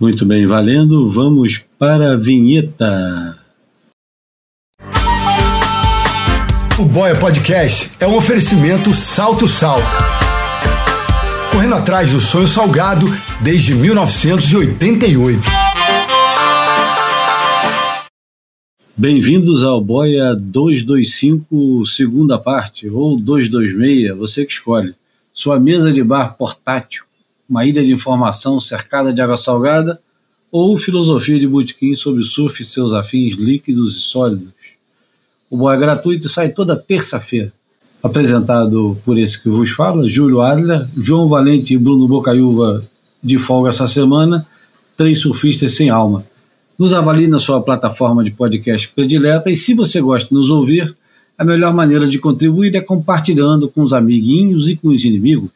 Muito 0.00 0.24
bem, 0.24 0.46
valendo. 0.46 1.10
Vamos 1.10 1.60
para 1.76 2.12
a 2.12 2.16
vinheta. 2.16 3.36
O 6.78 6.84
Boia 6.84 7.18
Podcast 7.18 7.90
é 7.98 8.06
um 8.06 8.14
oferecimento 8.14 8.94
Salto 8.94 9.48
Sal. 9.48 9.80
Correndo 11.50 11.74
atrás 11.74 12.12
do 12.12 12.20
sonho 12.20 12.46
salgado 12.46 13.06
desde 13.42 13.74
1988. 13.74 15.40
Bem-vindos 18.96 19.64
ao 19.64 19.80
Boia 19.80 20.32
225, 20.36 21.84
segunda 21.86 22.38
parte, 22.38 22.88
ou 22.88 23.18
226, 23.18 24.16
você 24.16 24.44
que 24.44 24.52
escolhe. 24.52 24.94
Sua 25.32 25.58
mesa 25.58 25.92
de 25.92 26.04
bar 26.04 26.36
portátil 26.36 27.07
uma 27.48 27.64
ilha 27.64 27.84
de 27.84 27.92
informação 27.92 28.60
cercada 28.60 29.12
de 29.12 29.20
água 29.20 29.36
salgada, 29.36 29.98
ou 30.50 30.76
filosofia 30.76 31.38
de 31.38 31.46
botequim 31.46 31.94
sobre 31.94 32.22
surf 32.24 32.62
e 32.62 32.64
seus 32.64 32.92
afins 32.92 33.34
líquidos 33.34 33.96
e 33.96 34.00
sólidos. 34.00 34.52
O 35.50 35.56
Boa 35.56 35.74
é 35.74 35.78
gratuito 35.78 36.28
sai 36.28 36.50
toda 36.50 36.76
terça-feira. 36.76 37.52
Apresentado 38.02 38.96
por 39.04 39.18
esse 39.18 39.42
que 39.42 39.48
vos 39.48 39.70
fala, 39.70 40.08
Júlio 40.08 40.40
Adler, 40.40 40.88
João 40.96 41.28
Valente 41.28 41.74
e 41.74 41.78
Bruno 41.78 42.06
Bocaiúva 42.06 42.84
de 43.22 43.38
folga 43.38 43.70
essa 43.70 43.88
semana, 43.88 44.46
três 44.96 45.20
surfistas 45.20 45.74
sem 45.74 45.90
alma. 45.90 46.24
Nos 46.78 46.94
avalie 46.94 47.26
na 47.26 47.40
sua 47.40 47.60
plataforma 47.60 48.22
de 48.22 48.30
podcast 48.30 48.88
predileta 48.94 49.50
e 49.50 49.56
se 49.56 49.74
você 49.74 50.00
gosta 50.00 50.28
de 50.28 50.34
nos 50.34 50.48
ouvir, 50.48 50.94
a 51.36 51.44
melhor 51.44 51.74
maneira 51.74 52.06
de 52.06 52.18
contribuir 52.18 52.74
é 52.76 52.80
compartilhando 52.80 53.68
com 53.68 53.82
os 53.82 53.92
amiguinhos 53.92 54.68
e 54.68 54.76
com 54.76 54.88
os 54.88 55.04
inimigos. 55.04 55.50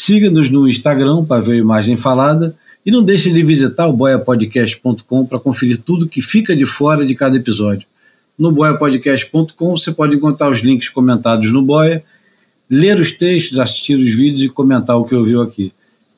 Siga-nos 0.00 0.48
no 0.48 0.68
Instagram 0.68 1.24
para 1.24 1.42
ver 1.42 1.54
a 1.54 1.56
imagem 1.56 1.96
falada 1.96 2.54
e 2.86 2.90
não 2.90 3.02
deixe 3.02 3.32
de 3.32 3.42
visitar 3.42 3.88
o 3.88 3.92
boiapodcast.com 3.92 5.26
para 5.26 5.40
conferir 5.40 5.82
tudo 5.82 6.06
que 6.06 6.22
fica 6.22 6.54
de 6.54 6.64
fora 6.64 7.04
de 7.04 7.16
cada 7.16 7.36
episódio. 7.36 7.84
No 8.38 8.52
boiapodcast.com 8.52 9.76
você 9.76 9.90
pode 9.90 10.14
encontrar 10.14 10.52
os 10.52 10.60
links 10.60 10.88
comentados 10.88 11.50
no 11.50 11.62
Boia, 11.62 12.04
ler 12.70 13.00
os 13.00 13.10
textos, 13.10 13.58
assistir 13.58 13.96
os 13.96 14.14
vídeos 14.14 14.42
e 14.42 14.48
comentar 14.48 14.96
o 14.96 15.04
que 15.04 15.16
ouviu 15.16 15.42
aqui. 15.42 15.72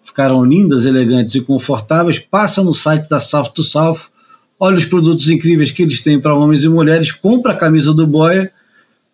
ficaram 0.04 0.44
lindas, 0.44 0.84
elegantes 0.84 1.36
e 1.36 1.42
confortáveis. 1.42 2.18
Passa 2.18 2.64
no 2.64 2.74
site 2.74 3.08
da 3.08 3.20
South 3.20 3.50
to 3.50 3.62
South, 3.62 4.00
olha 4.60 4.78
os 4.78 4.86
produtos 4.86 5.30
incríveis 5.30 5.70
que 5.70 5.84
eles 5.84 6.02
têm 6.02 6.20
para 6.20 6.36
homens 6.36 6.64
e 6.64 6.70
mulheres, 6.70 7.12
compra 7.12 7.52
a 7.52 7.58
camisa 7.58 7.94
do 7.94 8.08
Boia 8.08 8.52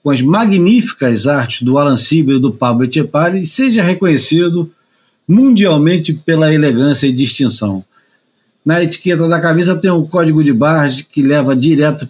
com 0.01 0.09
as 0.09 0.21
magníficas 0.21 1.27
artes 1.27 1.61
do 1.61 1.77
Alan 1.77 1.97
Sieber 1.97 2.37
e 2.37 2.39
do 2.39 2.51
Pablo 2.53 2.85
Etchepari 2.85 3.41
e 3.41 3.45
seja 3.45 3.83
reconhecido 3.83 4.71
mundialmente 5.27 6.13
pela 6.13 6.53
elegância 6.53 7.07
e 7.07 7.13
distinção. 7.13 7.83
Na 8.65 8.81
etiqueta 8.81 9.27
da 9.27 9.39
camisa 9.39 9.75
tem 9.75 9.91
um 9.91 10.05
código 10.05 10.43
de 10.43 10.53
barras 10.53 11.01
que 11.01 11.21
leva 11.21 11.55
direto 11.55 12.07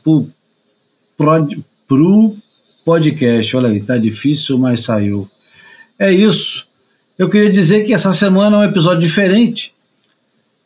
para 1.17 1.41
o 1.89 2.37
podcast. 2.85 3.55
Olha 3.55 3.69
aí, 3.69 3.81
tá 3.81 3.97
difícil, 3.97 4.57
mas 4.57 4.81
saiu. 4.81 5.27
É 5.97 6.11
isso. 6.11 6.67
Eu 7.17 7.29
queria 7.29 7.49
dizer 7.49 7.83
que 7.83 7.93
essa 7.93 8.11
semana 8.11 8.57
é 8.57 8.59
um 8.59 8.63
episódio 8.63 9.01
diferente. 9.01 9.73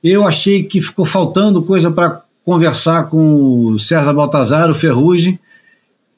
Eu 0.04 0.26
achei 0.26 0.64
que 0.64 0.82
ficou 0.82 1.06
faltando 1.06 1.64
coisa 1.64 1.92
para 1.92 2.22
conversar 2.44 3.10
com 3.10 3.66
o 3.66 3.80
César 3.80 4.14
Baltazar, 4.14 4.70
o 4.70 4.76
Ferrugem, 4.76 5.40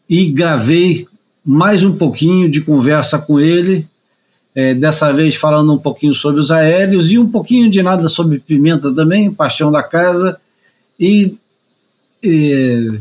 e 0.09 0.29
gravei 0.29 1.07
mais 1.45 1.83
um 1.83 1.95
pouquinho 1.95 2.49
de 2.49 2.61
conversa 2.61 3.17
com 3.17 3.39
ele 3.39 3.87
é, 4.59 4.73
dessa 4.73 5.13
vez 5.13 5.35
falando 5.35 5.73
um 5.73 5.77
pouquinho 5.77 6.13
sobre 6.13 6.41
os 6.41 6.51
aéreos 6.51 7.09
e 7.09 7.17
um 7.17 7.31
pouquinho 7.31 7.69
de 7.69 7.81
nada 7.81 8.09
sobre 8.09 8.39
pimenta 8.39 8.93
também, 8.93 9.31
paixão 9.31 9.71
da 9.71 9.81
casa. 9.81 10.37
E, 10.99 11.37
e 12.21 12.99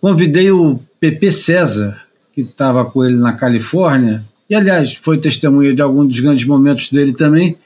convidei 0.00 0.50
o 0.50 0.80
PP 0.98 1.32
César, 1.32 2.00
que 2.32 2.40
estava 2.40 2.82
com 2.86 3.04
ele 3.04 3.16
na 3.16 3.34
Califórnia, 3.34 4.24
e 4.48 4.54
aliás 4.54 4.94
foi 4.94 5.18
testemunha 5.18 5.74
de 5.74 5.82
algum 5.82 6.06
dos 6.06 6.18
grandes 6.18 6.46
momentos 6.46 6.90
dele 6.90 7.12
também, 7.12 7.58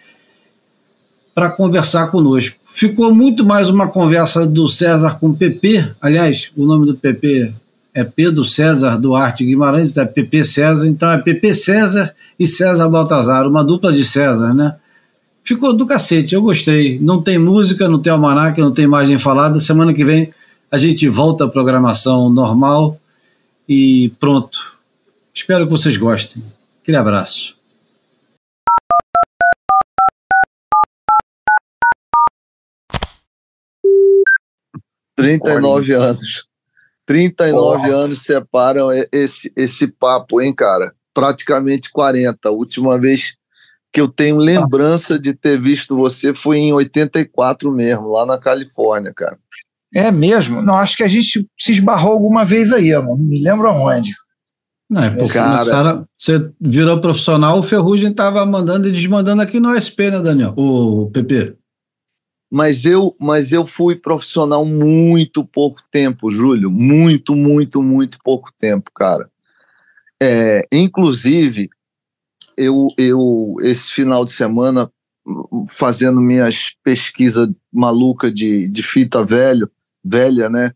para 1.32 1.50
conversar 1.50 2.08
conosco. 2.08 2.56
Ficou 2.66 3.14
muito 3.14 3.46
mais 3.46 3.70
uma 3.70 3.86
conversa 3.86 4.44
do 4.44 4.68
César 4.68 5.20
com 5.20 5.28
o 5.28 5.36
PP, 5.36 5.88
aliás, 6.00 6.50
o 6.56 6.66
nome 6.66 6.84
do 6.84 6.96
PP 6.96 7.54
é 7.94 8.02
Pedro 8.02 8.44
César 8.44 8.98
Duarte 8.98 9.44
Guimarães, 9.44 9.96
é 9.96 10.04
PP 10.04 10.42
César, 10.42 10.88
então 10.88 11.10
é 11.12 11.18
PP 11.18 11.54
César 11.54 12.12
e 12.36 12.44
César 12.44 12.88
Baltazar, 12.88 13.46
uma 13.46 13.64
dupla 13.64 13.92
de 13.92 14.04
César, 14.04 14.52
né? 14.52 14.76
Ficou 15.44 15.72
do 15.72 15.86
cacete, 15.86 16.34
eu 16.34 16.42
gostei. 16.42 16.98
Não 16.98 17.22
tem 17.22 17.38
música, 17.38 17.88
não 17.88 18.00
tem 18.00 18.10
almanac, 18.10 18.58
não 18.58 18.72
tem 18.72 18.86
imagem 18.86 19.18
falada. 19.18 19.60
Semana 19.60 19.92
que 19.92 20.04
vem 20.04 20.32
a 20.70 20.78
gente 20.78 21.06
volta 21.08 21.44
à 21.44 21.48
programação 21.48 22.30
normal 22.30 22.98
e 23.68 24.10
pronto. 24.18 24.78
Espero 25.32 25.66
que 25.66 25.70
vocês 25.70 25.96
gostem. 25.98 26.42
Aquele 26.80 26.96
abraço. 26.96 27.54
Trinta 35.14 35.50
e 35.52 35.60
nove 35.60 35.92
anos. 35.92 36.46
39 37.06 37.90
oh. 37.90 37.96
anos 37.96 38.22
separam 38.22 38.88
esse, 39.12 39.52
esse 39.56 39.86
papo, 39.88 40.40
hein, 40.40 40.54
cara? 40.54 40.92
Praticamente 41.12 41.90
40. 41.90 42.48
A 42.48 42.52
última 42.52 42.98
vez 42.98 43.34
que 43.92 44.00
eu 44.00 44.08
tenho 44.08 44.36
lembrança 44.36 45.18
de 45.18 45.32
ter 45.32 45.60
visto 45.60 45.96
você 45.96 46.34
foi 46.34 46.58
em 46.58 46.72
84 46.72 47.70
mesmo, 47.70 48.08
lá 48.08 48.26
na 48.26 48.38
Califórnia, 48.38 49.12
cara. 49.14 49.38
É 49.94 50.10
mesmo? 50.10 50.60
Não, 50.60 50.74
acho 50.74 50.96
que 50.96 51.04
a 51.04 51.08
gente 51.08 51.48
se 51.56 51.72
esbarrou 51.72 52.12
alguma 52.12 52.44
vez 52.44 52.72
aí, 52.72 52.92
amor. 52.92 53.16
Não 53.16 53.24
me 53.24 53.40
lembro 53.40 53.68
aonde. 53.68 54.10
Não, 54.90 55.04
é 55.04 55.10
porque 55.10 55.34
cara, 55.34 56.04
você 56.18 56.50
virou 56.60 57.00
profissional, 57.00 57.58
o 57.58 57.62
Ferrugem 57.62 58.10
estava 58.10 58.44
mandando 58.44 58.88
e 58.88 58.92
desmandando 58.92 59.42
aqui 59.42 59.60
no 59.60 59.74
SP, 59.78 60.10
né, 60.10 60.20
Daniel? 60.20 60.54
O 60.56 61.10
PP 61.10 61.56
mas 62.54 62.84
eu, 62.84 63.16
mas 63.18 63.50
eu 63.50 63.66
fui 63.66 63.96
profissional 63.96 64.64
muito 64.64 65.44
pouco 65.44 65.82
tempo, 65.90 66.30
Júlio, 66.30 66.70
muito, 66.70 67.34
muito, 67.34 67.82
muito 67.82 68.16
pouco 68.22 68.52
tempo, 68.56 68.92
cara. 68.94 69.28
É, 70.22 70.62
inclusive, 70.70 71.68
eu, 72.56 72.86
eu 72.96 73.56
esse 73.60 73.90
final 73.90 74.24
de 74.24 74.30
semana 74.30 74.88
fazendo 75.68 76.20
minhas 76.20 76.76
pesquisas 76.84 77.48
maluca 77.72 78.30
de, 78.30 78.68
de 78.68 78.84
fita 78.84 79.24
velho, 79.24 79.68
velha, 80.04 80.48
né? 80.48 80.74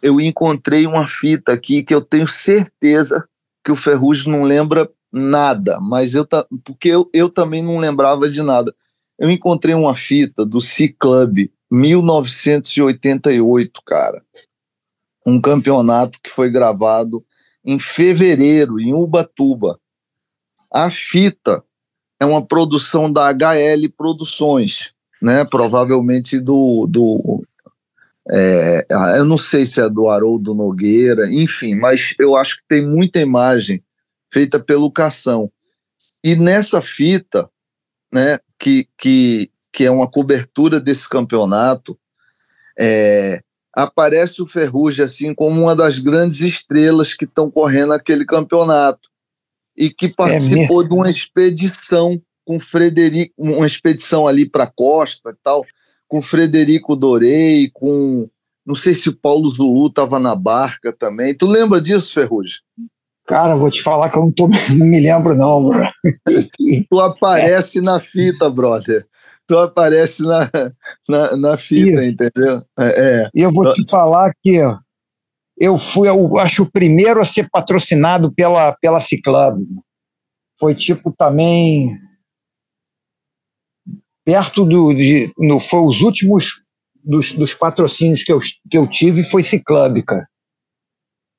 Eu 0.00 0.18
encontrei 0.18 0.86
uma 0.86 1.06
fita 1.06 1.52
aqui 1.52 1.82
que 1.82 1.94
eu 1.94 2.00
tenho 2.00 2.26
certeza 2.26 3.28
que 3.62 3.70
o 3.70 3.76
Ferrugem 3.76 4.32
não 4.32 4.42
lembra 4.42 4.90
nada, 5.12 5.78
mas 5.82 6.14
eu 6.14 6.26
porque 6.64 6.88
eu, 6.88 7.10
eu 7.12 7.28
também 7.28 7.62
não 7.62 7.76
lembrava 7.76 8.26
de 8.26 8.42
nada 8.42 8.74
eu 9.24 9.30
encontrei 9.30 9.74
uma 9.74 9.94
fita 9.94 10.44
do 10.44 10.60
C-Club 10.60 11.48
1988, 11.70 13.80
cara. 13.82 14.22
Um 15.24 15.40
campeonato 15.40 16.18
que 16.22 16.28
foi 16.28 16.50
gravado 16.50 17.24
em 17.64 17.78
fevereiro, 17.78 18.78
em 18.78 18.92
Ubatuba. 18.92 19.80
A 20.70 20.90
fita 20.90 21.64
é 22.20 22.26
uma 22.26 22.44
produção 22.44 23.10
da 23.10 23.32
HL 23.32 23.88
Produções, 23.96 24.92
né? 25.22 25.46
Provavelmente 25.46 26.38
do. 26.38 26.86
do 26.86 27.42
é, 28.30 28.86
eu 29.16 29.24
não 29.24 29.38
sei 29.38 29.64
se 29.64 29.80
é 29.80 29.88
do 29.88 30.10
Haroldo 30.10 30.54
Nogueira, 30.54 31.32
enfim, 31.32 31.74
mas 31.74 32.14
eu 32.18 32.36
acho 32.36 32.58
que 32.58 32.64
tem 32.68 32.86
muita 32.86 33.20
imagem 33.20 33.82
feita 34.30 34.60
pelo 34.60 34.92
Cação. 34.92 35.50
E 36.22 36.36
nessa 36.36 36.82
fita, 36.82 37.48
né, 38.12 38.38
que, 38.64 38.88
que, 38.96 39.50
que 39.70 39.84
é 39.84 39.90
uma 39.90 40.10
cobertura 40.10 40.80
desse 40.80 41.06
campeonato, 41.06 41.98
é, 42.78 43.42
aparece 43.74 44.40
o 44.40 44.46
Ferrugem 44.46 45.04
assim 45.04 45.34
como 45.34 45.60
uma 45.60 45.76
das 45.76 45.98
grandes 45.98 46.40
estrelas 46.40 47.12
que 47.12 47.26
estão 47.26 47.50
correndo 47.50 47.92
aquele 47.92 48.24
campeonato 48.24 49.10
e 49.76 49.90
que 49.90 50.06
é 50.06 50.12
participou 50.16 50.82
é 50.82 50.88
de 50.88 50.94
uma 50.94 51.10
expedição 51.10 52.18
com 52.42 52.58
Frederico, 52.58 53.34
uma 53.36 53.66
expedição 53.66 54.26
ali 54.26 54.48
para 54.48 54.64
a 54.64 54.70
costa 54.70 55.28
e 55.30 55.36
tal, 55.42 55.62
com 56.08 56.22
Frederico 56.22 56.96
Dorei, 56.96 57.70
com. 57.70 58.30
Não 58.64 58.74
sei 58.74 58.94
se 58.94 59.10
o 59.10 59.14
Paulo 59.14 59.50
Zulu 59.50 59.88
estava 59.88 60.18
na 60.18 60.34
barca 60.34 60.90
também. 60.90 61.36
Tu 61.36 61.46
lembra 61.46 61.82
disso, 61.82 62.14
Ferrugem? 62.14 62.60
Cara, 63.26 63.56
vou 63.56 63.70
te 63.70 63.82
falar 63.82 64.10
que 64.10 64.18
eu 64.18 64.22
não, 64.22 64.32
tô, 64.32 64.48
não 64.76 64.86
me 64.86 65.00
lembro, 65.00 65.34
não, 65.34 65.68
bro. 65.68 65.88
tu 66.90 67.00
aparece 67.00 67.78
é. 67.78 67.82
na 67.82 67.98
fita, 68.00 68.50
brother. 68.50 69.06
Tu 69.46 69.58
aparece 69.58 70.22
na, 70.22 70.50
na, 71.08 71.36
na 71.36 71.56
fita, 71.56 72.04
e, 72.04 72.10
entendeu? 72.10 72.62
É, 72.78 72.84
é. 72.84 73.30
E 73.34 73.42
eu 73.42 73.50
vou 73.50 73.72
te 73.74 73.82
falar 73.88 74.32
que 74.42 74.58
eu 75.58 75.78
fui, 75.78 76.08
eu 76.08 76.38
acho, 76.38 76.64
o 76.64 76.70
primeiro 76.70 77.20
a 77.20 77.24
ser 77.24 77.48
patrocinado 77.50 78.32
pela, 78.32 78.72
pela 78.72 79.00
Ciclab. 79.00 79.62
Foi 80.58 80.74
tipo 80.74 81.12
também 81.16 81.98
perto 84.24 84.64
do. 84.64 84.94
De, 84.94 85.30
no, 85.38 85.60
foi 85.60 85.80
os 85.80 86.00
últimos 86.00 86.46
dos, 87.04 87.32
dos 87.32 87.54
patrocínios 87.54 88.22
que 88.22 88.32
eu, 88.32 88.40
que 88.40 88.78
eu 88.78 88.86
tive 88.86 89.22
foi 89.22 89.42
Ciclab, 89.42 90.02
cara. 90.02 90.26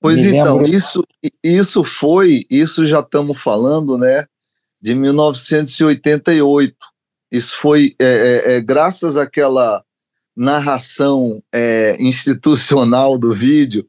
Pois 0.05 0.23
então, 0.23 0.63
isso, 0.63 1.03
isso 1.43 1.83
foi, 1.83 2.45
isso 2.47 2.85
já 2.85 2.99
estamos 2.99 3.41
falando, 3.41 3.97
né, 3.97 4.27
de 4.79 4.93
1988. 4.93 6.75
Isso 7.31 7.57
foi 7.57 7.95
é, 7.99 8.05
é, 8.05 8.55
é, 8.55 8.61
graças 8.61 9.17
àquela 9.17 9.83
narração 10.37 11.41
é, 11.51 11.97
institucional 11.99 13.17
do 13.17 13.33
vídeo. 13.33 13.81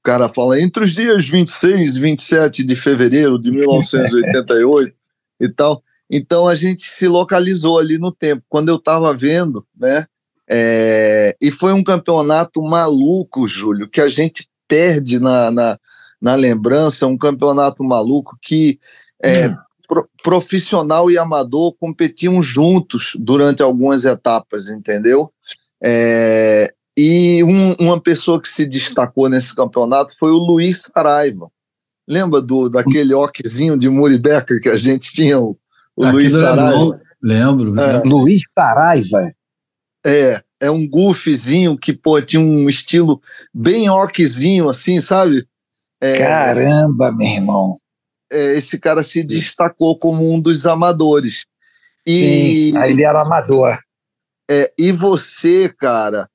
O 0.00 0.02
cara 0.02 0.26
fala 0.26 0.58
entre 0.58 0.84
os 0.84 0.92
dias 0.92 1.28
26 1.28 1.96
e 1.96 2.00
27 2.00 2.64
de 2.64 2.74
fevereiro 2.74 3.38
de 3.38 3.50
1988 3.50 4.94
e 5.38 5.48
tal. 5.50 5.82
Então 6.10 6.48
a 6.48 6.54
gente 6.54 6.90
se 6.90 7.06
localizou 7.06 7.78
ali 7.78 7.98
no 7.98 8.10
tempo. 8.10 8.42
Quando 8.48 8.70
eu 8.70 8.76
estava 8.76 9.12
vendo, 9.12 9.66
né? 9.78 10.06
É, 10.50 11.36
e 11.42 11.50
foi 11.50 11.74
um 11.74 11.84
campeonato 11.84 12.62
maluco, 12.62 13.46
Júlio, 13.46 13.86
que 13.86 14.00
a 14.00 14.08
gente 14.08 14.48
perde 14.68 15.18
na, 15.18 15.50
na, 15.50 15.78
na 16.20 16.34
lembrança, 16.34 17.06
um 17.06 17.16
campeonato 17.16 17.82
maluco 17.82 18.36
que 18.40 18.78
é, 19.22 19.48
hum. 19.48 19.56
pro, 19.88 20.08
profissional 20.22 21.10
e 21.10 21.18
amador 21.18 21.74
competiam 21.80 22.40
juntos 22.42 23.12
durante 23.18 23.62
algumas 23.62 24.04
etapas, 24.04 24.68
entendeu? 24.68 25.32
É, 25.82 26.72
e 26.96 27.42
um, 27.44 27.74
uma 27.78 28.00
pessoa 28.00 28.40
que 28.40 28.48
se 28.48 28.66
destacou 28.66 29.28
nesse 29.28 29.54
campeonato 29.54 30.16
foi 30.18 30.30
o 30.30 30.38
Luiz 30.38 30.82
Saraiva. 30.82 31.48
Lembra 32.06 32.40
do, 32.40 32.68
daquele 32.68 33.14
oquezinho 33.14 33.78
de 33.78 33.88
Muribeca 33.88 34.58
que 34.60 34.68
a 34.68 34.76
gente 34.76 35.12
tinha, 35.12 35.38
o, 35.38 35.56
o 35.96 36.10
Luiz 36.10 36.32
Saraiva? 36.32 37.00
Lembro. 37.22 37.80
É. 37.80 38.02
Luiz 38.04 38.40
Saraiva. 38.56 39.32
É, 40.04 40.42
é 40.60 40.70
um 40.70 40.88
goofzinho 40.88 41.76
que, 41.76 41.92
pô, 41.92 42.20
tinha 42.20 42.40
um 42.40 42.68
estilo 42.68 43.20
bem 43.54 43.88
orquezinho, 43.88 44.68
assim, 44.68 45.00
sabe? 45.00 45.46
É, 46.00 46.18
Caramba, 46.18 47.12
meu 47.12 47.28
irmão. 47.28 47.76
É, 48.30 48.58
esse 48.58 48.78
cara 48.78 49.02
se 49.02 49.22
destacou 49.22 49.98
como 49.98 50.32
um 50.32 50.40
dos 50.40 50.66
amadores. 50.66 51.46
E, 52.06 52.70
Sim, 52.72 52.76
aí 52.76 52.92
ele 52.92 53.04
era 53.04 53.22
amador. 53.22 53.78
É, 54.50 54.72
e 54.78 54.92
você, 54.92 55.68
cara, 55.68 56.28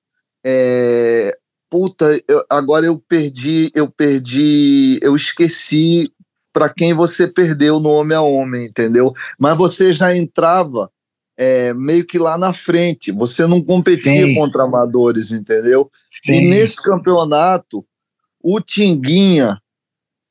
é, 0.45 1.35
puta, 1.69 2.21
eu, 2.27 2.45
agora 2.49 2.85
eu 2.85 2.97
perdi, 2.99 3.71
eu 3.73 3.89
perdi, 3.89 4.99
eu 5.01 5.15
esqueci 5.15 6.11
para 6.51 6.69
quem 6.69 6.93
você 6.93 7.27
perdeu 7.27 7.79
no 7.79 7.89
homem 7.89 8.15
a 8.15 8.21
homem, 8.21 8.65
entendeu? 8.65 9.11
Mas 9.39 9.57
você 9.57 9.91
já 9.91 10.15
entrava 10.15 10.91
é, 11.37 11.73
meio 11.73 12.05
que 12.05 12.17
lá 12.17 12.37
na 12.37 12.53
frente. 12.53 13.11
Você 13.11 13.45
não 13.47 13.61
competia 13.61 14.25
Sim. 14.25 14.35
contra 14.35 14.63
amadores, 14.63 15.31
entendeu? 15.31 15.89
Sim. 16.25 16.33
E 16.33 16.41
nesse 16.41 16.81
campeonato, 16.81 17.85
o 18.41 18.59
Tinguinha 18.59 19.59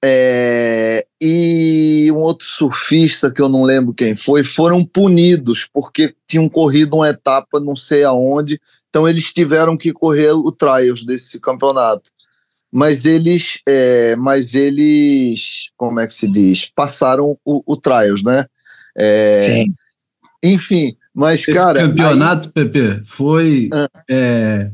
é, 0.04 1.06
e 1.20 2.10
um 2.12 2.18
outro 2.18 2.46
surfista 2.46 3.30
que 3.30 3.40
eu 3.40 3.48
não 3.48 3.62
lembro 3.62 3.94
quem 3.94 4.16
foi 4.16 4.42
foram 4.42 4.84
punidos 4.84 5.68
porque 5.72 6.12
tinham 6.26 6.48
corrido 6.48 6.96
uma 6.96 7.08
etapa 7.08 7.60
não 7.60 7.76
sei 7.76 8.02
aonde, 8.02 8.60
então 8.90 9.08
eles 9.08 9.32
tiveram 9.32 9.76
que 9.76 9.92
correr 9.92 10.32
o 10.32 10.50
trials 10.50 11.04
desse 11.04 11.38
campeonato. 11.40 12.10
Mas 12.74 13.04
eles, 13.04 13.60
é, 13.68 14.16
mas 14.16 14.54
eles, 14.54 15.68
como 15.76 16.00
é 16.00 16.06
que 16.06 16.14
se 16.14 16.26
diz, 16.26 16.64
passaram 16.74 17.38
o, 17.44 17.62
o 17.66 17.76
trials, 17.76 18.22
né? 18.22 18.46
É, 18.96 19.46
Sim. 19.46 19.74
Enfim, 20.42 20.96
mas, 21.14 21.40
Esse 21.40 21.52
cara. 21.52 21.80
campeonato, 21.80 22.48
aí... 22.48 22.52
Pepe, 22.52 23.02
foi 23.04 23.68
ah. 23.72 23.88
é, 24.10 24.70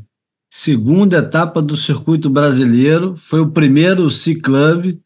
segunda 0.49 1.17
etapa 1.17 1.61
do 1.61 1.75
circuito 1.75 2.29
brasileiro, 2.29 3.15
foi 3.15 3.41
o 3.41 3.51
primeiro 3.51 4.09
C-Club. 4.09 4.97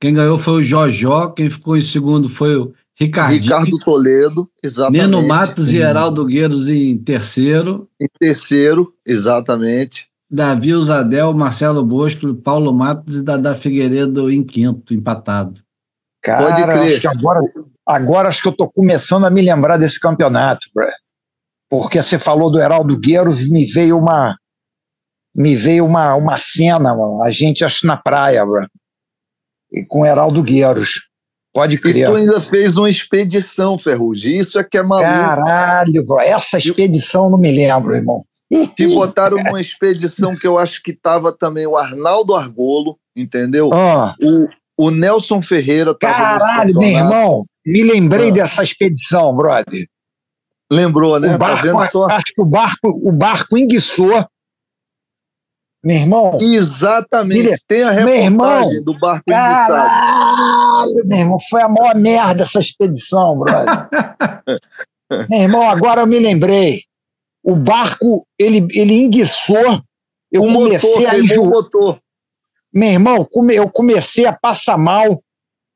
Quem 0.00 0.14
ganhou 0.14 0.38
foi 0.38 0.60
o 0.60 0.62
Jojó, 0.62 1.30
quem 1.30 1.50
ficou 1.50 1.76
em 1.76 1.80
segundo 1.80 2.28
foi 2.28 2.56
o 2.56 2.72
Ricardinho. 2.98 3.42
Ricardo 3.42 3.78
Toledo, 3.78 4.50
exatamente. 4.62 5.02
Neno 5.02 5.26
Matos 5.26 5.72
e 5.72 5.78
Heraldo 5.78 6.24
Gueiros 6.24 6.70
em 6.70 6.96
terceiro. 6.96 7.88
Em 8.00 8.06
terceiro, 8.18 8.94
exatamente. 9.04 10.08
Davi 10.30 10.74
Usadel, 10.74 11.32
Marcelo 11.32 11.84
Bosco, 11.84 12.34
Paulo 12.34 12.72
Matos 12.72 13.18
e 13.18 13.22
Dada 13.22 13.54
Figueiredo 13.54 14.30
em 14.30 14.42
quinto, 14.42 14.92
empatado. 14.92 15.60
Cara, 16.22 16.46
Pode 16.46 16.62
crer. 16.62 16.92
Acho 16.92 17.00
que 17.00 17.06
agora, 17.06 17.40
agora 17.86 18.28
acho 18.28 18.42
que 18.42 18.48
eu 18.48 18.52
estou 18.52 18.70
começando 18.70 19.26
a 19.26 19.30
me 19.30 19.40
lembrar 19.42 19.76
desse 19.76 20.00
campeonato, 20.00 20.68
bro. 20.74 20.86
porque 21.68 22.02
você 22.02 22.18
falou 22.18 22.50
do 22.50 22.60
Heraldo 22.60 22.98
Gueiros, 22.98 23.48
me 23.48 23.64
veio 23.64 23.98
uma 23.98 24.36
me 25.34 25.54
veio 25.54 25.84
uma, 25.84 26.14
uma 26.14 26.38
cena, 26.38 26.94
mano. 26.94 27.22
a 27.22 27.30
gente 27.30 27.62
acho 27.62 27.86
na 27.86 27.96
praia, 27.96 28.44
bro. 28.44 28.66
e 29.70 29.84
com 29.84 30.00
o 30.00 30.06
Heraldo 30.06 30.42
Gueiros. 30.42 31.08
Pode 31.52 31.78
crer. 31.78 31.96
E 31.96 32.06
tu 32.06 32.16
ainda 32.16 32.40
fez 32.40 32.76
uma 32.76 32.88
expedição, 32.88 33.78
Ferrugem. 33.78 34.36
Isso 34.36 34.58
é 34.58 34.64
que 34.64 34.76
é 34.76 34.82
maluco. 34.82 35.08
Caralho, 35.08 36.04
bro. 36.04 36.20
essa 36.20 36.58
expedição 36.58 37.30
não 37.30 37.38
me 37.38 37.50
lembro, 37.50 37.94
irmão. 37.94 38.24
Que 38.76 38.86
botaram 38.94 39.38
uma 39.38 39.60
expedição 39.60 40.36
que 40.36 40.46
eu 40.46 40.58
acho 40.58 40.82
que 40.82 40.92
tava 40.92 41.36
também 41.36 41.66
o 41.66 41.76
Arnaldo 41.76 42.34
Argolo, 42.34 42.98
entendeu? 43.16 43.70
Ah. 43.72 44.14
O, 44.22 44.86
o 44.86 44.90
Nelson 44.90 45.42
Ferreira 45.42 45.94
Caralho, 45.94 46.78
meu 46.78 46.88
irmão, 46.88 47.46
me 47.66 47.82
lembrei 47.82 48.28
ah. 48.28 48.32
dessa 48.32 48.62
expedição, 48.62 49.34
brother. 49.34 49.86
Lembrou, 50.70 51.18
né? 51.18 51.28
O 51.28 51.32
tá 51.32 51.38
barco, 51.38 51.72
tá 51.72 51.88
só... 51.90 52.04
Acho 52.06 52.32
que 52.34 52.40
o 52.40 52.44
barco, 52.44 52.88
o 52.88 53.12
barco 53.12 53.58
enguiçou. 53.58 54.24
Meu 55.84 55.96
irmão. 55.96 56.38
Exatamente. 56.40 57.62
Tem 57.68 57.82
a 57.82 57.90
reportagem 57.90 58.24
irmão, 58.24 58.84
do 58.84 58.98
barco 58.98 59.24
caralho, 59.26 60.90
enguiçado. 60.90 61.06
Meu 61.06 61.18
irmão, 61.18 61.38
foi 61.48 61.62
a 61.62 61.68
maior 61.68 61.94
merda 61.94 62.44
essa 62.44 62.58
expedição, 62.58 63.38
brother. 63.38 63.88
meu 65.30 65.40
irmão, 65.40 65.68
agora 65.68 66.00
eu 66.00 66.06
me 66.06 66.18
lembrei. 66.18 66.82
O 67.42 67.54
barco, 67.54 68.26
ele, 68.38 68.66
ele 68.72 68.94
enguiçou. 68.94 69.80
Eu 70.32 70.42
o 70.42 70.52
comecei 70.52 70.90
motor, 70.90 71.08
a 71.08 71.18
enjoar. 71.18 71.48
motor. 71.48 72.00
Meu 72.74 72.90
irmão, 72.90 73.28
eu 73.54 73.70
comecei 73.70 74.26
a 74.26 74.32
passar 74.32 74.76
mal. 74.76 75.22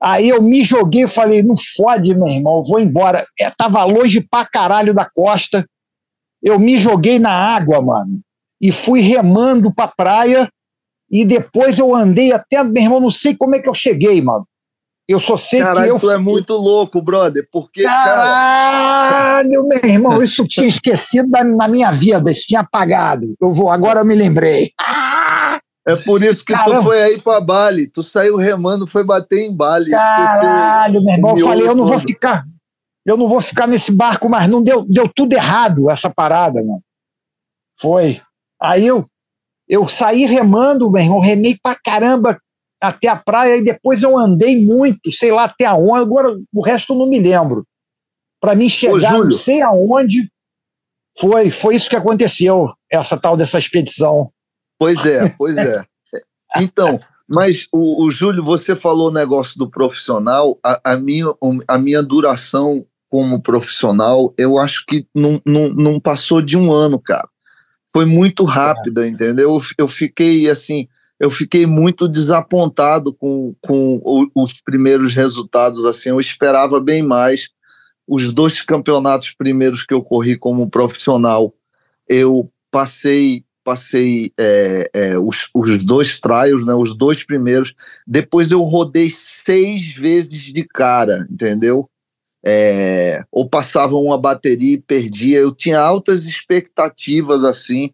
Aí 0.02 0.30
eu 0.30 0.42
me 0.42 0.64
joguei 0.64 1.04
e 1.04 1.08
falei, 1.08 1.42
não 1.42 1.54
fode, 1.76 2.14
meu 2.14 2.28
irmão, 2.28 2.62
vou 2.62 2.80
embora. 2.80 3.26
É, 3.38 3.50
tava 3.50 3.84
longe 3.84 4.20
pra 4.20 4.46
caralho 4.46 4.94
da 4.94 5.04
costa. 5.04 5.66
Eu 6.42 6.58
me 6.58 6.78
joguei 6.78 7.18
na 7.18 7.32
água, 7.32 7.82
mano. 7.82 8.20
E 8.60 8.72
fui 8.72 9.00
remando 9.00 9.72
pra 9.72 9.88
praia. 9.88 10.48
E 11.10 11.24
depois 11.24 11.78
eu 11.78 11.94
andei 11.94 12.32
até, 12.32 12.62
meu 12.62 12.82
irmão, 12.82 13.00
não 13.00 13.10
sei 13.10 13.36
como 13.36 13.54
é 13.56 13.58
que 13.60 13.68
eu 13.68 13.74
cheguei, 13.74 14.22
mano. 14.22 14.46
Eu 15.06 15.18
só 15.18 15.36
sei 15.36 15.58
Caralho, 15.58 15.86
que 15.86 15.90
eu. 15.90 15.98
tu 15.98 16.10
é 16.12 16.18
muito 16.18 16.54
louco, 16.54 17.02
brother, 17.02 17.44
porque. 17.50 17.82
Caralho, 17.82 19.66
cara... 19.66 19.82
meu 19.82 19.90
irmão, 19.90 20.22
isso 20.22 20.46
tinha 20.46 20.68
esquecido 20.68 21.28
na 21.28 21.66
minha 21.66 21.90
vida, 21.90 22.30
isso 22.30 22.46
tinha 22.46 22.60
apagado. 22.60 23.34
Eu 23.40 23.52
vou, 23.52 23.72
agora 23.72 24.00
eu 24.00 24.04
me 24.04 24.14
lembrei. 24.14 24.70
Ah! 24.80 25.29
É 25.86 25.96
por 25.96 26.22
isso 26.22 26.44
que 26.44 26.52
Caramba. 26.52 26.78
tu 26.78 26.82
foi 26.84 27.02
aí 27.02 27.20
para 27.20 27.40
Bali. 27.40 27.86
Tu 27.86 28.02
saiu 28.02 28.36
remando, 28.36 28.86
foi 28.86 29.02
bater 29.02 29.38
em 29.38 29.54
Bali. 29.54 29.90
Caralho, 29.90 31.02
meu 31.02 31.14
irmão, 31.14 31.38
eu 31.38 31.44
falei, 31.44 31.66
eu 31.66 31.74
não 31.74 31.86
vou 31.86 31.98
ficar. 31.98 32.44
Eu 33.04 33.16
não 33.16 33.26
vou 33.26 33.40
ficar 33.40 33.66
nesse 33.66 33.90
barco, 33.90 34.28
mas 34.28 34.48
não 34.48 34.62
deu, 34.62 34.84
deu 34.84 35.08
tudo 35.08 35.32
errado 35.32 35.90
essa 35.90 36.10
parada, 36.10 36.62
mano. 36.62 36.82
Foi. 37.80 38.20
Aí 38.60 38.86
eu, 38.86 39.06
eu 39.66 39.88
saí 39.88 40.26
remando, 40.26 40.90
meu 40.90 41.02
irmão, 41.02 41.18
remei 41.18 41.58
pra 41.60 41.74
caramba 41.74 42.38
até 42.80 43.08
a 43.08 43.16
praia 43.16 43.56
e 43.56 43.64
depois 43.64 44.02
eu 44.02 44.18
andei 44.18 44.64
muito, 44.64 45.12
sei 45.12 45.30
lá 45.30 45.44
até 45.44 45.64
aonde, 45.64 46.02
agora 46.02 46.36
o 46.52 46.62
resto 46.62 46.92
eu 46.92 46.98
não 46.98 47.08
me 47.08 47.18
lembro. 47.18 47.66
Para 48.40 48.54
mim 48.54 48.68
chegar, 48.68 49.18
Ô, 49.18 49.24
não 49.24 49.32
sei 49.32 49.62
aonde, 49.62 50.30
foi, 51.18 51.50
foi 51.50 51.76
isso 51.76 51.90
que 51.90 51.96
aconteceu, 51.96 52.72
essa 52.90 53.18
tal 53.18 53.36
dessa 53.36 53.58
expedição. 53.58 54.30
Pois 54.80 55.04
é, 55.04 55.28
pois 55.36 55.58
é. 55.58 55.84
Então, 56.56 56.98
mas 57.28 57.68
o, 57.70 58.04
o 58.04 58.10
Júlio, 58.10 58.42
você 58.42 58.74
falou 58.74 59.08
o 59.08 59.12
negócio 59.12 59.56
do 59.56 59.70
profissional, 59.70 60.58
a, 60.64 60.80
a, 60.82 60.96
minha, 60.96 61.26
a 61.68 61.78
minha 61.78 62.02
duração 62.02 62.84
como 63.08 63.40
profissional, 63.40 64.34
eu 64.36 64.58
acho 64.58 64.84
que 64.84 65.06
não, 65.14 65.40
não, 65.46 65.68
não 65.68 66.00
passou 66.00 66.42
de 66.42 66.56
um 66.56 66.72
ano, 66.72 66.98
cara. 66.98 67.28
foi 67.92 68.04
muito 68.04 68.42
rápida, 68.42 69.06
entendeu? 69.06 69.54
Eu, 69.54 69.62
eu 69.78 69.86
fiquei 69.86 70.50
assim, 70.50 70.88
eu 71.20 71.30
fiquei 71.30 71.66
muito 71.66 72.08
desapontado 72.08 73.12
com, 73.12 73.54
com 73.60 74.00
os 74.34 74.60
primeiros 74.60 75.14
resultados. 75.14 75.84
Assim, 75.84 76.08
eu 76.08 76.18
esperava 76.18 76.80
bem 76.80 77.02
mais. 77.02 77.50
Os 78.08 78.32
dois 78.32 78.60
campeonatos 78.62 79.32
primeiros 79.32 79.84
que 79.84 79.94
eu 79.94 80.02
corri 80.02 80.36
como 80.36 80.70
profissional, 80.70 81.54
eu 82.08 82.50
passei 82.72 83.44
passei 83.70 84.32
é, 84.36 84.90
é, 84.92 85.18
os, 85.18 85.48
os 85.54 85.78
dois 85.84 86.18
trials, 86.18 86.66
né, 86.66 86.74
os 86.74 86.96
dois 86.96 87.22
primeiros. 87.22 87.72
Depois 88.04 88.50
eu 88.50 88.62
rodei 88.62 89.10
seis 89.10 89.94
vezes 89.94 90.52
de 90.52 90.64
cara, 90.64 91.24
entendeu? 91.30 91.88
É, 92.44 93.22
ou 93.30 93.48
passava 93.48 93.94
uma 93.94 94.18
bateria 94.18 94.74
e 94.74 94.80
perdia. 94.80 95.38
Eu 95.38 95.52
tinha 95.52 95.78
altas 95.78 96.24
expectativas 96.24 97.44
assim. 97.44 97.92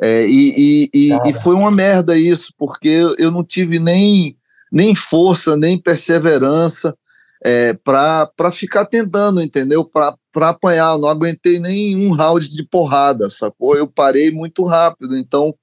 É, 0.00 0.26
e, 0.26 0.54
e, 0.56 0.90
e, 0.94 1.28
e, 1.28 1.34
foi 1.34 1.54
uma 1.54 1.70
merda 1.70 2.16
isso, 2.16 2.54
porque 2.56 2.88
eu 3.18 3.30
não 3.30 3.44
tive 3.44 3.78
nem, 3.78 4.34
nem 4.72 4.94
força, 4.94 5.54
nem 5.54 5.76
perseverança 5.76 6.96
é, 7.42 7.72
para 7.72 8.52
ficar 8.52 8.84
tentando, 8.84 9.40
entendeu? 9.40 9.84
Para 9.84 10.16
apanhar. 10.48 10.94
Eu 10.94 10.98
não 10.98 11.08
aguentei 11.08 11.58
nem 11.58 11.96
um 11.96 12.12
round 12.12 12.48
de 12.48 12.62
porrada, 12.64 13.30
sacou? 13.30 13.76
Eu 13.76 13.86
parei 13.86 14.30
muito 14.30 14.64
rápido, 14.64 15.16
então 15.16 15.54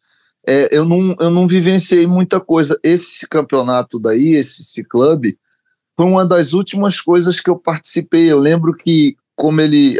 é, 0.47 0.69
eu, 0.71 0.85
não, 0.85 1.15
eu 1.19 1.29
não 1.29 1.47
vivenciei 1.47 2.07
muita 2.07 2.39
coisa. 2.39 2.79
Esse 2.83 3.27
campeonato 3.27 3.99
daí, 3.99 4.35
esse, 4.35 4.61
esse 4.61 4.83
clube, 4.83 5.37
foi 5.95 6.05
uma 6.05 6.25
das 6.25 6.53
últimas 6.53 7.01
coisas 7.01 7.39
que 7.39 7.49
eu 7.49 7.57
participei. 7.57 8.31
Eu 8.31 8.39
lembro 8.39 8.73
que, 8.73 9.15
como 9.35 9.59
ele. 9.61 9.97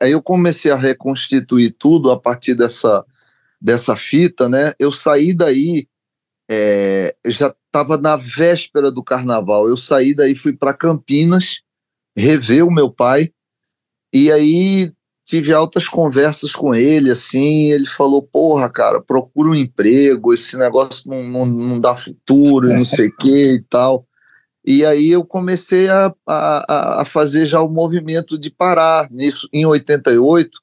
Aí 0.00 0.12
eu 0.12 0.22
comecei 0.22 0.70
a 0.70 0.76
reconstituir 0.76 1.76
tudo 1.78 2.10
a 2.10 2.18
partir 2.18 2.54
dessa 2.54 3.04
dessa 3.60 3.96
fita, 3.96 4.48
né? 4.48 4.72
Eu 4.78 4.92
saí 4.92 5.34
daí, 5.34 5.88
é, 6.48 7.14
já 7.26 7.54
estava 7.76 7.98
na 7.98 8.16
véspera 8.16 8.90
do 8.90 9.04
carnaval. 9.04 9.68
Eu 9.68 9.76
saí 9.76 10.14
daí, 10.14 10.34
fui 10.34 10.54
para 10.54 10.72
Campinas, 10.72 11.60
rever 12.16 12.66
o 12.66 12.72
meu 12.72 12.90
pai, 12.90 13.30
e 14.12 14.32
aí 14.32 14.92
tive 15.26 15.52
altas 15.52 15.86
conversas 15.86 16.52
com 16.52 16.74
ele, 16.74 17.10
assim, 17.10 17.70
ele 17.72 17.84
falou, 17.84 18.22
porra, 18.22 18.70
cara, 18.70 19.00
procura 19.00 19.50
um 19.50 19.54
emprego, 19.54 20.32
esse 20.32 20.56
negócio 20.56 21.10
não, 21.10 21.22
não, 21.22 21.46
não 21.46 21.80
dá 21.80 21.94
futuro, 21.96 22.68
não 22.68 22.84
sei 22.84 23.08
o 23.08 23.16
que 23.16 23.54
e 23.54 23.62
tal. 23.62 24.06
E 24.64 24.84
aí 24.84 25.10
eu 25.10 25.24
comecei 25.24 25.88
a, 25.88 26.14
a, 26.26 27.02
a 27.02 27.04
fazer 27.04 27.44
já 27.46 27.60
o 27.60 27.68
movimento 27.68 28.38
de 28.38 28.50
parar. 28.50 29.08
Nisso, 29.10 29.48
em 29.52 29.66
88, 29.66 30.60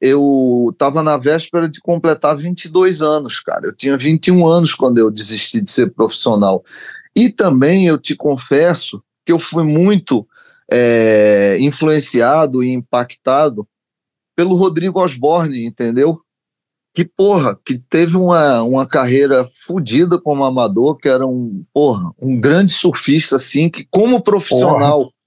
eu 0.00 0.70
estava 0.72 1.02
na 1.02 1.16
véspera 1.16 1.68
de 1.68 1.80
completar 1.80 2.36
22 2.36 3.02
anos, 3.02 3.40
cara. 3.40 3.66
Eu 3.66 3.72
tinha 3.74 3.96
21 3.96 4.46
anos 4.46 4.74
quando 4.74 4.98
eu 4.98 5.10
desisti 5.10 5.60
de 5.60 5.70
ser 5.70 5.92
profissional. 5.92 6.64
E 7.14 7.30
também 7.30 7.86
eu 7.86 7.98
te 7.98 8.14
confesso 8.14 9.02
que 9.26 9.32
eu 9.32 9.38
fui 9.38 9.64
muito 9.64 10.26
é, 10.70 11.58
influenciado 11.60 12.62
e 12.62 12.72
impactado 12.72 13.66
pelo 14.36 14.54
Rodrigo 14.54 15.02
Osborne, 15.02 15.66
entendeu? 15.66 16.20
Que 16.94 17.04
porra, 17.04 17.58
que 17.64 17.78
teve 17.78 18.16
uma, 18.16 18.62
uma 18.62 18.86
carreira 18.86 19.44
fodida 19.66 20.18
como 20.20 20.44
amador, 20.44 20.96
que 20.96 21.08
era 21.08 21.26
um, 21.26 21.64
porra, 21.72 22.12
um 22.20 22.40
grande 22.40 22.72
surfista, 22.72 23.36
assim, 23.36 23.68
que 23.68 23.86
como 23.90 24.22
profissional 24.22 25.04
porra 25.04 25.17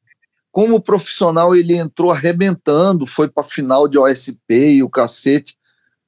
como 0.51 0.81
profissional 0.81 1.55
ele 1.55 1.75
entrou 1.75 2.11
arrebentando, 2.11 3.05
foi 3.05 3.29
para 3.29 3.43
final 3.43 3.87
de 3.87 3.97
OSP 3.97 4.75
e 4.75 4.83
o 4.83 4.89
cacete. 4.89 5.55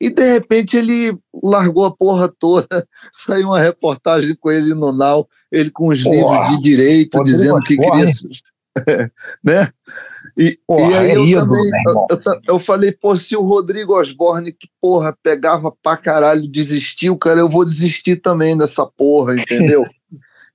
E 0.02 0.10
de 0.10 0.34
repente 0.34 0.76
ele 0.76 1.18
largou 1.42 1.86
a 1.86 1.96
porra 1.96 2.28
toda. 2.28 2.68
Saiu 3.14 3.48
uma 3.48 3.60
reportagem 3.60 4.36
com 4.36 4.52
ele 4.52 4.74
no 4.74 4.92
Nau, 4.92 5.30
ele 5.50 5.72
com 5.72 5.88
os 5.88 6.04
porra, 6.04 6.18
livros 6.18 6.50
de 6.50 6.62
direito, 6.62 7.24
dizendo 7.24 7.60
que 7.62 7.78
queria. 7.78 8.06
né? 9.44 9.72
E, 10.36 10.60
porra, 10.66 10.90
e 10.90 10.94
aí 10.96 11.12
é 11.12 11.16
eu, 11.16 11.26
ídolo, 11.26 11.48
também, 11.48 11.72
eu, 11.88 12.06
eu, 12.10 12.42
eu, 12.50 12.60
falei, 12.60 12.92
pô, 12.92 13.16
se 13.16 13.36
o 13.36 13.44
Rodrigo 13.44 13.98
Osborne, 13.98 14.52
que 14.52 14.68
porra, 14.82 15.16
pegava 15.22 15.72
pra 15.72 15.96
caralho, 15.96 16.48
desistiu, 16.48 17.16
cara, 17.16 17.40
eu 17.40 17.48
vou 17.48 17.64
desistir 17.64 18.16
também 18.18 18.58
dessa 18.58 18.86
porra, 18.86 19.36
entendeu? 19.36 19.86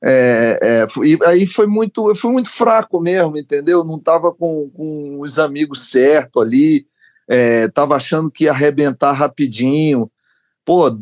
É, 0.03 0.59
é, 0.63 0.87
e 1.05 1.19
aí 1.25 1.47
foi 1.47 1.67
muito, 1.67 2.09
eu 2.09 2.15
fui 2.15 2.31
muito 2.31 2.51
fraco 2.51 3.01
mesmo, 3.01 3.37
entendeu? 3.37 3.85
Não 3.85 3.97
estava 3.97 4.33
com, 4.33 4.71
com 4.71 5.21
os 5.21 5.39
amigos 5.39 5.91
certos 5.91 6.43
ali, 6.43 6.87
estava 7.29 7.95
é, 7.95 7.97
achando 7.97 8.31
que 8.31 8.45
ia 8.45 8.53
arrebentar 8.53 9.13
rapidinho. 9.13 10.11
Pô, 10.65 10.99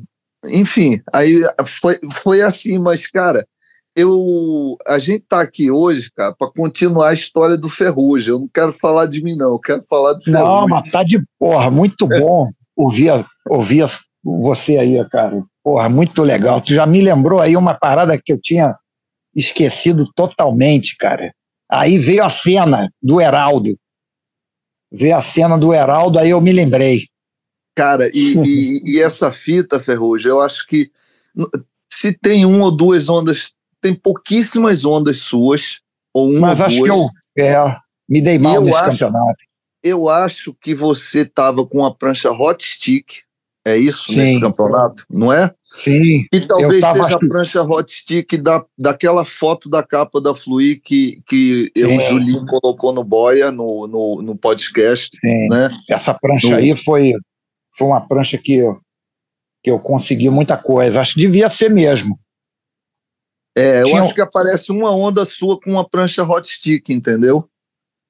enfim, 0.46 1.02
aí 1.12 1.40
foi, 1.64 1.98
foi 2.22 2.40
assim, 2.40 2.78
mas, 2.78 3.06
cara, 3.06 3.46
eu 3.94 4.76
a 4.86 4.98
gente 4.98 5.24
tá 5.28 5.40
aqui 5.40 5.70
hoje, 5.70 6.10
cara, 6.14 6.34
para 6.34 6.50
continuar 6.50 7.08
a 7.08 7.14
história 7.14 7.56
do 7.56 7.68
Ferrugem. 7.68 8.30
Eu 8.30 8.40
não 8.40 8.48
quero 8.52 8.72
falar 8.72 9.06
de 9.06 9.22
mim, 9.22 9.34
não, 9.34 9.52
eu 9.52 9.58
quero 9.58 9.82
falar 9.82 10.14
do 10.14 10.22
Ferrugem. 10.22 10.44
Não, 10.44 10.68
mas 10.68 10.90
tá 10.90 11.02
de 11.02 11.22
porra, 11.38 11.70
muito 11.70 12.06
bom 12.06 12.50
ouvir, 12.76 13.10
ouvir 13.48 13.84
você 14.22 14.76
aí, 14.76 15.02
cara. 15.08 15.42
Porra, 15.64 15.88
muito 15.88 16.22
legal. 16.22 16.60
Tu 16.60 16.74
já 16.74 16.86
me 16.86 17.00
lembrou 17.00 17.40
aí 17.40 17.56
uma 17.56 17.74
parada 17.74 18.20
que 18.22 18.32
eu 18.32 18.40
tinha 18.40 18.76
esquecido 19.36 20.10
totalmente, 20.14 20.96
cara. 20.96 21.32
Aí 21.70 21.98
veio 21.98 22.24
a 22.24 22.30
cena 22.30 22.90
do 23.02 23.20
Heraldo. 23.20 23.76
Veio 24.90 25.16
a 25.16 25.22
cena 25.22 25.58
do 25.58 25.74
Heraldo, 25.74 26.18
aí 26.18 26.30
eu 26.30 26.40
me 26.40 26.52
lembrei. 26.52 27.06
Cara, 27.76 28.08
e, 28.14 28.34
e, 28.38 28.82
e 28.96 29.00
essa 29.00 29.30
fita, 29.30 29.78
Ferrugem, 29.78 30.30
eu 30.30 30.40
acho 30.40 30.66
que 30.66 30.90
se 31.92 32.12
tem 32.12 32.46
uma 32.46 32.64
ou 32.64 32.70
duas 32.70 33.08
ondas, 33.08 33.52
tem 33.80 33.94
pouquíssimas 33.94 34.84
ondas 34.84 35.18
suas, 35.18 35.80
ou 36.14 36.30
uma 36.30 36.48
Mas 36.48 36.60
ou 36.60 36.66
acho 36.66 36.76
duas. 36.78 37.10
que 37.34 37.40
eu 37.42 37.44
é, 37.44 37.76
me 38.08 38.22
dei 38.22 38.38
mal 38.38 38.62
nesse 38.62 38.78
acho, 38.78 38.90
campeonato. 38.92 39.44
Eu 39.82 40.08
acho 40.08 40.54
que 40.54 40.74
você 40.74 41.20
estava 41.20 41.66
com 41.66 41.84
a 41.84 41.94
prancha 41.94 42.30
hot 42.30 42.64
stick, 42.64 43.25
é 43.66 43.76
isso, 43.76 44.12
Sim. 44.12 44.20
nesse 44.20 44.40
campeonato, 44.40 45.04
não 45.10 45.32
é? 45.32 45.52
Sim. 45.64 46.24
E 46.32 46.40
talvez 46.40 46.80
seja 46.80 47.16
a 47.16 47.18
prancha 47.18 47.62
hot 47.64 47.92
stick 47.92 48.36
da, 48.36 48.64
daquela 48.78 49.24
foto 49.24 49.68
da 49.68 49.82
capa 49.82 50.20
da 50.20 50.32
Fluir 50.36 50.80
que, 50.80 51.20
que 51.26 51.72
eu, 51.74 51.88
o 51.88 52.00
Julinho 52.00 52.46
colocou 52.46 52.92
no 52.92 53.02
Boia, 53.02 53.50
no, 53.50 53.88
no, 53.88 54.22
no 54.22 54.36
podcast. 54.36 55.18
Sim. 55.20 55.48
Né? 55.48 55.68
Essa 55.90 56.14
prancha 56.14 56.50
no... 56.50 56.56
aí 56.58 56.76
foi, 56.76 57.12
foi 57.76 57.88
uma 57.88 58.06
prancha 58.06 58.38
que 58.38 58.54
eu, 58.54 58.80
que 59.64 59.68
eu 59.68 59.80
consegui 59.80 60.30
muita 60.30 60.56
coisa. 60.56 61.00
Acho 61.00 61.14
que 61.14 61.20
devia 61.22 61.48
ser 61.48 61.68
mesmo. 61.68 62.20
É, 63.58 63.82
eu 63.82 63.86
Tinha... 63.86 64.02
acho 64.04 64.14
que 64.14 64.20
aparece 64.20 64.70
uma 64.70 64.94
onda 64.94 65.24
sua 65.24 65.60
com 65.60 65.72
uma 65.72 65.88
prancha 65.88 66.22
hot 66.22 66.48
stick, 66.48 66.88
entendeu? 66.88 67.48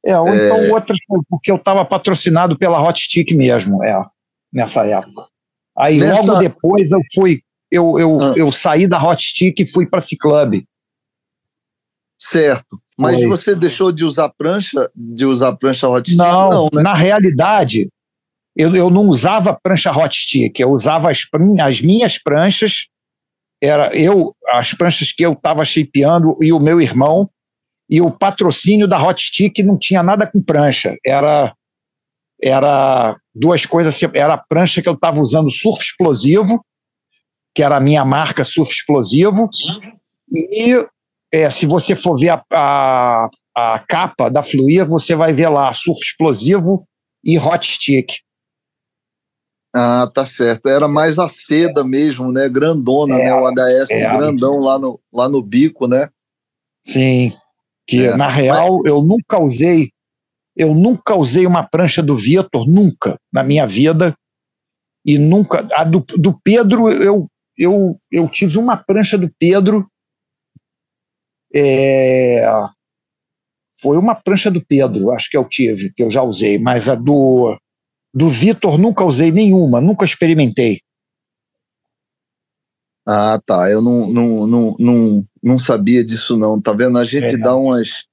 É, 0.04 0.20
ou 0.20 0.28
é... 0.28 0.46
então 0.46 0.74
outras, 0.74 0.98
porque 1.30 1.50
eu 1.50 1.56
estava 1.56 1.82
patrocinado 1.82 2.58
pela 2.58 2.86
hot 2.86 3.00
stick 3.00 3.32
mesmo, 3.34 3.82
é, 3.82 4.04
nessa 4.52 4.84
época. 4.84 5.34
Aí 5.78 5.98
Nessa... 5.98 6.22
logo 6.22 6.40
depois 6.40 6.90
eu 6.92 7.00
fui 7.14 7.40
eu, 7.70 7.98
eu, 7.98 8.20
ah. 8.20 8.34
eu 8.36 8.52
saí 8.52 8.86
da 8.86 9.02
Hot 9.02 9.22
Stick 9.22 9.58
e 9.60 9.66
fui 9.66 9.86
para 9.86 10.00
C-Club. 10.00 10.62
Certo. 12.18 12.80
Mas 12.96 13.16
Foi. 13.16 13.26
você 13.26 13.54
deixou 13.54 13.92
de 13.92 14.04
usar 14.04 14.30
prancha, 14.30 14.90
de 14.94 15.26
usar 15.26 15.54
prancha 15.56 15.88
Hot 15.88 16.08
Stick? 16.08 16.18
Não, 16.18 16.50
não 16.50 16.68
né? 16.72 16.82
na 16.82 16.94
realidade, 16.94 17.90
eu, 18.56 18.74
eu 18.74 18.88
não 18.88 19.02
usava 19.02 19.58
prancha 19.62 19.90
Hot 19.90 20.16
Stick, 20.16 20.58
eu 20.58 20.70
usava 20.70 21.10
as, 21.10 21.22
as 21.60 21.80
minhas 21.80 22.18
pranchas, 22.18 22.86
era 23.60 23.94
eu 23.94 24.34
as 24.48 24.72
pranchas 24.72 25.12
que 25.12 25.24
eu 25.24 25.32
estava 25.32 25.64
shapeando 25.64 26.38
e 26.40 26.52
o 26.52 26.60
meu 26.60 26.80
irmão, 26.80 27.28
e 27.88 28.00
o 28.00 28.10
patrocínio 28.10 28.88
da 28.88 29.02
Hot 29.02 29.22
Stick 29.22 29.58
não 29.58 29.78
tinha 29.78 30.02
nada 30.02 30.26
com 30.26 30.42
prancha, 30.42 30.96
era 31.04 31.54
era 32.42 33.16
duas 33.34 33.64
coisas, 33.66 34.00
era 34.14 34.34
a 34.34 34.38
prancha 34.38 34.82
que 34.82 34.88
eu 34.88 34.94
estava 34.94 35.20
usando 35.20 35.50
surf 35.50 35.82
explosivo 35.82 36.60
que 37.56 37.62
era 37.62 37.78
a 37.78 37.80
minha 37.80 38.04
marca 38.04 38.44
Surf 38.44 38.70
Explosivo. 38.70 39.48
E 40.30 40.86
é, 41.32 41.48
se 41.48 41.64
você 41.64 41.96
for 41.96 42.18
ver 42.18 42.28
a, 42.28 42.44
a, 42.52 43.30
a, 43.56 43.78
capa 43.78 44.28
da 44.28 44.42
Fluir, 44.42 44.86
você 44.86 45.16
vai 45.16 45.32
ver 45.32 45.48
lá 45.48 45.72
Surf 45.72 45.98
Explosivo 45.98 46.86
e 47.24 47.38
Hot 47.38 47.66
Stick. 47.66 48.18
Ah, 49.74 50.10
tá 50.12 50.26
certo. 50.26 50.68
Era 50.68 50.86
mais 50.86 51.18
a 51.18 51.30
seda 51.30 51.82
mesmo, 51.82 52.30
né? 52.30 52.46
Grandona, 52.46 53.14
é, 53.18 53.24
né? 53.24 53.34
O 53.34 53.50
HS 53.50 53.90
é, 53.90 54.16
grandão 54.16 54.58
lá 54.58 54.78
no, 54.78 55.00
lá 55.10 55.26
no 55.26 55.40
bico, 55.40 55.88
né? 55.88 56.10
Sim. 56.84 57.32
Que 57.86 58.08
é. 58.08 58.16
na 58.16 58.28
real 58.28 58.82
eu 58.84 59.00
nunca 59.00 59.38
usei, 59.38 59.90
eu 60.56 60.74
nunca 60.74 61.14
usei 61.14 61.46
uma 61.46 61.62
prancha 61.62 62.02
do 62.02 62.16
Vitor, 62.16 62.66
nunca 62.66 63.18
na 63.32 63.42
minha 63.42 63.66
vida. 63.66 64.16
E 65.04 65.18
nunca. 65.18 65.66
A 65.74 65.84
do, 65.84 66.00
do 66.00 66.38
Pedro 66.42 66.90
eu 66.90 67.28
eu, 67.56 67.96
eu 68.10 68.28
tive 68.28 68.58
uma 68.58 68.76
prancha 68.76 69.16
do 69.16 69.30
Pedro. 69.38 69.90
É, 71.54 72.46
foi 73.80 73.96
uma 73.96 74.14
prancha 74.14 74.50
do 74.50 74.64
Pedro, 74.64 75.10
acho 75.10 75.30
que 75.30 75.36
eu 75.36 75.44
tive, 75.48 75.92
que 75.92 76.02
eu 76.02 76.10
já 76.10 76.22
usei, 76.22 76.58
mas 76.58 76.88
a 76.88 76.94
do, 76.94 77.56
do 78.12 78.28
Vitor 78.28 78.76
nunca 78.76 79.04
usei 79.04 79.30
nenhuma, 79.32 79.80
nunca 79.80 80.04
experimentei. 80.04 80.80
Ah, 83.08 83.40
tá. 83.44 83.70
Eu 83.70 83.80
não, 83.80 84.12
não, 84.12 84.46
não, 84.46 84.76
não, 84.78 85.26
não 85.42 85.58
sabia 85.58 86.04
disso, 86.04 86.36
não. 86.36 86.60
Tá 86.60 86.72
vendo? 86.72 86.98
A 86.98 87.04
gente 87.04 87.34
é, 87.34 87.36
dá 87.36 87.54
umas. 87.54 88.04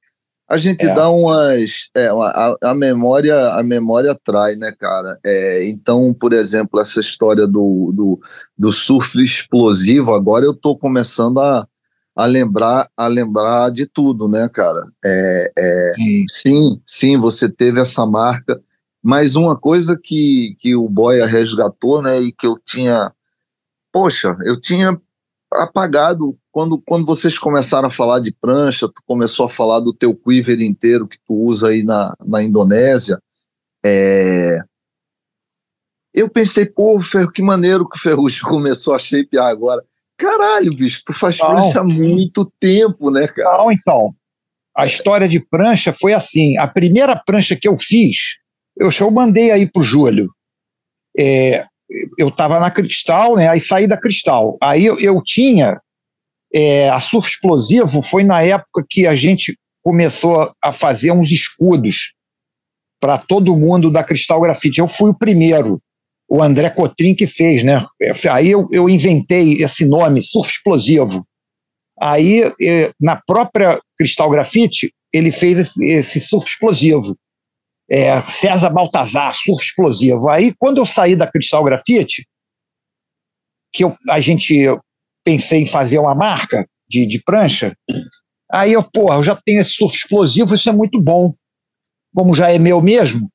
A 0.54 0.58
gente 0.58 0.86
é. 0.86 0.94
dá 0.94 1.10
umas. 1.10 1.90
É, 1.98 2.10
a, 2.10 2.56
a, 2.62 2.76
memória 2.76 3.36
a 3.54 3.64
memória 3.64 4.16
trai, 4.24 4.56
né, 4.56 4.72
cara? 4.72 5.20
É, 5.26 5.68
então, 5.68 6.14
por 6.14 6.32
exemplo, 6.32 6.80
essa 6.80 7.02
história 7.02 7.48
do, 7.48 7.92
do, 7.92 8.20
do 8.56 8.72
surf 8.72 9.20
explosivo, 9.20 10.14
agora 10.14 10.46
eu 10.46 10.54
tô 10.54 10.78
começando 10.78 11.40
a, 11.40 11.68
a 12.16 12.26
lembrar 12.28 12.88
a 12.96 13.08
lembrar 13.08 13.72
de 13.72 13.88
tudo, 13.88 14.28
né, 14.28 14.48
cara? 14.48 14.86
É, 15.04 15.52
é, 15.58 15.94
sim, 16.30 16.80
sim, 16.86 17.18
você 17.18 17.50
teve 17.50 17.82
essa 17.82 18.06
marca. 18.06 18.62
Mas 19.02 19.36
uma 19.36 19.58
coisa 19.60 20.00
que, 20.02 20.56
que 20.60 20.76
o 20.76 20.88
Boia 20.88 21.26
resgatou, 21.26 22.00
né, 22.00 22.22
e 22.22 22.32
que 22.32 22.46
eu 22.46 22.60
tinha 22.64 23.12
poxa, 23.92 24.38
eu 24.44 24.62
tinha 24.62 25.00
apagado 25.52 26.38
quando, 26.54 26.80
quando 26.86 27.04
vocês 27.04 27.36
começaram 27.36 27.88
a 27.88 27.92
falar 27.92 28.20
de 28.20 28.32
prancha, 28.32 28.88
tu 28.88 29.02
começou 29.08 29.48
a 29.48 29.50
falar 29.50 29.80
do 29.80 29.92
teu 29.92 30.16
quiver 30.16 30.62
inteiro 30.62 31.08
que 31.08 31.18
tu 31.26 31.34
usa 31.34 31.70
aí 31.70 31.84
na, 31.84 32.14
na 32.24 32.44
Indonésia. 32.44 33.20
É... 33.84 34.60
Eu 36.14 36.30
pensei, 36.30 36.68
pô, 36.68 37.00
que 37.34 37.42
maneiro 37.42 37.90
que 37.90 37.98
o 37.98 38.00
Ferrugem 38.00 38.42
começou 38.48 38.94
a 38.94 39.00
shapear 39.00 39.48
agora. 39.48 39.84
Caralho, 40.16 40.70
bicho, 40.76 41.02
tu 41.04 41.12
faz 41.12 41.40
Não. 41.40 41.48
prancha 41.48 41.80
há 41.80 41.84
muito 41.84 42.46
tempo, 42.60 43.10
né, 43.10 43.28
cara? 43.28 43.58
Não, 43.58 43.72
então. 43.72 44.14
A 44.78 44.86
história 44.86 45.28
de 45.28 45.40
prancha 45.40 45.92
foi 45.92 46.14
assim. 46.14 46.56
A 46.60 46.68
primeira 46.68 47.16
prancha 47.16 47.56
que 47.56 47.68
eu 47.68 47.76
fiz, 47.76 48.38
eu 48.78 48.92
já 48.92 49.10
mandei 49.10 49.50
aí 49.50 49.68
pro 49.68 49.82
Júlio. 49.82 50.30
É, 51.18 51.66
eu 52.20 52.28
estava 52.28 52.60
na 52.60 52.70
Cristal, 52.70 53.36
né? 53.36 53.50
Aí 53.50 53.60
saí 53.60 53.88
da 53.88 53.98
Cristal. 53.98 54.56
Aí 54.62 54.86
eu, 54.86 55.00
eu 55.00 55.20
tinha 55.24 55.80
é, 56.54 56.90
a 56.90 57.00
Surf 57.00 57.28
Explosivo 57.28 58.02
foi 58.02 58.24
na 58.24 58.42
época 58.42 58.86
que 58.90 59.08
a 59.08 59.16
gente 59.16 59.58
começou 59.82 60.54
a 60.64 60.72
fazer 60.72 61.12
uns 61.12 61.32
escudos 61.32 62.14
para 63.00 63.18
todo 63.18 63.58
mundo 63.58 63.90
da 63.92 64.04
Cristal 64.04 64.40
Grafite. 64.40 64.80
Eu 64.80 64.88
fui 64.88 65.10
o 65.10 65.18
primeiro, 65.18 65.82
o 66.30 66.42
André 66.42 66.70
Cotrim 66.70 67.14
que 67.14 67.28
fez, 67.28 67.64
né? 67.64 67.86
Aí 68.32 68.52
eu, 68.52 68.68
eu 68.72 68.90
inventei 68.90 69.62
esse 69.62 69.86
nome, 69.86 70.22
Surf 70.22 70.50
Explosivo. 70.50 71.26
Aí, 72.00 72.42
é, 72.62 72.92
na 73.00 73.16
própria 73.16 73.80
Cristal 73.98 74.30
Grafite, 74.30 74.94
ele 75.14 75.32
fez 75.32 75.60
esse, 75.60 75.86
esse 75.86 76.20
surf 76.20 76.48
explosivo 76.48 77.16
é, 77.90 78.22
César 78.24 78.70
Baltazar, 78.70 79.34
surf 79.36 79.64
explosivo. 79.64 80.30
Aí, 80.30 80.54
quando 80.58 80.80
eu 80.80 80.86
saí 80.86 81.16
da 81.16 81.30
Cristal 81.30 81.64
Grafite, 81.64 82.28
que 83.72 83.84
eu, 83.84 83.96
a 84.10 84.20
gente 84.20 84.68
pensei 85.24 85.62
em 85.62 85.66
fazer 85.66 86.00
uma 86.00 86.16
marca 86.16 86.68
de, 86.88 87.06
de 87.06 87.22
prancha, 87.24 87.76
aí 88.52 88.74
eu, 88.74 88.84
porra, 88.84 89.16
eu 89.16 89.24
já 89.24 89.36
tenho 89.36 89.62
esse 89.62 89.72
surf 89.72 89.96
explosivo, 89.96 90.56
isso 90.56 90.70
é 90.70 90.74
muito 90.74 91.02
bom. 91.02 91.34
Como 92.14 92.36
já 92.36 92.52
é 92.52 92.60
meu 92.60 92.82
mesmo, 92.82 93.28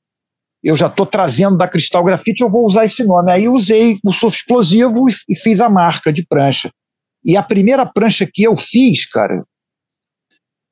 eu 0.63 0.77
já 0.77 0.87
estou 0.87 1.07
trazendo 1.07 1.57
da 1.57 1.69
Cristal 1.69 2.05
Grafite, 2.05 2.43
eu 2.43 2.51
vou 2.51 2.67
usar 2.67 2.85
esse 2.85 3.05
nome. 3.05 3.33
Aí 3.33 3.49
usei 3.49 3.99
o 4.05 4.13
surf 4.13 4.37
explosivo 4.37 5.07
e, 5.29 5.37
fiz 5.37 5.61
a 5.61 5.69
marca 5.69 6.13
de 6.13 6.27
prancha. 6.27 6.71
E 7.25 7.37
a 7.37 7.43
primeira 7.43 7.87
prancha 7.87 8.29
que 8.33 8.43
eu 8.43 8.57
fiz, 8.57 9.07
cara, 9.07 9.45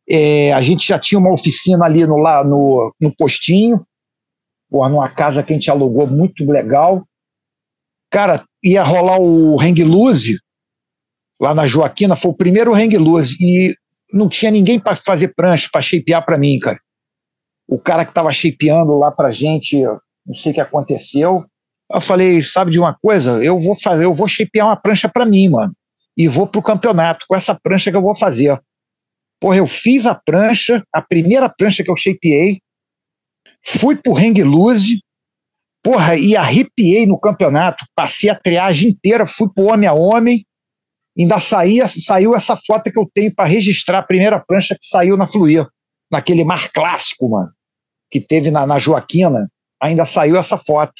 é, 0.08 0.52
a 0.52 0.60
gente 0.60 0.86
já 0.86 0.98
tinha 0.98 1.18
uma 1.18 1.32
oficina 1.32 1.84
ali 1.84 2.06
no, 2.06 2.16
lá 2.16 2.44
no, 2.44 2.94
no 3.00 3.14
postinho, 3.14 3.84
porra, 4.70 4.88
numa 4.88 5.08
casa 5.08 5.42
que 5.42 5.52
a 5.52 5.56
gente 5.56 5.70
alugou 5.70 6.06
muito 6.06 6.44
legal. 6.44 7.04
Cara, 8.10 8.44
ia 8.62 8.82
rolar 8.82 9.20
o 9.20 9.60
hang 9.60 9.82
loose 9.82 10.38
lá 11.40 11.54
na 11.54 11.66
Joaquina, 11.66 12.16
foi 12.16 12.30
o 12.30 12.36
primeiro 12.36 12.74
hang 12.74 12.96
loose 12.96 13.36
e 13.40 13.74
não 14.12 14.28
tinha 14.28 14.50
ninguém 14.50 14.78
para 14.78 14.96
fazer 14.96 15.34
prancha, 15.34 15.68
para 15.70 15.82
shapear 15.82 16.24
para 16.24 16.38
mim, 16.38 16.58
cara. 16.58 16.78
O 17.68 17.78
cara 17.78 18.04
que 18.04 18.10
estava 18.10 18.32
shapeando 18.32 18.96
lá 18.96 19.10
pra 19.10 19.30
gente, 19.30 19.82
não 20.24 20.34
sei 20.34 20.52
o 20.52 20.54
que 20.54 20.60
aconteceu. 20.60 21.44
Eu 21.92 22.00
falei, 22.00 22.40
sabe 22.40 22.70
de 22.70 22.78
uma 22.78 22.94
coisa? 22.94 23.42
Eu 23.44 23.58
vou 23.58 23.74
fazer, 23.74 24.04
eu 24.04 24.14
vou 24.14 24.28
shapear 24.28 24.66
uma 24.66 24.76
prancha 24.76 25.08
para 25.08 25.26
mim, 25.26 25.48
mano. 25.48 25.74
E 26.16 26.28
vou 26.28 26.46
pro 26.46 26.62
campeonato 26.62 27.26
com 27.28 27.36
essa 27.36 27.54
prancha 27.54 27.90
que 27.90 27.96
eu 27.96 28.02
vou 28.02 28.14
fazer. 28.14 28.58
Porra, 29.40 29.56
eu 29.56 29.66
fiz 29.66 30.06
a 30.06 30.14
prancha, 30.14 30.82
a 30.92 31.02
primeira 31.02 31.48
prancha 31.48 31.84
que 31.84 31.90
eu 31.90 31.96
shapeei, 31.96 32.60
fui 33.62 33.96
pro 33.96 34.16
hang 34.16 34.42
loose, 34.42 35.00
porra, 35.82 36.16
e 36.16 36.36
arrepiei 36.36 37.06
no 37.06 37.18
campeonato, 37.18 37.84
passei 37.94 38.30
a 38.30 38.34
triagem 38.34 38.90
inteira, 38.90 39.26
fui 39.26 39.48
pro 39.52 39.66
homem 39.66 39.88
a 39.88 39.92
homem, 39.92 40.44
ainda 41.18 41.40
saía, 41.40 41.88
saiu 41.88 42.34
essa 42.34 42.56
foto 42.56 42.90
que 42.90 42.98
eu 42.98 43.08
tenho 43.12 43.34
para 43.34 43.48
registrar 43.48 43.98
a 43.98 44.02
primeira 44.02 44.38
prancha 44.38 44.74
que 44.74 44.86
saiu 44.86 45.16
na 45.16 45.26
Fluir, 45.26 45.66
naquele 46.10 46.44
mar 46.44 46.68
clássico, 46.72 47.28
mano, 47.28 47.50
que 48.10 48.20
teve 48.20 48.50
na, 48.50 48.66
na 48.66 48.78
Joaquina, 48.78 49.48
ainda 49.80 50.04
saiu 50.04 50.36
essa 50.36 50.58
foto. 50.58 50.92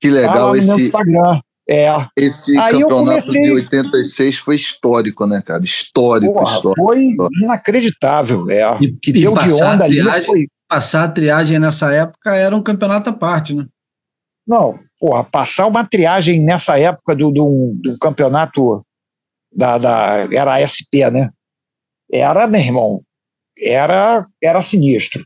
Que 0.00 0.10
legal 0.10 0.52
ah, 0.52 0.58
esse. 0.58 0.86
Instagram. 0.86 1.40
É. 1.68 1.88
Esse 2.16 2.58
Aí 2.58 2.72
campeonato 2.72 3.22
comecei... 3.22 3.42
de 3.42 3.52
86 3.52 4.38
foi 4.38 4.56
histórico, 4.56 5.26
né, 5.26 5.40
cara? 5.40 5.64
Histórico, 5.64 6.32
Porra, 6.32 6.56
histórico. 6.56 6.82
Foi 6.82 7.14
inacreditável. 7.40 8.50
É. 8.50 8.78
E, 8.82 8.92
que 9.00 9.12
deu 9.12 9.32
de 9.32 9.52
onda 9.52 9.84
triagem, 9.84 10.10
ali 10.10 10.26
foi... 10.26 10.46
Passar 10.68 11.04
a 11.04 11.08
triagem 11.08 11.58
nessa 11.58 11.92
época 11.92 12.34
era 12.34 12.56
um 12.56 12.62
campeonato 12.62 13.10
à 13.10 13.12
parte, 13.12 13.54
né? 13.54 13.66
Não, 14.46 14.78
porra, 14.98 15.22
passar 15.22 15.66
uma 15.66 15.86
triagem 15.86 16.42
nessa 16.42 16.78
época 16.78 17.14
do, 17.14 17.30
do, 17.30 17.74
do 17.80 17.98
campeonato 17.98 18.84
da, 19.54 19.78
da. 19.78 20.28
Era 20.32 20.54
a 20.54 20.60
SP, 20.66 21.08
né? 21.10 21.30
Era, 22.10 22.46
meu 22.46 22.60
irmão, 22.60 23.00
era, 23.58 24.26
era 24.42 24.62
sinistro. 24.62 25.24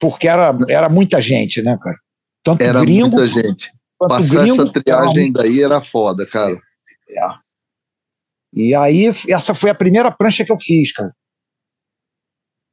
Porque 0.00 0.28
era, 0.28 0.56
era 0.68 0.88
muita 0.88 1.20
gente, 1.20 1.60
né, 1.62 1.76
cara? 1.80 1.96
Tanto 2.44 2.62
era 2.62 2.80
gringo, 2.80 3.16
muita 3.16 3.26
gente 3.26 3.72
Passar 3.98 4.44
gringo, 4.44 4.62
essa 4.62 4.72
triagem 4.72 5.32
daí 5.32 5.60
era 5.60 5.80
foda, 5.80 6.24
cara. 6.24 6.54
É. 7.08 7.48
E 8.52 8.74
aí, 8.74 9.06
essa 9.28 9.54
foi 9.54 9.70
a 9.70 9.74
primeira 9.74 10.10
prancha 10.12 10.44
que 10.44 10.52
eu 10.52 10.58
fiz, 10.58 10.92
cara. 10.92 11.12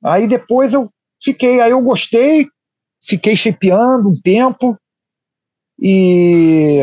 Aí 0.03 0.27
depois 0.27 0.73
eu 0.73 0.89
fiquei, 1.21 1.61
aí 1.61 1.71
eu 1.71 1.81
gostei, 1.81 2.45
fiquei 3.01 3.35
shapeando 3.35 4.09
um 4.09 4.21
tempo, 4.21 4.77
e 5.79 6.81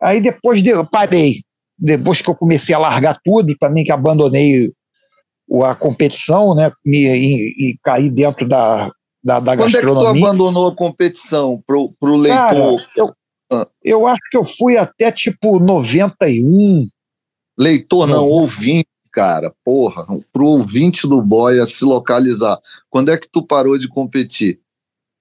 aí 0.00 0.20
depois 0.20 0.62
de, 0.62 0.70
eu 0.70 0.88
parei. 0.88 1.42
Depois 1.78 2.22
que 2.22 2.30
eu 2.30 2.34
comecei 2.34 2.74
a 2.74 2.78
largar 2.78 3.18
tudo, 3.24 3.56
também 3.58 3.84
que 3.84 3.92
abandonei 3.92 4.72
a 5.64 5.74
competição, 5.74 6.54
né, 6.54 6.72
me, 6.84 6.98
e, 6.98 7.70
e 7.70 7.78
caí 7.84 8.10
dentro 8.10 8.48
da, 8.48 8.90
da, 9.22 9.40
da 9.40 9.56
Quando 9.56 9.72
gastronomia. 9.72 10.02
Quando 10.02 10.06
é 10.06 10.12
que 10.12 10.18
tu 10.18 10.24
abandonou 10.24 10.68
a 10.68 10.74
competição 10.74 11.62
pro, 11.66 11.92
pro 12.00 12.16
leitor? 12.16 12.36
Cara, 12.36 12.86
eu, 12.96 13.12
ah. 13.52 13.66
Eu 13.82 14.06
acho 14.06 14.20
que 14.30 14.36
eu 14.36 14.44
fui 14.44 14.76
até 14.76 15.10
tipo 15.12 15.58
91. 15.58 16.86
Leitor 17.58 18.06
não, 18.06 18.24
ouvinte, 18.24 18.88
cara. 19.12 19.52
Porra, 19.64 20.06
pro 20.32 20.46
ouvinte 20.46 21.06
do 21.06 21.22
Boia 21.22 21.64
se 21.66 21.84
localizar. 21.84 22.58
Quando 22.90 23.10
é 23.10 23.16
que 23.16 23.28
tu 23.30 23.42
parou 23.42 23.78
de 23.78 23.88
competir? 23.88 24.60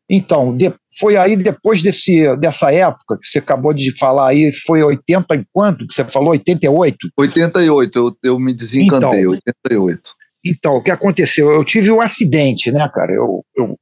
Então, 0.09 0.55
de, 0.55 0.71
foi 0.99 1.17
aí 1.17 1.35
depois 1.35 1.81
desse, 1.81 2.35
dessa 2.37 2.71
época 2.71 3.17
que 3.17 3.27
você 3.27 3.39
acabou 3.39 3.73
de 3.73 3.97
falar 3.97 4.29
aí, 4.29 4.51
foi 4.51 4.83
80 4.83 5.35
e 5.35 5.45
quanto 5.51 5.87
que 5.87 5.93
você 5.93 6.03
falou? 6.03 6.29
88? 6.29 7.09
88, 7.17 7.99
eu, 7.99 8.17
eu 8.23 8.39
me 8.39 8.53
desencantei, 8.53 9.21
então, 9.21 9.31
88. 9.31 10.15
Então, 10.45 10.75
o 10.75 10.83
que 10.83 10.91
aconteceu? 10.91 11.51
Eu 11.51 11.65
tive 11.65 11.91
um 11.91 12.01
acidente, 12.01 12.71
né, 12.71 12.87
cara? 12.93 13.11
Eu, 13.11 13.43
eu, 13.57 13.79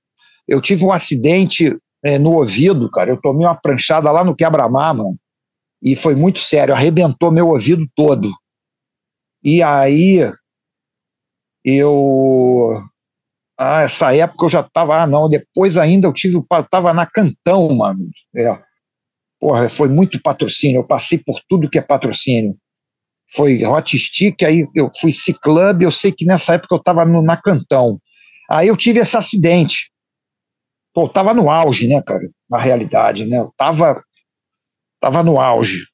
eu 0.48 0.62
tive 0.62 0.86
um 0.86 0.94
acidente 0.94 1.78
é, 2.04 2.18
no 2.18 2.32
ouvido, 2.32 2.90
cara. 2.90 3.10
Eu 3.10 3.20
tomei 3.22 3.46
uma 3.46 3.56
pranchada 3.56 4.10
lá 4.10 4.24
no 4.24 4.36
quebra-mar, 4.36 4.94
mano. 4.94 5.18
E 5.82 5.98
foi 5.98 6.16
muito 6.16 6.40
sério, 6.40 6.74
arrebentou 6.74 7.30
meu 7.30 7.50
ouvido 7.50 7.86
todo. 7.94 8.32
E 9.44 9.62
aí 9.62 10.32
eu 11.66 12.82
ah, 13.58 13.82
essa 13.82 14.16
época 14.16 14.46
eu 14.46 14.50
já 14.50 14.64
tava, 14.64 15.02
ah, 15.02 15.08
não, 15.08 15.30
depois 15.30 15.78
ainda 15.78 16.08
eu 16.08 16.14
tive, 16.14 16.36
eu 16.36 16.46
tava 16.70 16.94
na 16.94 17.06
Cantão, 17.06 17.74
mano. 17.76 18.10
É. 18.36 18.60
Porra, 19.40 19.70
foi 19.70 19.90
muito 19.90 20.22
patrocínio, 20.22 20.80
eu 20.80 20.88
passei 20.88 21.18
por 21.18 21.40
tudo 21.48 21.70
que 21.70 21.78
é 21.78 21.82
patrocínio. 21.82 22.56
Foi 23.36 23.66
Hot 23.66 23.98
Stick, 23.98 24.44
aí 24.44 24.68
eu 24.76 24.90
fui 25.00 25.12
C-Club, 25.12 25.84
eu 25.84 25.92
sei 25.92 26.12
que 26.12 26.26
nessa 26.26 26.54
época 26.54 26.76
eu 26.76 26.80
tava 26.80 27.06
no, 27.06 27.22
na 27.22 27.36
Cantão. 27.38 28.00
Aí 28.50 28.68
eu 28.68 28.78
tive 28.78 29.00
esse 29.00 29.18
acidente 29.18 29.94
pô, 30.94 31.10
tava 31.10 31.34
no 31.34 31.50
auge, 31.50 31.88
né, 31.88 32.02
cara? 32.02 32.30
Na 32.50 32.60
realidade, 32.60 33.26
né? 33.26 33.40
Eu 33.40 33.52
tava, 33.58 34.02
tava 35.00 35.24
no 35.24 35.40
auge. 35.40 35.88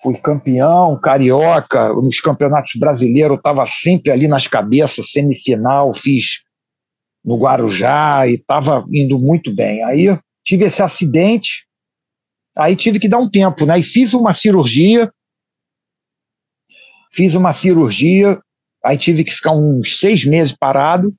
Fui 0.00 0.16
campeão, 0.16 0.98
carioca, 1.00 1.92
nos 1.92 2.20
campeonatos 2.20 2.72
brasileiros, 2.78 3.36
eu 3.36 3.42
tava 3.42 3.66
sempre 3.66 4.12
ali 4.12 4.28
nas 4.28 4.46
cabeças, 4.46 5.10
semifinal, 5.10 5.92
fiz 5.92 6.42
no 7.24 7.36
Guarujá 7.36 8.26
e 8.28 8.38
tava 8.38 8.84
indo 8.92 9.18
muito 9.18 9.52
bem. 9.54 9.82
Aí 9.82 10.06
tive 10.44 10.64
esse 10.64 10.82
acidente, 10.82 11.66
aí 12.56 12.76
tive 12.76 12.98
que 12.98 13.08
dar 13.08 13.18
um 13.18 13.30
tempo, 13.30 13.66
né? 13.66 13.78
E 13.78 13.82
fiz 13.82 14.14
uma 14.14 14.32
cirurgia. 14.32 15.12
fiz 17.10 17.34
uma 17.34 17.52
cirurgia, 17.52 18.40
aí 18.84 18.96
tive 18.96 19.24
que 19.24 19.34
ficar 19.34 19.52
uns 19.52 19.98
seis 19.98 20.24
meses 20.24 20.54
parado, 20.56 21.12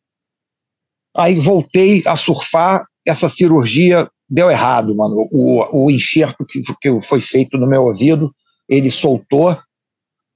aí 1.15 1.37
voltei 1.37 2.01
a 2.07 2.15
surfar, 2.15 2.85
essa 3.05 3.27
cirurgia 3.27 4.09
deu 4.29 4.49
errado, 4.49 4.95
mano. 4.95 5.27
O, 5.31 5.85
o 5.85 5.91
enxerto 5.91 6.45
que, 6.45 6.59
que 6.79 7.01
foi 7.01 7.19
feito 7.19 7.57
no 7.57 7.67
meu 7.67 7.83
ouvido, 7.83 8.33
ele 8.69 8.91
soltou, 8.91 9.59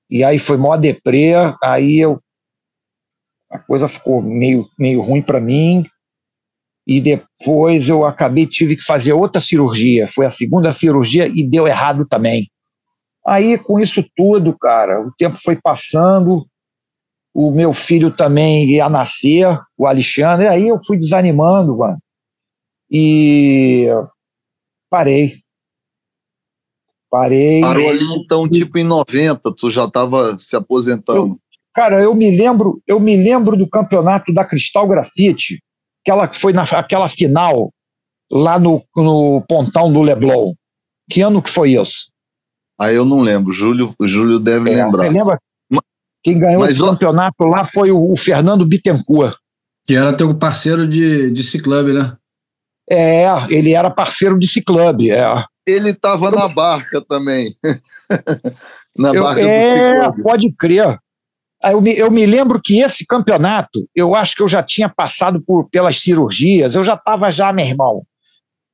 e 0.10 0.24
aí 0.24 0.40
foi 0.40 0.58
mó 0.58 0.76
deprê, 0.76 1.34
aí 1.64 2.00
eu 2.00 2.20
a 3.50 3.60
coisa 3.60 3.88
ficou 3.88 4.20
meio, 4.20 4.68
meio 4.80 5.00
ruim 5.02 5.22
para 5.22 5.40
mim, 5.40 5.86
e 6.88 7.00
depois 7.00 7.88
eu 7.88 8.04
acabei, 8.04 8.48
tive 8.48 8.76
que 8.76 8.84
fazer 8.84 9.14
outra 9.14 9.40
cirurgia, 9.40 10.08
foi 10.08 10.26
a 10.26 10.30
segunda 10.30 10.74
cirurgia 10.74 11.28
e 11.28 11.48
deu 11.48 11.68
errado 11.68 12.06
também. 12.08 12.50
Aí, 13.26 13.58
com 13.58 13.80
isso 13.80 14.04
tudo, 14.16 14.58
cara, 14.58 15.02
o 15.02 15.12
tempo 15.18 15.38
foi 15.42 15.56
passando, 15.56 16.46
o 17.34 17.52
meu 17.52 17.74
filho 17.74 18.12
também 18.12 18.70
ia 18.70 18.90
nascer, 18.90 19.48
o 19.78 19.88
Alexandre, 19.88 20.48
aí 20.48 20.68
eu 20.68 20.80
fui 20.84 20.98
desanimando, 20.98 21.78
mano. 21.78 22.00
E 22.92 23.88
parei. 24.90 25.43
Parei. 27.14 27.62
Parou 27.62 27.88
ali 27.92 28.06
então, 28.16 28.50
tipo 28.50 28.76
em 28.80 28.84
90, 28.84 29.54
tu 29.56 29.70
já 29.70 29.86
estava 29.86 30.36
se 30.40 30.56
aposentando. 30.56 31.20
Eu, 31.20 31.40
cara, 31.72 32.02
eu 32.02 32.16
me 32.16 32.36
lembro, 32.36 32.82
eu 32.88 33.00
me 33.00 33.16
lembro 33.16 33.56
do 33.56 33.70
campeonato 33.70 34.34
da 34.34 34.44
Cristal 34.44 34.88
Grafite, 34.88 35.62
aquela 36.04 36.28
que 36.28 36.40
foi 36.40 36.54
naquela 36.54 37.08
final 37.08 37.72
lá 38.32 38.58
no, 38.58 38.84
no 38.98 39.46
pontão 39.48 39.94
do 39.94 40.02
Leblon. 40.02 40.56
Que 41.08 41.22
ano 41.22 41.40
que 41.40 41.52
foi 41.52 41.74
isso? 41.74 42.10
Aí 42.82 42.96
eu 42.96 43.06
não 43.06 43.20
lembro. 43.20 43.54
Júlio, 43.54 43.94
Júlio 44.02 44.40
deve 44.40 44.72
é, 44.72 44.84
lembrar. 44.84 45.08
lembra? 45.08 45.40
Quem 46.24 46.40
ganhou 46.40 46.62
Mas 46.62 46.72
esse 46.72 46.82
o... 46.82 46.88
campeonato 46.88 47.44
lá 47.44 47.64
foi 47.64 47.92
o, 47.92 48.12
o, 48.12 48.18
Fernando 48.18 48.66
Bittencourt. 48.66 49.36
Que 49.86 49.96
era 49.96 50.18
teu 50.18 50.34
parceiro 50.34 50.88
de, 50.88 51.30
de 51.30 51.44
ciclube, 51.44 51.94
né? 51.94 52.18
É, 52.90 53.28
ele 53.50 53.74
era 53.74 53.92
parceiro 53.92 54.40
de 54.40 54.48
ciclube, 54.48 55.12
é. 55.12 55.46
Ele 55.66 55.92
estava 55.92 56.30
na 56.32 56.48
barca 56.48 57.02
também. 57.02 57.56
na 58.98 59.14
eu, 59.14 59.24
barca 59.24 59.42
é, 59.42 59.96
do 59.96 60.00
ciclube. 60.00 60.24
pode 60.24 60.56
crer. 60.56 61.00
Eu 61.64 61.82
me, 61.82 61.98
eu 61.98 62.12
me 62.12 62.26
lembro 62.26 62.62
que 62.62 62.82
esse 62.82 63.06
campeonato, 63.06 63.88
eu 63.96 64.16
acho 64.16 64.36
que 64.36 64.44
eu 64.44 64.50
já 64.50 64.62
tinha 64.62 64.90
passado 64.90 65.42
por, 65.42 65.70
pelas 65.70 66.02
cirurgias, 66.02 66.76
eu 66.76 66.84
já 66.84 66.96
estava 66.96 67.32
já, 67.32 67.54
meu 67.54 67.66
irmão, 67.66 68.04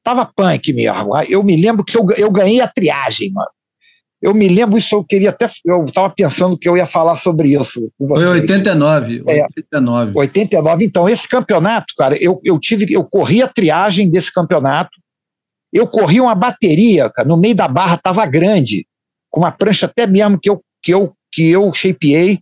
tava 0.04 0.26
punk 0.26 0.74
mesmo. 0.74 1.16
Eu 1.28 1.44
me 1.44 1.56
lembro 1.56 1.84
que 1.84 1.96
eu, 1.96 2.08
eu 2.18 2.32
ganhei 2.32 2.62
a 2.62 2.68
triagem, 2.68 3.32
mano. 3.32 3.50
Eu 4.22 4.34
me 4.34 4.50
lembro 4.50 4.78
isso, 4.78 4.96
eu 4.96 5.04
queria 5.04 5.30
até. 5.30 5.50
Eu 5.64 5.86
estava 5.86 6.10
pensando 6.10 6.58
que 6.58 6.68
eu 6.68 6.76
ia 6.76 6.86
falar 6.86 7.16
sobre 7.16 7.58
isso. 7.58 7.90
Foi 7.98 8.26
89, 8.26 9.24
é, 9.28 9.44
89. 9.44 10.12
89. 10.14 10.86
Então, 10.86 11.08
esse 11.08 11.28
campeonato, 11.28 11.94
cara, 11.98 12.18
eu, 12.20 12.42
eu 12.44 12.60
tive. 12.60 12.92
Eu 12.94 13.06
corri 13.06 13.42
a 13.42 13.48
triagem 13.48 14.12
desse 14.12 14.34
campeonato. 14.34 14.92
Eu 15.72 15.88
corri 15.88 16.20
uma 16.20 16.36
bateria, 16.36 17.10
cara, 17.10 17.28
no 17.28 17.38
meio 17.38 17.56
da 17.56 17.68
barra 17.68 17.96
estava 17.96 18.26
grande, 18.26 18.88
com 19.30 19.42
uma 19.42 19.52
prancha 19.52 19.86
até 19.86 20.08
mesmo 20.08 20.40
que 20.40 20.50
eu, 20.50 20.62
que 20.82 20.94
eu, 20.94 21.14
que 21.32 21.50
eu 21.50 21.74
shapeei. 21.74 22.40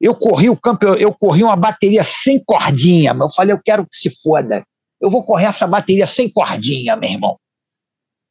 Eu 0.00 0.14
corri 0.14 0.50
o 0.50 0.56
campeão, 0.56 0.94
eu 0.94 1.14
corri 1.14 1.42
uma 1.42 1.56
bateria 1.56 2.02
sem 2.02 2.42
cordinha, 2.44 3.14
mas 3.14 3.30
eu 3.30 3.34
falei, 3.34 3.54
eu 3.54 3.60
quero 3.62 3.86
que 3.86 3.96
se 3.96 4.10
foda. 4.22 4.64
Eu 5.00 5.08
vou 5.08 5.24
correr 5.24 5.46
essa 5.46 5.66
bateria 5.66 6.06
sem 6.06 6.30
cordinha, 6.30 6.96
meu 6.96 7.10
irmão. 7.10 7.36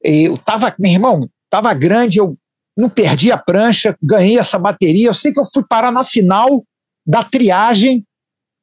Eu 0.04 0.38
tava, 0.38 0.74
meu 0.78 0.92
irmão, 0.92 1.30
tava 1.50 1.74
grande, 1.74 2.18
eu 2.18 2.38
não 2.78 2.90
perdi 2.90 3.32
a 3.32 3.38
prancha, 3.38 3.96
ganhei 4.02 4.38
essa 4.38 4.58
bateria. 4.58 5.08
Eu 5.08 5.14
sei 5.14 5.34
que 5.34 5.40
eu 5.40 5.48
fui 5.54 5.64
parar 5.68 5.92
na 5.92 6.04
final 6.04 6.64
da 7.06 7.24
triagem 7.24 8.06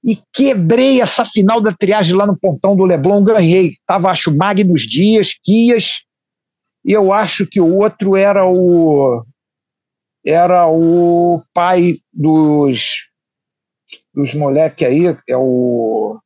e 0.05 0.19
quebrei 0.33 1.01
essa 1.01 1.25
final 1.25 1.61
da 1.61 1.73
triagem 1.73 2.15
lá 2.15 2.27
no 2.27 2.39
pontão 2.39 2.77
do 2.77 2.85
Leblon, 2.85 3.25
ganhei. 3.25 3.75
Tava, 3.87 4.11
acho, 4.11 4.35
Magnus 4.35 4.83
Dias, 4.83 5.35
Kias, 5.43 6.03
e 6.85 6.93
eu 6.93 7.13
acho 7.13 7.47
que 7.47 7.61
o 7.61 7.77
outro 7.77 8.17
era 8.17 8.47
o 8.47 9.25
era 10.25 10.67
o 10.67 11.43
pai 11.53 11.99
dos 12.13 13.09
dos 14.13 14.35
moleques 14.35 14.87
aí, 14.87 15.17
é 15.29 15.37
o 15.37 16.19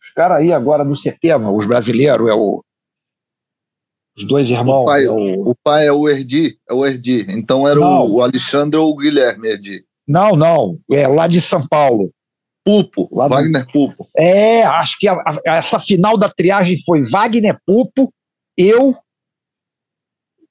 os 0.00 0.10
caras 0.10 0.38
aí 0.38 0.52
agora 0.52 0.84
do 0.84 0.96
Setema, 0.96 1.50
os 1.50 1.66
brasileiros, 1.66 2.28
é 2.28 2.32
o 2.32 2.62
os 4.16 4.24
dois 4.24 4.50
irmãos. 4.50 4.82
O 4.82 4.84
pai 4.84 5.04
é 5.04 5.10
o, 5.10 5.50
o, 5.50 5.54
pai 5.62 5.86
é 5.86 5.92
o 5.92 6.08
Erdi, 6.08 6.58
é 6.68 6.74
o 6.74 6.84
Erdi. 6.84 7.26
Então 7.30 7.66
era 7.66 7.80
o, 7.80 8.16
o, 8.16 8.22
Alexandre 8.22 8.78
ou 8.78 8.90
o 8.90 8.96
Guilherme 8.96 9.48
Erdi? 9.48 9.84
Não, 10.06 10.36
não, 10.36 10.76
é 10.90 11.06
lá 11.06 11.26
de 11.26 11.40
São 11.40 11.66
Paulo. 11.66 12.10
Pupo, 12.64 13.08
lá 13.12 13.28
Wagner 13.28 13.64
do... 13.64 13.72
Pupo. 13.72 14.08
É, 14.16 14.62
acho 14.62 14.98
que 14.98 15.08
a, 15.08 15.14
a, 15.14 15.56
essa 15.56 15.80
final 15.80 16.16
da 16.16 16.28
triagem 16.28 16.78
foi 16.84 17.02
Wagner 17.02 17.58
Pupo, 17.66 18.12
eu, 18.56 18.96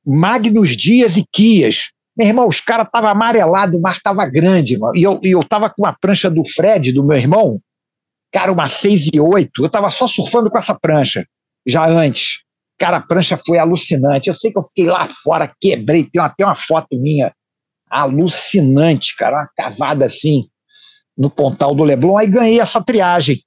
Magnus 0.06 0.76
Dias 0.76 1.18
e 1.18 1.26
Kias. 1.32 1.92
Meu 2.18 2.28
irmão, 2.28 2.48
os 2.48 2.60
caras 2.60 2.88
estavam 2.88 3.10
amarelados, 3.10 3.76
o 3.76 3.82
mar 3.82 3.94
estava 3.94 4.26
grande. 4.26 4.78
E 4.96 5.04
eu, 5.04 5.20
e 5.24 5.32
eu 5.32 5.44
tava 5.44 5.70
com 5.70 5.86
a 5.86 5.94
prancha 5.94 6.30
do 6.30 6.44
Fred, 6.44 6.92
do 6.92 7.04
meu 7.04 7.18
irmão, 7.18 7.62
cara, 8.32 8.52
uma 8.52 8.68
6 8.68 9.12
e 9.14 9.20
8. 9.20 9.64
Eu 9.64 9.70
tava 9.70 9.90
só 9.90 10.08
surfando 10.08 10.50
com 10.50 10.58
essa 10.58 10.78
prancha, 10.78 11.26
já 11.66 11.88
antes. 11.88 12.44
Cara, 12.78 12.98
a 12.98 13.02
prancha 13.02 13.38
foi 13.38 13.58
alucinante. 13.58 14.30
Eu 14.30 14.36
sei 14.36 14.52
que 14.52 14.58
eu 14.58 14.64
fiquei 14.64 14.86
lá 14.86 15.06
fora, 15.06 15.54
quebrei, 15.62 16.04
tem 16.04 16.22
até 16.22 16.44
uma 16.44 16.56
foto 16.56 17.00
minha 17.00 17.32
alucinante, 17.90 19.16
cara, 19.16 19.38
uma 19.38 19.50
cavada 19.56 20.06
assim 20.06 20.48
no 21.20 21.30
pontal 21.30 21.76
do 21.76 21.84
Leblon. 21.84 22.18
Aí 22.18 22.28
ganhei 22.28 22.62
essa 22.62 22.82
triagem. 22.82 23.44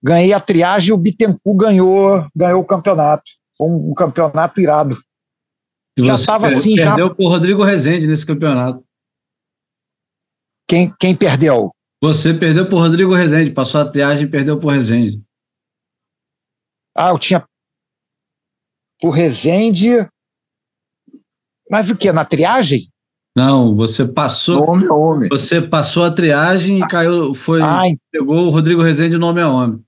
Ganhei 0.00 0.32
a 0.32 0.38
triagem 0.38 0.90
e 0.90 0.92
o 0.92 0.98
Bittencourt 0.98 1.58
ganhou, 1.58 2.28
ganhou 2.36 2.62
o 2.62 2.66
campeonato. 2.66 3.24
Foi 3.56 3.66
um, 3.66 3.90
um 3.90 3.94
campeonato 3.94 4.60
irado. 4.60 4.96
E 5.96 6.04
já 6.04 6.14
estava 6.14 6.48
assim, 6.48 6.76
perdeu 6.76 6.84
já. 6.84 6.94
Perdeu 6.94 7.14
por 7.14 7.28
Rodrigo 7.28 7.64
Rezende 7.64 8.06
nesse 8.06 8.24
campeonato. 8.24 8.84
Quem, 10.68 10.94
quem 10.98 11.16
perdeu? 11.16 11.72
Você 12.02 12.32
perdeu 12.32 12.68
por 12.68 12.78
Rodrigo 12.78 13.14
Rezende, 13.14 13.50
passou 13.50 13.80
a 13.80 13.90
triagem 13.90 14.26
e 14.26 14.30
perdeu 14.30 14.58
por 14.58 14.72
Rezende. 14.72 15.22
Ah, 16.96 17.08
eu 17.08 17.18
tinha 17.18 17.44
o 19.02 19.10
Rezende. 19.10 19.88
Mas 21.70 21.90
o 21.90 21.96
que? 21.96 22.12
Na 22.12 22.24
triagem? 22.24 22.90
Não, 23.34 23.74
você 23.74 24.06
passou. 24.06 24.62
Homem 24.70 24.86
a 24.88 24.94
homem. 24.94 25.28
Você 25.28 25.60
passou 25.60 26.04
a 26.04 26.10
triagem 26.10 26.78
e 26.78 26.88
caiu. 26.88 27.34
Foi, 27.34 27.60
ah, 27.60 27.82
pegou 28.10 28.46
o 28.46 28.50
Rodrigo 28.50 28.82
Rezende 28.82 29.18
nome 29.18 29.40
a 29.40 29.50
homem. 29.50 29.82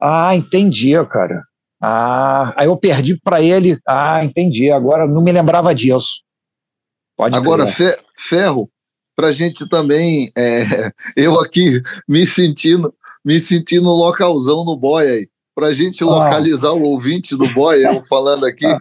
Ah, 0.00 0.34
entendi, 0.34 0.92
cara. 1.06 1.42
Ah, 1.80 2.54
aí 2.56 2.66
eu 2.66 2.76
perdi 2.76 3.18
para 3.20 3.42
ele. 3.42 3.78
Ah, 3.86 4.24
entendi. 4.24 4.70
Agora 4.70 5.06
não 5.06 5.22
me 5.22 5.32
lembrava 5.32 5.74
disso. 5.74 6.22
Pode 7.16 7.36
Agora, 7.36 7.66
fe, 7.66 7.94
Ferro, 8.16 8.70
para 9.14 9.28
a 9.28 9.32
gente 9.32 9.68
também, 9.68 10.30
é, 10.36 10.92
eu 11.14 11.38
aqui 11.38 11.82
me 12.08 12.24
sentindo, 12.24 12.92
me 13.24 13.38
sentindo 13.38 13.90
localzão 13.90 14.64
no 14.64 14.76
boy 14.76 15.06
aí 15.06 15.28
para 15.54 15.66
a 15.66 15.74
gente 15.74 16.02
localizar 16.02 16.68
ah. 16.68 16.74
o 16.74 16.82
ouvinte 16.82 17.36
do 17.36 17.46
boy, 17.52 17.84
eu 17.84 18.00
falando 18.02 18.46
aqui, 18.46 18.66
ah. 18.66 18.78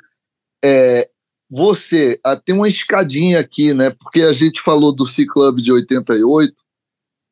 é, 0.64 1.10
você 1.52 2.18
ah, 2.24 2.38
tem 2.38 2.56
uma 2.56 2.70
escadinha 2.70 3.38
aqui, 3.38 3.74
né? 3.74 3.90
Porque 3.90 4.22
a 4.22 4.32
gente 4.32 4.62
falou 4.62 4.96
do 4.96 5.06
C-Club 5.06 5.60
de 5.60 5.70
88 5.70 6.56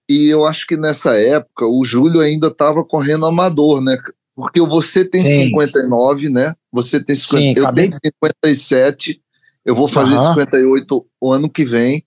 e 0.10 0.28
eu 0.28 0.46
acho 0.46 0.68
que 0.68 0.76
nessa 0.76 1.16
época 1.18 1.66
o 1.66 1.86
Júlio 1.86 2.20
ainda 2.20 2.48
estava 2.48 2.84
correndo 2.84 3.26
amador, 3.26 3.80
né? 3.80 3.98
Porque 4.36 4.60
você 4.60 5.06
tem 5.06 5.24
Sim. 5.24 5.46
59, 5.46 6.30
né? 6.30 6.54
Você 6.70 7.02
tem 7.02 7.16
50, 7.16 7.40
Sim, 7.40 7.54
eu 7.66 7.74
tenho 7.74 7.92
57, 7.94 9.22
eu 9.64 9.74
vou 9.74 9.88
fazer 9.88 10.16
uhum. 10.16 10.34
58 10.34 11.06
o 11.22 11.32
ano 11.32 11.50
que 11.50 11.64
vem. 11.64 12.04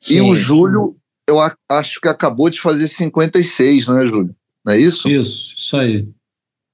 Sim. 0.00 0.16
E 0.16 0.20
o 0.20 0.34
Júlio, 0.34 0.96
eu 1.26 1.38
acho 1.70 2.00
que 2.00 2.08
acabou 2.08 2.50
de 2.50 2.60
fazer 2.60 2.88
56, 2.88 3.88
né, 3.88 4.06
Júlio? 4.06 4.36
Não 4.64 4.74
é 4.74 4.78
isso? 4.78 5.08
Isso, 5.08 5.54
isso 5.56 5.76
aí. 5.78 6.06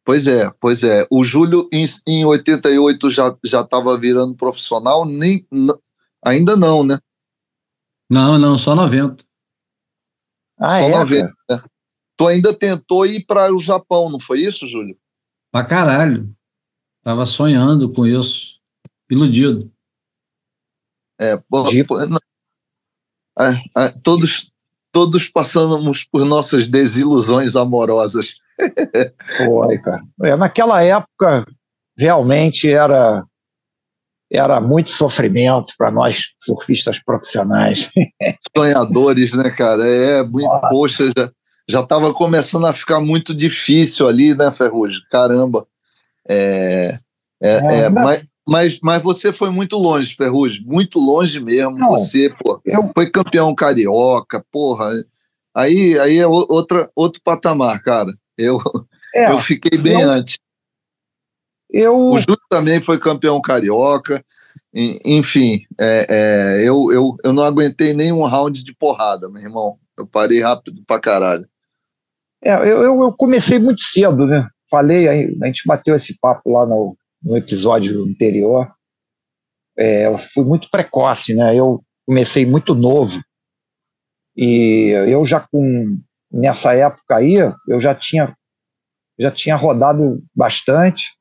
Pois 0.05 0.27
é, 0.27 0.51
pois 0.61 0.83
é. 0.83 1.07
O 1.11 1.25
Júlio, 1.25 1.69
em, 1.73 1.85
em 2.07 2.25
88, 2.25 3.09
já 3.11 3.37
estava 3.43 3.97
virando 3.99 4.35
profissional? 4.35 5.05
Nem, 5.05 5.47
ainda 6.23 6.57
não, 6.57 6.85
né? 6.85 6.99
Não, 8.11 8.38
não, 8.38 8.59
só 8.59 8.75
90. 8.75 9.25
Ah, 10.59 10.81
só 10.81 10.88
é, 10.88 10.90
90. 10.90 11.35
Né? 11.51 11.62
Tu 12.17 12.27
ainda 12.29 12.53
tentou 12.55 13.07
ir 13.07 13.25
para 13.25 13.53
o 13.53 13.59
Japão, 13.59 14.11
não 14.11 14.21
foi 14.21 14.43
isso, 14.43 14.67
Júlio? 14.67 14.97
Pra 15.51 15.64
caralho. 15.64 16.35
Tava 17.03 17.25
sonhando 17.27 17.90
com 17.93 18.07
isso. 18.07 18.61
Iludido. 19.11 19.73
É, 21.21 21.37
não, 22.07 22.19
é, 23.40 23.85
é, 23.85 23.88
todos, 24.03 24.51
todos 24.93 25.29
passamos 25.29 26.05
por 26.05 26.25
nossas 26.25 26.67
desilusões 26.67 27.57
amorosas. 27.57 28.35
Foi, 29.37 29.79
cara. 29.79 30.01
É, 30.23 30.37
naquela 30.37 30.83
época, 30.83 31.45
realmente 31.97 32.71
era 32.71 33.25
era 34.31 34.61
muito 34.61 34.90
sofrimento 34.90 35.75
para 35.79 35.93
nós 35.93 36.33
surfistas 36.38 36.99
profissionais. 36.99 37.88
Sonhadores, 38.57 39.33
né, 39.33 39.51
cara? 39.51 39.87
É, 39.87 40.25
muito, 40.25 40.61
poxa, 40.71 41.09
já, 41.17 41.31
já 41.69 41.81
estava 41.81 42.12
começando 42.12 42.67
a 42.67 42.75
ficar 42.75 43.01
muito 43.01 43.33
difícil 43.33 44.09
ali, 44.09 44.35
né, 44.35 44.51
Ferrugem? 44.51 45.01
Caramba. 45.11 45.67
É, 46.29 46.99
é, 47.40 47.51
é, 47.51 47.81
é 47.83 47.88
mas, 47.90 48.27
mas, 48.47 48.81
mas 48.83 49.03
você 49.03 49.33
foi 49.33 49.51
muito 49.51 49.77
longe, 49.77 50.17
Ferrugem, 50.17 50.64
muito 50.67 50.99
longe 50.99 51.38
mesmo. 51.38 51.79
Não, 51.79 51.90
você, 51.90 52.29
pô, 52.43 52.61
eu... 52.64 52.90
foi 52.93 53.11
campeão 53.11 53.55
carioca, 53.55 54.45
porra. 54.51 54.90
Aí, 55.55 55.97
aí 56.01 56.19
é 56.19 56.27
outra, 56.27 56.90
outro 56.97 57.21
patamar, 57.23 57.81
cara. 57.83 58.11
Eu, 58.37 58.61
é, 59.14 59.31
eu 59.31 59.38
fiquei 59.38 59.79
bem 59.79 60.01
eu, 60.01 60.11
antes. 60.11 60.38
Eu... 61.70 61.94
O 61.94 62.18
Júlio 62.18 62.40
também 62.49 62.81
foi 62.81 62.99
campeão 62.99 63.40
carioca. 63.40 64.25
Enfim, 65.05 65.64
é, 65.79 66.07
é, 66.09 66.68
eu, 66.68 66.90
eu, 66.92 67.16
eu 67.23 67.33
não 67.33 67.44
aguentei 67.44 67.92
nenhum 67.92 68.23
round 68.23 68.62
de 68.62 68.75
porrada, 68.75 69.29
meu 69.31 69.40
irmão. 69.40 69.79
Eu 69.97 70.07
parei 70.07 70.40
rápido 70.40 70.83
pra 70.85 71.01
caralho. 71.01 71.49
É, 72.44 72.55
eu, 72.55 72.83
eu 72.83 73.12
comecei 73.16 73.59
muito 73.59 73.81
cedo, 73.81 74.27
né? 74.27 74.49
Falei, 74.68 75.09
a 75.09 75.47
gente 75.47 75.62
bateu 75.66 75.94
esse 75.94 76.18
papo 76.18 76.51
lá 76.51 76.66
no, 76.66 76.97
no 77.23 77.37
episódio 77.37 78.05
anterior. 78.05 78.68
É, 79.79 80.07
eu 80.07 80.18
fui 80.18 80.44
muito 80.44 80.68
precoce, 80.70 81.35
né? 81.35 81.57
Eu 81.57 81.83
comecei 82.05 82.44
muito 82.44 82.75
novo. 82.75 83.20
E 84.37 84.88
eu 85.09 85.25
já 85.25 85.40
com 85.40 85.99
nessa 86.35 86.75
época 86.75 87.16
aí, 87.16 87.37
eu 87.68 87.81
já 87.81 87.94
tinha 87.94 88.35
já 89.16 89.31
tinha 89.31 89.55
rodado 89.55 90.18
bastante, 90.35 91.12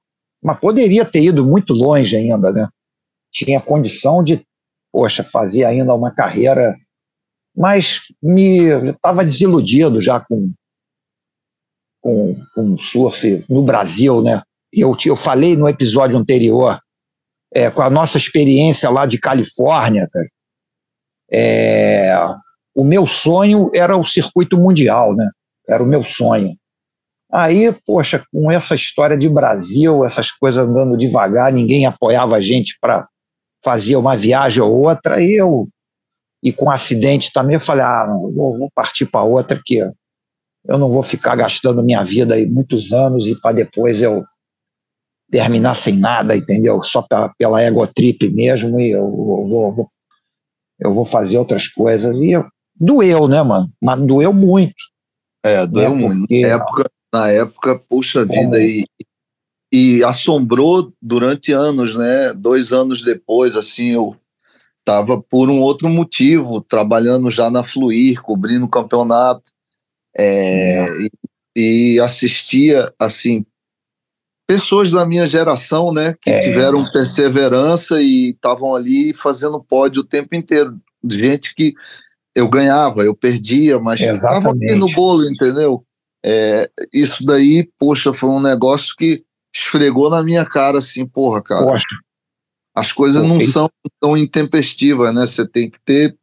mas 0.43 0.60
poderia 0.60 1.06
ter 1.06 1.21
ido 1.21 1.45
muito 1.45 1.73
longe 1.73 2.15
ainda, 2.15 2.52
né? 2.52 2.67
Tinha 3.32 3.62
condição 3.62 4.23
de, 4.23 4.43
poxa, 4.91 5.23
fazer 5.23 5.63
ainda 5.63 5.93
uma 5.93 6.10
carreira, 6.10 6.76
mas 7.56 8.02
me 8.21 8.89
estava 8.89 9.23
desiludido 9.23 10.02
já 10.02 10.19
com 10.19 10.52
com, 12.02 12.36
com 12.54 12.78
surf 12.80 13.45
no 13.47 13.63
Brasil, 13.63 14.21
né? 14.21 14.41
Eu, 14.71 14.97
eu 15.06 15.15
falei 15.15 15.56
no 15.56 15.69
episódio 15.69 16.17
anterior, 16.17 16.80
é, 17.54 17.69
com 17.69 17.82
a 17.82 17.89
nossa 17.89 18.17
experiência 18.17 18.89
lá 18.89 19.06
de 19.06 19.19
Califórnia, 19.19 20.10
cara, 20.12 20.28
é, 21.32 22.13
o 22.75 22.83
meu 22.83 23.05
sonho 23.05 23.69
era 23.73 23.95
o 23.95 24.05
circuito 24.05 24.57
mundial, 24.57 25.15
né? 25.15 25.29
Era 25.67 25.83
o 25.83 25.88
meu 25.88 26.03
sonho. 26.03 26.55
Aí, 27.31 27.73
poxa, 27.86 28.23
com 28.31 28.51
essa 28.51 28.75
história 28.75 29.17
de 29.17 29.27
Brasil, 29.27 30.05
essas 30.05 30.31
coisas 30.31 30.67
andando 30.67 30.97
devagar, 30.97 31.51
ninguém 31.51 31.86
apoiava 31.86 32.36
a 32.36 32.41
gente 32.41 32.77
para 32.79 33.07
fazer 33.63 33.95
uma 33.95 34.15
viagem 34.15 34.62
ou 34.62 34.86
outra, 34.86 35.21
e 35.21 35.33
eu, 35.33 35.67
e 36.43 36.51
com 36.51 36.69
acidente 36.69 37.31
também, 37.33 37.55
eu 37.55 37.62
falei, 37.62 37.83
ah, 37.83 38.05
vou, 38.05 38.57
vou 38.57 38.69
partir 38.75 39.05
para 39.05 39.23
outra 39.23 39.59
que 39.65 39.77
eu 40.65 40.77
não 40.77 40.89
vou 40.89 41.01
ficar 41.01 41.36
gastando 41.36 41.83
minha 41.83 42.03
vida 42.03 42.36
aí 42.36 42.45
muitos 42.45 42.91
anos 42.93 43.27
e 43.27 43.36
para 43.39 43.55
depois 43.55 44.01
eu 44.01 44.23
terminar 45.31 45.73
sem 45.73 45.97
nada, 45.97 46.36
entendeu? 46.36 46.83
Só 46.83 47.01
pela, 47.01 47.33
pela 47.38 47.63
egotrip 47.63 48.29
mesmo, 48.29 48.79
e 48.79 48.91
eu, 48.91 49.05
eu 49.05 49.45
vou, 49.47 49.71
vou, 49.73 49.86
eu 50.79 50.93
vou 50.93 51.05
fazer 51.05 51.38
outras 51.38 51.67
coisas. 51.67 52.15
E 52.17 52.31
eu, 52.31 52.45
doeu, 52.75 53.27
né, 53.27 53.41
mano? 53.41 53.71
Mas 53.81 53.99
doeu 54.01 54.33
muito. 54.33 54.75
É, 55.43 55.65
doeu 55.65 55.95
né? 55.95 56.07
muito. 56.07 56.27
Na 56.29 56.47
época, 56.47 56.91
na 57.13 57.29
época, 57.29 57.79
puxa 57.79 58.25
vida, 58.25 58.59
e, 58.59 58.86
e 59.71 60.03
assombrou 60.03 60.93
durante 61.01 61.51
anos, 61.51 61.95
né? 61.95 62.33
Dois 62.33 62.71
anos 62.71 63.01
depois, 63.01 63.55
assim, 63.55 63.91
eu 63.91 64.15
estava 64.79 65.21
por 65.21 65.49
um 65.49 65.62
outro 65.62 65.88
motivo, 65.89 66.62
trabalhando 66.62 67.31
já 67.31 67.49
na 67.49 67.63
Fluir, 67.63 68.21
cobrindo 68.21 68.65
o 68.65 68.69
campeonato, 68.69 69.51
é, 70.15 70.86
e, 70.86 71.12
e, 71.95 71.99
assistia, 71.99 72.91
assim, 72.99 73.45
pessoas 74.45 74.91
da 74.91 75.05
minha 75.05 75.25
geração, 75.25 75.91
né, 75.91 76.13
que 76.21 76.29
é. 76.29 76.39
tiveram 76.39 76.91
perseverança 76.91 78.01
e 78.01 78.31
estavam 78.31 78.75
ali 78.75 79.13
fazendo 79.13 79.63
pódio 79.63 80.01
o 80.01 80.05
tempo 80.05 80.36
inteiro. 80.36 80.77
Gente 81.09 81.55
que 81.55 81.73
eu 82.36 82.50
ganhava, 82.50 83.04
eu 83.04 83.15
perdia, 83.15 83.80
mas 83.80 84.02
estava 84.02 84.52
aqui 84.52 84.76
no 84.76 84.91
bolo, 84.91 85.30
entendeu? 85.30 85.86
É, 86.26 86.69
isso 86.93 87.26
daí, 87.26 87.69
poxa, 87.78 88.13
foi 88.13 88.30
um 88.30 88.41
negócio 88.41 88.96
que 88.98 89.24
esfregou 89.54 90.10
na 90.10 90.24
minha 90.24 90.46
cara 90.46 90.80
assim, 90.80 91.06
porra, 91.06 91.41
cara. 91.43 91.65
Poxa. 91.65 91.86
As 92.76 92.91
coisas 92.91 93.22
não 93.22 93.39
são 93.41 93.69
tão 94.02 94.17
intempestivas, 94.17 95.13
né? 95.13 95.28
Você 95.28 95.48
tem 95.48 95.69
que 95.69 95.80
ter 95.86 96.17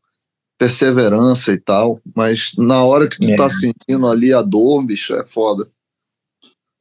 perseverança 0.58 1.52
e 1.52 1.58
tal, 1.58 2.00
mas 2.14 2.52
na 2.58 2.84
hora 2.84 3.08
que 3.08 3.18
tu 3.18 3.26
tá 3.28 3.32
é. 3.32 3.36
tá 3.36 3.50
sentindo 3.50 4.06
ali 4.06 4.32
a 4.32 4.42
dor, 4.42 4.84
bicho, 4.84 5.14
é 5.14 5.24
foda. 5.24 5.66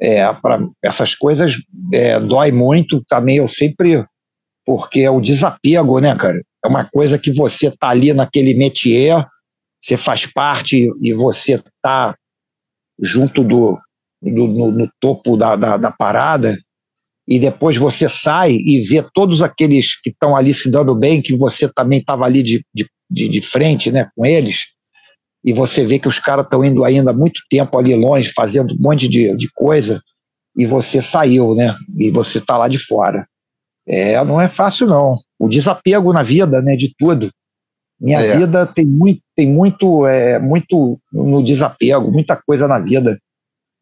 É, 0.02 0.26
para 0.34 0.68
essas 0.84 1.14
coisas 1.14 1.58
é, 1.94 2.20
dói 2.20 2.52
muito 2.52 3.04
também, 3.08 3.38
eu 3.38 3.48
sempre, 3.48 4.06
porque 4.70 5.00
é 5.00 5.10
o 5.10 5.20
desapego, 5.20 6.00
né, 6.00 6.16
cara? 6.16 6.40
É 6.64 6.68
uma 6.68 6.86
coisa 6.86 7.18
que 7.18 7.32
você 7.32 7.72
tá 7.72 7.90
ali 7.90 8.14
naquele 8.14 8.54
métier, 8.54 9.26
você 9.82 9.98
faz 9.98 10.28
parte 10.28 10.88
e 11.02 11.12
você 11.12 11.60
tá 11.82 12.16
junto 13.02 13.44
do, 13.44 13.80
do 14.22 14.48
no, 14.48 14.72
no, 14.72 14.92
topo 15.00 15.36
da, 15.36 15.56
da, 15.56 15.76
da, 15.76 15.92
parada, 15.92 16.56
e 17.28 17.40
depois 17.40 17.78
você 17.78 18.08
sai 18.08 18.52
e 18.52 18.84
vê 18.88 19.04
todos 19.12 19.42
aqueles 19.42 20.00
que 20.00 20.12
estão 20.12 20.38
ali 20.38 20.54
se 20.54 20.70
dando 20.70 20.94
bem, 20.94 21.20
que 21.20 21.36
você 21.36 21.68
também 21.68 21.98
estava 21.98 22.26
ali 22.26 22.44
de, 22.44 22.64
de, 22.72 23.28
de, 23.28 23.42
frente 23.42 23.92
né, 23.92 24.08
com 24.16 24.24
eles, 24.24 24.68
e 25.44 25.52
você 25.52 25.84
vê 25.84 25.98
que 25.98 26.08
os 26.08 26.20
caras 26.20 26.46
estão 26.46 26.64
indo 26.64 26.86
ainda 26.86 27.12
muito 27.12 27.42
tempo 27.50 27.76
ali 27.76 27.96
longe, 27.96 28.32
fazendo 28.36 28.72
um 28.76 28.78
monte 28.80 29.08
de, 29.08 29.36
de 29.36 29.50
coisa, 29.52 30.00
e 30.56 30.68
você 30.68 31.02
saiu, 31.02 31.56
né? 31.56 31.76
E 31.98 32.12
você 32.12 32.38
está 32.38 32.56
lá 32.56 32.68
de 32.68 32.78
fora. 32.78 33.26
É, 33.90 34.24
não 34.24 34.40
é 34.40 34.48
fácil, 34.48 34.86
não. 34.86 35.18
O 35.40 35.50
desapego 35.50 36.14
na 36.14 36.22
vida, 36.22 36.62
né, 36.62 36.76
de 36.76 36.94
tudo. 36.96 37.32
Minha 38.00 38.20
é. 38.20 38.38
vida 38.38 38.68
tem 38.68 38.86
muito, 38.86 39.22
tem 39.36 39.52
muito, 39.52 40.06
é, 40.06 40.38
muito 40.38 41.00
no 41.12 41.44
desapego, 41.44 42.12
muita 42.12 42.36
coisa 42.36 42.68
na 42.68 42.80
vida 42.80 43.20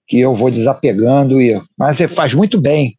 que 0.07 0.17
eu 0.19 0.33
vou 0.33 0.49
desapegando 0.49 1.41
e, 1.41 1.61
mas 1.77 1.99
é, 1.99 2.07
faz 2.07 2.33
muito 2.33 2.59
bem, 2.59 2.97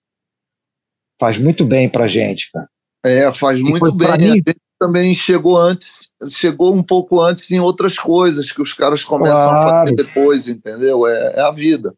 faz 1.19 1.39
muito 1.39 1.65
bem 1.65 1.89
para 1.89 2.07
gente, 2.07 2.51
cara. 2.53 2.69
É, 3.05 3.33
faz 3.33 3.61
muito 3.61 3.91
bem. 3.93 4.35
Mim, 4.35 4.43
também 4.79 5.15
chegou 5.15 5.57
antes, 5.57 6.11
chegou 6.29 6.75
um 6.75 6.83
pouco 6.83 7.21
antes 7.21 7.51
em 7.51 7.59
outras 7.59 7.99
coisas 7.99 8.53
que 8.53 8.61
os 8.61 8.75
caras 8.75 9.03
começam 9.03 9.37
claro. 9.37 9.59
a 9.59 9.81
fazer 9.81 9.97
depois, 9.97 10.47
entendeu? 10.47 11.07
É, 11.07 11.37
é 11.37 11.41
a 11.41 11.51
vida. 11.51 11.95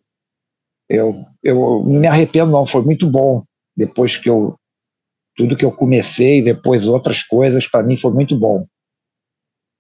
Eu, 0.89 1.25
eu 1.43 1.57
não 1.85 2.01
me 2.01 2.07
arrependo 2.07 2.53
não, 2.53 2.65
foi 2.65 2.83
muito 2.83 3.07
bom 3.09 3.43
depois 3.77 4.17
que 4.17 4.31
eu 4.31 4.55
tudo 5.37 5.57
que 5.57 5.65
eu 5.65 5.73
comecei, 5.73 6.43
depois 6.43 6.87
outras 6.87 7.23
coisas, 7.23 7.67
para 7.67 7.83
mim 7.83 7.97
foi 7.97 8.13
muito 8.13 8.37
bom. 8.37 8.67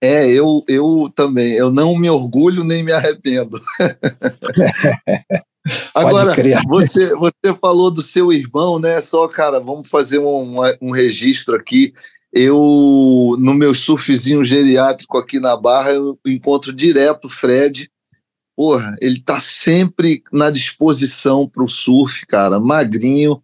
É, 0.03 0.27
eu, 0.29 0.65
eu 0.67 1.13
também. 1.15 1.53
Eu 1.53 1.71
não 1.71 1.97
me 1.97 2.09
orgulho 2.09 2.65
nem 2.65 2.83
me 2.83 2.91
arrependo. 2.91 3.61
Agora, 5.95 6.35
você, 6.67 7.15
você 7.15 7.55
falou 7.61 7.91
do 7.91 8.01
seu 8.01 8.33
irmão, 8.33 8.79
né? 8.79 8.99
Só, 9.03 9.29
cara, 9.29 9.61
vamos 9.61 9.91
fazer 9.91 10.19
um, 10.19 10.57
um 10.81 10.91
registro 10.91 11.55
aqui. 11.55 11.93
Eu, 12.33 13.37
no 13.39 13.53
meu 13.53 13.75
surfzinho 13.75 14.43
geriátrico 14.43 15.19
aqui 15.19 15.39
na 15.39 15.55
Barra, 15.57 15.91
eu 15.91 16.19
encontro 16.27 16.73
direto 16.73 17.27
o 17.27 17.31
Fred. 17.31 17.91
Porra, 18.57 18.97
ele 19.01 19.21
tá 19.21 19.39
sempre 19.39 20.23
na 20.33 20.51
disposição 20.51 21.47
para 21.49 21.65
o 21.65 21.69
surf, 21.69 22.27
cara, 22.27 22.59
magrinho, 22.59 23.43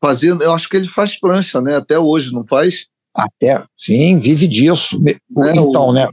fazendo. 0.00 0.42
Eu 0.42 0.52
acho 0.52 0.68
que 0.68 0.76
ele 0.76 0.88
faz 0.88 1.18
prancha, 1.18 1.60
né? 1.60 1.76
Até 1.76 1.98
hoje, 1.98 2.32
não 2.32 2.44
faz? 2.46 2.86
Até, 3.14 3.64
sim, 3.74 4.18
vive 4.18 4.46
disso. 4.46 5.00
Né, 5.00 5.18
então, 5.30 5.88
o, 5.88 5.92
né? 5.92 6.08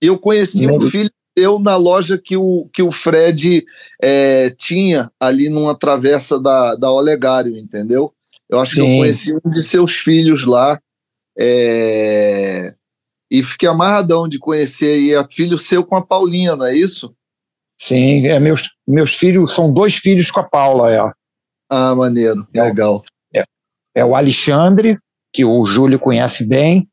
Eu 0.00 0.18
conheci 0.18 0.70
um 0.70 0.90
filho 0.90 1.10
eu 1.36 1.58
na 1.58 1.76
loja 1.76 2.18
que 2.18 2.36
o, 2.36 2.68
que 2.72 2.82
o 2.82 2.90
Fred 2.90 3.64
é, 4.00 4.50
tinha 4.50 5.10
ali 5.18 5.48
numa 5.48 5.74
travessa 5.74 6.38
da, 6.40 6.74
da 6.74 6.90
Olegário, 6.90 7.56
entendeu? 7.56 8.12
Eu 8.48 8.60
acho 8.60 8.74
Sim. 8.74 8.82
que 8.82 8.82
eu 8.82 8.98
conheci 8.98 9.34
um 9.44 9.50
de 9.50 9.62
seus 9.62 9.92
filhos 9.96 10.44
lá 10.44 10.78
é, 11.38 12.74
e 13.30 13.42
fiquei 13.42 13.68
amarradão 13.68 14.28
de 14.28 14.38
conhecer 14.38 14.98
e 14.98 15.14
é 15.14 15.26
filho 15.30 15.56
seu 15.56 15.82
com 15.82 15.96
a 15.96 16.04
Paulinha, 16.04 16.54
não 16.54 16.66
é 16.66 16.76
isso? 16.76 17.14
Sim, 17.78 18.26
é 18.26 18.38
meus, 18.38 18.70
meus 18.86 19.14
filhos 19.14 19.54
são 19.54 19.72
dois 19.72 19.96
filhos 19.96 20.30
com 20.30 20.40
a 20.40 20.44
Paula, 20.44 20.92
é. 20.92 21.12
Ah, 21.74 21.94
maneiro, 21.94 22.46
é, 22.52 22.62
legal. 22.64 23.02
É, 23.34 23.44
é 23.94 24.04
o 24.04 24.14
Alexandre 24.14 24.98
que 25.32 25.42
o 25.42 25.64
Júlio 25.64 25.98
conhece 25.98 26.44
bem, 26.44 26.86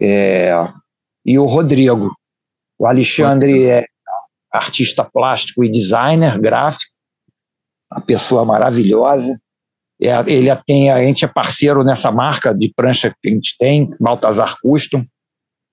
é, 0.00 0.52
e 1.24 1.36
o 1.36 1.44
Rodrigo. 1.44 2.14
O 2.78 2.86
Alexandre 2.86 3.64
é 3.64 3.84
artista 4.52 5.02
plástico 5.04 5.64
e 5.64 5.70
designer 5.70 6.38
gráfico, 6.38 6.92
uma 7.92 8.00
pessoa 8.00 8.44
maravilhosa. 8.44 9.36
É, 10.00 10.10
ele 10.30 10.54
tem, 10.64 10.90
a 10.90 11.02
gente 11.02 11.24
é 11.24 11.28
parceiro 11.28 11.82
nessa 11.82 12.12
marca 12.12 12.54
de 12.54 12.72
prancha 12.72 13.12
que 13.20 13.28
a 13.28 13.32
gente 13.32 13.56
tem, 13.58 13.90
Baltazar 13.98 14.56
Custom. 14.62 15.04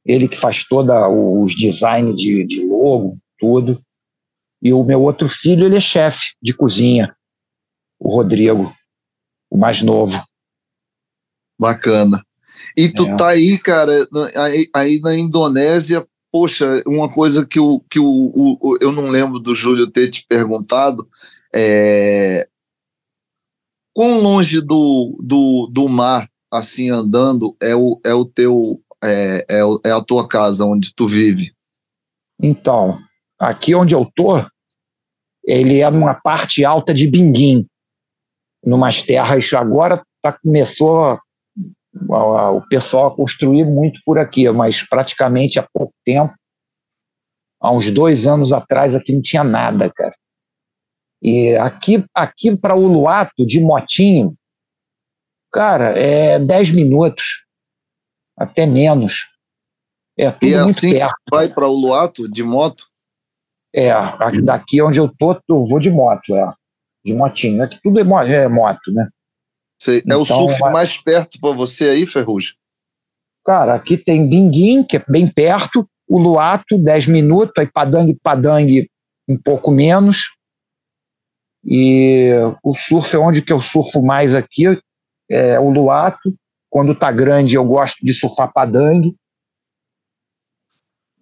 Ele 0.03 0.27
que 0.27 0.37
faz 0.37 0.67
toda 0.67 1.07
os 1.07 1.55
designs 1.55 2.15
de, 2.15 2.43
de 2.45 2.65
logo, 2.65 3.19
tudo. 3.37 3.79
E 4.61 4.73
o 4.73 4.83
meu 4.83 5.03
outro 5.03 5.27
filho, 5.27 5.65
ele 5.65 5.77
é 5.77 5.81
chefe 5.81 6.33
de 6.41 6.53
cozinha, 6.53 7.13
o 8.03 8.15
Rodrigo, 8.15 8.75
o 9.49 9.57
mais 9.57 9.81
novo. 9.81 10.21
Bacana. 11.57 12.21
E 12.75 12.89
tu 12.89 13.07
é. 13.07 13.15
tá 13.15 13.29
aí, 13.29 13.57
cara, 13.57 13.93
aí, 14.35 14.69
aí, 14.75 14.99
na 14.99 15.15
Indonésia, 15.15 16.05
poxa, 16.31 16.83
uma 16.85 17.09
coisa 17.09 17.45
que, 17.45 17.59
o, 17.59 17.79
que 17.89 17.99
o, 17.99 18.05
o, 18.05 18.77
eu 18.81 18.91
não 18.91 19.07
lembro 19.07 19.39
do 19.39 19.55
Júlio 19.55 19.89
ter 19.89 20.09
te 20.09 20.25
perguntado, 20.27 21.07
é, 21.55 22.47
quão 23.93 24.19
longe 24.19 24.59
do, 24.59 25.17
do, 25.21 25.69
do 25.71 25.87
mar, 25.87 26.29
assim, 26.51 26.89
andando, 26.89 27.55
é 27.61 27.75
o, 27.75 27.99
é 28.03 28.13
o 28.13 28.25
teu, 28.25 28.81
é, 29.03 29.45
é, 29.49 29.61
é 29.85 29.91
a 29.91 30.01
tua 30.01 30.27
casa, 30.27 30.65
onde 30.65 30.93
tu 30.93 31.07
vive? 31.07 31.53
Então, 32.41 32.99
aqui 33.39 33.73
onde 33.73 33.95
eu 33.95 34.09
tô, 34.15 34.43
ele 35.45 35.79
é 35.79 35.89
numa 35.89 36.15
parte 36.15 36.65
alta 36.65 36.93
de 36.93 37.07
Binguim, 37.07 37.67
numas 38.63 39.03
terras, 39.03 39.51
agora 39.53 40.03
tá, 40.21 40.31
começou 40.31 41.19
o 42.09 42.61
pessoal 42.69 43.07
a 43.07 43.15
construir 43.15 43.65
muito 43.65 44.01
por 44.05 44.17
aqui, 44.17 44.49
mas 44.49 44.81
praticamente 44.87 45.59
há 45.59 45.67
pouco 45.71 45.93
tempo, 46.03 46.33
há 47.61 47.71
uns 47.71 47.91
dois 47.91 48.25
anos 48.25 48.51
atrás, 48.51 48.95
aqui 48.95 49.13
não 49.13 49.21
tinha 49.21 49.43
nada, 49.43 49.91
cara. 49.91 50.15
E 51.21 51.55
aqui, 51.55 52.03
aqui 52.13 52.57
para 52.57 52.75
Uluato, 52.75 53.45
de 53.45 53.59
motinho, 53.61 54.35
cara, 55.51 55.97
é 55.97 56.39
10 56.39 56.71
minutos, 56.71 57.45
até 58.35 58.65
menos. 58.65 59.29
É 60.17 60.29
tudo 60.31 60.45
e 60.45 60.55
muito 60.55 60.69
assim 60.71 60.91
perto. 60.91 61.15
vai 61.31 61.47
para 61.47 61.67
Uluato 61.67 62.29
de 62.29 62.43
moto? 62.43 62.85
É, 63.73 63.91
daqui 64.43 64.81
onde 64.81 64.99
eu 64.99 65.09
tô, 65.17 65.33
eu 65.49 65.65
vou 65.65 65.79
de 65.79 65.89
moto, 65.89 66.35
é. 66.35 66.53
De 67.05 67.13
motinho. 67.13 67.63
Aqui 67.63 67.79
tudo 67.83 67.99
é, 67.99 68.33
é 68.33 68.47
moto, 68.47 68.91
né? 68.91 69.07
Você, 69.79 69.97
então, 69.97 70.17
é 70.17 70.21
o 70.21 70.23
então, 70.23 70.37
surf 70.37 70.59
mais 70.71 70.97
perto 70.97 71.39
para 71.39 71.53
você 71.53 71.89
aí, 71.89 72.05
Ferrugem? 72.05 72.53
Cara, 73.45 73.75
aqui 73.75 73.97
tem 73.97 74.27
Binguim, 74.27 74.83
que 74.83 74.97
é 74.97 75.03
bem 75.07 75.27
perto, 75.27 75.85
o 76.07 76.17
Luato, 76.17 76.77
10 76.77 77.07
minutos, 77.07 77.53
aí 77.57 77.67
Padang 77.67 78.17
Padang 78.21 78.89
um 79.27 79.37
pouco 79.37 79.71
menos. 79.71 80.29
E 81.65 82.31
o 82.63 82.75
surf 82.75 83.15
é 83.15 83.19
onde 83.19 83.41
que 83.41 83.51
eu 83.51 83.61
surfo 83.61 84.01
mais 84.01 84.35
aqui, 84.35 84.63
é 85.29 85.59
o 85.59 85.69
Luato. 85.69 86.33
Quando 86.69 86.95
tá 86.95 87.11
grande, 87.11 87.55
eu 87.55 87.65
gosto 87.65 88.03
de 88.05 88.13
surfar 88.13 88.51
Padang. 88.51 89.13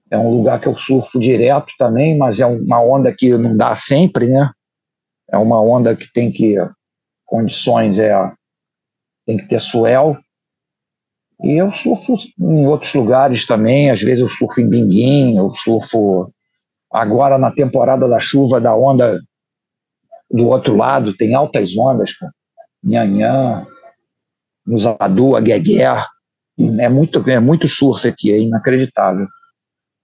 É 0.10 0.18
um 0.18 0.30
lugar 0.30 0.60
que 0.60 0.68
eu 0.68 0.78
surfo 0.78 1.20
direto 1.20 1.74
também, 1.78 2.18
mas 2.18 2.40
é 2.40 2.46
uma 2.46 2.82
onda 2.82 3.14
que 3.16 3.30
não 3.38 3.56
dá 3.56 3.76
sempre, 3.76 4.28
né? 4.28 4.52
É 5.32 5.38
uma 5.38 5.62
onda 5.62 5.96
que 5.96 6.12
tem 6.14 6.32
que 6.32 6.56
condições 7.26 7.98
é 7.98 8.14
tem 9.26 9.38
que 9.38 9.48
ter 9.48 9.62
swell. 9.62 10.18
E 11.44 11.54
eu 11.54 11.72
surfo 11.72 12.16
em 12.40 12.68
outros 12.68 12.94
lugares 12.94 13.48
também, 13.48 13.90
às 13.90 14.02
vezes 14.02 14.22
eu 14.22 14.30
surfo 14.30 14.62
em 14.62 14.70
Binguim, 14.70 15.38
eu 15.38 15.52
surfo 15.56 16.32
agora 16.92 17.38
na 17.38 17.52
temporada 17.52 18.08
da 18.08 18.20
chuva, 18.20 18.60
da 18.60 18.76
onda 18.76 19.20
do 20.30 20.48
outro 20.48 20.76
lado, 20.76 21.16
tem 21.16 21.34
altas 21.34 21.76
ondas. 21.76 22.12
Nhanhã, 22.84 23.66
nos 24.66 24.86
Adu, 24.86 25.40
Gueguer, 25.42 26.06
é 26.80 26.90
muito, 26.90 27.28
é 27.30 27.40
muito 27.40 27.68
surf 27.68 28.08
aqui, 28.08 28.32
é 28.32 28.40
inacreditável. 28.40 29.28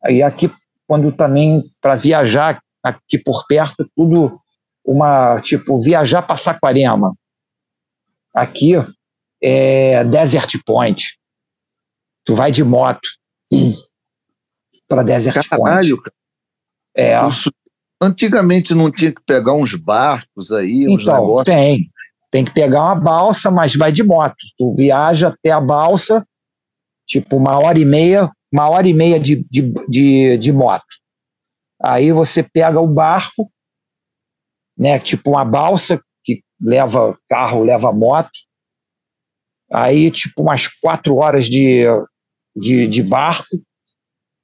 E 0.10 0.24
aqui, 0.24 0.52
quando 0.88 1.12
também, 1.12 1.64
para 1.82 1.96
viajar 1.96 2.60
aqui 2.84 3.18
por 3.18 3.46
perto, 3.48 3.88
tudo 3.96 4.40
uma, 4.88 5.42
tipo, 5.42 5.82
viajar 5.82 6.22
para 6.22 6.38
Saquarema. 6.38 7.14
Aqui, 8.34 8.74
é 9.44 10.06
Desert 10.06 10.64
Point. 10.66 11.18
Tu 12.24 12.34
vai 12.34 12.52
de 12.52 12.64
moto 12.64 13.08
para 14.88 15.04
Desert 15.04 15.48
Caralho, 15.50 15.98
Point. 15.98 16.12
É. 16.96 17.16
Antigamente 18.02 18.74
não 18.74 18.90
tinha 18.90 19.12
que 19.12 19.22
pegar 19.26 19.54
uns 19.54 19.74
barcos 19.76 20.52
aí, 20.52 20.88
uns 20.88 21.02
então, 21.02 21.20
negócios. 21.20 21.56
Tem. 21.56 21.90
Tem 22.30 22.46
que 22.46 22.54
pegar 22.54 22.84
uma 22.84 22.96
balsa, 22.96 23.50
mas 23.50 23.76
vai 23.76 23.92
de 23.92 24.04
moto. 24.04 24.36
Tu 24.58 24.72
viaja 24.72 25.30
até 25.30 25.52
a 25.52 25.60
balsa, 25.60 26.26
tipo 27.06 27.38
uma 27.38 27.58
hora 27.60 27.80
e 27.80 27.86
meia, 27.86 28.30
uma 28.52 28.70
hora 28.70 28.88
e 28.88 28.94
meia 28.94 29.20
de, 29.20 29.44
de, 29.50 29.74
de, 29.88 30.38
de 30.38 30.52
moto. 30.54 30.86
Aí 31.82 32.12
você 32.12 32.44
pega 32.44 32.80
o 32.80 32.88
barco, 32.88 33.50
né? 34.78 35.00
Tipo 35.00 35.32
uma 35.32 35.44
balsa 35.44 36.02
que 36.24 36.44
leva 36.60 37.18
carro, 37.30 37.64
leva 37.64 37.92
moto. 37.92 38.30
Aí, 39.72 40.12
tipo, 40.12 40.42
umas 40.42 40.68
quatro 40.68 41.16
horas 41.16 41.48
de, 41.48 41.86
de, 42.56 42.88
de 42.88 43.04
barco. 43.04 43.62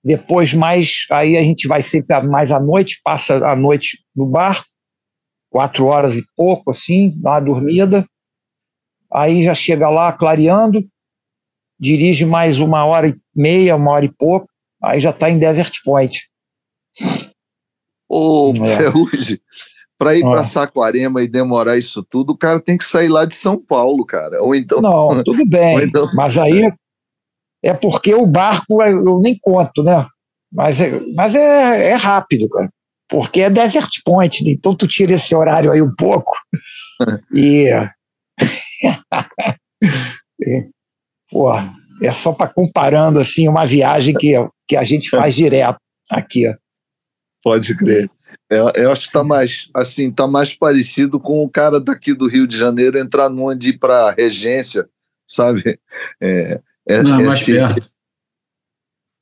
Depois, 0.03 0.53
mais, 0.53 1.05
aí 1.09 1.37
a 1.37 1.41
gente 1.41 1.65
vai 1.67 1.81
sempre 1.81 2.19
mais 2.23 2.51
à 2.51 2.59
noite, 2.59 2.99
passa 3.01 3.35
a 3.47 3.55
noite 3.55 4.03
no 4.13 4.25
barco, 4.25 4.67
quatro 5.49 5.85
horas 5.85 6.17
e 6.17 6.25
pouco, 6.35 6.71
assim, 6.71 7.13
dá 7.21 7.31
uma 7.31 7.39
dormida. 7.39 8.05
Aí 9.09 9.43
já 9.43 9.55
chega 9.55 9.89
lá 9.89 10.11
clareando, 10.11 10.85
dirige 11.79 12.25
mais 12.25 12.59
uma 12.59 12.83
hora 12.83 13.07
e 13.07 13.15
meia, 13.33 13.77
uma 13.77 13.91
hora 13.91 14.03
e 14.03 14.11
pouco, 14.11 14.49
aí 14.81 14.99
já 14.99 15.11
está 15.11 15.29
em 15.29 15.39
Desert 15.39 15.73
Point. 15.85 16.29
Ô, 18.09 18.51
é. 18.57 18.77
Ferrugem, 18.77 19.39
para 19.97 20.15
ir 20.15 20.23
ah. 20.25 20.31
para 20.31 20.43
Saquarema 20.43 21.21
e 21.21 21.27
demorar 21.27 21.77
isso 21.77 22.03
tudo, 22.03 22.31
o 22.31 22.37
cara 22.37 22.59
tem 22.59 22.77
que 22.77 22.87
sair 22.87 23.07
lá 23.07 23.25
de 23.25 23.35
São 23.35 23.57
Paulo, 23.57 24.05
cara. 24.05 24.41
Ou 24.41 24.53
então. 24.55 24.81
Não, 24.81 25.23
tudo 25.23 25.45
bem. 25.45 25.83
Então... 25.83 26.09
Mas 26.13 26.37
aí 26.37 26.71
é 27.63 27.73
porque 27.73 28.13
o 28.13 28.25
barco 28.25 28.83
eu 28.83 29.19
nem 29.19 29.37
conto, 29.41 29.83
né? 29.83 30.05
Mas 30.51 30.79
é, 30.79 30.99
mas 31.15 31.33
é, 31.33 31.91
é 31.91 31.93
rápido, 31.93 32.49
cara. 32.49 32.69
Porque 33.09 33.41
é 33.41 33.49
Desert 33.49 34.01
Point, 34.03 34.43
né? 34.43 34.51
então 34.51 34.75
tu 34.75 34.87
tira 34.87 35.13
esse 35.13 35.33
horário 35.35 35.71
aí 35.71 35.81
um 35.81 35.93
pouco. 35.95 36.33
e. 37.33 37.69
Pô, 41.31 41.51
é 42.01 42.11
só 42.11 42.33
para 42.33 42.51
comparando 42.51 43.19
assim 43.19 43.47
uma 43.47 43.65
viagem 43.65 44.13
que, 44.15 44.33
que 44.67 44.75
a 44.75 44.83
gente 44.83 45.09
faz 45.09 45.35
direto 45.35 45.77
aqui. 46.09 46.53
Pode 47.43 47.75
crer. 47.75 48.09
Eu, 48.53 48.71
eu 48.75 48.91
acho 48.91 49.01
que 49.01 49.07
está 49.07 49.23
mais 49.23 49.69
assim, 49.73 50.11
tá 50.11 50.27
mais 50.27 50.53
parecido 50.53 51.19
com 51.19 51.43
o 51.43 51.49
cara 51.49 51.79
daqui 51.79 52.13
do 52.13 52.27
Rio 52.27 52.47
de 52.47 52.57
Janeiro 52.57 52.97
entrar 52.97 53.29
numa 53.29 53.55
de 53.55 53.69
ir 53.69 53.79
para 53.79 54.11
regência, 54.11 54.87
sabe? 55.27 55.79
É, 56.21 56.59
é, 56.87 57.03
Não, 57.03 57.19
é 57.19 57.23
mais 57.23 57.41
assim, 57.41 57.53
perto. 57.53 57.89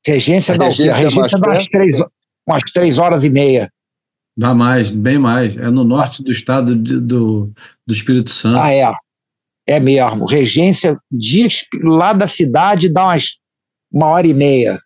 Regência 0.05 0.57
dá 0.57 0.65
regência, 0.65 0.95
regência 0.95 1.39
dá 1.39 1.47
umas 1.47 1.67
três, 1.67 1.99
umas 2.47 2.63
três 2.73 2.97
horas 2.97 3.23
e 3.23 3.29
meia. 3.29 3.71
Dá 4.35 4.53
mais, 4.53 4.91
bem 4.91 5.19
mais. 5.19 5.55
É 5.57 5.69
no 5.69 5.83
norte 5.83 6.23
do 6.23 6.31
estado 6.31 6.75
de, 6.75 6.99
do, 6.99 7.51
do 7.85 7.93
Espírito 7.93 8.31
Santo. 8.31 8.59
Ah, 8.59 8.73
é. 8.73 8.91
É 9.67 9.79
mesmo. 9.79 10.25
Regência 10.25 10.97
de, 11.11 11.47
lá 11.83 12.13
da 12.13 12.27
cidade 12.27 12.89
dá 12.89 13.05
umas 13.05 13.37
uma 13.91 14.07
hora 14.07 14.25
e 14.25 14.33
meia. 14.33 14.81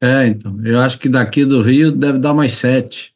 É, 0.00 0.26
então. 0.26 0.58
Eu 0.64 0.78
acho 0.80 0.98
que 0.98 1.08
daqui 1.08 1.44
do 1.44 1.62
Rio 1.62 1.92
deve 1.92 2.18
dar 2.18 2.34
mais 2.34 2.52
sete. 2.52 3.14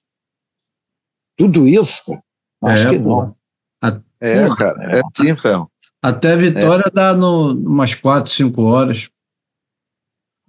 Tudo 1.41 1.67
isso? 1.67 2.19
Acho 2.63 2.89
é, 2.89 2.91
que 2.91 2.99
não. 2.99 3.35
A... 3.83 3.99
É, 4.21 4.55
cara. 4.55 4.95
É, 4.95 4.99
é 4.99 5.03
sim, 5.17 5.35
Ferro. 5.39 5.71
Até 6.03 6.37
Vitória 6.37 6.85
é. 6.87 6.91
dá 6.91 7.15
no, 7.15 7.55
umas 7.55 7.95
quatro, 7.95 8.31
cinco 8.31 8.63
horas. 8.65 9.09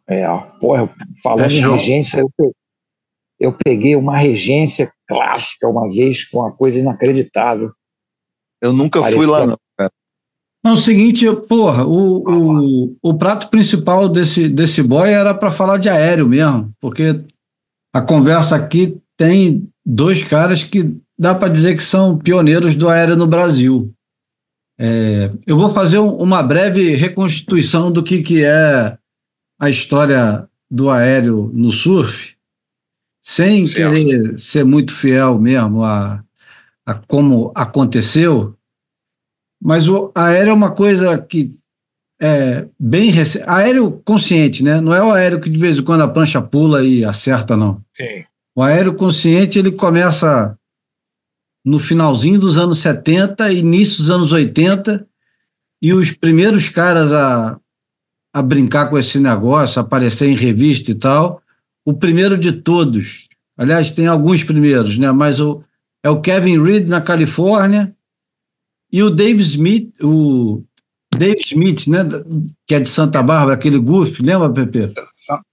É, 0.06 0.28
porra, 0.60 0.94
falando 1.24 1.50
é 1.50 1.56
em 1.56 1.72
regência, 1.72 2.20
eu 2.20 2.30
peguei, 2.36 2.54
eu 3.40 3.54
peguei 3.54 3.96
uma 3.96 4.18
regência 4.18 4.92
clássica 5.08 5.70
uma 5.70 5.90
vez, 5.90 6.24
foi 6.24 6.42
uma 6.42 6.52
coisa 6.52 6.80
inacreditável. 6.80 7.72
Eu 8.62 8.74
nunca 8.74 9.00
Parece 9.00 9.18
fui 9.18 9.26
lá, 9.26 9.46
não, 9.46 9.58
cara. 9.78 9.92
Não, 10.62 10.74
o 10.74 10.78
seguinte, 10.78 11.26
porra, 11.48 11.86
o, 11.86 12.24
o, 12.28 12.98
o 13.02 13.18
prato 13.18 13.50
principal 13.50 14.10
desse, 14.10 14.50
desse 14.50 14.84
boy 14.84 15.10
era 15.10 15.34
para 15.34 15.52
falar 15.52 15.78
de 15.78 15.88
aéreo 15.88 16.28
mesmo, 16.28 16.74
porque 16.82 17.24
a 17.94 18.02
conversa 18.02 18.58
aqui 18.58 19.02
tem 19.16 19.71
dois 19.86 20.24
caras 20.24 20.64
que 20.64 20.96
dá 21.18 21.36
para 21.36 21.50
dizer 21.50 21.76
que 21.76 21.84
são 21.84 22.18
pioneiros 22.18 22.76
do 22.76 22.90
aéreo 22.90 23.16
no 23.16 23.28
Brasil. 23.28 23.94
É, 24.80 25.30
eu 25.46 25.58
vou 25.58 25.70
fazer 25.70 26.00
uma 26.00 26.42
breve 26.42 26.96
reconstituição 26.96 27.92
do 27.92 28.02
que, 28.02 28.22
que 28.22 28.44
é 28.44 28.98
a 29.60 29.70
história 29.70 30.48
do 30.70 30.90
aéreo 30.90 31.52
no 31.54 31.72
surf, 31.72 32.36
sem 33.22 33.68
certo. 33.68 33.94
querer 33.94 34.40
ser 34.40 34.66
muito 34.66 34.92
fiel 34.92 35.40
mesmo 35.40 35.84
a, 35.84 36.24
a 36.86 36.96
como 36.96 37.52
aconteceu. 37.54 38.56
Mas 39.62 39.88
o 39.88 40.12
aéreo 40.16 40.50
é 40.50 40.54
uma 40.54 40.72
coisa 40.72 41.16
que 41.20 41.56
é 42.20 42.66
bem 42.80 43.12
recente. 43.12 43.46
Aéreo 43.48 44.02
consciente, 44.04 44.64
né? 44.64 44.82
Não 44.82 44.94
é 44.94 45.04
o 45.04 45.12
aéreo 45.12 45.40
que 45.40 45.50
de 45.50 45.60
vez 45.60 45.78
em 45.78 45.84
quando 45.84 46.02
a 46.02 46.08
prancha 46.08 46.42
pula 46.42 46.84
e 46.84 47.06
acerta, 47.06 47.56
não. 47.56 47.84
Sim. 47.94 48.24
O 48.56 48.62
aéreo 48.62 48.96
consciente 48.96 49.58
ele 49.58 49.72
começa 49.72 50.58
no 51.64 51.80
finalzinho 51.80 52.40
dos 52.40 52.58
anos 52.58 52.80
70, 52.80 53.52
início 53.54 53.98
dos 53.98 54.10
anos 54.10 54.32
80, 54.32 55.08
e 55.82 55.94
os 55.94 56.12
primeiros 56.12 56.70
caras 56.70 57.12
a, 57.12 57.60
a 58.34 58.42
brincar 58.42 58.90
com 58.90 58.98
esse 58.98 59.20
negócio, 59.20 59.80
a 59.80 59.84
aparecer 59.84 60.28
em 60.28 60.36
revista 60.36 60.92
e 60.92 60.96
tal, 60.96 61.42
o 61.86 61.94
primeiro 61.94 62.38
de 62.38 62.52
todos, 62.52 63.28
aliás, 63.58 63.92
tem 63.92 64.08
alguns 64.08 64.44
primeiros, 64.44 64.98
né? 64.98 65.12
Mas 65.12 65.40
o, 65.40 65.64
é 66.04 66.10
o 66.10 66.22
Kevin 66.22 66.62
Reed 66.62 66.88
na 66.88 67.02
Califórnia 67.02 67.96
e 68.92 69.02
o 69.02 69.10
Dave 69.10 69.42
Smith, 69.42 69.94
o 70.02 70.64
Dave 71.16 71.42
Smith, 71.46 71.88
né? 71.88 72.00
Que 72.68 72.76
é 72.76 72.80
de 72.80 72.90
Santa 72.90 73.24
Bárbara, 73.24 73.56
aquele 73.56 73.80
Goof, 73.80 74.22
lembra, 74.22 74.50
Pepe? 74.50 74.94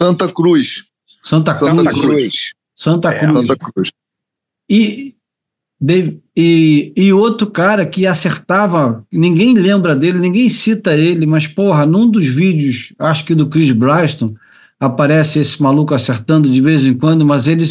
Santa 0.01 0.31
Cruz. 0.31 0.85
Santa, 1.07 1.55
Santa 1.55 1.91
Cruz. 1.91 2.53
Santa 2.79 3.11
É, 3.13 3.19
Cruz. 3.19 3.47
Santa 3.49 3.57
Cruz. 3.57 3.91
E, 4.71 5.17
Dave- 5.81 6.23
e, 6.37 6.93
e 6.97 7.13
outro 7.13 7.51
cara 7.51 7.85
que 7.85 8.07
acertava, 8.07 9.05
ninguém 9.11 9.55
lembra 9.55 9.97
dele, 9.97 10.21
ninguém 10.21 10.49
cita 10.49 10.97
ele, 10.97 11.27
mas 11.27 11.49
porra, 11.49 11.85
num 11.85 12.09
dos 12.09 12.27
vídeos, 12.27 12.93
acho 12.97 13.25
que 13.25 13.35
do 13.35 13.49
Chris 13.49 13.73
Bryston, 13.73 14.33
aparece 14.79 15.41
esse 15.41 15.61
maluco 15.61 15.93
acertando 15.93 16.49
de 16.49 16.61
vez 16.61 16.87
em 16.87 16.97
quando, 16.97 17.27
mas 17.27 17.49
ele, 17.49 17.65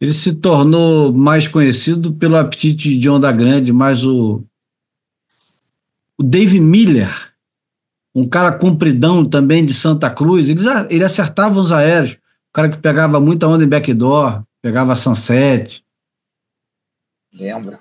ele 0.00 0.12
se 0.14 0.36
tornou 0.36 1.12
mais 1.12 1.46
conhecido 1.46 2.14
pelo 2.14 2.36
apetite 2.36 2.96
de 2.96 3.10
onda 3.10 3.30
grande, 3.30 3.74
mas 3.74 4.04
o, 4.06 4.42
o 6.18 6.22
Dave 6.22 6.60
Miller, 6.60 7.12
um 8.14 8.26
cara 8.26 8.52
compridão 8.52 9.22
também 9.22 9.66
de 9.66 9.74
Santa 9.74 10.08
Cruz, 10.08 10.48
ele, 10.48 10.60
ele 10.88 11.04
acertava 11.04 11.60
os 11.60 11.72
aéreos, 11.72 12.16
cara 12.56 12.70
que 12.70 12.78
pegava 12.78 13.20
muita 13.20 13.46
onda 13.46 13.62
em 13.64 13.68
backdoor, 13.68 14.42
pegava 14.62 14.96
sunset, 14.96 15.82
Lembra? 17.32 17.78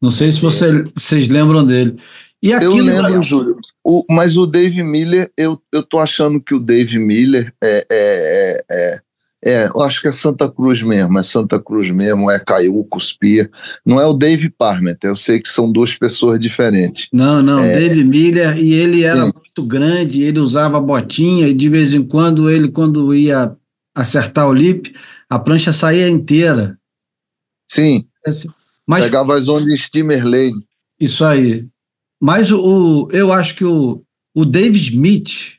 não 0.00 0.10
sei 0.10 0.30
se 0.30 0.40
você- 0.40 0.82
vocês 0.94 1.28
lembram 1.28 1.64
dele. 1.64 1.96
E 2.42 2.52
aqui 2.52 2.64
Eu 2.66 2.74
lembro, 2.74 3.02
Brasil- 3.02 3.22
Júlio. 3.22 3.56
O, 3.84 4.04
mas 4.10 4.36
o 4.36 4.46
Dave 4.46 4.82
Miller, 4.82 5.30
eu, 5.38 5.60
eu 5.72 5.82
tô 5.82 5.98
achando 5.98 6.40
que 6.40 6.54
o 6.54 6.58
Dave 6.58 6.98
Miller 6.98 7.52
é, 7.62 7.86
é, 7.88 7.88
é, 7.90 8.64
é, 8.70 9.00
é, 9.44 9.68
eu 9.68 9.80
acho 9.80 10.00
que 10.00 10.08
é 10.08 10.12
Santa 10.12 10.50
Cruz 10.50 10.82
mesmo, 10.82 11.18
é 11.18 11.22
Santa 11.22 11.60
Cruz 11.62 11.90
mesmo, 11.92 12.28
é 12.30 12.38
Caiu, 12.40 12.84
Cuspia. 12.90 13.48
Não 13.86 14.00
é 14.00 14.06
o 14.06 14.12
Dave 14.12 14.50
Parmeter, 14.50 15.08
eu 15.10 15.16
sei 15.16 15.40
que 15.40 15.48
são 15.48 15.70
duas 15.70 15.94
pessoas 15.96 16.38
diferentes. 16.40 17.06
Não, 17.12 17.40
não, 17.40 17.60
É. 17.60 17.78
Dave 17.78 18.02
Miller, 18.04 18.58
e 18.58 18.74
ele 18.74 19.04
era 19.04 19.24
Sim. 19.26 19.32
muito 19.34 19.64
grande, 19.66 20.22
ele 20.24 20.40
usava 20.40 20.80
botinha, 20.80 21.46
e 21.48 21.54
de 21.54 21.68
vez 21.68 21.94
em 21.94 22.02
quando 22.02 22.50
ele, 22.50 22.68
quando 22.68 23.14
ia 23.14 23.56
acertar 23.94 24.48
o 24.48 24.52
lip, 24.54 24.94
a 25.28 25.38
prancha 25.38 25.72
saía 25.72 26.08
inteira. 26.08 26.78
Sim, 27.70 28.08
Mas 28.86 29.04
pegava 29.04 29.34
as 29.36 29.48
ondas 29.48 29.68
em 29.68 29.76
Steamer 29.76 30.24
Lane. 30.24 30.66
isso 31.00 31.24
aí. 31.24 31.66
Mas 32.20 32.50
o, 32.50 32.60
o- 33.06 33.10
eu 33.10 33.32
acho 33.32 33.54
que 33.56 33.64
o, 33.64 34.04
o 34.34 34.44
Dave 34.44 34.78
Smith, 34.78 35.58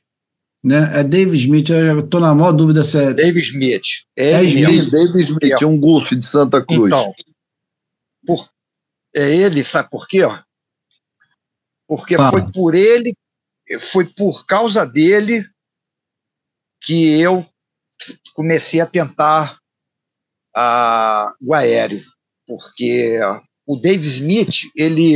né? 0.63 0.99
É 0.99 1.03
Dave 1.03 1.35
Smith, 1.37 1.69
eu 1.69 1.99
estou 1.99 2.19
na 2.21 2.33
maior 2.33 2.51
dúvida 2.53 2.83
se 2.83 2.97
é. 2.97 3.13
Dave 3.13 3.39
Smith. 3.41 3.83
É 4.15 4.31
É 4.33 4.43
ele 4.43 4.61
Smith. 4.61 4.89
Dave 4.91 5.19
Smith, 5.21 5.61
um 5.63 5.79
goof 5.79 6.15
de 6.15 6.25
Santa 6.25 6.63
Cruz. 6.65 6.85
Então, 6.87 7.13
por, 8.25 8.49
é 9.15 9.35
ele, 9.35 9.63
sabe 9.63 9.89
por 9.89 10.07
quê? 10.07 10.23
ó? 10.23 10.39
Porque 11.87 12.15
Fala. 12.15 12.31
foi 12.31 12.51
por 12.51 12.73
ele, 12.75 13.13
foi 13.79 14.05
por 14.05 14.45
causa 14.45 14.85
dele 14.85 15.45
que 16.81 17.19
eu 17.19 17.45
comecei 18.33 18.79
a 18.79 18.85
tentar 18.85 19.57
a, 20.55 21.33
o 21.41 21.53
aéreo. 21.53 22.03
Porque 22.47 23.19
o 23.65 23.77
Dave 23.77 24.05
Smith, 24.05 24.69
ele, 24.75 25.15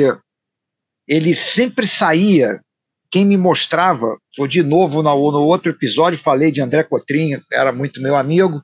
ele 1.07 1.35
sempre 1.35 1.87
saía. 1.87 2.61
Quem 3.09 3.25
me 3.25 3.37
mostrava, 3.37 4.17
foi 4.35 4.49
de 4.49 4.61
novo 4.61 5.01
no, 5.01 5.31
no 5.31 5.39
outro 5.39 5.71
episódio, 5.71 6.19
falei 6.19 6.51
de 6.51 6.61
André 6.61 6.83
Cotrinha, 6.83 7.41
era 7.51 7.71
muito 7.71 8.01
meu 8.01 8.15
amigo 8.15 8.61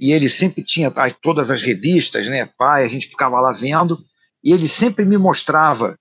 e 0.00 0.12
ele 0.12 0.30
sempre 0.30 0.64
tinha 0.64 0.90
todas 1.20 1.50
as 1.50 1.60
revistas, 1.60 2.26
né, 2.26 2.48
pai, 2.56 2.86
a 2.86 2.88
gente 2.88 3.08
ficava 3.08 3.38
lá 3.38 3.52
vendo, 3.52 4.02
e 4.42 4.50
ele 4.50 4.66
sempre 4.66 5.04
me 5.04 5.18
mostrava. 5.18 5.94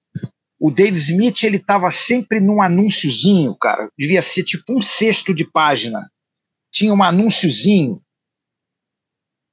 O 0.57 0.71
Dave 0.71 0.97
Smith, 0.97 1.43
ele 1.43 1.57
estava 1.57 1.91
sempre 1.91 2.39
num 2.39 2.61
anúnciozinho, 2.61 3.53
cara, 3.59 3.89
devia 3.97 4.21
ser 4.21 4.43
tipo 4.43 4.63
um 4.69 4.81
sexto 4.81 5.33
de 5.33 5.45
página. 5.45 6.09
Tinha 6.71 6.93
um 6.93 7.03
anúnciozinho, 7.03 8.01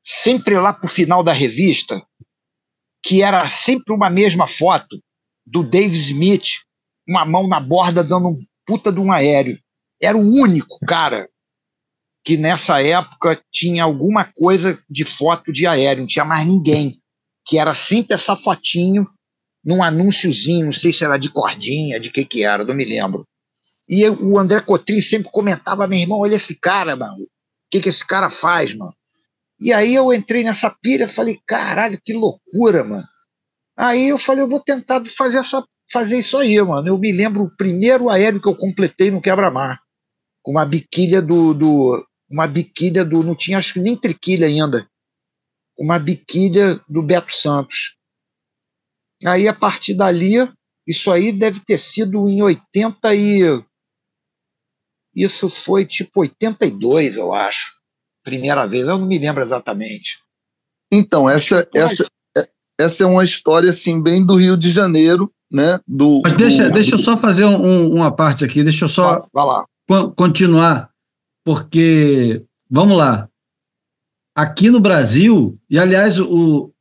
sempre 0.05 0.59
lá 0.59 0.73
pro 0.73 0.89
final 0.89 1.23
da 1.23 1.33
revista, 1.33 2.01
que 3.03 3.23
era 3.23 3.49
sempre 3.49 3.95
uma 3.95 4.11
mesma 4.11 4.47
foto 4.47 5.01
do 5.47 5.63
Dave 5.63 5.97
Smith, 5.97 6.63
uma 7.09 7.25
mão 7.25 7.47
na 7.49 7.61
borda 7.61 8.03
dando 8.03 8.29
um 8.29 8.47
puta 8.67 8.93
de 8.93 8.99
um 8.99 9.13
aéreo. 9.13 9.59
Era 10.01 10.19
o 10.19 10.21
único 10.21 10.79
cara 10.87 11.29
que 12.25 12.37
nessa 12.37 12.83
época 12.83 13.41
tinha 13.53 13.85
alguma 13.85 14.25
coisa 14.35 14.83
de 14.91 15.05
foto 15.05 15.53
de 15.53 15.67
aéreo, 15.67 16.01
não 16.01 16.09
tinha 16.09 16.25
mais 16.25 16.45
ninguém, 16.45 17.01
que 17.47 17.59
era 17.59 17.73
sempre 17.73 18.15
essa 18.15 18.35
fotinho 18.35 19.09
num 19.65 19.83
anúnciozinho, 19.83 20.67
não 20.67 20.73
sei 20.73 20.93
se 20.93 21.05
era 21.05 21.17
de 21.17 21.31
cordinha, 21.31 22.01
de 22.01 22.11
que 22.11 22.25
que 22.25 22.45
era, 22.45 22.65
não 22.65 22.75
me 22.75 22.85
lembro. 22.85 23.25
E 23.89 24.09
o 24.09 24.39
André 24.39 24.61
Cotrim 24.61 25.01
sempre 25.01 25.31
comentava, 25.31 25.87
meu 25.87 25.99
irmão, 25.99 26.19
olha 26.19 26.35
esse 26.35 26.55
cara, 26.59 26.97
mano, 26.97 27.23
o 27.23 27.29
que 27.71 27.81
que 27.81 27.89
esse 27.89 28.05
cara 28.05 28.31
faz, 28.31 28.75
mano? 28.75 28.95
E 29.61 29.73
aí 29.73 29.95
eu 29.95 30.13
entrei 30.13 30.45
nessa 30.45 30.71
pilha, 30.71 31.09
falei, 31.09 31.41
caralho, 31.47 32.01
que 32.05 32.13
loucura, 32.13 32.85
mano. 32.85 33.07
Aí 33.77 34.09
eu 34.09 34.19
falei, 34.19 34.43
eu 34.43 34.49
vou 34.49 34.61
tentar 34.61 35.05
fazer, 35.07 35.39
essa, 35.39 35.65
fazer 35.93 36.19
isso 36.19 36.37
aí, 36.37 36.61
mano. 36.61 36.89
Eu 36.89 36.99
me 36.99 37.13
lembro 37.13 37.45
o 37.45 37.57
primeiro 37.57 38.11
aéreo 38.11 38.41
que 38.41 38.49
eu 38.49 38.57
completei 38.57 39.11
no 39.11 39.23
quebra-mar, 39.23 39.81
com 40.43 40.53
uma 40.53 40.67
biquilha 40.67 41.23
do, 41.23 41.55
do, 41.55 42.07
uma 42.29 42.47
biquilha 42.47 43.05
do, 43.05 43.23
não 43.23 43.35
tinha 43.35 43.59
acho 43.59 43.75
que 43.75 43.81
nem 43.81 43.97
triquilha 43.97 44.47
ainda, 44.47 44.89
uma 45.79 45.99
biquilha 45.99 46.81
do 46.89 47.03
Beto 47.03 47.35
Santos. 47.35 47.97
Aí 49.25 49.49
a 49.49 49.55
partir 49.55 49.95
dali, 49.95 50.35
isso 50.87 51.11
aí 51.11 51.33
deve 51.33 51.61
ter 51.61 51.79
sido 51.79 52.29
em 52.29 52.43
80 52.43 53.15
e 53.15 53.65
isso 55.17 55.49
foi 55.49 55.87
tipo 55.87 56.21
82, 56.21 57.17
eu 57.17 57.33
acho. 57.33 57.73
Primeira 58.23 58.67
vez, 58.67 58.83
eu 58.87 58.99
não 58.99 59.07
me 59.07 59.19
lembro 59.19 59.43
exatamente. 59.43 60.19
Então, 60.93 61.29
essa, 61.29 61.67
essa, 61.75 62.07
é- 62.37 62.49
essa 62.79 63.03
é 63.03 63.07
uma 63.07 63.25
história 63.25 63.71
assim, 63.71 64.01
bem 64.03 64.25
do 64.25 64.37
Rio 64.37 64.57
de 64.57 64.71
Janeiro, 64.71 65.33
né? 65.51 65.81
Do, 65.87 66.21
Mas 66.23 66.37
deixa, 66.37 66.69
do- 66.69 66.73
deixa 66.75 66.95
eu 66.95 66.99
só 66.99 67.17
fazer 67.17 67.45
um- 67.45 67.93
uma 67.95 68.11
parte 68.15 68.45
aqui, 68.45 68.63
deixa 68.63 68.85
eu 68.85 68.89
só 68.89 69.21
Vai, 69.21 69.29
vai 69.33 69.47
lá. 69.47 69.65
con- 69.89 70.11
continuar, 70.13 70.91
porque, 71.45 72.45
vamos 72.69 72.97
lá, 72.97 73.29
aqui 74.35 74.71
no 74.71 74.81
Brasil, 74.81 75.59
e 75.71 75.79
aliás, 75.79 76.19
o, 76.19 76.73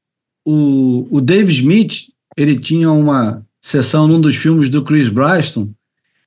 o, 0.45 1.07
o 1.17 1.21
Dave 1.21 1.51
Smith, 1.51 2.07
ele 2.35 2.59
tinha 2.59 2.91
uma 2.91 3.45
sessão 3.63 4.07
num 4.07 4.19
dos 4.19 4.35
filmes 4.35 4.69
do 4.69 4.83
Chris 4.83 5.09
Bryston, 5.09 5.71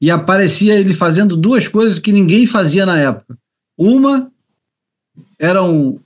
e 0.01 0.11
aparecia 0.11 0.79
ele 0.79 0.93
fazendo 0.93 1.37
duas 1.37 1.67
coisas 1.69 1.99
que 1.99 2.13
ninguém 2.13 2.47
fazia 2.47 2.87
na 2.87 2.99
época. 2.99 3.37
Uma 3.77 4.31
era 5.39 5.63
um- 5.63 5.99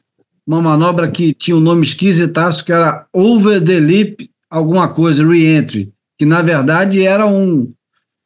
uma 0.47 0.61
manobra 0.61 1.11
que 1.11 1.32
tinha 1.32 1.57
um 1.57 1.61
nome 1.61 1.82
esquisitaço, 1.82 2.64
que 2.64 2.72
era 2.72 3.07
over 3.12 3.62
the 3.62 3.78
lip 3.78 4.30
alguma 4.51 4.88
coisa, 4.88 5.26
re-entry, 5.26 5.93
que 6.18 6.24
na 6.26 6.43
verdade 6.43 7.03
era 7.03 7.26
um, 7.26 7.72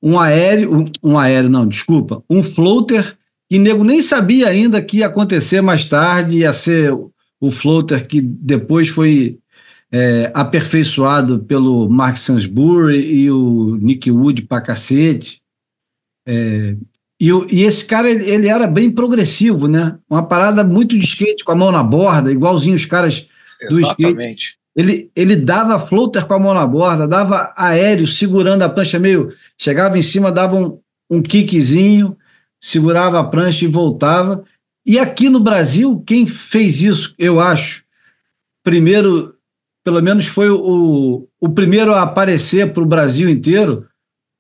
um 0.02 0.18
aéreo, 0.18 0.78
um, 0.78 0.84
um 1.02 1.18
aéreo 1.18 1.50
não, 1.50 1.66
desculpa, 1.66 2.22
um 2.28 2.42
floater 2.42 3.16
que 3.48 3.58
nego 3.58 3.84
nem 3.84 4.02
sabia 4.02 4.48
ainda 4.48 4.82
que 4.82 4.98
ia 4.98 5.06
acontecer 5.06 5.60
mais 5.60 5.84
tarde, 5.84 6.38
ia 6.38 6.52
ser 6.52 6.92
o- 6.92 7.50
floater 7.50 8.06
que 8.08 8.20
depois 8.20 8.88
foi 8.88 9.38
é, 9.92 10.32
aperfeiçoado 10.34 11.38
pelo 11.38 11.88
Mark 11.88 12.16
Sansbury 12.16 12.98
e 12.98 13.30
o 13.30 13.76
Nick 13.80 14.10
Wood 14.10 14.42
pra 14.42 14.60
cacete. 14.60 15.40
É, 16.26 16.74
e, 17.20 17.30
e 17.50 17.62
esse 17.62 17.84
cara, 17.84 18.10
ele, 18.10 18.28
ele 18.28 18.48
era 18.48 18.66
bem 18.66 18.90
progressivo, 18.90 19.68
né? 19.68 19.98
Uma 20.08 20.22
parada 20.22 20.62
muito 20.62 20.98
de 20.98 21.04
skate, 21.04 21.44
com 21.44 21.52
a 21.52 21.56
mão 21.56 21.72
na 21.72 21.82
borda, 21.82 22.32
igualzinho 22.32 22.76
os 22.76 22.84
caras 22.84 23.26
do 23.70 23.80
skate. 23.80 24.02
Exatamente. 24.02 24.58
ele, 24.74 25.10
ele 25.16 25.36
dava 25.36 25.78
floater 25.80 26.26
com 26.26 26.34
a 26.34 26.38
mão 26.38 26.52
na 26.52 26.66
borda, 26.66 27.08
dava 27.08 27.54
aéreo 27.56 28.06
segurando 28.06 28.62
a 28.62 28.68
prancha 28.68 28.98
meio. 28.98 29.32
Chegava 29.56 29.98
em 29.98 30.02
cima, 30.02 30.30
dava 30.30 30.56
um, 30.56 30.78
um 31.08 31.22
kickzinho, 31.22 32.16
segurava 32.60 33.18
a 33.18 33.24
prancha 33.24 33.64
e 33.64 33.68
voltava. 33.68 34.44
E 34.84 34.98
aqui 34.98 35.28
no 35.28 35.40
Brasil, 35.40 36.02
quem 36.06 36.26
fez 36.26 36.82
isso, 36.82 37.14
eu 37.18 37.40
acho, 37.40 37.82
primeiro 38.62 39.36
pelo 39.86 40.02
menos 40.02 40.26
foi 40.26 40.50
o, 40.50 41.28
o 41.40 41.48
primeiro 41.50 41.94
a 41.94 42.02
aparecer 42.02 42.72
para 42.72 42.82
o 42.82 42.86
Brasil 42.86 43.30
inteiro, 43.30 43.86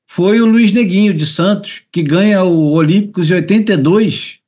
foi 0.06 0.40
o 0.40 0.46
Luiz 0.46 0.72
Neguinho 0.72 1.12
de 1.12 1.26
Santos, 1.26 1.82
que 1.90 2.02
ganha 2.02 2.44
o 2.44 2.72
Olímpicos 2.72 3.30
em 3.30 3.34
82. 3.34 4.38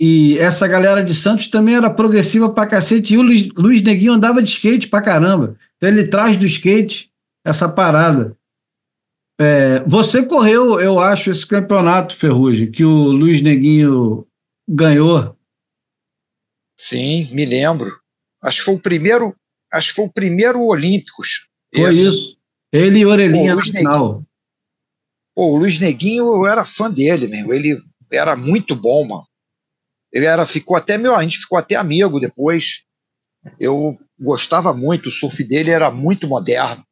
E 0.00 0.38
essa 0.38 0.66
galera 0.66 1.04
de 1.04 1.14
Santos 1.14 1.48
também 1.48 1.76
era 1.76 1.88
progressiva 1.88 2.50
pra 2.52 2.66
cacete. 2.66 3.14
E 3.14 3.18
o 3.18 3.22
Luiz, 3.22 3.48
Luiz 3.54 3.82
Neguinho 3.82 4.12
andava 4.12 4.42
de 4.42 4.50
skate 4.50 4.88
pra 4.88 5.02
caramba. 5.02 5.56
Então 5.76 5.88
ele 5.88 6.08
traz 6.08 6.36
do 6.36 6.44
skate 6.46 7.10
essa 7.44 7.68
parada. 7.68 8.36
É, 9.38 9.82
você 9.86 10.22
correu, 10.22 10.80
eu 10.80 10.98
acho, 10.98 11.30
esse 11.30 11.46
campeonato, 11.46 12.16
Ferrugem, 12.16 12.70
que 12.70 12.84
o 12.84 13.10
Luiz 13.10 13.40
Neguinho 13.40 14.26
ganhou. 14.68 15.36
Sim, 16.76 17.32
me 17.32 17.46
lembro. 17.46 17.90
Acho 18.42 18.58
que 18.58 18.64
foi 18.64 18.74
o 18.74 18.80
primeiro, 18.80 19.36
acho 19.72 19.90
que 19.90 19.94
foi 19.94 20.04
o 20.06 20.12
primeiro 20.12 20.62
Olímpicos. 20.62 21.46
Foi 21.74 21.94
esse. 21.94 22.08
isso. 22.08 22.39
Ele 22.72 23.00
e 23.00 23.06
Orelhinha 23.06 23.52
Pô, 23.52 23.58
no 23.58 23.64
final. 23.64 24.24
Pô, 25.34 25.52
o 25.52 25.56
Luiz 25.56 25.78
Neguinho, 25.78 26.24
eu 26.24 26.46
era 26.46 26.64
fã 26.64 26.90
dele, 26.90 27.26
mesmo. 27.26 27.52
Ele 27.52 27.80
era 28.12 28.36
muito 28.36 28.76
bom, 28.76 29.06
mano. 29.06 29.26
Ele 30.12 30.26
era, 30.26 30.44
ficou 30.44 30.76
até 30.76 30.98
meu, 30.98 31.14
a 31.14 31.22
gente 31.22 31.38
ficou 31.38 31.58
até 31.58 31.76
amigo 31.76 32.20
depois. 32.20 32.82
Eu 33.58 33.98
gostava 34.18 34.74
muito, 34.74 35.08
o 35.08 35.12
surf 35.12 35.42
dele 35.44 35.70
era 35.70 35.90
muito 35.90 36.28
moderno. 36.28 36.84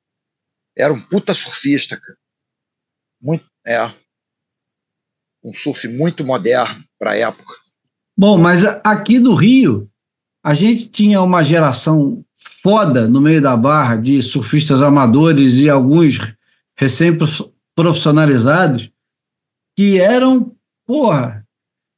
Era 0.76 0.92
um 0.92 1.00
puta 1.00 1.34
surfista, 1.34 2.00
cara. 2.00 2.18
Muito, 3.20 3.48
é. 3.66 3.92
Um 5.42 5.52
surf 5.52 5.86
muito 5.88 6.24
moderno 6.24 6.82
para 6.98 7.12
a 7.12 7.16
época. 7.16 7.54
Bom, 8.16 8.38
mas 8.38 8.64
aqui 8.84 9.18
no 9.18 9.34
Rio, 9.34 9.90
a 10.44 10.54
gente 10.54 10.88
tinha 10.88 11.20
uma 11.20 11.42
geração 11.42 12.24
foda 12.62 13.08
no 13.08 13.20
meio 13.20 13.40
da 13.40 13.56
barra 13.56 13.96
de 13.96 14.22
surfistas 14.22 14.82
amadores 14.82 15.56
e 15.56 15.68
alguns 15.68 16.34
recém-profissionalizados 16.76 18.90
que 19.76 20.00
eram, 20.00 20.52
porra, 20.86 21.44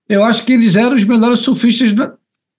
eu 0.08 0.24
acho 0.24 0.44
que 0.44 0.52
eles 0.52 0.76
eram 0.76 0.96
os 0.96 1.04
melhores 1.04 1.40
surfistas 1.40 1.92
da, 1.92 2.14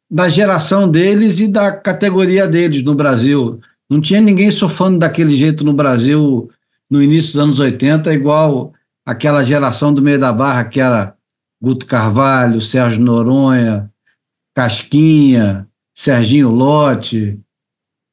da 0.10 0.30
geração 0.30 0.90
deles 0.90 1.40
e 1.40 1.48
da 1.48 1.76
categoria 1.76 2.48
deles 2.48 2.84
no 2.84 2.96
Brasil. 2.96 3.60
Não 3.90 4.02
tinha 4.02 4.22
ninguém 4.22 4.50
surfando 4.50 5.00
daquele 5.00 5.36
jeito 5.36 5.64
no 5.64 5.74
Brasil 5.74 6.50
no 6.90 7.02
início 7.02 7.32
dos 7.32 7.40
anos 7.40 7.60
80, 7.60 8.14
igual 8.14 8.74
aquela 9.06 9.44
geração 9.44 9.94
do 9.94 10.02
meio 10.02 10.20
da 10.20 10.34
barra 10.34 10.66
que 10.66 10.80
era 10.80 11.16
Guto 11.62 11.86
Carvalho, 11.86 12.60
Sérgio 12.60 13.04
Noronha, 13.04 13.92
Casquinha, 14.56 15.68
Serginho 15.94 16.50
Lote. 16.50 17.40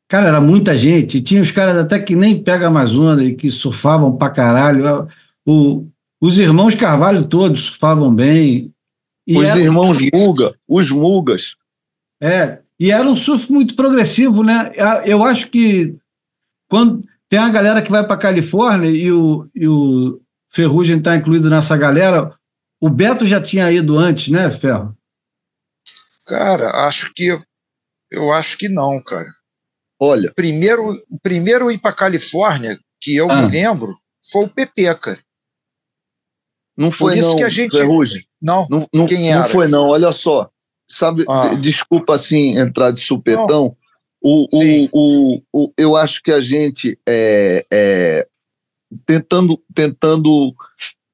Cara, 0.08 0.28
era 0.28 0.40
muita 0.40 0.76
gente. 0.76 1.20
Tinha 1.20 1.42
os 1.42 1.50
caras 1.50 1.76
até 1.76 1.98
que 1.98 2.16
nem 2.16 2.42
pega 2.42 2.70
onda 2.70 3.22
e 3.22 3.34
que 3.34 3.50
surfavam 3.50 4.16
pra 4.16 4.30
caralho. 4.30 5.06
O, 5.46 5.86
os 6.20 6.38
irmãos 6.38 6.74
Carvalho 6.74 7.28
todos 7.28 7.64
surfavam 7.64 8.14
bem. 8.14 8.72
Os 9.28 9.46
era... 9.46 9.60
irmãos 9.60 9.98
Muga, 10.12 10.54
os 10.66 10.90
Mugas. 10.90 11.54
É, 12.20 12.60
e 12.80 12.90
era 12.90 13.06
um 13.06 13.14
surf 13.14 13.52
muito 13.52 13.76
progressivo, 13.76 14.42
né? 14.42 14.72
Eu 15.04 15.22
acho 15.22 15.50
que 15.50 15.94
quando 16.68 17.02
tem 17.28 17.38
a 17.38 17.48
galera 17.48 17.82
que 17.82 17.90
vai 17.90 18.06
para 18.06 18.16
Califórnia 18.16 18.90
e 18.90 19.12
o, 19.12 19.48
e 19.54 19.68
o 19.68 20.20
Ferrugem 20.50 20.98
está 20.98 21.14
incluído 21.14 21.50
nessa 21.50 21.76
galera, 21.76 22.34
o 22.80 22.88
Beto 22.88 23.26
já 23.26 23.40
tinha 23.40 23.70
ido 23.70 23.98
antes, 23.98 24.28
né, 24.28 24.50
Ferro? 24.50 24.96
Cara, 26.26 26.86
acho 26.86 27.12
que 27.14 27.38
eu 28.10 28.32
acho 28.32 28.56
que 28.56 28.68
não, 28.68 29.02
cara. 29.02 29.28
Olha, 30.00 30.32
primeiro, 30.34 30.92
o 31.10 31.18
primeiro 31.20 31.70
ir 31.70 31.78
para 31.78 31.92
Califórnia 31.92 32.78
que 33.00 33.16
eu 33.16 33.30
ah. 33.30 33.42
me 33.42 33.50
lembro 33.50 33.96
foi 34.30 34.44
o 34.44 34.96
cara. 34.96 35.18
Não 36.76 36.90
foi 36.92 37.12
Por 37.12 37.18
isso 37.18 37.28
não, 37.30 37.36
que 37.36 37.42
a 37.42 37.50
gente 37.50 37.76
Ferrugem. 37.76 38.24
Não, 38.40 38.66
não, 38.70 38.88
não, 38.92 39.06
quem 39.06 39.30
era? 39.30 39.40
Não 39.40 39.48
foi, 39.48 39.66
não. 39.66 39.88
Olha 39.88 40.12
só. 40.12 40.48
Sabe, 40.88 41.24
ah. 41.28 41.54
desculpa 41.54 42.14
assim 42.14 42.56
entrar 42.56 42.92
de 42.92 43.00
supetão. 43.00 43.76
O, 44.22 44.46
o, 44.52 44.88
o, 44.92 45.42
o, 45.52 45.72
eu 45.76 45.96
acho 45.96 46.22
que 46.22 46.30
a 46.30 46.40
gente 46.40 46.98
é, 47.06 47.66
é, 47.72 48.28
tentando, 49.04 49.60
tentando, 49.74 50.54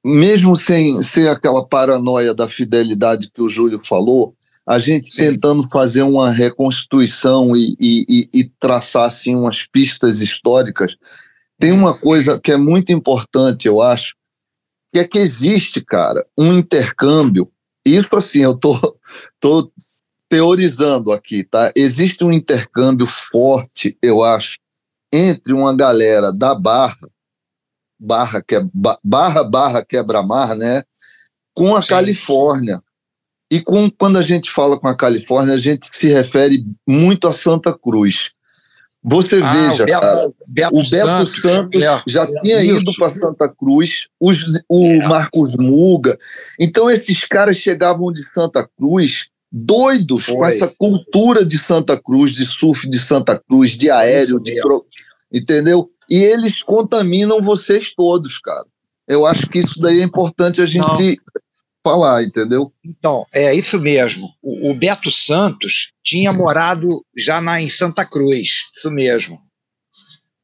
mesmo 0.04 0.54
sem, 0.56 1.02
sem 1.02 1.28
aquela 1.28 1.66
paranoia 1.66 2.34
da 2.34 2.46
fidelidade 2.46 3.30
que 3.30 3.42
o 3.42 3.48
Júlio 3.48 3.78
falou, 3.78 4.34
a 4.66 4.78
gente 4.78 5.08
Sim. 5.08 5.32
tentando 5.32 5.68
fazer 5.68 6.02
uma 6.02 6.30
reconstituição 6.30 7.56
e, 7.56 7.76
e, 7.78 8.28
e, 8.32 8.44
traçar 8.44 9.06
assim, 9.06 9.36
umas 9.36 9.66
pistas 9.66 10.20
históricas, 10.20 10.96
tem 11.58 11.70
uma 11.72 11.96
coisa 11.96 12.40
que 12.40 12.50
é 12.50 12.56
muito 12.56 12.92
importante, 12.92 13.68
eu 13.68 13.80
acho, 13.80 14.16
que 14.92 14.98
é 14.98 15.04
que 15.04 15.18
existe, 15.18 15.80
cara, 15.80 16.26
um 16.38 16.52
intercâmbio. 16.52 17.50
Isso 17.84 18.14
assim, 18.16 18.40
eu 18.40 18.56
tô, 18.56 18.96
tô 19.38 19.70
teorizando 20.28 21.12
aqui, 21.12 21.44
tá? 21.44 21.70
Existe 21.76 22.24
um 22.24 22.32
intercâmbio 22.32 23.06
forte, 23.06 23.98
eu 24.02 24.22
acho, 24.22 24.58
entre 25.12 25.52
uma 25.52 25.74
galera 25.74 26.32
da 26.32 26.54
Barra, 26.54 27.08
Barra, 27.98 28.42
que 28.42 28.56
é, 28.56 28.60
Barra, 29.02 29.44
Barra 29.44 29.84
Quebra-Mar, 29.84 30.56
né? 30.56 30.82
Com 31.54 31.76
a 31.76 31.82
Sim. 31.82 31.88
Califórnia. 31.88 32.82
E 33.54 33.60
com, 33.60 33.88
quando 33.88 34.18
a 34.18 34.22
gente 34.22 34.50
fala 34.50 34.76
com 34.76 34.88
a 34.88 34.96
Califórnia, 34.96 35.54
a 35.54 35.58
gente 35.58 35.86
se 35.88 36.08
refere 36.08 36.66
muito 36.84 37.28
a 37.28 37.32
Santa 37.32 37.72
Cruz. 37.72 38.30
Você 39.00 39.40
ah, 39.40 39.52
veja, 39.52 39.84
o 39.84 39.86
Beto, 39.86 40.00
cara, 40.00 40.32
Beto, 40.48 40.74
o 40.74 40.78
Beto 40.78 40.88
Santos, 40.88 41.42
Santos 41.42 41.80
já 42.04 42.26
tinha 42.40 42.64
ido 42.64 42.90
para 42.98 43.10
Santa 43.10 43.48
Cruz, 43.48 44.08
os, 44.18 44.38
o 44.68 44.84
é. 44.84 45.06
Marcos 45.06 45.54
Muga. 45.56 46.18
Então, 46.58 46.90
esses 46.90 47.22
caras 47.22 47.56
chegavam 47.56 48.12
de 48.12 48.24
Santa 48.34 48.68
Cruz 48.76 49.26
doidos 49.52 50.24
Foi. 50.24 50.34
com 50.34 50.46
essa 50.46 50.66
cultura 50.66 51.44
de 51.44 51.56
Santa 51.56 51.96
Cruz, 51.96 52.32
de 52.32 52.44
surf 52.46 52.90
de 52.90 52.98
Santa 52.98 53.38
Cruz, 53.38 53.76
de 53.76 53.88
aéreo, 53.88 54.40
de 54.40 54.60
pro... 54.60 54.84
entendeu? 55.32 55.88
E 56.10 56.16
eles 56.16 56.60
contaminam 56.60 57.40
vocês 57.40 57.94
todos, 57.94 58.40
cara. 58.40 58.66
Eu 59.06 59.24
acho 59.24 59.46
que 59.46 59.60
isso 59.60 59.78
daí 59.78 60.00
é 60.00 60.02
importante 60.02 60.60
a 60.60 60.66
gente 60.66 61.20
falar, 61.84 62.24
entendeu? 62.24 62.72
Então, 62.82 63.26
é 63.30 63.54
isso 63.54 63.78
mesmo. 63.78 64.30
O, 64.42 64.70
o 64.70 64.74
Beto 64.74 65.12
Santos 65.12 65.92
tinha 66.02 66.32
morado 66.32 67.04
já 67.14 67.40
na, 67.42 67.60
em 67.60 67.68
Santa 67.68 68.06
Cruz, 68.06 68.64
isso 68.74 68.90
mesmo. 68.90 69.38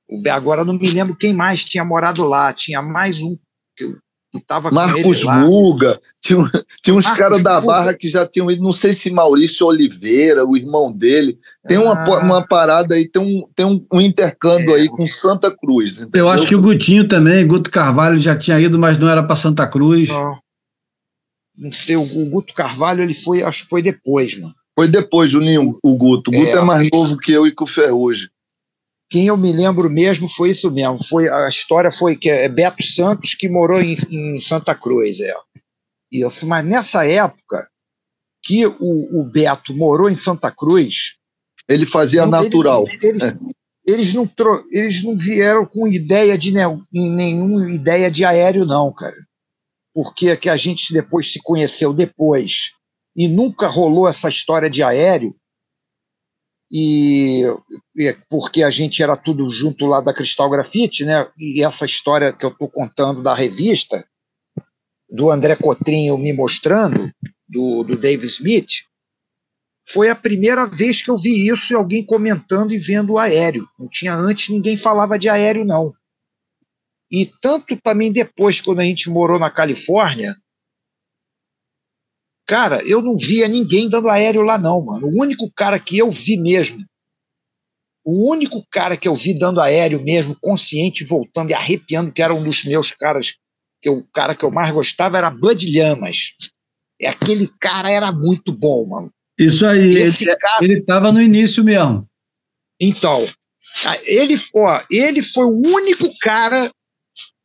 O, 0.07 0.20
agora 0.30 0.64
não 0.64 0.74
me 0.74 0.91
lembro 0.91 1.16
quem 1.16 1.32
mais 1.32 1.64
tinha 1.64 1.84
morado 1.84 2.22
lá, 2.24 2.53
tinha 2.53 2.82
mais 2.82 3.22
um 3.22 3.38
que 3.74 3.97
estava 4.34 4.70
Marcos 4.70 5.24
Muga, 5.24 5.99
tinha, 6.20 6.51
tinha 6.82 6.95
uns 6.95 7.07
caras 7.16 7.43
da 7.43 7.61
Barra 7.61 7.95
que 7.95 8.09
já 8.09 8.26
tinham 8.26 8.51
ido, 8.51 8.62
não 8.62 8.72
sei 8.72 8.93
se 8.93 9.11
Maurício 9.11 9.66
Oliveira, 9.66 10.45
o 10.45 10.57
irmão 10.57 10.93
dele, 10.93 11.36
tem 11.66 11.78
ah. 11.78 11.80
uma, 11.80 12.18
uma 12.18 12.47
parada 12.47 12.95
aí, 12.95 13.09
tem 13.09 13.22
um, 13.22 13.49
tem 13.57 13.66
um, 13.66 13.84
um 13.93 14.01
intercâmbio 14.01 14.76
é, 14.76 14.80
aí 14.80 14.88
com 14.88 15.07
Santa 15.07 15.51
Cruz. 15.51 16.01
Entendeu? 16.01 16.26
Eu 16.26 16.28
acho 16.28 16.47
que 16.47 16.55
o 16.55 16.61
Gutinho 16.61 17.09
também, 17.09 17.47
Guto 17.47 17.70
Carvalho 17.70 18.18
já 18.18 18.36
tinha 18.36 18.61
ido, 18.61 18.78
mas 18.78 18.99
não 18.99 19.09
era 19.09 19.22
para 19.22 19.34
Santa 19.34 19.66
Cruz. 19.66 20.09
Não 20.09 20.38
não 21.61 21.72
sei, 21.72 21.94
o 21.94 22.30
Guto 22.30 22.54
Carvalho, 22.54 23.02
ele 23.02 23.14
foi, 23.14 23.42
acho 23.42 23.64
que 23.64 23.68
foi 23.68 23.82
depois, 23.82 24.34
mano. 24.38 24.54
Foi 24.74 24.88
depois, 24.88 25.28
Juninho, 25.28 25.78
o 25.84 25.94
Guto. 25.94 26.30
O 26.30 26.34
Guto 26.34 26.48
é, 26.48 26.52
é 26.52 26.61
mais 26.62 26.88
novo 26.90 27.18
que 27.18 27.32
eu 27.32 27.46
e 27.46 27.54
que 27.54 27.62
o 27.62 27.66
Ferrugem. 27.66 28.30
Quem 29.11 29.26
eu 29.26 29.36
me 29.36 29.52
lembro 29.52 29.90
mesmo 29.90 30.26
foi 30.26 30.50
isso 30.50 30.70
mesmo. 30.70 31.04
Foi, 31.04 31.28
a 31.28 31.48
história 31.48 31.92
foi 31.92 32.16
que 32.16 32.30
é 32.30 32.48
Beto 32.48 32.82
Santos 32.82 33.34
que 33.34 33.46
morou 33.46 33.78
em, 33.78 33.94
em 34.11 34.40
Santa 34.40 34.74
Cruz. 34.74 35.20
É. 35.20 35.34
Isso, 36.11 36.46
mas 36.46 36.64
nessa 36.64 37.06
época 37.06 37.68
que 38.42 38.64
o, 38.66 39.20
o 39.20 39.24
Beto 39.30 39.76
morou 39.76 40.08
em 40.08 40.16
Santa 40.16 40.50
Cruz. 40.50 41.16
Ele 41.68 41.84
fazia 41.84 42.24
natural. 42.24 42.86
Eles, 43.02 43.22
eles, 43.22 43.34
eles, 43.86 44.14
não, 44.14 44.30
eles 44.70 45.04
não 45.04 45.18
vieram 45.18 45.66
com 45.66 45.86
ideia 45.86 46.38
de 46.38 46.52
nenhuma 46.90 47.70
ideia 47.70 48.11
de 48.11 48.24
aéreo, 48.24 48.64
não, 48.64 48.94
cara 48.94 49.16
porque 49.95 50.36
que 50.36 50.49
a 50.49 50.57
gente 50.57 50.93
depois 50.93 51.32
se 51.32 51.41
conheceu 51.43 51.93
depois 51.93 52.72
e 53.16 53.28
nunca 53.28 53.66
rolou 53.66 54.09
essa 54.09 54.28
história 54.28 54.70
de 54.70 54.82
aéreo 54.82 55.34
e, 56.70 57.43
e 57.97 58.16
porque 58.28 58.62
a 58.62 58.70
gente 58.70 59.03
era 59.03 59.16
tudo 59.16 59.51
junto 59.51 59.86
lá 59.86 60.01
da 60.01 60.14
Cristal 60.14 60.49
Grafite, 60.49 61.05
né? 61.05 61.28
E 61.36 61.64
essa 61.64 61.84
história 61.84 62.32
que 62.32 62.45
eu 62.45 62.51
estou 62.51 62.68
contando 62.68 63.22
da 63.22 63.34
revista 63.34 64.05
do 65.09 65.30
André 65.30 65.57
Cotrinho 65.57 66.16
me 66.16 66.32
mostrando 66.32 67.11
do, 67.49 67.82
do 67.82 67.97
Dave 67.99 68.24
Smith 68.26 68.84
foi 69.88 70.09
a 70.09 70.14
primeira 70.14 70.66
vez 70.66 71.03
que 71.03 71.11
eu 71.11 71.16
vi 71.16 71.49
isso 71.49 71.72
e 71.72 71.76
alguém 71.76 72.07
comentando 72.07 72.70
e 72.72 72.78
vendo 72.78 73.14
o 73.14 73.18
aéreo. 73.18 73.66
Não 73.76 73.88
tinha 73.88 74.14
antes 74.14 74.49
ninguém 74.49 74.76
falava 74.76 75.18
de 75.18 75.28
aéreo 75.28 75.64
não. 75.64 75.93
E 77.11 77.26
tanto 77.40 77.76
também 77.76 78.12
depois, 78.12 78.61
quando 78.61 78.80
a 78.80 78.84
gente 78.84 79.11
morou 79.11 79.38
na 79.38 79.50
Califórnia, 79.50 80.36
cara, 82.46 82.82
eu 82.86 83.02
não 83.02 83.16
via 83.16 83.48
ninguém 83.48 83.88
dando 83.88 84.08
aéreo 84.08 84.42
lá, 84.42 84.56
não, 84.58 84.84
mano. 84.84 85.08
O 85.08 85.20
único 85.22 85.50
cara 85.52 85.78
que 85.78 85.98
eu 85.98 86.11
vi 86.11 86.36
mesmo, 86.36 86.84
O 88.04 88.30
único 88.30 88.64
cara 88.70 88.96
que 88.96 89.06
eu 89.06 89.14
vi 89.14 89.38
dando 89.38 89.61
aéreo 89.61 90.02
mesmo, 90.02 90.36
consciente, 90.40 91.04
voltando 91.04 91.50
e 91.50 91.54
arrepiando, 91.54 92.12
que 92.12 92.22
era 92.22 92.34
um 92.34 92.42
dos 92.42 92.64
meus 92.64 92.90
caras, 92.92 93.34
que 93.82 93.90
o 93.90 94.02
cara 94.12 94.34
que 94.34 94.44
eu 94.44 94.50
mais 94.50 94.72
gostava 94.72 95.18
era 95.18 95.30
Bud 95.30 95.70
Lhamas. 95.70 96.34
É 97.00 97.08
aquele 97.08 97.48
cara 97.61 97.90
era 97.90 98.11
muito 98.11 98.52
bom, 98.52 98.86
mano. 98.86 99.12
Isso 99.38 99.66
aí, 99.66 99.96
Esse 99.96 100.24
ele, 100.24 100.36
cara... 100.36 100.64
ele 100.64 100.82
tava 100.82 101.12
no 101.12 101.20
início 101.20 101.62
mesmo. 101.62 102.06
Então, 102.80 103.26
ele, 104.04 104.34
ó, 104.56 104.82
ele 104.90 105.22
foi 105.22 105.44
o 105.44 105.58
único 105.58 106.11
cara 106.20 106.70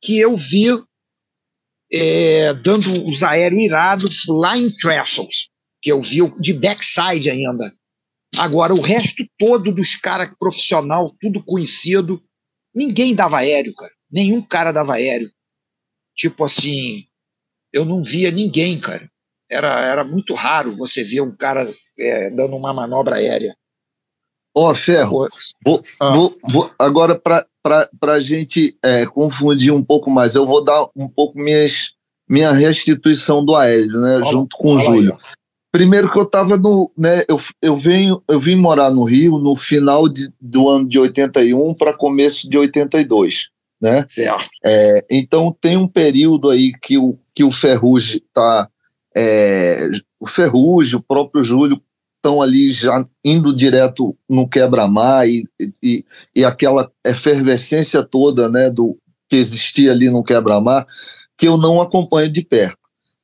que 0.05 0.19
eu 0.19 0.35
vi 0.35 0.67
é, 1.91 2.53
dando 2.53 3.09
os 3.09 3.23
aéreos 3.23 3.63
irados 3.63 4.25
lá 4.27 4.55
em 4.55 4.69
Trestles, 4.69 5.49
que 5.81 5.91
eu 5.91 5.99
vi 5.99 6.19
de 6.39 6.53
backside 6.53 7.29
ainda. 7.29 7.73
Agora, 8.37 8.73
o 8.73 8.81
resto 8.81 9.25
todo 9.39 9.73
dos 9.73 9.95
caras 9.95 10.31
profissional, 10.37 11.15
tudo 11.19 11.43
conhecido, 11.43 12.21
ninguém 12.73 13.15
dava 13.15 13.39
aéreo, 13.39 13.73
cara. 13.73 13.91
Nenhum 14.11 14.41
cara 14.41 14.71
dava 14.71 14.93
aéreo. 14.93 15.31
Tipo 16.15 16.45
assim, 16.45 17.05
eu 17.73 17.83
não 17.83 18.03
via 18.03 18.29
ninguém, 18.29 18.79
cara. 18.79 19.09
Era, 19.49 19.79
era 19.81 20.03
muito 20.03 20.33
raro 20.35 20.75
você 20.75 21.03
ver 21.03 21.21
um 21.21 21.35
cara 21.35 21.67
é, 21.97 22.29
dando 22.29 22.55
uma 22.55 22.73
manobra 22.73 23.15
aérea. 23.15 23.55
Ó, 24.55 24.71
oh, 24.71 24.75
Ferro, 24.75 25.27
vou, 25.63 25.83
ah. 25.99 26.11
vou, 26.11 26.39
vou, 26.43 26.73
agora 26.79 27.19
para 27.19 27.45
a 28.01 28.19
gente 28.19 28.77
é, 28.83 29.05
confundir 29.05 29.73
um 29.73 29.83
pouco 29.83 30.09
mais, 30.09 30.35
eu 30.35 30.45
vou 30.45 30.63
dar 30.63 30.87
um 30.95 31.07
pouco 31.07 31.37
minhas, 31.37 31.91
minha 32.27 32.51
restituição 32.51 33.43
do 33.43 33.55
aéreo, 33.55 33.99
né, 33.99 34.21
junto 34.31 34.55
com 34.57 34.75
o 34.75 34.79
Júlio. 34.79 35.17
Primeiro 35.71 36.09
que 36.09 36.17
eu 36.17 36.23
estava 36.23 36.57
no, 36.57 36.91
né, 36.97 37.23
eu, 37.27 37.39
eu 37.61 37.75
venho, 37.75 38.23
eu 38.29 38.39
vim 38.39 38.55
morar 38.55 38.91
no 38.91 39.03
Rio 39.03 39.37
no 39.37 39.55
final 39.55 40.07
de, 40.07 40.29
do 40.39 40.69
ano 40.69 40.87
de 40.87 40.97
81 40.97 41.73
para 41.73 41.91
começo 41.91 42.49
de 42.49 42.57
82, 42.57 43.49
né? 43.81 44.05
Certo. 44.09 44.47
É, 44.65 45.05
então 45.11 45.55
tem 45.59 45.75
um 45.75 45.87
período 45.87 46.49
aí 46.49 46.71
que 46.81 46.97
o 46.97 47.17
que 47.35 47.43
o 47.43 47.51
Ferrugem 47.51 48.21
tá 48.33 48.69
é, 49.15 49.89
o 50.19 50.27
Ferrugem, 50.27 50.95
o 50.95 51.03
próprio 51.03 51.43
Júlio 51.43 51.81
estão 52.25 52.41
ali 52.41 52.71
já 52.71 53.05
indo 53.23 53.55
direto 53.55 54.17
no 54.27 54.49
quebra-mar 54.49 55.29
e, 55.29 55.47
e, 55.81 56.03
e, 56.35 56.43
aquela 56.43 56.91
efervescência 57.05 58.01
toda 58.03 58.49
né, 58.49 58.67
do 58.67 58.97
que 59.29 59.35
existia 59.35 59.91
ali 59.91 60.09
no 60.09 60.23
quebra-mar, 60.23 60.87
que 61.37 61.47
eu 61.47 61.55
não 61.55 61.79
acompanho 61.79 62.31
de 62.31 62.41
perto. 62.41 62.79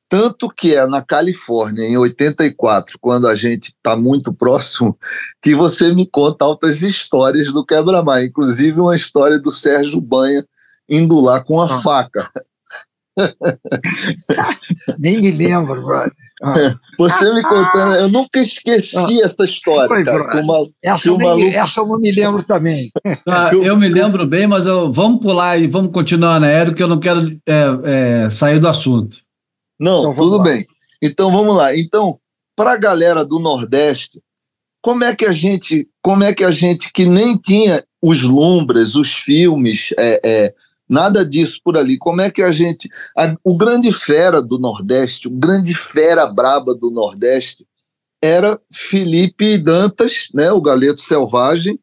Tanto 0.07 0.49
que 0.49 0.75
é 0.75 0.85
na 0.85 1.01
Califórnia, 1.01 1.83
em 1.83 1.97
84, 1.97 2.99
quando 2.99 3.27
a 3.27 3.35
gente 3.35 3.69
está 3.69 3.95
muito 3.95 4.31
próximo, 4.35 4.95
que 5.41 5.55
você 5.55 5.91
me 5.93 6.05
conta 6.05 6.45
altas 6.45 6.83
histórias 6.83 7.51
do 7.51 7.65
quebra-mar, 7.65 8.23
inclusive 8.23 8.79
uma 8.79 8.95
história 8.95 9.39
do 9.39 9.49
Sérgio 9.49 9.99
Banha 9.99 10.45
indo 10.87 11.19
lá 11.19 11.43
com 11.43 11.59
a 11.59 11.65
ah. 11.65 11.81
faca. 11.81 12.29
Nem 14.99 15.21
me 15.21 15.31
lembro, 15.31 15.81
brother. 15.81 16.13
Ah. 16.43 16.53
Você 17.09 17.33
me 17.33 17.41
contando, 17.43 17.95
eu 17.95 18.09
nunca 18.09 18.39
esqueci 18.39 18.97
ah. 18.97 19.25
essa 19.25 19.43
história. 19.45 19.87
Foi, 19.87 20.03
cara, 20.03 20.41
uma, 20.41 20.67
essa, 20.83 21.07
eu 21.07 21.17
maluco... 21.17 21.47
essa 21.47 21.81
eu 21.81 21.87
não 21.87 21.99
me 21.99 22.11
lembro 22.11 22.43
também. 22.43 22.91
Ah, 23.27 23.51
eu 23.53 23.75
me 23.77 23.89
lembro 23.89 24.25
bem, 24.27 24.45
mas 24.45 24.65
eu, 24.65 24.91
vamos 24.91 25.21
pular 25.21 25.57
e 25.57 25.67
vamos 25.67 25.91
continuar 25.91 26.39
na 26.39 26.47
aéreo, 26.47 26.75
que 26.75 26.83
eu 26.83 26.87
não 26.87 26.99
quero 26.99 27.39
é, 27.47 27.65
é, 28.25 28.29
sair 28.29 28.59
do 28.59 28.67
assunto. 28.67 29.17
Não, 29.79 30.01
então, 30.01 30.15
tudo 30.15 30.37
lá. 30.37 30.43
bem. 30.43 30.65
Então 31.01 31.31
vamos 31.31 31.55
lá. 31.55 31.75
Então, 31.75 32.19
para 32.55 32.73
a 32.73 32.77
galera 32.77 33.25
do 33.25 33.39
Nordeste, 33.39 34.21
como 34.81 35.03
é 35.03 35.15
que 35.15 35.25
a 35.25 35.31
gente, 35.31 35.87
como 36.01 36.23
é 36.23 36.33
que 36.33 36.43
a 36.43 36.51
gente 36.51 36.91
que 36.93 37.05
nem 37.05 37.37
tinha 37.37 37.83
os 38.01 38.21
lumbres, 38.21 38.95
os 38.95 39.13
filmes, 39.13 39.89
é, 39.97 40.21
é 40.23 40.53
Nada 40.91 41.25
disso 41.25 41.61
por 41.63 41.77
ali. 41.77 41.97
Como 41.97 42.19
é 42.19 42.29
que 42.29 42.43
a 42.43 42.51
gente. 42.51 42.89
A, 43.17 43.33
o 43.45 43.55
grande 43.55 43.93
fera 43.93 44.41
do 44.41 44.59
Nordeste, 44.59 45.29
o 45.29 45.31
grande 45.31 45.73
fera 45.73 46.27
braba 46.27 46.75
do 46.75 46.91
Nordeste, 46.91 47.65
era 48.21 48.59
Felipe 48.73 49.57
Dantas, 49.57 50.27
né, 50.33 50.51
o 50.51 50.59
Galeto 50.59 50.99
Selvagem. 50.99 51.79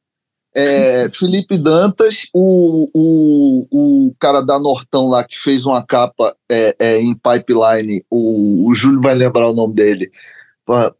É, 0.54 1.08
Felipe 1.18 1.56
Dantas, 1.56 2.28
o, 2.34 2.86
o, 2.92 3.66
o 3.70 4.14
cara 4.20 4.42
da 4.42 4.58
Nortão 4.58 5.08
lá 5.08 5.24
que 5.24 5.38
fez 5.38 5.64
uma 5.64 5.82
capa 5.82 6.36
é, 6.50 6.76
é, 6.78 7.00
em 7.00 7.14
pipeline, 7.14 8.04
o, 8.10 8.68
o 8.68 8.74
Júlio 8.74 9.00
vai 9.00 9.14
lembrar 9.14 9.48
o 9.48 9.54
nome 9.54 9.72
dele. 9.72 10.10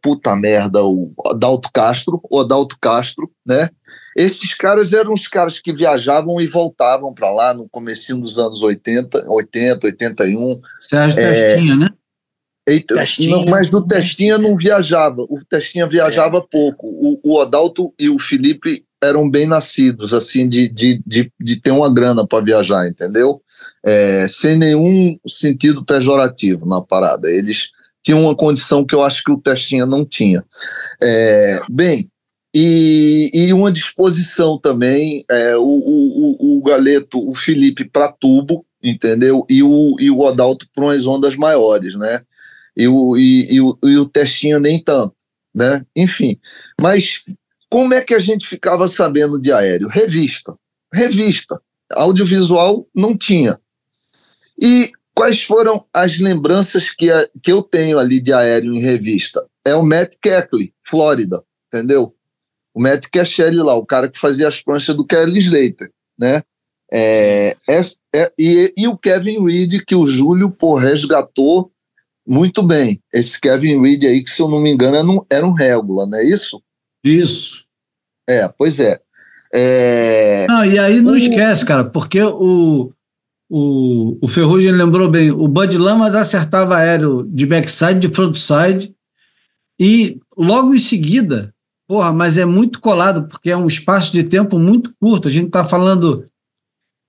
Puta 0.01 0.35
merda, 0.35 0.83
o 0.83 1.13
Adalto 1.27 1.69
Castro, 1.71 2.19
o 2.29 2.39
Adalto 2.39 2.75
Castro, 2.81 3.29
né? 3.45 3.69
Esses 4.17 4.53
caras 4.53 4.93
eram 4.93 5.13
os 5.13 5.27
caras 5.27 5.59
que 5.59 5.71
viajavam 5.71 6.41
e 6.41 6.47
voltavam 6.47 7.13
para 7.13 7.31
lá 7.31 7.53
no 7.53 7.69
começo 7.69 8.15
dos 8.17 8.39
anos 8.39 8.63
80, 8.63 9.29
80, 9.29 9.85
81. 9.87 10.59
Sérgio 10.81 11.19
é, 11.19 11.53
Testinha, 11.53 11.75
né? 11.75 11.89
Eita, 12.69 12.95
testinha. 12.95 13.37
Não, 13.37 13.45
mas 13.45 13.71
no 13.71 13.85
Testinha 13.85 14.37
não 14.37 14.55
viajava. 14.55 15.23
O 15.23 15.39
Testinha 15.49 15.87
viajava 15.87 16.37
é. 16.37 16.43
pouco. 16.51 16.87
O, 16.87 17.19
o 17.23 17.39
Odalto 17.39 17.93
e 17.97 18.09
o 18.09 18.19
Felipe 18.19 18.85
eram 19.03 19.29
bem 19.29 19.47
nascidos, 19.47 20.13
assim, 20.13 20.47
de, 20.47 20.67
de, 20.67 21.01
de, 21.05 21.31
de 21.39 21.61
ter 21.61 21.71
uma 21.71 21.91
grana 21.91 22.27
para 22.27 22.43
viajar, 22.43 22.87
entendeu? 22.87 23.41
É, 23.83 24.27
sem 24.27 24.57
nenhum 24.57 25.17
sentido 25.27 25.83
pejorativo 25.83 26.65
na 26.65 26.81
parada. 26.81 27.31
Eles 27.31 27.69
tinham 28.09 28.23
uma 28.23 28.35
condição 28.35 28.83
que 28.83 28.95
eu 28.95 29.03
acho 29.03 29.23
que 29.23 29.31
o 29.31 29.39
Testinha 29.39 29.85
não 29.85 30.03
tinha. 30.03 30.43
É, 30.99 31.61
bem, 31.69 32.09
e, 32.51 33.29
e 33.31 33.53
uma 33.53 33.71
disposição 33.71 34.57
também, 34.57 35.23
é, 35.29 35.55
o, 35.55 35.61
o, 35.61 36.57
o 36.57 36.63
Galeto, 36.63 37.19
o 37.19 37.35
Felipe 37.35 37.85
para 37.85 38.11
tubo, 38.11 38.65
entendeu? 38.81 39.45
E 39.47 39.61
o, 39.61 39.95
e 39.99 40.09
o 40.09 40.21
Odalto 40.21 40.67
para 40.73 40.85
umas 40.85 41.05
ondas 41.05 41.35
maiores, 41.35 41.93
né? 41.93 42.21
E 42.75 42.87
o, 42.87 43.15
e, 43.15 43.53
e, 43.53 43.61
o, 43.61 43.77
e 43.83 43.97
o 43.99 44.09
Testinha 44.09 44.59
nem 44.59 44.83
tanto, 44.83 45.13
né? 45.53 45.85
Enfim, 45.95 46.39
mas 46.81 47.21
como 47.69 47.93
é 47.93 48.01
que 48.01 48.15
a 48.15 48.19
gente 48.19 48.47
ficava 48.47 48.87
sabendo 48.87 49.39
de 49.39 49.51
aéreo? 49.51 49.87
Revista, 49.87 50.55
revista, 50.91 51.61
audiovisual 51.91 52.87
não 52.95 53.15
tinha. 53.15 53.59
E 54.59 54.91
quais 55.19 55.43
foram 55.43 55.83
as 55.93 56.17
lembranças 56.17 56.89
que, 56.89 57.11
a, 57.11 57.27
que 57.43 57.51
eu 57.51 57.61
tenho 57.61 57.99
ali 57.99 58.21
de 58.21 58.31
aéreo 58.31 58.73
em 58.73 58.79
revista? 58.79 59.45
É 59.65 59.75
o 59.75 59.83
Matt 59.83 60.15
Keckley, 60.21 60.73
Flórida, 60.81 61.43
entendeu? 61.67 62.15
o 62.73 62.81
Matt 62.81 63.07
Cashel 63.11 63.65
lá, 63.65 63.75
o 63.75 63.85
cara 63.85 64.09
que 64.09 64.17
fazia 64.17 64.47
as 64.47 64.61
pranchas 64.61 64.95
do 64.95 65.05
Kelly 65.05 65.39
Slater, 65.39 65.91
né? 66.17 66.41
É, 66.89 67.57
é, 67.67 67.81
é, 68.15 68.31
e, 68.39 68.73
e, 68.77 68.87
o 68.87 68.97
Kevin 68.97 69.43
Reed, 69.45 69.83
que 69.85 69.93
o 69.93 70.07
Júlio 70.07 70.49
pô, 70.49 70.75
resgatou 70.75 71.69
muito 72.25 72.63
bem. 72.63 73.01
Esse 73.13 73.39
Kevin 73.39 73.81
Reed 73.81 74.05
aí, 74.05 74.23
que 74.23 74.31
se 74.31 74.41
eu 74.41 74.47
não 74.47 74.61
me 74.61 74.71
engano, 74.71 74.95
era 74.95 75.05
um, 75.05 75.25
era 75.29 75.45
um 75.45 75.51
régula, 75.51 76.07
não 76.07 76.17
é 76.17 76.23
isso? 76.23 76.63
Isso. 77.03 77.65
É, 78.27 78.47
pois 78.47 78.79
é. 78.79 79.01
é... 79.53 80.47
Não, 80.47 80.63
e 80.63 80.79
aí 80.79 81.01
não 81.01 81.13
o... 81.13 81.17
esquece, 81.17 81.65
cara, 81.65 81.83
porque 81.83 82.21
o, 82.21 82.93
o, 83.49 84.17
o 84.21 84.27
Ferrugem 84.27 84.71
lembrou 84.71 85.09
bem, 85.09 85.31
o 85.31 85.47
Bud 85.47 85.77
Lamas 85.77 86.15
acertava 86.15 86.77
aéreo 86.77 87.27
de 87.27 87.45
backside, 87.45 87.99
de 87.99 88.09
frontside, 88.09 88.93
e 89.79 90.19
logo 90.37 90.73
em 90.73 90.79
seguida 90.79 91.53
Porra, 91.89 92.13
mas 92.13 92.37
é 92.37 92.45
muito 92.45 92.79
colado, 92.79 93.27
porque 93.27 93.49
é 93.49 93.57
um 93.57 93.65
espaço 93.65 94.13
de 94.13 94.23
tempo 94.23 94.59
muito 94.59 94.93
curto. 95.01 95.27
A 95.27 95.31
gente 95.31 95.47
está 95.47 95.65
falando 95.65 96.23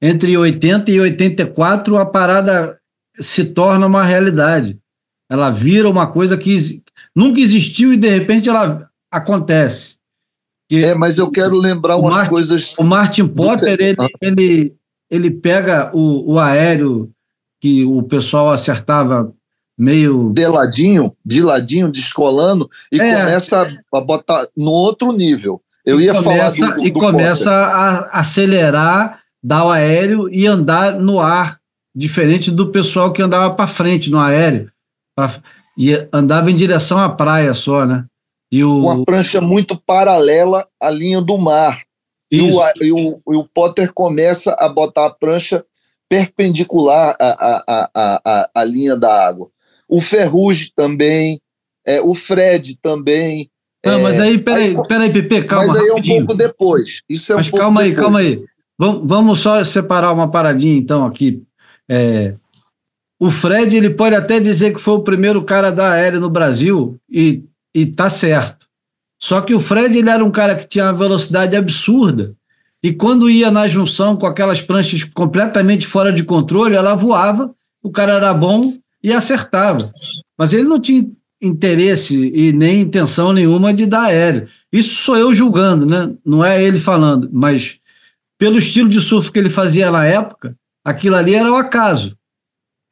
entre 0.00 0.34
80 0.34 0.90
e 0.90 0.98
84, 0.98 1.98
a 1.98 2.06
parada 2.06 2.80
se 3.20 3.44
torna 3.44 3.86
uma 3.86 4.02
realidade. 4.02 4.78
Ela 5.30 5.50
vira 5.50 5.86
uma 5.86 6.06
coisa 6.06 6.34
que 6.38 6.82
nunca 7.14 7.40
existiu 7.40 7.92
e 7.92 7.96
de 7.98 8.08
repente 8.08 8.48
ela 8.48 8.88
acontece. 9.10 9.96
Que 10.66 10.82
é, 10.82 10.94
mas 10.94 11.18
eu 11.18 11.30
quero 11.30 11.58
lembrar 11.58 11.96
umas 11.96 12.14
Martin, 12.14 12.30
coisas. 12.30 12.74
O 12.78 12.82
Martin 12.82 13.28
Potter, 13.28 13.76
ele, 13.78 13.96
ele, 14.22 14.74
ele 15.10 15.30
pega 15.30 15.90
o, 15.92 16.34
o 16.34 16.38
aéreo 16.38 17.10
que 17.60 17.84
o 17.84 18.02
pessoal 18.02 18.50
acertava 18.50 19.32
meio. 19.76 20.32
De 20.32 20.46
ladinho, 20.46 21.16
de 21.24 21.42
ladinho, 21.42 21.90
descolando, 21.90 22.68
e 22.92 23.00
é. 23.00 23.16
começa 23.16 23.68
a 23.94 24.00
botar 24.00 24.46
no 24.56 24.70
outro 24.70 25.12
nível. 25.12 25.60
Eu 25.84 26.00
e 26.00 26.04
ia 26.04 26.14
começa, 26.14 26.56
falar 26.56 26.74
do, 26.74 26.80
do 26.80 26.86
E 26.86 26.92
começa 26.92 27.50
a 27.50 28.20
acelerar, 28.20 29.20
dar 29.42 29.64
o 29.64 29.70
aéreo 29.70 30.28
e 30.28 30.46
andar 30.46 31.00
no 31.00 31.18
ar, 31.18 31.58
diferente 31.94 32.50
do 32.50 32.70
pessoal 32.70 33.12
que 33.12 33.22
andava 33.22 33.54
para 33.54 33.66
frente 33.66 34.10
no 34.10 34.18
aéreo. 34.18 34.70
Pra, 35.16 35.30
e 35.76 36.06
andava 36.12 36.50
em 36.50 36.56
direção 36.56 36.98
à 36.98 37.08
praia 37.08 37.54
só, 37.54 37.86
né? 37.86 38.04
E 38.52 38.62
o... 38.62 38.80
Uma 38.80 39.04
prancha 39.04 39.40
muito 39.40 39.76
paralela 39.76 40.66
à 40.80 40.90
linha 40.90 41.20
do 41.20 41.38
mar. 41.38 41.80
E 42.30 42.40
o, 42.40 42.60
e, 42.80 42.92
o, 42.92 43.20
e 43.32 43.36
o 43.36 43.44
Potter 43.44 43.92
começa 43.92 44.56
a 44.58 44.68
botar 44.68 45.06
a 45.06 45.10
prancha 45.10 45.64
perpendicular 46.08 47.16
à, 47.20 47.62
à, 47.66 47.90
à, 47.94 48.50
à, 48.54 48.64
linha 48.64 48.96
da 48.96 49.26
água 49.26 49.50
o 49.90 50.00
Ferrugem 50.00 50.70
também, 50.74 51.40
é, 51.84 52.00
o 52.00 52.14
Fred 52.14 52.78
também. 52.80 53.50
Não, 53.84 53.94
é, 53.94 54.02
mas 54.02 54.20
aí, 54.20 54.38
peraí, 54.38 54.76
aí, 54.76 54.86
peraí, 54.86 55.12
Pepe, 55.12 55.42
calma. 55.42 55.66
Mas 55.66 55.76
aí 55.76 55.88
rapidinho. 55.88 56.14
é 56.14 56.22
um 56.22 56.26
pouco 56.26 56.38
depois. 56.38 57.02
Isso 57.08 57.32
é 57.32 57.36
mas 57.36 57.48
um 57.48 57.50
pouco 57.50 57.64
calma 57.64 57.80
aí, 57.80 57.88
depois. 57.88 58.04
calma 58.04 58.18
aí. 58.20 58.44
Vamos, 58.78 59.02
vamos 59.04 59.40
só 59.40 59.62
separar 59.64 60.12
uma 60.12 60.30
paradinha, 60.30 60.78
então, 60.78 61.04
aqui. 61.04 61.42
É, 61.88 62.34
o 63.18 63.30
Fred, 63.30 63.76
ele 63.76 63.90
pode 63.90 64.14
até 64.14 64.38
dizer 64.38 64.72
que 64.72 64.80
foi 64.80 64.94
o 64.94 65.02
primeiro 65.02 65.42
cara 65.44 65.70
da 65.70 65.90
aérea 65.90 66.20
no 66.20 66.30
Brasil, 66.30 66.98
e, 67.10 67.44
e 67.74 67.84
tá 67.84 68.08
certo. 68.08 68.68
Só 69.20 69.42
que 69.42 69.54
o 69.54 69.60
Fred, 69.60 69.96
ele 69.98 70.08
era 70.08 70.24
um 70.24 70.30
cara 70.30 70.54
que 70.54 70.66
tinha 70.66 70.86
uma 70.86 70.94
velocidade 70.94 71.54
absurda, 71.54 72.34
e 72.82 72.92
quando 72.92 73.28
ia 73.28 73.50
na 73.50 73.68
junção 73.68 74.16
com 74.16 74.26
aquelas 74.26 74.62
pranchas 74.62 75.04
completamente 75.04 75.86
fora 75.86 76.10
de 76.10 76.24
controle, 76.24 76.74
ela 76.74 76.94
voava, 76.94 77.54
o 77.82 77.90
cara 77.90 78.12
era 78.12 78.32
bom 78.32 78.78
e 79.02 79.12
acertava. 79.12 79.92
Mas 80.36 80.54
ele 80.54 80.64
não 80.64 80.80
tinha 80.80 81.06
interesse 81.42 82.32
e 82.34 82.52
nem 82.52 82.80
intenção 82.80 83.32
nenhuma 83.32 83.74
de 83.74 83.84
dar 83.84 84.04
aéreo. 84.04 84.48
Isso 84.72 84.96
sou 84.96 85.16
eu 85.16 85.34
julgando, 85.34 85.84
né? 85.84 86.14
Não 86.24 86.42
é 86.42 86.62
ele 86.62 86.80
falando, 86.80 87.28
mas 87.32 87.78
pelo 88.38 88.56
estilo 88.56 88.88
de 88.88 89.00
surf 89.00 89.30
que 89.30 89.38
ele 89.38 89.50
fazia 89.50 89.90
na 89.90 90.06
época, 90.06 90.56
aquilo 90.82 91.16
ali 91.16 91.34
era 91.34 91.50
o 91.52 91.56
acaso. 91.56 92.16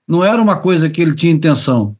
Não 0.06 0.22
era 0.22 0.40
uma 0.40 0.60
coisa 0.60 0.90
que 0.90 1.00
ele 1.00 1.14
tinha 1.14 1.32
intenção. 1.32 1.96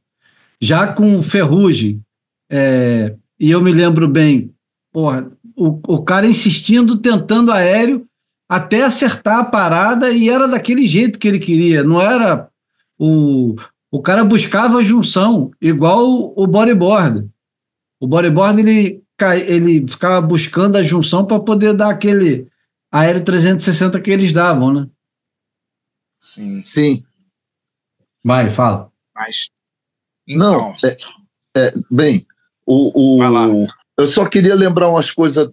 Já 0.61 0.93
com 0.93 1.23
Ferrugem, 1.23 2.03
é, 2.51 3.15
e 3.39 3.51
eu 3.51 3.63
me 3.63 3.73
lembro 3.73 4.09
bem, 4.09 4.55
porra, 4.93 5.31
o, 5.57 5.81
o 5.87 6.03
cara 6.03 6.27
insistindo, 6.27 6.99
tentando 6.99 7.53
aéreo, 7.53 8.07
até 8.49 8.83
acertar 8.83 9.41
a 9.41 9.45
parada, 9.45 10.11
e 10.11 10.29
era 10.29 10.49
daquele 10.49 10.87
jeito 10.87 11.19
que 11.19 11.29
ele 11.29 11.39
queria. 11.39 11.85
Não 11.85 12.01
era 12.01 12.49
o, 12.99 13.55
o 13.91 14.03
cara 14.03 14.25
buscava 14.25 14.79
a 14.79 14.83
junção, 14.83 15.51
igual 15.61 16.33
o, 16.37 16.47
bodyboard. 16.47 17.29
O 18.01 18.07
bodyboard 18.07 18.61
ele, 18.61 19.03
ele 19.47 19.87
ficava 19.87 20.21
buscando 20.21 20.77
a 20.77 20.83
junção 20.83 21.25
para 21.25 21.41
poder 21.41 21.75
dar 21.75 21.91
aquele 21.91 22.49
aéreo 22.91 23.25
360 23.25 24.01
que 24.01 24.11
eles 24.11 24.33
davam, 24.33 24.73
né? 24.73 24.89
Sim. 26.21 26.65
Sim. 26.65 27.05
Vai, 28.25 28.51
fala. 28.51 28.91
Mas. 29.15 29.51
Então... 30.27 30.51
Não, 30.51 30.75
é, 30.85 30.97
é, 31.57 31.73
bem, 31.91 32.27
o, 32.71 33.19
o, 33.21 33.67
eu 33.99 34.07
só 34.07 34.27
queria 34.27 34.55
lembrar 34.55 34.91
umas 34.91 35.11
coisas 35.11 35.49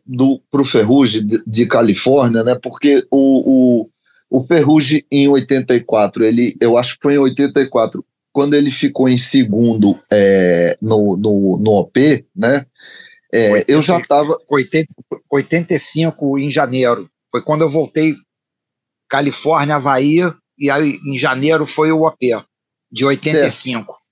para 0.52 0.62
o 0.62 0.66
Ferrugem 0.66 1.26
de, 1.26 1.42
de, 1.48 1.66
Califórnia, 1.66 2.44
né? 2.44 2.56
Porque 2.56 3.08
o, 3.10 3.80
o, 3.80 3.90
o 4.30 4.46
Ferrugem 4.46 5.06
em 5.10 5.28
84, 5.30 6.26
ele, 6.26 6.58
eu 6.60 6.78
acho 6.78 6.96
que 6.96 7.04
foi 7.04 7.16
em 7.16 7.20
84, 7.20 8.06
quando 8.34 8.54
ele 8.54 8.70
ficou 8.70 9.08
em 9.08 9.18
segundo 9.18 9.98
é, 10.12 10.78
no, 10.82 11.16
no, 11.16 11.58
no 11.58 11.72
OP, 11.72 12.26
né? 12.36 12.66
É, 13.34 13.52
80, 13.52 13.72
eu 13.72 13.82
já 13.82 13.98
estava. 13.98 14.38
85 15.32 16.38
em 16.38 16.52
janeiro. 16.52 17.10
Foi 17.32 17.42
quando 17.42 17.62
eu 17.62 17.70
voltei 17.70 18.14
Califórnia, 19.10 19.76
Havaí, 19.76 20.20
e 20.60 20.70
aí 20.70 21.00
em 21.08 21.18
janeiro 21.18 21.66
foi 21.66 21.92
o 21.94 22.04
OP, 22.04 22.20
de 22.92 23.06
85. 23.06 23.86
Certo. 23.86 24.05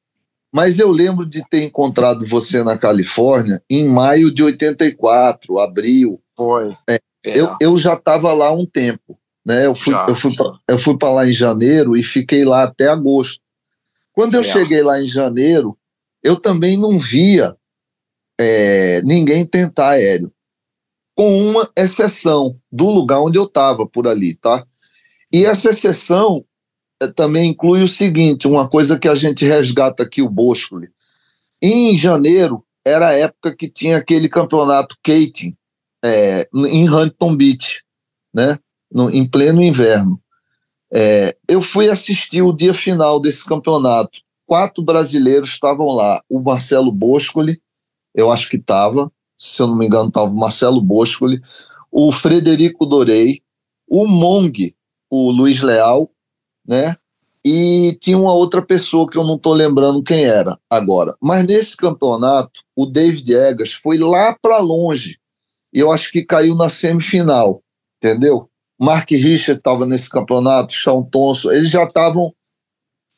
Mas 0.54 0.78
eu 0.78 0.92
lembro 0.92 1.26
de 1.26 1.44
ter 1.50 1.64
encontrado 1.64 2.24
você 2.28 2.64
na 2.64 2.78
Califórnia 2.78 3.64
em 3.68 3.88
maio 3.88 4.32
de 4.32 4.44
84, 4.44 5.58
abril. 5.58 6.22
Foi. 6.38 6.72
É, 6.88 7.00
é. 7.26 7.40
Eu, 7.40 7.58
eu 7.60 7.76
já 7.76 7.96
estava 7.96 8.32
lá 8.34 8.50
há 8.50 8.54
um 8.54 8.66
tempo. 8.66 9.18
Né? 9.44 9.66
Eu 9.66 9.74
fui, 9.74 9.96
eu 10.08 10.16
fui, 10.16 10.32
eu 10.70 10.78
fui 10.78 10.96
para 10.96 11.10
lá 11.10 11.28
em 11.28 11.34
janeiro 11.34 11.98
e 11.98 12.04
fiquei 12.04 12.46
lá 12.46 12.64
até 12.64 12.88
agosto. 12.88 13.42
Quando 14.14 14.36
eu 14.36 14.44
cheguei 14.44 14.84
lá 14.84 15.02
em 15.02 15.08
janeiro, 15.08 15.76
eu 16.22 16.36
também 16.36 16.78
não 16.78 17.00
via 17.00 17.58
é, 18.40 19.02
ninguém 19.02 19.46
tentar 19.46 19.90
aéreo, 19.90 20.32
com 21.16 21.50
uma 21.50 21.70
exceção 21.76 22.60
do 22.72 22.90
lugar 22.90 23.22
onde 23.22 23.40
eu 23.40 23.46
estava 23.46 23.88
por 23.88 24.08
ali, 24.08 24.36
tá? 24.36 24.66
E 25.32 25.46
essa 25.46 25.72
exceção 25.72 26.46
também 27.16 27.50
inclui 27.50 27.84
o 27.84 27.88
seguinte, 27.88 28.48
uma 28.48 28.68
coisa 28.68 28.98
que 28.98 29.08
a 29.08 29.16
gente 29.16 29.46
resgata 29.46 30.04
aqui 30.04 30.22
o 30.22 30.30
Boscoli. 30.30 30.90
Em 31.62 31.96
janeiro 31.96 32.64
era 32.86 33.10
a 33.10 33.14
época 33.14 33.56
que 33.56 33.70
tinha 33.70 33.98
aquele 33.98 34.28
campeonato 34.28 34.98
Kating 35.02 35.56
é, 36.04 36.48
em 36.54 36.90
Huntington 36.90 37.36
Beach, 37.36 37.82
né? 38.34 38.60
No, 38.92 39.10
em 39.10 39.28
pleno 39.28 39.62
inverno. 39.62 40.22
É, 40.94 41.36
eu 41.48 41.62
fui 41.62 41.90
assistir 41.90 42.42
o 42.42 42.54
dia 42.54 42.74
final 42.74 43.20
desse 43.20 43.44
campeonato. 43.44 44.20
Quatro 44.46 44.84
brasileiros 44.84 45.50
estavam 45.50 45.88
lá. 45.88 46.22
O 46.30 46.40
Marcelo 46.40 46.92
Boscoli, 46.92 47.60
eu 48.14 48.30
acho 48.32 48.50
que 48.50 48.58
estava, 48.58 49.12
se 49.38 49.62
eu 49.62 49.68
não 49.68 49.76
me 49.76 49.88
engano, 49.88 50.10
estava 50.10 50.30
o 50.30 50.38
Marcelo 50.38 50.82
Boscoli, 50.82 51.42
o 51.92 52.12
Frederico 52.12 52.86
Dorei, 52.86 53.42
o 53.88 54.06
Mong, 54.06 54.76
o 55.10 55.32
Luiz 55.32 55.62
Leal, 55.62 56.12
né? 56.68 56.96
E 57.46 57.98
tinha 58.00 58.18
uma 58.18 58.34
outra 58.34 58.62
pessoa 58.62 59.10
que 59.10 59.18
eu 59.18 59.24
não 59.24 59.36
estou 59.36 59.54
lembrando 59.54 60.02
quem 60.02 60.24
era 60.24 60.58
agora. 60.70 61.14
Mas 61.22 61.44
nesse 61.44 61.76
campeonato, 61.76 62.62
o 62.76 62.86
David 62.86 63.34
Egas 63.34 63.74
foi 63.74 63.98
lá 63.98 64.38
para 64.42 64.60
longe. 64.60 65.18
Eu 65.74 65.92
acho 65.92 66.12
que 66.12 66.24
caiu 66.24 66.56
na 66.56 66.70
semifinal, 66.70 67.62
entendeu? 67.98 68.50
Mark 68.80 69.10
Richard 69.12 69.60
estava 69.60 69.86
nesse 69.86 70.10
campeonato, 70.10 70.74
Sean 70.74 71.04
Thompson, 71.04 71.52
eles 71.52 71.70
já 71.70 71.84
estavam 71.84 72.34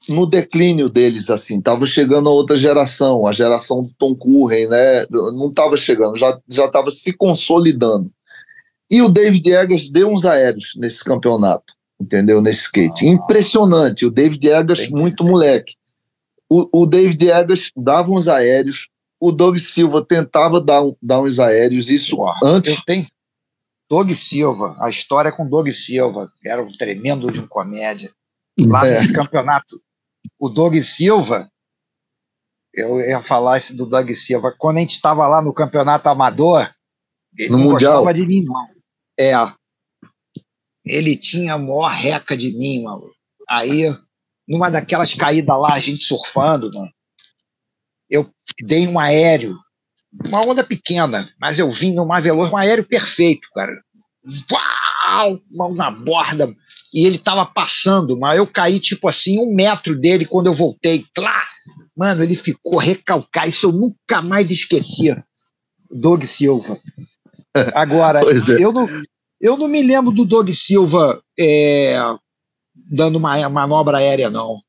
no 0.08 0.26
declínio 0.26 0.88
deles, 0.88 1.30
assim, 1.30 1.58
estava 1.58 1.86
chegando 1.86 2.30
a 2.30 2.32
outra 2.32 2.56
geração, 2.56 3.26
a 3.26 3.32
geração 3.32 3.84
do 3.84 3.92
Tom 3.98 4.16
Curren, 4.16 4.68
né? 4.68 5.06
Não 5.10 5.50
estava 5.50 5.76
chegando, 5.78 6.18
já 6.18 6.40
estava 6.48 6.92
se 6.92 7.14
consolidando. 7.14 8.12
E 8.90 9.02
o 9.02 9.10
David 9.10 9.50
Eggers 9.50 9.90
deu 9.90 10.10
uns 10.10 10.24
aéreos 10.26 10.74
nesse 10.78 11.04
campeonato, 11.04 11.74
entendeu? 12.00 12.42
Nesse 12.42 12.62
skate. 12.62 13.06
Impressionante. 13.06 14.06
O 14.06 14.12
David 14.12 14.48
Eggers, 14.48 14.90
muito 14.90 15.24
moleque. 15.24 15.76
O, 16.50 16.82
o 16.82 16.86
David 16.86 17.30
Eggers 17.30 17.72
dava 17.76 18.12
uns 18.12 18.28
aéreos, 18.28 18.88
o 19.20 19.32
Doug 19.32 19.58
Silva 19.58 20.06
tentava 20.06 20.62
dar, 20.62 20.84
dar 21.02 21.22
uns 21.22 21.40
aéreos, 21.40 21.90
isso 21.90 22.18
antes. 22.44 22.76
Eu 22.78 22.84
tenho, 22.86 23.08
Doug 23.90 24.12
Silva, 24.12 24.76
a 24.80 24.90
história 24.90 25.32
com 25.32 25.48
Doug 25.48 25.70
Silva, 25.70 26.32
era 26.44 26.62
um 26.62 26.72
tremendo 26.72 27.32
de 27.32 27.40
um 27.40 27.48
comédia. 27.48 28.12
Lá 28.60 28.86
é. 28.86 28.94
nesse 28.94 29.14
campeonato, 29.14 29.80
o 30.40 30.50
Doug 30.50 30.76
Silva, 30.84 31.50
eu 32.74 33.00
ia 33.00 33.22
falar 33.22 33.58
isso 33.58 33.76
do 33.76 33.86
Doug 33.86 34.10
Silva, 34.12 34.54
quando 34.58 34.78
a 34.78 34.80
gente 34.82 34.94
estava 34.94 35.28
lá 35.28 35.42
no 35.42 35.54
campeonato 35.54 36.08
amador, 36.10 36.70
ele 37.38 37.50
no 37.50 37.58
não 37.58 37.66
mundial. 37.72 37.94
gostava 37.94 38.14
de 38.14 38.26
mim, 38.26 38.44
não. 38.44 38.68
É. 39.18 39.34
Ele 40.86 41.18
tinha 41.18 41.54
a 41.54 41.58
maior 41.58 41.90
reca 41.90 42.38
de 42.38 42.52
mim, 42.52 42.84
mano. 42.84 43.10
Aí, 43.50 43.96
numa 44.48 44.70
daquelas 44.70 45.14
caídas 45.14 45.60
lá, 45.60 45.74
a 45.74 45.80
gente 45.80 46.06
surfando, 46.06 46.72
mano, 46.74 46.90
eu 48.10 48.30
dei 48.64 48.88
um 48.88 49.00
aéreo 49.00 49.58
uma 50.24 50.46
onda 50.46 50.64
pequena, 50.64 51.26
mas 51.40 51.60
eu 51.60 51.70
vim 51.70 51.94
numa 51.94 52.22
veloz, 52.22 52.52
um 52.52 52.58
aéreo 52.58 52.86
perfeito, 52.86 53.50
cara. 53.54 53.74
Uau! 54.52 55.40
Mão 55.52 55.74
na 55.74 55.92
borda. 55.92 56.54
E 56.94 57.06
ele 57.06 57.18
tava 57.18 57.46
passando, 57.46 58.18
mas 58.18 58.38
eu 58.38 58.48
caí 58.48 58.80
tipo 58.80 59.10
assim, 59.10 59.38
um 59.38 59.54
metro 59.54 60.00
dele 60.00 60.26
quando 60.26 60.48
eu 60.48 60.54
voltei. 60.54 61.06
Tlá! 61.14 61.44
Mano, 61.98 62.24
ele 62.24 62.36
ficou 62.36 62.78
recalcar. 62.78 63.48
Isso 63.48 63.68
eu 63.68 63.72
nunca 63.72 64.22
mais 64.22 64.50
esquecia. 64.50 65.24
Doug 65.92 66.24
Silva. 66.24 66.80
Agora, 67.74 68.22
é. 68.22 68.64
eu, 68.64 68.72
não, 68.72 68.88
eu 69.46 69.56
não 69.56 69.68
me 69.68 69.84
lembro 69.84 70.12
do 70.12 70.26
Doug 70.26 70.50
Silva 70.50 71.22
é, 71.40 72.00
dando 72.76 73.18
uma 73.18 73.48
manobra 73.48 73.98
aérea, 73.98 74.28
não. 74.28 74.60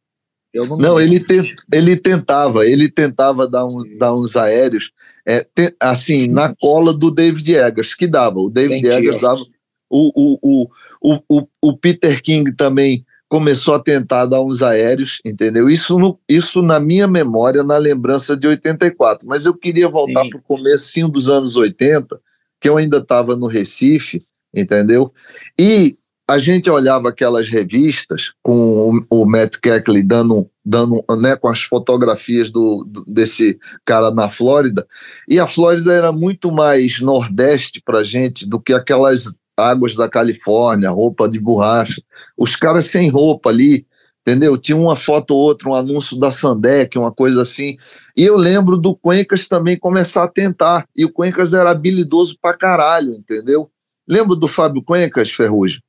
não, 0.55 0.77
não 0.77 1.01
ele, 1.01 1.19
te, 1.19 1.55
ele 1.73 1.97
tentava, 1.97 2.67
ele 2.67 2.91
tentava 2.91 3.49
dar, 3.49 3.65
um, 3.65 3.83
dar 3.99 4.15
uns 4.15 4.37
aéreos 4.37 4.93
é, 5.27 5.47
assim, 5.81 6.29
na 6.29 6.55
cola 6.55 6.93
do 6.93 7.11
David 7.11 7.55
Eggers, 7.55 7.95
que 7.95 8.07
dava. 8.07 8.39
O 8.39 8.51
David 8.51 8.81
Entendi. 8.81 8.95
Eggers 8.95 9.21
dava. 9.21 9.41
O, 9.89 10.13
o, 10.15 10.69
o, 11.01 11.23
o, 11.29 11.49
o 11.63 11.77
Peter 11.79 12.23
King 12.23 12.55
também 12.55 13.03
começou 13.31 13.75
a 13.75 13.83
tentar 13.83 14.27
dar 14.27 14.43
uns 14.43 14.63
aéreos, 14.63 15.21
entendeu? 15.25 15.71
Isso, 15.71 15.99
no, 15.99 16.19
isso 16.29 16.61
na 16.61 16.79
minha 16.79 17.09
memória, 17.09 17.65
na 17.65 17.79
lembrança 17.79 18.37
de 18.37 18.47
84. 18.47 19.27
Mas 19.27 19.47
eu 19.47 19.55
queria 19.55 19.89
voltar 19.89 20.29
para 20.29 20.39
o 20.39 20.43
começo 20.43 21.09
dos 21.09 21.31
anos 21.31 21.57
80, 21.57 22.21
que 22.61 22.69
eu 22.69 22.77
ainda 22.77 22.99
estava 22.99 23.35
no 23.35 23.47
Recife, 23.47 24.25
entendeu? 24.57 25.13
E 25.59 25.99
a 26.29 26.39
gente 26.39 26.69
olhava 26.69 27.11
aquelas 27.11 27.49
revistas 27.49 28.33
com 28.43 29.07
o, 29.11 29.23
o 29.23 29.27
Matt 29.27 29.59
Keckley 29.63 30.03
dando, 30.03 30.51
dando 30.65 31.05
né, 31.21 31.37
com 31.37 31.49
as 31.49 31.63
fotografias 31.63 32.51
do, 32.51 32.85
desse 33.07 33.59
cara 33.85 34.11
na 34.11 34.29
Flórida, 34.29 34.85
e 35.29 35.39
a 35.39 35.47
Flórida 35.47 35.93
era 35.93 36.11
muito 36.11 36.51
mais 36.51 37.01
nordeste 37.01 37.81
para 37.85 38.03
gente 38.03 38.45
do 38.45 38.59
que 38.59 38.73
aquelas 38.73 39.39
águas 39.57 39.95
da 39.95 40.09
Califórnia, 40.09 40.91
roupa 40.91 41.29
de 41.29 41.41
borracha. 41.41 42.03
Os 42.37 42.57
caras 42.57 42.87
sem 42.87 43.09
roupa 43.09 43.49
ali, 43.49 43.87
entendeu? 44.21 44.59
Tinha 44.59 44.77
uma 44.77 44.95
foto 44.95 45.31
ou 45.31 45.41
outra, 45.41 45.69
um 45.69 45.75
anúncio 45.75 46.19
da 46.19 46.31
Sandec, 46.31 46.99
uma 46.99 47.13
coisa 47.13 47.43
assim. 47.43 47.77
E 48.17 48.25
eu 48.25 48.37
lembro 48.37 48.77
do 48.77 48.95
Cuencas 48.95 49.49
também 49.49 49.79
começar 49.79 50.25
a 50.25 50.29
tentar. 50.29 50.87
E 50.95 51.05
o 51.05 51.13
Cuencas 51.13 51.55
era 51.55 51.71
habilidoso 51.71 52.37
pra 52.41 52.57
caralho, 52.57 53.13
entendeu? 53.13 53.71
Lembra 54.09 54.37
do 54.37 54.49
Fábio 54.49 54.83
Cuencas, 54.83 55.31
Ferrugem? 55.31 55.81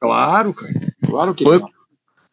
Claro, 0.00 0.52
cara. 0.52 0.94
Claro 1.04 1.34
que 1.34 1.44
Foi, 1.44 1.60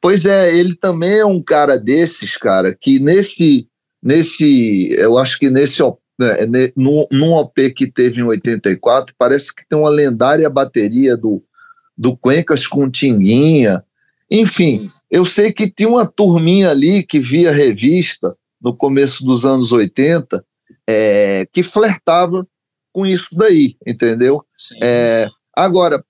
Pois 0.02 0.24
é, 0.26 0.56
ele 0.56 0.76
também 0.76 1.20
é 1.20 1.26
um 1.26 1.42
cara 1.42 1.78
desses, 1.78 2.38
cara, 2.38 2.74
que 2.74 3.00
nesse, 3.00 3.68
nesse 4.02 4.90
eu 4.94 5.18
acho 5.18 5.38
que 5.38 5.50
nesse 5.50 5.82
né, 6.18 6.72
num, 6.76 7.06
num 7.12 7.34
OP 7.34 7.72
que 7.72 7.86
teve 7.86 8.22
em 8.22 8.24
84, 8.24 9.14
parece 9.18 9.54
que 9.54 9.64
tem 9.68 9.78
uma 9.78 9.90
lendária 9.90 10.50
bateria 10.50 11.18
do, 11.18 11.44
do 11.98 12.16
Cuencas 12.16 12.66
com 12.66 12.90
Tinguinha. 12.90 13.84
Enfim, 14.32 14.90
eu 15.12 15.26
sei 15.26 15.52
que 15.52 15.70
tinha 15.70 15.90
uma 15.90 16.06
turminha 16.06 16.72
ali 16.72 17.04
que 17.04 17.20
via 17.20 17.52
revista 17.52 18.36
no 18.62 18.76
começo 18.76 19.26
dos 19.26 19.46
anos 19.46 19.72
80 19.72 20.44
é, 20.88 21.46
que 21.52 21.62
flertava 21.62 22.48
com 22.92 23.06
isso 23.06 23.30
daí, 23.34 23.76
entendeu? 23.86 24.46
É, 24.82 25.28
agora, 25.56 26.04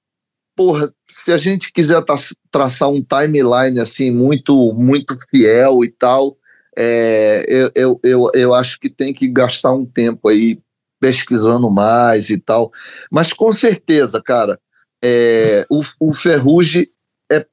porra, 0.56 0.90
se 1.10 1.32
a 1.32 1.38
gente 1.38 1.72
quiser 1.72 2.04
traçar 2.52 2.90
um 2.90 3.04
timeline 3.04 3.80
assim 3.80 4.12
muito 4.12 4.74
muito 4.74 5.18
fiel 5.30 5.84
e 5.84 5.90
tal, 5.90 6.38
é, 6.78 7.46
eu, 7.48 7.72
eu, 7.76 8.00
eu, 8.04 8.32
eu 8.34 8.54
acho 8.54 8.80
que 8.80 8.90
tem 8.90 9.14
que 9.14 9.28
gastar 9.28 9.74
um 9.74 9.86
tempo 9.86 10.28
aí 10.28 10.60
pesquisando 11.00 11.70
mais 11.70 12.30
e 12.30 12.38
tal. 12.38 12.72
Mas 13.12 13.34
com 13.34 13.52
certeza, 13.52 14.22
cara, 14.22 14.60
é, 15.04 15.66
o, 15.70 15.82
o 16.00 16.14
Ferrugem 16.14 16.88
é, 17.32 17.46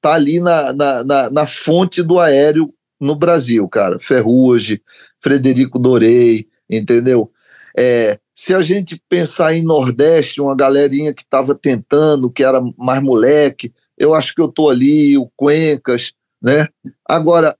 tá 0.00 0.14
ali 0.14 0.40
na, 0.40 0.72
na, 0.72 1.04
na, 1.04 1.30
na, 1.30 1.46
fonte 1.46 2.02
do 2.02 2.18
aéreo 2.18 2.74
no 3.00 3.14
Brasil, 3.14 3.68
cara. 3.68 3.98
Ferrugem, 3.98 4.80
Frederico 5.20 5.78
Dorei, 5.78 6.48
entendeu? 6.68 7.30
É, 7.76 8.18
se 8.38 8.54
a 8.54 8.60
gente 8.62 9.02
pensar 9.08 9.52
em 9.52 9.64
Nordeste, 9.64 10.40
uma 10.40 10.54
galerinha 10.54 11.12
que 11.12 11.22
estava 11.22 11.56
tentando, 11.56 12.30
que 12.30 12.44
era 12.44 12.60
mais 12.76 13.02
moleque, 13.02 13.72
eu 13.98 14.14
acho 14.14 14.32
que 14.32 14.40
eu 14.40 14.46
tô 14.46 14.70
ali, 14.70 15.18
o 15.18 15.28
Cuencas, 15.34 16.12
né? 16.40 16.68
Agora, 17.04 17.56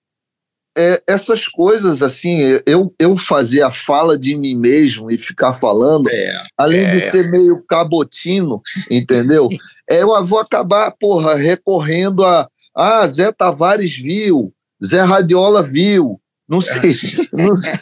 é, 0.77 1.03
essas 1.05 1.49
coisas, 1.49 2.01
assim, 2.01 2.39
eu, 2.65 2.95
eu 2.97 3.17
fazer 3.17 3.63
a 3.63 3.73
fala 3.73 4.17
de 4.17 4.37
mim 4.37 4.55
mesmo 4.55 5.11
e 5.11 5.19
ficar 5.19 5.53
falando, 5.53 6.09
é, 6.09 6.43
além 6.57 6.87
é. 6.87 6.91
de 6.91 7.11
ser 7.11 7.29
meio 7.29 7.61
cabotino, 7.69 8.63
entendeu? 8.89 9.49
é, 9.91 10.03
eu 10.03 10.25
vou 10.25 10.39
acabar, 10.39 10.93
porra, 10.93 11.35
recorrendo 11.35 12.25
a. 12.25 12.49
Ah, 12.73 13.05
Zé 13.09 13.33
Tavares 13.33 13.97
viu, 13.97 14.55
Zé 14.87 15.03
Radiola 15.03 15.61
viu, 15.61 16.21
não 16.49 16.61
sei, 16.61 16.95
não 17.35 17.55
sei, 17.57 17.81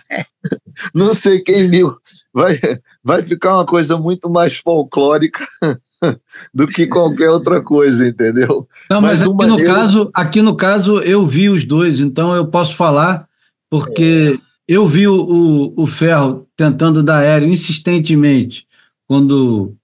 não 0.94 1.12
sei 1.12 1.42
quem 1.42 1.68
viu 1.68 1.94
vai, 2.37 2.61
vai 3.03 3.22
ficar 3.22 3.55
uma 3.55 3.64
coisa 3.64 3.97
muito 3.97 4.28
mais 4.28 4.59
folclórica 4.59 5.47
do 6.53 6.66
que 6.66 6.87
qualquer 6.87 7.30
outra 7.30 7.62
coisa, 7.62 8.07
entendeu? 8.07 8.68
Não, 8.91 9.01
mas, 9.01 9.20
mas 9.20 9.22
aqui, 9.22 9.34
maneiro... 9.34 9.62
no 9.62 9.74
caso, 9.74 10.11
aqui 10.14 10.43
no 10.43 10.55
caso 10.55 11.01
eu 11.01 11.24
vi 11.24 11.49
os 11.49 11.64
dois, 11.64 11.99
então 11.99 12.37
eu 12.37 12.47
posso 12.47 12.76
falar, 12.76 13.26
porque 13.70 14.39
é. 14.39 14.41
eu 14.68 14.87
vi 14.87 15.09
o, 15.09 15.14
o, 15.14 15.82
o, 15.82 15.87
Ferro 15.87 16.47
tentando 16.55 17.03
dar 17.03 17.20
aéreo 17.20 17.49
insistentemente 17.49 18.66
quando 19.09 19.74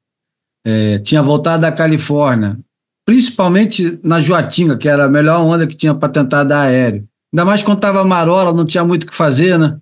é, 0.63 0.99
tinha 0.99 1.23
voltado 1.23 1.63
da 1.63 1.73
Califórnia, 1.73 2.59
principalmente 3.07 3.99
na 4.05 4.21
Joatinga, 4.21 4.77
que 4.77 4.91
era 4.91 5.07
a 5.07 5.11
melhor 5.11 5.41
onda 5.41 5.67
que 5.67 5.75
tinha 5.75 5.95
para 5.95 6.11
tentar 6.11 6.45
dar 6.45 6.63
aéreo. 6.63 7.09
Ainda 7.33 7.47
mais 7.47 7.63
quando 7.63 7.79
estava 7.79 8.05
marola, 8.05 8.53
não 8.53 8.67
tinha 8.67 8.85
muito 8.85 9.05
o 9.05 9.07
que 9.07 9.15
fazer, 9.15 9.59
né? 9.59 9.79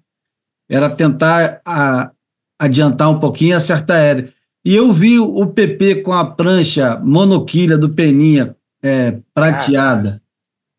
Era 0.69 0.89
tentar 0.89 1.61
a, 1.67 2.13
adiantar 2.61 3.11
um 3.11 3.19
pouquinho 3.19 3.51
e 3.51 3.55
acertar 3.55 3.97
aéreo. 3.97 4.31
E 4.63 4.77
eu 4.77 4.93
vi 4.93 5.19
o 5.19 5.47
PP 5.47 6.03
com 6.03 6.13
a 6.13 6.25
prancha 6.25 7.01
monoquilha 7.03 7.79
do 7.79 7.89
Peninha 7.89 8.55
é, 8.83 9.17
prateada, 9.35 10.21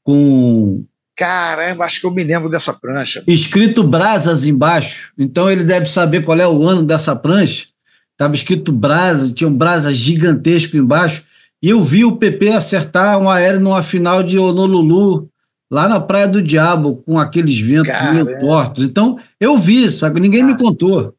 com. 0.03 0.85
Caramba, 1.17 1.85
acho 1.85 1.99
que 1.99 2.05
eu 2.05 2.11
me 2.11 2.23
lembro 2.23 2.49
dessa 2.49 2.73
prancha. 2.73 3.23
Escrito 3.27 3.83
Brasas 3.83 4.45
embaixo. 4.45 5.11
Então 5.17 5.49
ele 5.49 5.63
deve 5.63 5.87
saber 5.87 6.23
qual 6.23 6.39
é 6.39 6.47
o 6.47 6.63
ano 6.63 6.83
dessa 6.83 7.15
prancha. 7.15 7.65
Estava 8.11 8.35
escrito 8.35 8.71
Brasa, 8.71 9.33
tinha 9.33 9.47
um 9.47 9.53
brasa 9.53 9.93
gigantesco 9.95 10.77
embaixo. 10.77 11.23
E 11.61 11.69
eu 11.69 11.83
vi 11.83 12.05
o 12.05 12.17
PP 12.17 12.49
acertar 12.49 13.17
um 13.17 13.27
aéreo 13.27 13.59
numa 13.59 13.81
final 13.81 14.21
de 14.21 14.37
Honolulu, 14.37 15.27
lá 15.71 15.87
na 15.87 15.99
Praia 15.99 16.27
do 16.27 16.41
Diabo, 16.41 16.97
com 16.97 17.17
aqueles 17.17 17.57
ventos 17.59 17.99
meio 18.13 18.39
tortos. 18.39 18.83
Então, 18.83 19.17
eu 19.39 19.57
vi, 19.57 19.89
sabe? 19.89 20.19
Ninguém 20.19 20.43
me 20.43 20.55
contou. 20.55 21.15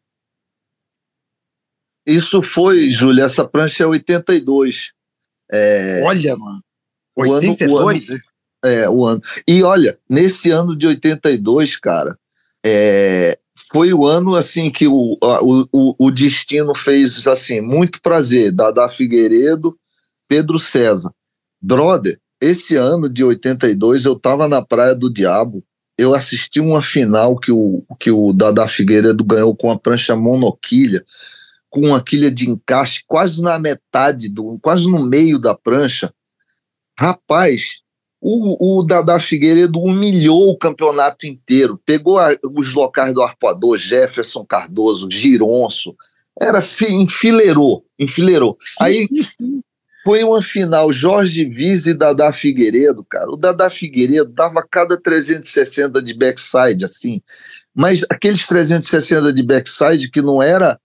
Isso 2.06 2.42
foi, 2.42 2.90
Júlia, 2.90 3.24
essa 3.24 3.44
prancha 3.44 3.84
é 3.84 3.86
82. 3.86 4.90
É, 5.50 6.02
olha, 6.04 6.36
mano. 6.36 6.62
82? 7.16 7.70
O 7.70 7.78
ano, 7.78 7.84
o 7.84 7.88
ano, 7.88 8.00
é, 8.64 8.88
o 8.88 9.04
ano. 9.04 9.22
E 9.46 9.62
olha, 9.62 9.98
nesse 10.08 10.50
ano 10.50 10.76
de 10.76 10.86
82, 10.86 11.76
cara, 11.76 12.18
é, 12.64 13.38
foi 13.70 13.92
o 13.92 14.06
ano 14.06 14.34
assim 14.34 14.70
que 14.70 14.86
o, 14.86 15.18
o, 15.20 16.06
o 16.06 16.10
destino 16.10 16.74
fez 16.74 17.26
assim, 17.26 17.60
muito 17.60 18.00
prazer, 18.00 18.52
Dada 18.52 18.88
Figueiredo, 18.88 19.76
Pedro 20.28 20.58
César. 20.58 21.12
Brother, 21.60 22.18
esse 22.40 22.74
ano 22.74 23.08
de 23.08 23.22
82 23.22 24.04
eu 24.04 24.18
tava 24.18 24.48
na 24.48 24.62
Praia 24.62 24.94
do 24.94 25.12
Diabo, 25.12 25.62
eu 25.96 26.14
assisti 26.14 26.58
uma 26.58 26.82
final 26.82 27.36
que 27.36 27.52
o, 27.52 27.84
que 28.00 28.10
o 28.10 28.32
Dada 28.32 28.66
Figueiredo 28.66 29.22
ganhou 29.22 29.54
com 29.54 29.70
a 29.70 29.78
prancha 29.78 30.16
monoquilha 30.16 31.04
com 31.72 31.86
uma 31.86 32.02
quilha 32.02 32.30
de 32.30 32.50
encaixe 32.50 33.02
quase 33.08 33.42
na 33.42 33.58
metade, 33.58 34.28
do, 34.28 34.58
quase 34.60 34.88
no 34.88 35.02
meio 35.02 35.38
da 35.38 35.54
prancha. 35.54 36.12
Rapaz, 36.96 37.78
o, 38.20 38.78
o 38.78 38.82
Dada 38.82 39.18
Figueiredo 39.18 39.80
humilhou 39.80 40.50
o 40.50 40.58
campeonato 40.58 41.26
inteiro, 41.26 41.80
pegou 41.86 42.18
a, 42.18 42.36
os 42.54 42.74
locais 42.74 43.14
do 43.14 43.22
arpoador, 43.22 43.78
Jefferson 43.78 44.44
Cardoso, 44.44 45.10
Gironço, 45.10 45.96
era 46.38 46.62
enfileirou, 46.90 47.86
enfileirou. 47.98 48.58
Aí 48.78 49.08
foi 50.04 50.22
uma 50.22 50.42
final 50.42 50.92
Jorge 50.92 51.46
Viz 51.46 51.86
e 51.86 51.94
Dada 51.94 52.30
Figueiredo, 52.34 53.02
cara. 53.02 53.30
O 53.30 53.36
Dada 53.36 53.70
Figueiredo 53.70 54.30
dava 54.30 54.62
cada 54.70 55.00
360 55.00 56.02
de 56.02 56.12
backside, 56.12 56.84
assim, 56.84 57.22
mas 57.74 58.04
aqueles 58.10 58.46
360 58.46 59.32
de 59.32 59.42
backside 59.42 60.10
que 60.10 60.20
não 60.20 60.42
era 60.42 60.78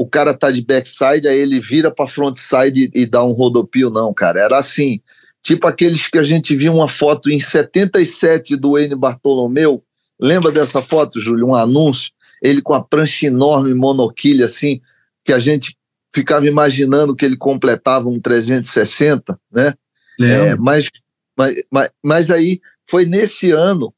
o 0.00 0.06
cara 0.06 0.32
tá 0.32 0.50
de 0.50 0.62
backside, 0.62 1.28
aí 1.28 1.38
ele 1.38 1.60
vira 1.60 1.90
para 1.90 2.08
frontside 2.08 2.90
e, 2.94 3.02
e 3.02 3.06
dá 3.06 3.22
um 3.22 3.32
rodopio, 3.32 3.90
não, 3.90 4.14
cara. 4.14 4.40
Era 4.40 4.58
assim, 4.58 4.98
tipo 5.42 5.66
aqueles 5.66 6.08
que 6.08 6.16
a 6.16 6.24
gente 6.24 6.56
viu 6.56 6.72
uma 6.72 6.88
foto 6.88 7.28
em 7.28 7.38
77 7.38 8.56
do 8.56 8.78
N 8.78 8.94
Bartolomeu. 8.94 9.84
Lembra 10.18 10.50
dessa 10.50 10.80
foto, 10.80 11.20
Júlio? 11.20 11.48
Um 11.48 11.54
anúncio, 11.54 12.12
ele 12.40 12.62
com 12.62 12.72
a 12.72 12.82
prancha 12.82 13.26
enorme, 13.26 13.74
monoquilha, 13.74 14.46
assim, 14.46 14.80
que 15.22 15.34
a 15.34 15.38
gente 15.38 15.76
ficava 16.14 16.46
imaginando 16.46 17.14
que 17.14 17.26
ele 17.26 17.36
completava 17.36 18.08
um 18.08 18.18
360, 18.18 19.38
né? 19.52 19.74
É, 20.18 20.56
mas, 20.56 20.88
mas, 21.36 21.62
mas, 21.70 21.90
mas 22.02 22.30
aí 22.30 22.58
foi 22.88 23.04
nesse 23.04 23.50
ano 23.50 23.92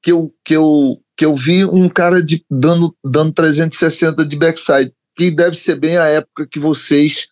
que 0.00 0.12
eu, 0.12 0.32
que 0.44 0.54
eu, 0.54 1.02
que 1.16 1.24
eu 1.24 1.34
vi 1.34 1.64
um 1.64 1.88
cara 1.88 2.22
de, 2.22 2.44
dando, 2.48 2.96
dando 3.04 3.32
360 3.32 4.24
de 4.24 4.36
backside 4.36 4.94
que 5.20 5.30
deve 5.30 5.54
ser 5.54 5.78
bem 5.78 5.98
a 5.98 6.06
época 6.06 6.46
que 6.46 6.58
vocês 6.58 7.28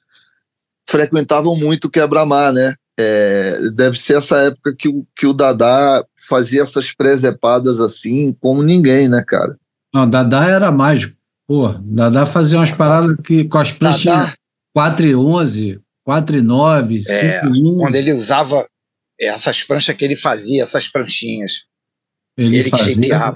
frequentavam 0.87 1.57
muito 1.57 1.87
o 1.87 1.91
quebra-mar, 1.91 2.53
né? 2.53 2.75
É, 3.01 3.71
deve 3.71 3.99
ser 3.99 4.19
essa 4.19 4.37
época 4.43 4.75
que 4.77 4.89
o, 4.89 5.07
que 5.17 5.27
o 5.27 5.33
Dadá 5.33 6.05
fazia 6.29 6.63
essas 6.63 6.93
presepadas 6.93 7.81
assim, 7.81 8.37
como 8.41 8.63
ninguém, 8.63 9.09
né, 9.09 9.25
cara? 9.27 9.57
Não, 9.95 10.09
Dadá 10.09 10.47
era 10.47 10.71
mágico. 10.71 11.17
Pô, 11.47 11.69
Dadá 11.81 12.27
fazia 12.27 12.59
umas 12.59 12.73
paradas 12.73 13.17
que, 13.25 13.45
com 13.45 13.57
as 13.57 13.73
pranchas 13.73 14.35
4 14.75 15.07
e 15.07 15.17
11, 15.17 15.81
4 16.05 16.37
e 16.37 16.43
9, 16.43 17.03
é, 17.09 17.41
5 17.41 17.57
e 17.57 17.63
1. 17.63 17.77
Quando 17.79 17.95
ele 17.95 18.13
usava 18.13 18.69
essas 19.19 19.65
pranchas 19.65 19.97
que 19.97 20.05
ele 20.05 20.17
fazia, 20.17 20.63
essas 20.63 20.89
pranchinhas. 20.89 21.63
Ele, 22.37 22.59
ele 22.59 22.69
fazia, 22.69 23.35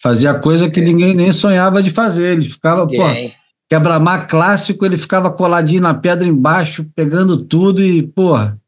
fazia 0.00 0.34
coisa 0.34 0.70
que 0.70 0.78
é. 0.78 0.84
ninguém 0.84 1.14
nem 1.14 1.32
sonhava 1.32 1.82
de 1.82 1.90
fazer. 1.90 2.34
Ele 2.34 2.42
ficava, 2.42 2.86
ninguém. 2.86 3.30
pô, 3.30 3.38
Quebra-mar 3.68 4.26
clássico, 4.28 4.86
ele 4.86 4.96
ficava 4.96 5.30
coladinho 5.30 5.82
na 5.82 5.92
pedra 5.92 6.26
embaixo, 6.26 6.90
pegando 6.94 7.44
tudo 7.44 7.82
e, 7.82 8.02
porra, 8.02 8.58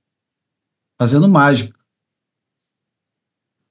fazendo 0.98 1.28
mágica. 1.28 1.78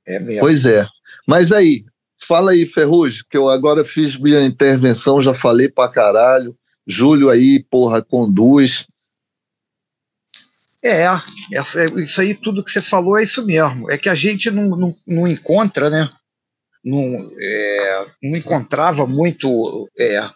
É 0.06 0.20
mesmo. 0.20 0.42
Pois 0.42 0.66
é. 0.66 0.88
Mas 1.28 1.52
aí, 1.52 1.86
fala 2.18 2.52
aí, 2.52 2.66
Ferrugem, 2.66 3.24
que 3.30 3.38
eu 3.38 3.48
agora 3.48 3.86
fiz 3.86 4.18
minha 4.18 4.44
intervenção, 4.44 5.22
já 5.22 5.34
falei 5.34 5.70
pra 5.70 5.88
caralho. 5.88 6.58
Júlio 6.88 7.30
aí, 7.30 7.64
porra, 7.70 8.02
conduz. 8.02 8.88
É, 10.84 11.06
essa, 11.54 11.86
isso 12.00 12.22
aí, 12.22 12.34
tudo 12.34 12.64
que 12.64 12.72
você 12.72 12.82
falou 12.82 13.20
é 13.20 13.24
isso 13.24 13.46
mesmo. 13.46 13.92
É 13.92 13.98
que 13.98 14.10
a 14.10 14.16
gente 14.16 14.50
não, 14.50 14.70
não, 14.70 14.96
não 15.08 15.28
encontra, 15.28 15.90
né? 15.90 16.10
Não, 16.84 17.30
é, 17.38 18.06
não 18.24 18.38
encontrava 18.38 19.06
muito. 19.06 19.88
É, 19.98 20.28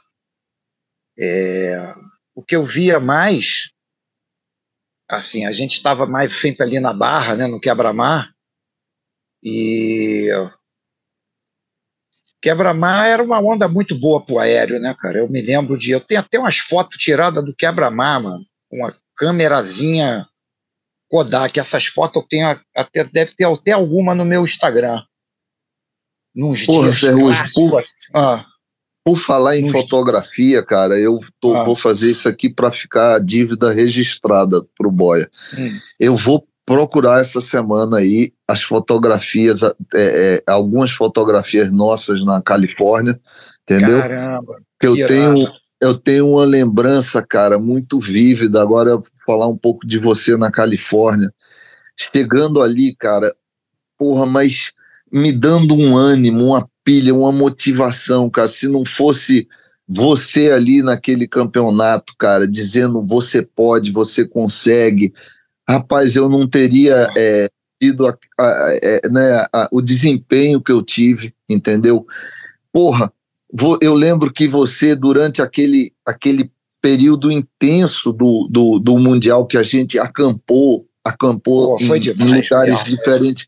é, 1.18 1.94
o 2.36 2.44
que 2.44 2.56
eu 2.56 2.66
via 2.66 3.00
mais, 3.00 3.70
assim, 5.10 5.46
a 5.46 5.52
gente 5.52 5.74
estava 5.74 6.06
mais 6.06 6.36
sempre 6.36 6.64
ali 6.64 6.80
na 6.80 6.94
barra, 6.94 7.36
né, 7.36 7.48
no 7.48 7.60
quebra-mar, 7.60 8.34
e 9.44 10.30
quebra-mar 12.44 13.08
era 13.08 13.24
uma 13.24 13.40
onda 13.40 13.68
muito 13.68 13.94
boa 13.98 14.24
pro 14.24 14.40
aéreo, 14.40 14.80
né, 14.80 14.96
cara? 15.00 15.20
Eu 15.20 15.30
me 15.30 15.42
lembro 15.42 15.78
de. 15.78 15.92
Eu 15.92 16.02
tenho 16.02 16.22
até 16.22 16.38
umas 16.38 16.58
fotos 16.58 16.98
tiradas 16.98 17.44
do 17.44 17.56
quebra-mar, 17.56 18.22
mano, 18.22 18.46
com 18.70 18.78
uma 18.78 18.96
câmerazinha 19.16 20.28
Kodak. 21.10 21.60
Essas 21.60 21.86
fotos 21.88 22.22
eu 22.22 22.28
tenho 22.28 22.62
até. 22.76 23.04
Deve 23.04 23.34
ter 23.34 23.46
até 23.46 23.72
alguma 23.72 24.16
no 24.16 24.26
meu 24.26 24.44
Instagram. 24.44 25.02
Nos 26.36 26.66
Porra, 26.66 26.88
dias 26.88 27.00
Ferrugem, 27.00 27.44
por, 27.54 27.82
ah, 28.16 28.46
por 29.04 29.18
falar 29.18 29.58
em 29.58 29.70
fotografia, 29.70 30.64
cara, 30.64 30.98
eu 30.98 31.20
tô, 31.40 31.56
ah. 31.56 31.64
vou 31.64 31.76
fazer 31.76 32.12
isso 32.12 32.28
aqui 32.30 32.50
para 32.50 32.72
ficar 32.72 33.16
a 33.16 33.20
dívida 33.20 33.72
registrada 33.72 34.62
pro 34.78 34.90
Boia. 34.90 35.30
Hum. 35.58 35.78
Eu 36.00 36.16
vou 36.16 36.48
procurar 36.66 37.20
essa 37.20 37.42
semana 37.42 37.98
aí 37.98 38.32
as 38.48 38.62
fotografias, 38.62 39.62
é, 39.64 39.74
é, 39.94 40.44
algumas 40.48 40.92
fotografias 40.92 41.70
nossas 41.70 42.24
na 42.24 42.42
Califórnia, 42.42 43.20
entendeu? 43.64 44.00
Caramba! 44.00 44.62
Que 44.80 44.88
eu 44.88 44.96
tenho, 45.08 45.52
eu 45.82 45.94
tenho 45.96 46.30
uma 46.30 46.46
lembrança, 46.46 47.22
cara, 47.22 47.60
muito 47.60 48.00
vívida. 48.00 48.62
Agora 48.62 48.92
eu 48.92 49.00
vou 49.00 49.10
falar 49.26 49.48
um 49.48 49.58
pouco 49.58 49.86
de 49.86 50.00
você 50.00 50.38
na 50.38 50.50
Califórnia. 50.50 51.30
Chegando 51.98 52.62
ali, 52.62 52.96
cara, 52.96 53.36
porra, 53.98 54.26
mas 54.26 54.72
me 55.14 55.32
dando 55.32 55.76
um 55.76 55.96
ânimo, 55.96 56.48
uma 56.48 56.68
pilha, 56.84 57.14
uma 57.14 57.32
motivação, 57.32 58.30
cara. 58.30 58.48
Se 58.48 58.68
não 58.68 58.84
fosse 58.84 59.48
você 59.88 60.50
ali 60.50 60.82
naquele 60.82 61.28
campeonato, 61.28 62.14
cara, 62.18 62.48
dizendo 62.48 63.06
você 63.06 63.42
pode, 63.44 63.92
você 63.92 64.26
consegue, 64.26 65.14
rapaz, 65.70 66.16
eu 66.16 66.28
não 66.28 66.48
teria 66.48 67.10
é, 67.16 67.50
tido 67.80 68.08
a, 68.08 68.18
a, 68.40 68.80
é, 68.82 69.02
né, 69.10 69.46
a, 69.54 69.70
o 69.72 69.82
desempenho 69.82 70.60
que 70.60 70.72
eu 70.72 70.82
tive, 70.82 71.34
entendeu? 71.48 72.08
Porra, 72.72 73.14
vou, 73.52 73.78
eu 73.82 73.94
lembro 73.94 74.34
que 74.34 74.48
você, 74.48 74.96
durante 74.96 75.44
aquele, 75.44 75.94
aquele 76.04 76.52
período 76.82 77.32
intenso 77.32 78.12
do, 78.12 78.48
do, 78.50 78.80
do 78.80 78.98
Mundial 78.98 79.46
que 79.46 79.58
a 79.58 79.64
gente 79.64 80.00
acampou, 80.00 80.88
acampou 81.04 81.78
Pô, 81.78 81.96
em, 81.96 82.10
em, 82.10 82.42
lugares 82.42 82.84
diferentes, 82.84 83.48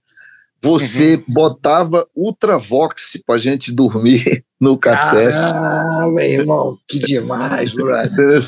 você 0.65 1.15
uhum. 1.15 1.23
botava 1.27 2.07
Ultravox 2.15 3.19
pra 3.23 3.37
gente 3.37 3.71
dormir 3.71 4.43
no 4.59 4.77
cassete. 4.77 5.37
Ah, 5.37 6.07
meu 6.11 6.25
irmão, 6.25 6.77
que 6.87 6.97
demais, 6.97 7.73
brother. 7.75 8.39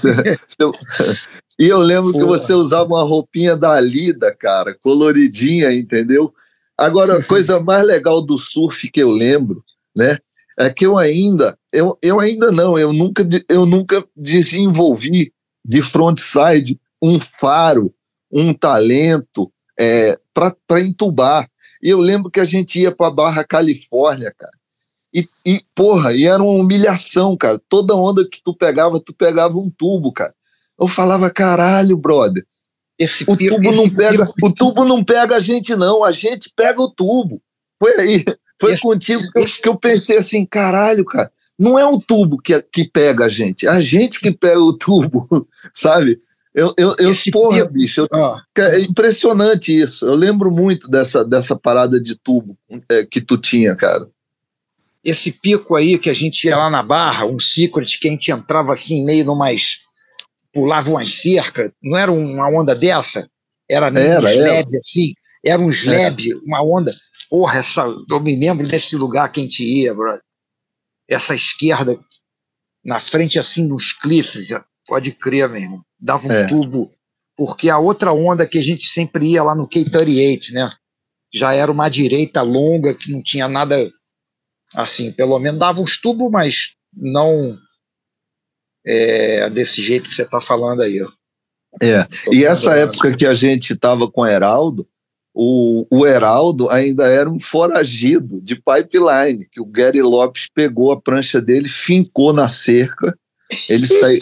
E 1.60 1.68
eu 1.68 1.80
lembro 1.80 2.12
Porra. 2.12 2.24
que 2.24 2.30
você 2.30 2.54
usava 2.54 2.86
uma 2.86 3.04
roupinha 3.04 3.56
da 3.56 3.80
Lida, 3.80 4.36
cara, 4.36 4.76
coloridinha, 4.82 5.72
entendeu? 5.72 6.34
Agora, 6.76 7.18
a 7.18 7.24
coisa 7.24 7.60
mais 7.60 7.84
legal 7.84 8.22
do 8.22 8.38
surf 8.38 8.90
que 8.90 9.02
eu 9.02 9.12
lembro, 9.12 9.64
né? 9.96 10.18
É 10.60 10.72
que 10.72 10.86
eu 10.88 10.98
ainda, 10.98 11.56
eu, 11.72 11.98
eu 12.02 12.20
ainda 12.20 12.52
não, 12.52 12.80
eu 12.80 12.92
nunca, 12.92 13.28
eu 13.48 13.66
nunca 13.66 14.04
desenvolvi 14.16 15.32
de 15.64 15.84
frontside 15.84 16.80
um 17.00 17.20
faro, 17.20 17.94
um 18.32 18.54
talento 18.54 19.52
é, 19.80 20.18
para 20.34 20.82
entubar. 20.82 21.48
E 21.82 21.90
eu 21.90 22.00
lembro 22.00 22.32
que 22.32 22.40
a 22.40 22.46
gente 22.46 22.80
ia 22.82 22.92
para 22.92 23.12
Barra 23.12 23.44
Califórnia, 23.44 24.34
cara. 24.38 24.58
E, 25.14 25.28
e, 25.46 25.62
porra, 25.74 26.14
e 26.14 26.26
era 26.26 26.42
uma 26.42 26.62
humilhação, 26.62 27.36
cara. 27.38 27.60
Toda 27.70 27.96
onda 27.96 28.28
que 28.28 28.42
tu 28.44 28.54
pegava, 28.54 29.00
tu 29.00 29.14
pegava 29.14 29.58
um 29.58 29.70
tubo, 29.70 30.12
cara. 30.12 30.34
Eu 30.80 30.88
falava, 30.88 31.30
caralho, 31.30 31.98
brother. 31.98 32.46
Esse 33.00 33.24
o 33.28 33.38
tubo 33.38 33.72
não 33.72 33.90
pega, 33.90 34.28
o 34.42 34.52
tubo 34.52 34.84
não 34.84 35.04
pega 35.04 35.36
a 35.36 35.40
gente 35.40 35.76
não, 35.76 36.04
a 36.04 36.12
gente 36.12 36.52
pega 36.56 36.82
o 36.82 36.90
tubo. 36.90 37.42
Foi 37.80 37.92
aí, 38.00 38.26
foi 38.60 38.74
esse, 38.74 38.82
contigo 38.82 39.22
que 39.32 39.40
eu, 39.40 39.46
que 39.46 39.70
eu 39.70 39.76
pensei 39.76 40.18
assim, 40.18 40.46
caralho, 40.46 41.06
cara. 41.06 41.32
Não 41.58 41.78
é 41.78 41.86
o 41.86 42.00
tubo 42.00 42.38
que, 42.40 42.60
que 42.62 42.88
pega 42.88 43.26
a 43.26 43.30
gente, 43.30 43.66
é 43.66 43.70
a 43.70 43.82
gente 43.82 44.20
que 44.20 44.32
pega 44.32 44.60
o 44.60 44.74
tubo, 44.74 45.28
sabe? 45.74 46.20
Eu, 46.58 46.74
eu, 46.76 46.96
eu 46.98 47.14
porra, 47.32 47.66
bicho, 47.66 48.02
eu, 48.02 48.08
ah. 48.12 48.44
é 48.58 48.80
impressionante 48.80 49.80
isso. 49.80 50.08
Eu 50.08 50.16
lembro 50.16 50.50
muito 50.50 50.90
dessa, 50.90 51.24
dessa 51.24 51.56
parada 51.56 52.02
de 52.02 52.16
tubo 52.16 52.58
é, 52.90 53.06
que 53.06 53.22
tu 53.22 53.38
tinha, 53.38 53.76
cara. 53.76 54.10
Esse 55.04 55.32
pico 55.32 55.76
aí 55.76 56.00
que 56.00 56.10
a 56.10 56.16
gente 56.16 56.46
ia 56.46 56.58
lá 56.58 56.68
na 56.68 56.82
barra, 56.82 57.28
um 57.28 57.40
secret 57.40 58.00
que 58.00 58.08
a 58.08 58.12
gente 58.12 58.32
entrava 58.32 58.74
assim 58.74 59.06
meio 59.06 59.24
no 59.24 59.38
mais 59.38 59.78
pulava 60.52 60.90
umas 60.90 61.14
cercas, 61.22 61.72
não 61.80 61.96
era 61.96 62.12
uma 62.12 62.50
onda 62.50 62.74
dessa? 62.74 63.30
Era 63.70 63.92
meio 63.92 64.08
era, 64.08 64.34
slab, 64.34 64.68
era. 64.68 64.78
assim, 64.78 65.14
era 65.46 65.62
um 65.62 65.70
slab, 65.70 66.28
era. 66.28 66.40
uma 66.40 66.64
onda. 66.64 66.92
Porra, 67.30 67.60
essa, 67.60 67.86
eu 68.10 68.20
me 68.20 68.36
lembro 68.36 68.68
desse 68.68 68.96
lugar 68.96 69.32
que 69.32 69.40
a 69.40 69.44
gente 69.44 69.64
ia, 69.64 69.94
bro. 69.94 70.20
Essa 71.08 71.36
esquerda, 71.36 72.00
na 72.84 73.00
frente, 73.00 73.38
assim, 73.38 73.68
nos 73.68 73.94
cliffs, 73.94 74.48
pode 74.88 75.12
crer, 75.12 75.48
meu 75.48 75.62
irmão. 75.62 75.87
Dava 76.00 76.28
um 76.28 76.32
é. 76.32 76.48
tubo, 76.48 76.92
porque 77.36 77.70
a 77.70 77.78
outra 77.78 78.14
onda 78.14 78.48
que 78.48 78.58
a 78.58 78.64
gente 78.64 78.88
sempre 78.88 79.32
ia 79.32 79.44
lá 79.44 79.56
no 79.56 79.68
K38, 79.68 80.52
né? 80.52 80.70
Já 81.34 81.54
era 81.54 81.72
uma 81.72 81.90
direita 81.90 82.42
longa, 82.42 82.94
que 82.94 83.12
não 83.12 83.22
tinha 83.22 83.48
nada, 83.48 83.88
assim, 84.74 85.12
pelo 85.12 85.38
menos 85.40 85.60
dava 85.60 85.82
uns 85.82 86.00
tubos, 86.00 86.32
mas 86.32 86.74
não 86.94 87.58
é, 88.86 89.50
desse 89.50 89.82
jeito 89.82 90.08
que 90.08 90.16
você 90.16 90.24
está 90.24 90.40
falando 90.40 90.82
aí. 90.82 91.02
Ó. 91.02 91.10
É, 91.82 92.08
e 92.32 92.46
essa 92.46 92.74
época 92.76 93.16
que 93.16 93.26
a 93.26 93.34
gente 93.34 93.74
estava 93.74 94.10
com 94.10 94.22
o 94.22 94.26
Heraldo, 94.26 94.88
o, 95.34 95.86
o 95.92 96.08
Heraldo 96.08 96.70
ainda 96.70 97.06
era 97.08 97.30
um 97.30 97.40
foragido 97.40 98.42
de 98.42 98.56
pipeline, 98.56 99.48
que 99.52 99.62
o 99.62 99.66
Gary 99.66 100.02
Lopes 100.02 100.50
pegou 100.52 100.92
a 100.92 101.00
prancha 101.00 101.40
dele, 101.40 101.68
fincou 101.68 102.34
na 102.34 102.48
cerca, 102.48 103.16
ele, 103.70 103.86
sai, 103.86 104.20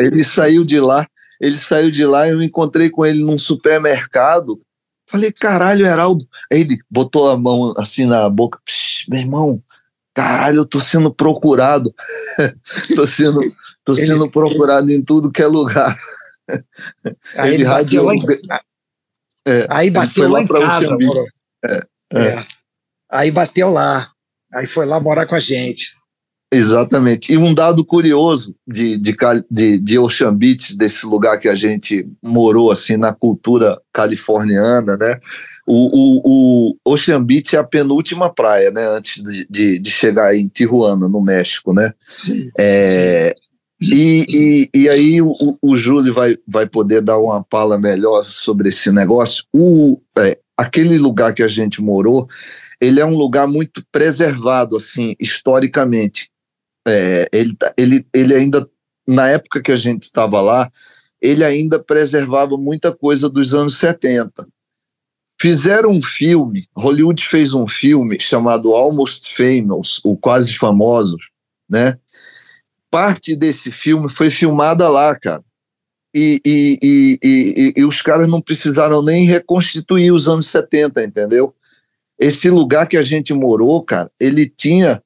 ele 0.00 0.24
saiu 0.24 0.64
de 0.64 0.80
lá, 0.80 1.06
ele 1.40 1.56
saiu 1.56 1.90
de 1.90 2.04
lá, 2.04 2.28
eu 2.28 2.42
encontrei 2.42 2.90
com 2.90 3.04
ele 3.04 3.22
num 3.22 3.38
supermercado, 3.38 4.60
falei, 5.08 5.32
caralho, 5.32 5.86
Heraldo, 5.86 6.26
aí 6.52 6.60
ele 6.60 6.78
botou 6.90 7.30
a 7.30 7.36
mão 7.36 7.74
assim 7.76 8.06
na 8.06 8.28
boca, 8.28 8.58
meu 9.08 9.20
irmão, 9.20 9.62
caralho, 10.14 10.58
eu 10.58 10.66
tô 10.66 10.80
sendo 10.80 11.12
procurado, 11.12 11.94
tô 12.94 13.06
sendo 13.06 13.40
Tô 13.86 13.92
ele, 13.92 14.08
sendo 14.08 14.28
procurado 14.28 14.90
ele... 14.90 14.98
em 14.98 15.02
tudo 15.02 15.30
que 15.30 15.40
é 15.40 15.46
lugar. 15.46 15.96
Aí 17.36 17.54
ele, 17.54 17.64
bateu 17.64 18.04
lá 18.04 18.14
em... 18.14 18.22
é, 19.46 19.66
aí 19.70 19.90
bateu 19.90 20.24
lá, 20.24 20.40
lá 20.40 20.42
em 20.42 20.46
casa. 20.48 20.96
É, 21.64 21.82
é, 22.12 22.26
é. 22.26 22.46
Aí 23.08 23.30
bateu 23.30 23.70
lá. 23.70 24.10
Aí 24.52 24.66
foi 24.66 24.86
lá 24.86 24.98
morar 24.98 25.26
com 25.26 25.36
a 25.36 25.40
gente. 25.40 25.92
Exatamente. 26.52 27.32
E 27.32 27.36
um 27.36 27.52
dado 27.52 27.84
curioso 27.84 28.54
de, 28.66 28.96
de, 28.96 29.16
de, 29.50 29.78
de 29.78 29.98
Ocean 29.98 30.34
Beach, 30.34 30.76
desse 30.76 31.04
lugar 31.04 31.38
que 31.38 31.48
a 31.48 31.56
gente 31.56 32.08
morou, 32.22 32.70
assim, 32.70 32.96
na 32.96 33.12
cultura 33.12 33.80
californiana, 33.92 34.96
né? 34.96 35.18
O, 35.66 35.90
o, 35.92 36.76
o 36.84 36.92
Ocean 36.92 37.22
Beach 37.22 37.56
é 37.56 37.58
a 37.58 37.64
penúltima 37.64 38.32
praia, 38.32 38.70
né? 38.70 38.86
Antes 38.86 39.22
de, 39.22 39.46
de, 39.50 39.78
de 39.80 39.90
chegar 39.90 40.36
em 40.36 40.46
Tijuana, 40.46 41.08
no 41.08 41.20
México, 41.20 41.72
né? 41.72 41.92
Sim, 42.08 42.48
é, 42.56 43.34
sim. 43.82 43.90
E, 43.92 44.26
e, 44.72 44.82
e 44.82 44.88
aí 44.88 45.20
o, 45.20 45.58
o 45.60 45.76
Júlio 45.76 46.14
vai, 46.14 46.38
vai 46.46 46.66
poder 46.66 47.02
dar 47.02 47.18
uma 47.18 47.42
pala 47.42 47.76
melhor 47.76 48.24
sobre 48.24 48.68
esse 48.68 48.92
negócio. 48.92 49.44
O, 49.52 50.00
é, 50.16 50.38
aquele 50.56 50.96
lugar 50.96 51.34
que 51.34 51.42
a 51.42 51.48
gente 51.48 51.82
morou, 51.82 52.28
ele 52.80 53.00
é 53.00 53.04
um 53.04 53.16
lugar 53.16 53.48
muito 53.48 53.84
preservado, 53.90 54.76
assim, 54.76 55.16
historicamente. 55.18 56.30
É, 56.86 57.28
ele, 57.32 57.54
tá, 57.56 57.72
ele, 57.76 58.06
ele 58.14 58.34
ainda, 58.34 58.68
na 59.06 59.28
época 59.28 59.60
que 59.60 59.72
a 59.72 59.76
gente 59.76 60.04
estava 60.04 60.40
lá, 60.40 60.70
ele 61.20 61.44
ainda 61.44 61.82
preservava 61.82 62.56
muita 62.56 62.94
coisa 62.94 63.28
dos 63.28 63.54
anos 63.54 63.78
70. 63.78 64.46
Fizeram 65.40 65.90
um 65.90 66.02
filme, 66.02 66.68
Hollywood 66.74 67.22
fez 67.22 67.52
um 67.52 67.66
filme 67.66 68.18
chamado 68.20 68.74
Almost 68.74 69.34
Famous, 69.34 70.00
o 70.04 70.16
Quase 70.16 70.56
Famosos, 70.56 71.30
né? 71.68 71.98
parte 72.96 73.36
desse 73.36 73.70
filme 73.70 74.08
foi 74.08 74.30
filmada 74.30 74.88
lá, 74.88 75.14
cara. 75.18 75.44
E, 76.14 76.40
e, 76.46 76.78
e, 76.82 77.18
e, 77.22 77.72
e 77.76 77.84
os 77.84 78.00
caras 78.00 78.26
não 78.26 78.40
precisaram 78.40 79.02
nem 79.02 79.26
reconstituir 79.26 80.12
os 80.12 80.26
anos 80.28 80.46
70, 80.46 81.04
entendeu? 81.04 81.54
Esse 82.18 82.48
lugar 82.48 82.88
que 82.88 82.96
a 82.96 83.02
gente 83.02 83.34
morou, 83.34 83.82
cara, 83.82 84.10
ele 84.18 84.48
tinha 84.48 85.02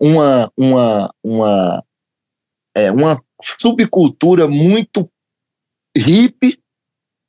uma, 0.00 0.50
uma, 0.56 1.10
uma, 1.22 1.84
é, 2.74 2.90
uma 2.90 3.22
subcultura 3.42 4.48
muito 4.48 5.10
hippie 5.96 6.58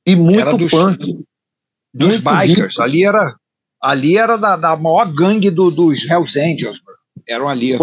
E 0.06 0.16
muito 0.16 0.58
dos, 0.58 0.72
punk. 0.72 1.26
Dos 1.94 2.08
muito 2.08 2.24
bikers. 2.24 2.80
Ali 2.80 3.06
era, 3.06 3.36
ali 3.82 4.18
era 4.18 4.38
da, 4.38 4.56
da 4.56 4.76
maior 4.76 5.06
gangue 5.14 5.50
do, 5.50 5.72
dos 5.72 6.04
Hells 6.10 6.40
Angels. 6.40 6.82
Eram 7.28 7.50
ali. 7.50 7.78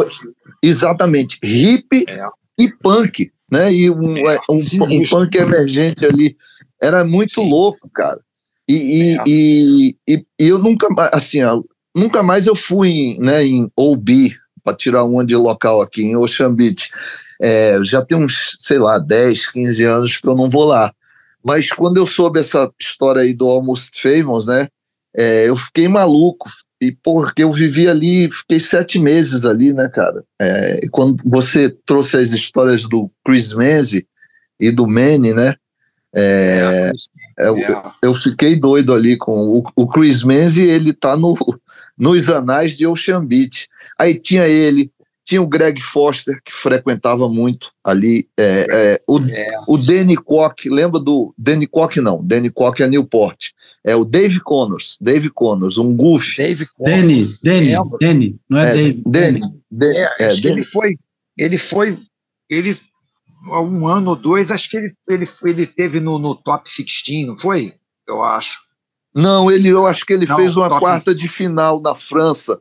Exatamente. 0.62 1.38
Hip 1.42 2.04
é. 2.08 2.26
e 2.58 2.72
punk. 2.72 3.32
Né? 3.50 3.72
E 3.72 3.90
um, 3.90 4.16
é, 4.16 4.38
um, 4.48 4.56
um, 4.56 5.08
punk 5.08 5.36
emergente 5.36 6.04
ali. 6.04 6.36
Era 6.82 7.04
muito 7.04 7.34
Sim. 7.34 7.50
louco, 7.50 7.88
cara. 7.90 8.20
E, 8.68 8.74
e, 8.74 9.18
é. 9.18 9.24
e, 9.26 9.96
e, 10.08 10.24
eu 10.38 10.58
nunca, 10.58 10.88
assim, 11.12 11.40
nunca 11.94 12.22
mais 12.22 12.46
eu 12.46 12.56
fui 12.56 12.88
em, 12.88 13.20
né, 13.20 13.44
em 13.44 13.70
OB, 13.76 14.34
para 14.64 14.74
tirar 14.74 15.04
uma 15.04 15.24
de 15.24 15.36
local 15.36 15.82
aqui, 15.82 16.02
em 16.02 16.16
Ocean 16.16 16.52
Beach. 16.52 16.90
É, 17.40 17.78
já 17.82 18.02
tem 18.02 18.16
uns, 18.16 18.56
sei 18.58 18.78
lá, 18.78 18.98
10, 18.98 19.50
15 19.50 19.84
anos 19.84 20.18
que 20.18 20.26
eu 20.26 20.34
não 20.34 20.48
vou 20.48 20.64
lá. 20.64 20.92
Mas 21.44 21.70
quando 21.70 21.98
eu 21.98 22.06
soube 22.06 22.40
essa 22.40 22.72
história 22.80 23.20
aí 23.20 23.34
do 23.34 23.46
Almost 23.46 24.00
Famous, 24.00 24.46
né, 24.46 24.66
é, 25.14 25.48
eu 25.48 25.56
fiquei 25.56 25.86
maluco. 25.86 26.48
E 26.80 26.92
porque 27.02 27.42
eu 27.42 27.52
vivi 27.52 27.88
ali, 27.88 28.30
fiquei 28.30 28.58
sete 28.58 28.98
meses 28.98 29.44
ali, 29.44 29.72
né, 29.72 29.88
cara? 29.88 30.24
É, 30.40 30.80
e 30.84 30.88
quando 30.88 31.22
você 31.24 31.74
trouxe 31.86 32.18
as 32.18 32.32
histórias 32.32 32.88
do 32.88 33.10
Chris 33.24 33.52
Menzi 33.52 34.06
e 34.58 34.70
do 34.70 34.86
Manny, 34.86 35.32
né? 35.32 35.54
É, 36.14 36.90
é, 37.38 37.48
eu, 37.48 37.56
eu, 38.02 38.14
fiquei 38.14 38.54
doido 38.54 38.92
ali 38.92 39.16
com 39.16 39.32
o, 39.32 39.62
o 39.74 39.88
Chris 39.88 40.22
Menzi, 40.22 40.64
ele 40.64 40.92
tá 40.92 41.16
no, 41.16 41.34
nos 41.96 42.28
anais 42.28 42.76
de 42.76 42.86
Ocean 42.86 43.24
Beach. 43.24 43.68
Aí 43.98 44.18
tinha 44.18 44.46
ele, 44.46 44.90
tinha 45.24 45.40
o 45.40 45.46
Greg 45.46 45.80
Foster, 45.80 46.40
que 46.44 46.52
frequentava 46.52 47.28
muito 47.28 47.72
ali, 47.82 48.28
é, 48.38 48.66
é, 48.70 49.02
o, 49.08 49.18
é. 49.18 49.48
o 49.66 49.78
Danny 49.78 50.16
Koch, 50.16 50.68
lembra 50.68 51.00
do 51.00 51.34
Danny 51.36 51.66
Koch 51.66 51.98
não, 52.00 52.22
Danny 52.22 52.50
Koch 52.50 52.82
é 52.82 52.86
Newport, 52.86 53.50
é 53.82 53.96
o 53.96 54.04
Dave 54.04 54.40
Connors, 54.40 54.98
Dave 55.00 55.30
Connors, 55.30 55.78
um 55.78 55.96
goof. 55.96 56.36
Dave 56.36 56.66
Connors. 56.76 57.38
Danny, 57.42 57.72
Danny, 57.72 57.98
Danny, 58.00 58.36
não 58.48 58.60
é, 58.60 58.68
é 58.68 58.74
Dave. 58.74 59.02
Danny, 59.06 59.40
Danny, 59.70 59.96
é, 59.96 60.10
é, 60.20 60.28
Danny. 60.28 60.46
ele 60.46 60.62
foi, 60.62 60.96
ele 61.38 61.58
foi, 61.58 61.98
ele 62.50 62.78
há 63.46 63.60
um 63.60 63.86
ano 63.88 64.10
ou 64.10 64.16
dois, 64.16 64.50
acho 64.50 64.68
que 64.68 64.76
ele, 64.76 64.94
ele, 65.08 65.28
ele 65.44 65.66
teve 65.66 66.00
no, 66.00 66.18
no 66.18 66.34
top 66.34 66.64
16, 66.64 67.26
não 67.26 67.38
foi? 67.38 67.72
Eu 68.06 68.22
acho. 68.22 68.62
Não, 69.14 69.48
ele, 69.48 69.68
eu 69.68 69.86
acho 69.86 70.04
que 70.04 70.12
ele 70.12 70.26
não, 70.26 70.34
fez 70.34 70.56
uma 70.56 70.68
top... 70.68 70.80
quarta 70.80 71.14
de 71.14 71.28
final 71.28 71.80
na 71.80 71.94
França, 71.94 72.58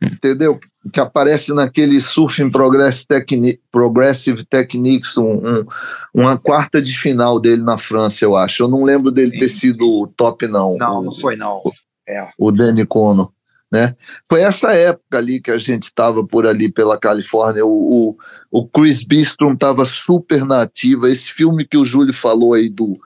entendeu? 0.00 0.60
Que 0.92 1.00
aparece 1.00 1.52
naquele 1.52 2.00
Surfing 2.00 2.48
Progressive, 2.48 3.08
Techni 3.08 3.60
Progressive 3.72 4.44
Techniques, 4.44 5.18
um, 5.18 5.32
um, 5.34 5.66
uma 6.14 6.38
quarta 6.38 6.80
de 6.80 6.96
final 6.96 7.40
dele 7.40 7.62
na 7.62 7.76
França, 7.76 8.24
eu 8.24 8.36
acho. 8.36 8.62
Eu 8.62 8.68
não 8.68 8.84
lembro 8.84 9.10
dele 9.10 9.32
Sim. 9.32 9.38
ter 9.40 9.48
sido 9.48 10.06
top, 10.16 10.46
não. 10.46 10.76
Não, 10.76 11.02
não 11.02 11.12
foi, 11.12 11.34
não. 11.34 11.60
É. 12.08 12.28
O 12.38 12.52
Danny 12.52 12.86
Cono. 12.86 13.32
Né? 13.72 13.96
Foi 14.28 14.42
essa 14.42 14.72
época 14.72 15.18
ali 15.18 15.40
que 15.40 15.50
a 15.50 15.58
gente 15.58 15.84
estava 15.84 16.24
por 16.24 16.46
ali 16.46 16.70
pela 16.70 16.96
Califórnia. 16.96 17.66
O, 17.66 18.16
o, 18.52 18.60
o 18.60 18.68
Chris 18.68 19.02
Bistrom 19.02 19.54
estava 19.54 19.84
super 19.84 20.44
nativa. 20.44 21.10
Esse 21.10 21.32
filme 21.32 21.64
que 21.64 21.76
o 21.76 21.84
Júlio 21.84 22.14
falou 22.14 22.54
aí 22.54 22.68
do, 22.68 22.96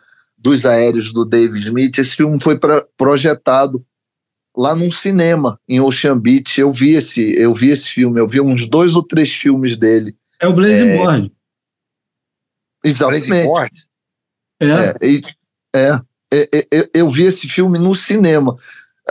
dos 0.41 0.65
aéreos 0.65 1.13
do 1.13 1.25
David 1.25 1.63
Smith, 1.63 1.99
esse 1.99 2.17
filme 2.17 2.41
foi 2.43 2.59
pra, 2.59 2.85
projetado 2.97 3.85
lá 4.57 4.75
num 4.75 4.91
cinema 4.91 5.61
em 5.69 5.81
Ocean 5.81 6.19
Beach. 6.19 6.59
Eu 6.59 6.73
vi 6.73 6.95
esse, 6.95 7.35
eu 7.39 7.53
vi 7.53 7.71
esse 7.71 7.91
filme, 7.91 8.19
eu 8.19 8.27
vi 8.27 8.41
uns 8.41 8.69
dois 8.69 8.97
ou 8.97 9.03
três 9.03 9.33
filmes 9.33 9.77
dele. 9.77 10.17
É 10.41 10.49
o 10.49 10.53
Blazing 10.53 10.89
é, 10.89 10.97
Board. 10.97 11.33
Exatamente. 12.83 13.31
É. 14.61 14.95
É, 15.75 16.01
é, 16.33 16.49
é, 16.53 16.67
é, 16.73 16.91
eu 16.95 17.09
vi 17.09 17.25
esse 17.25 17.47
filme 17.47 17.79
no 17.79 17.95
cinema. 17.95 18.57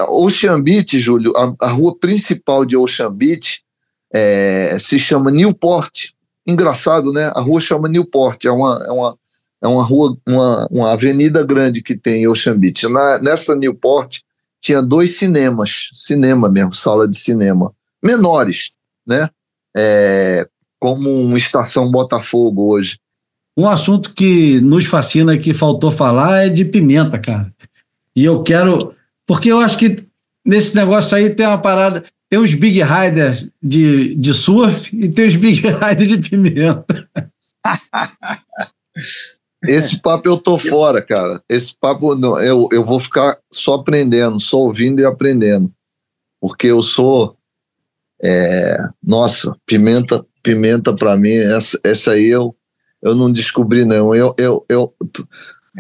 Ocean 0.08 0.62
Beach, 0.62 1.00
Júlio, 1.00 1.34
a, 1.36 1.68
a 1.68 1.70
rua 1.70 1.98
principal 1.98 2.66
de 2.66 2.76
Ocean 2.76 3.12
Beach 3.12 3.62
é, 4.12 4.78
se 4.80 5.00
chama 5.00 5.30
Newport. 5.30 6.10
Engraçado, 6.46 7.12
né? 7.12 7.32
A 7.36 7.42
rua 7.42 7.60
chama 7.60 7.88
Newport, 7.88 8.46
é 8.46 8.52
uma, 8.52 8.84
é 8.88 8.92
uma, 8.92 9.18
é 9.62 9.68
uma 9.68 9.84
rua, 9.84 10.18
uma, 10.28 10.68
uma 10.72 10.92
avenida 10.92 11.44
grande 11.44 11.82
que 11.82 11.98
tem 11.98 12.24
em 12.24 12.28
Ocean 12.28 12.58
Beach. 12.58 12.88
Na, 12.88 13.20
nessa 13.20 13.56
Newport 13.56 14.20
tinha 14.62 14.82
dois 14.82 15.18
cinemas, 15.18 15.90
cinema 15.94 16.50
mesmo, 16.50 16.74
sala 16.74 17.08
de 17.08 17.18
cinema, 17.18 17.74
menores, 18.04 18.72
né? 19.06 19.30
É, 19.76 20.48
como 20.80 21.22
uma 21.22 21.38
estação 21.38 21.92
Botafogo 21.92 22.72
hoje. 22.72 23.00
Um 23.58 23.68
assunto 23.68 24.14
que 24.14 24.62
nos 24.62 24.86
fascina 24.86 25.36
e 25.36 25.40
que 25.40 25.54
faltou 25.54 25.92
falar 25.92 26.46
é 26.46 26.50
de 26.50 26.64
pimenta, 26.64 27.20
cara. 27.20 27.54
E 28.16 28.24
eu 28.24 28.42
quero 28.42 28.96
porque 29.28 29.52
eu 29.52 29.60
acho 29.60 29.78
que 29.78 29.98
nesse 30.44 30.76
negócio 30.76 31.16
aí 31.16 31.30
tem 31.30 31.46
uma 31.46 31.62
parada. 31.62 32.04
Tem 32.28 32.40
os 32.40 32.54
Big 32.54 32.82
Riders 32.82 33.50
de, 33.62 34.16
de 34.16 34.34
surf 34.34 34.96
e 34.96 35.10
tem 35.10 35.28
os 35.28 35.36
Big 35.36 35.62
Riders 35.68 36.20
de 36.20 36.30
pimenta. 36.30 37.10
Esse 39.64 40.02
papo 40.02 40.28
eu 40.28 40.38
tô 40.38 40.58
fora, 40.58 41.02
cara. 41.02 41.42
Esse 41.50 41.76
papo 41.78 42.14
eu, 42.40 42.70
eu 42.72 42.86
vou 42.86 43.00
ficar 43.00 43.38
só 43.52 43.76
aprendendo, 43.76 44.40
só 44.40 44.58
ouvindo 44.58 45.02
e 45.02 45.06
aprendendo. 45.06 45.72
Porque 46.40 46.68
eu 46.68 46.82
sou. 46.82 47.36
É, 48.22 48.78
nossa, 49.02 49.56
pimenta, 49.66 50.26
pimenta 50.44 50.94
para 50.94 51.16
mim, 51.16 51.32
essa, 51.32 51.80
essa 51.84 52.12
aí 52.12 52.28
eu, 52.28 52.54
eu 53.02 53.16
não 53.16 53.32
descobri, 53.32 53.86
não. 53.86 54.14
Eu, 54.14 54.36
eu, 54.38 54.66
eu, 54.68 54.94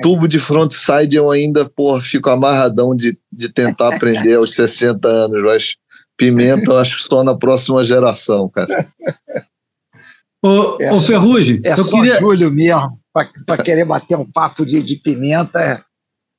Tubo 0.01 0.27
de 0.27 0.39
frontside 0.39 1.15
eu 1.15 1.31
ainda, 1.31 1.67
pô, 1.69 1.99
fico 1.99 2.29
amarradão 2.29 2.95
de, 2.95 3.17
de 3.31 3.51
tentar 3.51 3.95
aprender 3.95 4.35
aos 4.35 4.53
60 4.55 5.07
anos, 5.07 5.43
mas 5.43 5.75
pimenta 6.15 6.71
eu 6.71 6.77
acho 6.77 7.01
só 7.01 7.23
na 7.23 7.35
próxima 7.35 7.83
geração, 7.83 8.49
cara. 8.49 8.87
Ô, 10.43 10.77
é 10.79 10.93
ô 10.93 11.01
Ferrugem, 11.01 11.59
é 11.63 11.73
eu 11.73 11.83
só 11.83 11.97
queria... 11.97 12.19
Júlio 12.19 12.51
mesmo, 12.51 12.98
para 13.11 13.63
querer 13.63 13.85
bater 13.85 14.17
um 14.17 14.29
papo 14.29 14.65
de, 14.65 14.81
de 14.81 14.95
pimenta, 14.97 15.83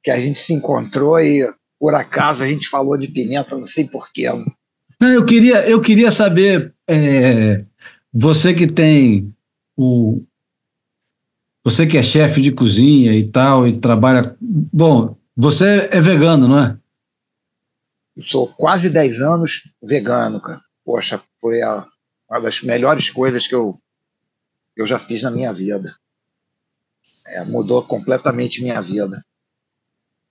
que 0.03 0.11
a 0.11 0.19
gente 0.19 0.41
se 0.41 0.53
encontrou 0.55 1.19
e 1.19 1.53
por 1.79 1.95
acaso 1.95 2.43
a 2.43 2.49
gente 2.49 2.69
falou 2.69 2.97
de 2.97 3.09
pimenta, 3.09 3.57
não 3.57 3.67
sei 3.67 3.85
porquê. 3.85 4.29
Não, 5.01 5.09
eu 5.09 5.25
queria, 5.25 5.69
eu 5.69 5.81
queria 5.81 6.11
saber, 6.11 6.75
é, 6.87 7.65
você 8.13 8.53
que 8.55 8.67
tem 8.67 9.29
o, 9.77 10.23
você 11.65 11.87
que 11.87 11.99
é 11.99 12.03
chefe 12.03 12.41
de 12.41 12.53
cozinha 12.53 13.15
e 13.15 13.29
tal, 13.29 13.67
e 13.67 13.77
trabalha. 13.77 14.37
Bom, 14.41 15.17
você 15.37 15.89
é 15.91 16.01
vegano, 16.01 16.49
não 16.49 16.59
é? 16.59 16.77
sou 18.27 18.49
quase 18.49 18.91
10 18.91 19.21
anos 19.21 19.63
vegano, 19.83 20.41
cara. 20.41 20.61
Poxa, 20.85 21.23
foi 21.41 21.63
a, 21.63 21.87
uma 22.29 22.41
das 22.41 22.63
melhores 22.63 23.11
coisas 23.11 23.47
que 23.47 23.55
eu, 23.55 23.81
eu 24.77 24.87
já 24.87 24.99
fiz 24.99 25.23
na 25.23 25.31
minha 25.31 25.53
vida. 25.53 25.95
É, 27.31 27.45
mudou 27.45 27.83
completamente 27.83 28.63
minha 28.63 28.81
vida. 28.81 29.23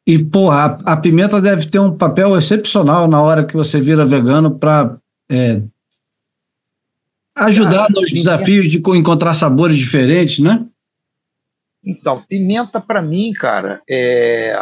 E, 0.06 0.18
porra, 0.18 0.80
a, 0.86 0.94
a, 0.94 0.98
pimenta 0.98 1.42
deve 1.42 1.68
ter 1.70 1.80
um 1.80 1.96
papel 1.96 2.38
excepcional 2.38 3.08
na 3.08 3.22
hora 3.22 3.46
que 3.46 3.56
você 3.56 3.80
vira 3.80 4.06
vegano 4.06 4.58
para 4.58 4.98
é, 5.30 5.62
ajudar 7.36 7.86
ah, 7.86 7.90
nos 7.90 8.12
desafios 8.12 8.70
de 8.70 8.82
encontrar 8.98 9.34
sabores 9.34 9.78
diferentes, 9.78 10.40
né? 10.40 10.66
Então, 11.84 12.22
pimenta 12.28 12.82
para 12.82 13.02
mim, 13.02 13.32
cara, 13.32 13.82
é. 13.90 14.56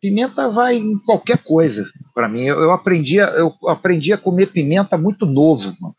Pimenta 0.00 0.48
vai 0.48 0.76
em 0.76 0.98
qualquer 0.98 1.42
coisa 1.42 1.88
para 2.14 2.28
mim. 2.28 2.42
Eu, 2.42 2.60
eu, 2.60 2.72
aprendi, 2.72 3.20
a, 3.20 3.28
eu 3.28 3.54
aprendi 3.68 4.12
a 4.12 4.18
comer 4.18 4.46
pimenta 4.46 4.98
muito 4.98 5.26
novo. 5.26 5.74
Mano. 5.80 5.94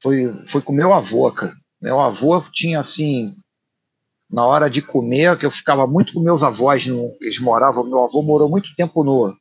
Foi, 0.00 0.32
foi 0.46 0.60
com 0.62 0.72
meu 0.72 0.92
avô, 0.92 1.30
cara. 1.32 1.54
Meu 1.80 2.00
avô 2.00 2.40
tinha 2.52 2.80
assim, 2.80 3.34
na 4.30 4.44
hora 4.44 4.68
de 4.68 4.82
comer, 4.82 5.38
que 5.38 5.46
eu 5.46 5.50
ficava 5.50 5.86
muito 5.86 6.12
com 6.12 6.20
meus 6.20 6.42
avós, 6.42 6.86
no, 6.86 7.16
eles 7.20 7.38
moravam, 7.38 7.84
meu 7.84 8.04
avô 8.04 8.22
morou 8.22 8.48
muito 8.48 8.74
tempo 8.74 9.04
no, 9.04 9.36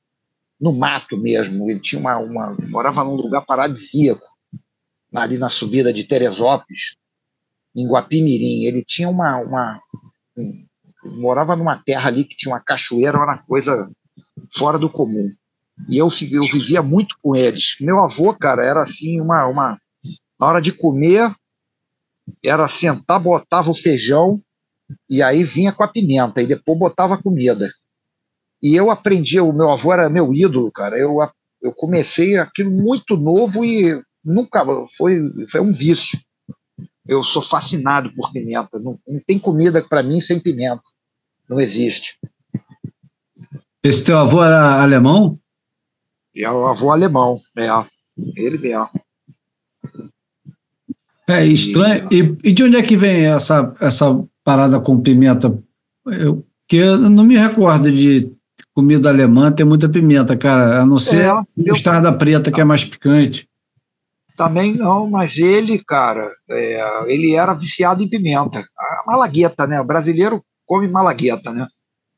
no 0.60 0.72
mato 0.72 1.18
mesmo. 1.18 1.70
Ele 1.70 1.80
tinha 1.80 1.99
uma, 1.99 2.18
uma 2.18 2.56
morava 2.70 3.03
num 3.03 3.16
lugar 3.16 3.45
paradisíaco, 3.45 4.26
ali 5.14 5.38
na 5.38 5.49
subida 5.49 5.91
de 5.91 6.03
Teresópolis 6.03 6.95
em 7.76 7.88
Guapimirim. 7.88 8.64
Ele 8.64 8.84
tinha 8.84 9.10
uma. 9.10 9.38
uma 9.38 9.80
um, 10.38 10.66
morava 11.18 11.56
numa 11.56 11.78
terra 11.84 12.10
ali 12.10 12.24
que 12.24 12.36
tinha 12.36 12.53
uma 12.53 12.62
cachoeira, 12.62 13.18
era 13.18 13.26
uma 13.26 13.44
coisa 13.44 13.91
fora 14.56 14.78
do 14.78 14.90
comum. 14.90 15.32
E 15.90 15.98
eu, 15.98 16.07
eu 16.32 16.44
vivia 16.52 16.82
muito 16.82 17.16
com 17.22 17.36
eles. 17.36 17.76
Meu 17.82 17.99
avô, 17.99 18.34
cara, 18.36 18.64
era 18.64 18.82
assim, 18.82 19.20
uma. 19.20 19.48
uma 19.48 19.80
na 20.40 20.48
hora 20.48 20.62
de 20.62 20.72
comer, 20.72 21.34
era 22.44 22.68
sentar, 22.68 23.20
botava 23.20 23.72
o 23.72 23.76
feijão 23.76 24.41
e 25.10 25.22
aí 25.22 25.44
vinha 25.44 25.72
com 25.72 25.84
a 25.84 25.88
pimenta, 25.88 26.41
e 26.41 26.48
depois 26.48 26.78
botava 26.78 27.22
comida. 27.22 27.72
E 28.62 28.76
eu 28.76 28.90
aprendi, 28.90 29.40
o 29.40 29.53
meu 29.53 29.72
avô 29.72 29.94
era 29.94 30.10
meu 30.10 30.34
ídolo, 30.34 30.72
cara. 30.72 30.98
Eu, 30.98 31.18
eu 31.62 31.74
comecei 31.74 32.38
aquilo 32.38 32.72
muito 32.72 33.16
novo 33.16 33.64
e 33.64 34.02
nunca 34.24 34.66
foi, 34.98 35.20
foi 35.49 35.62
um 35.62 35.72
vício 35.72 36.20
eu 37.07 37.24
sou 37.24 37.41
fascinado 37.41 38.14
por 38.14 38.32
pimenta. 38.32 38.80
Não, 38.80 38.99
não 39.07 39.20
tem 39.26 39.38
comida 39.38 39.84
para 39.84 40.03
mim 40.03 40.20
sem 40.20 40.40
pimenta. 40.40 40.82
Não 41.48 41.60
existe. 41.60 42.18
Esse 43.84 44.03
teu 44.03 44.18
avô 44.18 44.44
era 44.44 44.82
alemão? 44.82 45.40
É 46.36 46.49
o 46.49 46.66
avô 46.66 46.91
alemão, 46.91 47.40
é. 47.56 47.68
Ele 48.36 48.57
mesmo. 48.57 48.90
É 51.28 51.45
estranho. 51.45 52.07
E, 52.12 52.49
e 52.49 52.52
de 52.52 52.64
onde 52.64 52.78
é 52.78 52.84
que 52.84 52.98
vem 52.98 53.28
essa, 53.28 53.76
essa 53.80 54.06
parada 54.46 54.80
com 54.80 55.02
pimenta? 55.02 55.58
Eu, 56.06 56.46
que 56.68 56.78
eu 56.78 56.98
não 56.98 57.24
me 57.24 57.36
recordo 57.36 57.92
de 57.92 58.32
comida 58.74 59.10
alemã 59.10 59.52
ter 59.52 59.64
muita 59.64 59.90
pimenta, 59.90 60.38
cara, 60.38 60.82
a 60.82 60.86
não 60.86 61.00
ser 61.00 61.26
é, 61.26 61.34
mostarda 61.58 62.10
eu... 62.10 62.18
preta, 62.18 62.52
que 62.52 62.62
é 62.62 62.64
mais 62.64 62.86
picante. 62.86 63.50
Também 64.38 64.76
não, 64.76 65.10
mas 65.10 65.38
ele, 65.38 65.82
cara, 65.84 66.30
é, 66.50 67.14
ele 67.14 67.34
era 67.34 67.54
viciado 67.54 68.04
em 68.04 68.10
pimenta. 68.10 68.60
A 68.78 69.04
malagueta, 69.08 69.66
né? 69.66 69.80
O 69.80 69.86
brasileiro 69.86 70.44
come 70.66 70.88
malagueta, 70.90 71.52
né? 71.52 71.68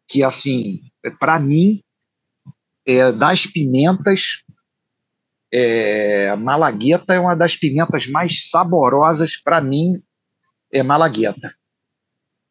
Que, 0.07 0.23
assim, 0.23 0.81
para 1.19 1.39
mim, 1.39 1.79
é, 2.85 3.11
das 3.11 3.45
pimentas, 3.45 4.43
é, 5.53 6.35
malagueta 6.35 7.13
é 7.13 7.19
uma 7.19 7.35
das 7.35 7.55
pimentas 7.55 8.07
mais 8.07 8.49
saborosas 8.49 9.37
para 9.37 9.61
mim, 9.61 10.01
é 10.73 10.81
malagueta. 10.81 11.53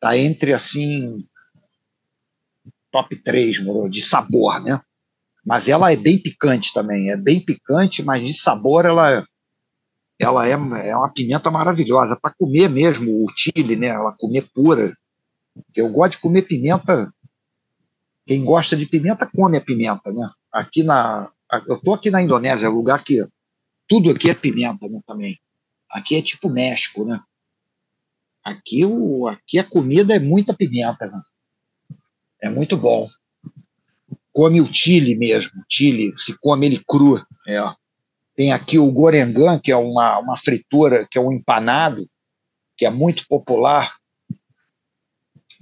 Tá 0.06 0.16
entre, 0.16 0.52
assim, 0.52 1.24
top 2.92 3.16
3 3.16 3.56
de 3.90 4.02
sabor, 4.02 4.62
né? 4.62 4.80
Mas 5.44 5.68
ela 5.68 5.90
é 5.90 5.96
bem 5.96 6.16
picante 6.16 6.72
também, 6.72 7.10
é 7.10 7.16
bem 7.16 7.44
picante, 7.44 8.04
mas 8.04 8.22
de 8.22 8.32
sabor 8.38 8.84
ela 8.84 9.26
ela 10.16 10.46
é, 10.46 10.52
é 10.52 10.96
uma 10.96 11.12
pimenta 11.12 11.50
maravilhosa 11.50 12.16
para 12.22 12.32
comer 12.38 12.70
mesmo 12.70 13.24
o 13.24 13.26
chile, 13.36 13.74
né? 13.74 13.88
Ela 13.88 14.14
comer 14.16 14.48
pura. 14.54 14.96
Eu 15.74 15.90
gosto 15.90 16.12
de 16.12 16.18
comer 16.18 16.42
pimenta. 16.42 17.12
Quem 18.24 18.44
gosta 18.44 18.76
de 18.76 18.86
pimenta 18.86 19.28
come 19.28 19.56
a 19.58 19.60
pimenta, 19.60 20.12
né? 20.12 20.30
Aqui 20.52 20.84
na 20.84 21.32
eu 21.66 21.80
tô 21.80 21.94
aqui 21.94 22.12
na 22.12 22.22
Indonésia, 22.22 22.68
lugar 22.68 23.02
que 23.02 23.26
tudo 23.88 24.12
aqui 24.12 24.30
é 24.30 24.34
pimenta, 24.34 24.88
né, 24.88 25.00
também. 25.04 25.36
Aqui 25.90 26.14
é 26.14 26.22
tipo 26.22 26.48
México, 26.48 27.04
né? 27.04 27.20
Aqui 28.46 28.84
o 28.84 29.26
aqui 29.26 29.58
a 29.58 29.64
comida 29.64 30.14
é 30.14 30.20
muita 30.20 30.54
pimenta, 30.54 31.08
né? 31.08 31.20
É 32.40 32.48
muito 32.48 32.76
bom. 32.76 33.08
Come 34.32 34.60
o 34.60 34.72
chile 34.72 35.16
mesmo, 35.16 35.64
chile, 35.68 36.16
se 36.16 36.38
come 36.38 36.66
ele 36.66 36.84
cru, 36.86 37.18
é. 37.48 37.60
Tem 38.36 38.52
aqui 38.52 38.78
o 38.78 38.88
gorengan, 38.92 39.58
que 39.58 39.72
é 39.72 39.76
uma, 39.76 40.20
uma 40.20 40.36
fritura, 40.36 41.08
que 41.10 41.18
é 41.18 41.20
um 41.20 41.32
empanado, 41.32 42.06
que 42.76 42.86
é 42.86 42.90
muito 42.90 43.26
popular. 43.26 43.96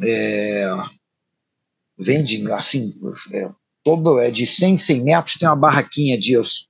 É, 0.03 0.69
vende 1.97 2.53
assim, 2.53 2.93
é, 3.33 3.51
todo 3.83 4.19
é 4.19 4.31
de 4.31 4.47
100 4.47 4.77
100 4.77 5.03
metros 5.03 5.39
tem 5.39 5.49
uma 5.49 5.57
barraquinha 5.57 6.21
disso. 6.21 6.69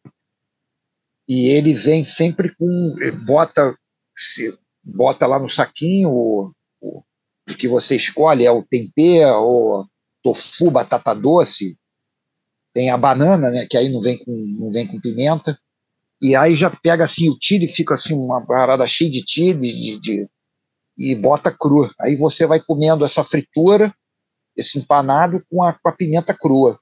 E 1.27 1.47
ele 1.47 1.75
vem 1.75 2.05
sempre 2.05 2.55
com 2.55 2.95
bota 3.25 3.75
se, 4.17 4.57
bota 4.85 5.27
lá 5.27 5.39
no 5.39 5.49
saquinho 5.49 6.11
o, 6.11 6.53
o, 6.81 7.03
o 7.51 7.55
que 7.57 7.67
você 7.67 7.97
escolhe 7.97 8.45
é 8.45 8.51
o 8.51 8.63
tempero, 8.63 9.43
o 9.43 9.87
tofu, 10.23 10.71
batata 10.71 11.15
doce, 11.15 11.77
tem 12.73 12.91
a 12.91 12.97
banana, 12.97 13.51
né, 13.51 13.67
que 13.69 13.77
aí 13.77 13.89
não 13.89 14.01
vem 14.01 14.19
com 14.19 14.33
não 14.33 14.71
vem 14.71 14.87
com 14.87 15.01
pimenta. 15.01 15.59
E 16.21 16.35
aí 16.35 16.55
já 16.55 16.71
pega 16.71 17.05
assim 17.05 17.29
o 17.29 17.39
tiro 17.39 17.65
e 17.65 17.69
fica 17.69 17.95
assim 17.95 18.15
uma 18.15 18.45
parada 18.45 18.87
cheia 18.87 19.11
de 19.11 19.23
tiro 19.23 19.61
de, 19.61 20.01
de, 20.01 20.29
e 20.97 21.15
bota 21.15 21.51
cru. 21.51 21.91
Aí 22.01 22.17
você 22.17 22.47
vai 22.47 22.61
comendo 22.61 23.05
essa 23.05 23.23
fritura, 23.23 23.95
esse 24.57 24.79
empanado 24.79 25.45
com 25.51 25.63
a, 25.63 25.73
com 25.73 25.89
a 25.89 25.93
pimenta 25.93 26.33
crua. 26.33 26.79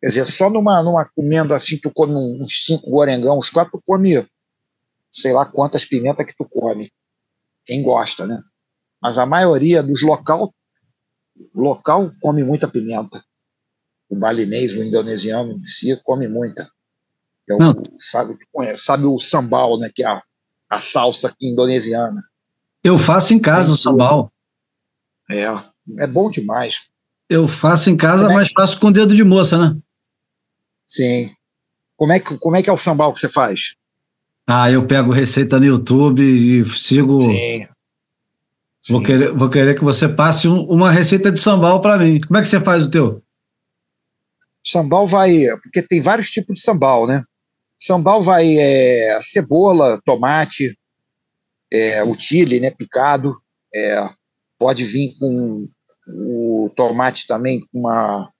Quer 0.00 0.08
dizer, 0.08 0.26
só 0.26 0.50
numa, 0.50 0.82
numa 0.82 1.04
comendo 1.04 1.54
assim, 1.54 1.78
tu 1.78 1.90
come 1.90 2.12
uns 2.14 2.64
cinco 2.64 2.90
gorengão, 2.90 3.38
uns 3.38 3.50
quatro, 3.50 3.78
tu 3.78 3.82
come 3.84 4.26
sei 5.10 5.32
lá 5.32 5.44
quantas 5.44 5.84
pimentas 5.84 6.26
que 6.26 6.34
tu 6.36 6.44
come. 6.48 6.90
Quem 7.64 7.82
gosta, 7.82 8.26
né? 8.26 8.42
Mas 9.00 9.18
a 9.18 9.26
maioria 9.26 9.82
dos 9.82 10.02
local, 10.02 10.52
local 11.54 12.12
come 12.20 12.44
muita 12.44 12.68
pimenta. 12.68 13.24
O 14.08 14.16
balinês, 14.16 14.72
o 14.74 14.82
indonesiano 14.82 15.52
em 15.52 15.66
si, 15.66 16.00
come 16.04 16.28
muita. 16.28 16.70
É 17.48 17.54
o, 17.54 17.58
sabe, 17.98 18.36
sabe 18.76 19.04
o 19.06 19.18
sambal, 19.18 19.78
né? 19.78 19.90
Que 19.94 20.04
é 20.04 20.06
a, 20.06 20.22
a 20.70 20.80
salsa 20.80 21.34
indonesiana. 21.40 22.22
Eu 22.84 22.98
faço 22.98 23.34
em 23.34 23.40
casa 23.40 23.72
o 23.72 23.76
sambal. 23.76 24.32
É, 25.30 25.44
é 25.98 26.06
bom 26.06 26.30
demais. 26.30 26.82
Eu 27.28 27.48
faço 27.48 27.90
em 27.90 27.96
casa, 27.96 28.30
é 28.30 28.34
mas 28.34 28.50
faço 28.52 28.78
com 28.78 28.92
dedo 28.92 29.14
de 29.14 29.24
moça, 29.24 29.56
né? 29.58 29.80
Sim. 30.86 31.34
Como 31.96 32.12
é, 32.12 32.20
que, 32.20 32.36
como 32.38 32.56
é 32.56 32.62
que 32.62 32.68
é 32.68 32.72
o 32.72 32.78
sambal 32.78 33.12
que 33.14 33.20
você 33.20 33.28
faz? 33.28 33.74
Ah, 34.46 34.70
eu 34.70 34.86
pego 34.86 35.12
receita 35.12 35.58
no 35.58 35.66
YouTube 35.66 36.22
e 36.22 36.64
sigo. 36.64 37.20
Sim. 37.20 37.66
Vou, 38.88 39.00
Sim. 39.00 39.06
Querer, 39.06 39.32
vou 39.32 39.48
querer 39.48 39.74
que 39.74 39.84
você 39.84 40.08
passe 40.08 40.48
um, 40.48 40.62
uma 40.62 40.90
receita 40.90 41.30
de 41.30 41.38
sambal 41.38 41.80
para 41.80 41.98
mim. 41.98 42.20
Como 42.20 42.36
é 42.36 42.42
que 42.42 42.48
você 42.48 42.60
faz 42.60 42.84
o 42.84 42.90
teu? 42.90 43.22
Sambal 44.64 45.06
vai. 45.06 45.46
Porque 45.62 45.82
tem 45.82 46.00
vários 46.00 46.30
tipos 46.30 46.54
de 46.56 46.60
sambal, 46.60 47.06
né? 47.06 47.22
Sambal 47.78 48.22
vai 48.22 48.58
é, 48.58 49.18
cebola, 49.20 50.00
tomate, 50.04 50.76
é, 51.72 52.02
o 52.02 52.14
chile, 52.14 52.60
né, 52.60 52.70
picado. 52.70 53.36
É, 53.74 54.08
pode 54.58 54.84
vir 54.84 55.16
com 55.18 55.68
o 56.06 56.70
tomate 56.76 57.26
também 57.26 57.60
com 57.60 57.80
uma 57.80 58.30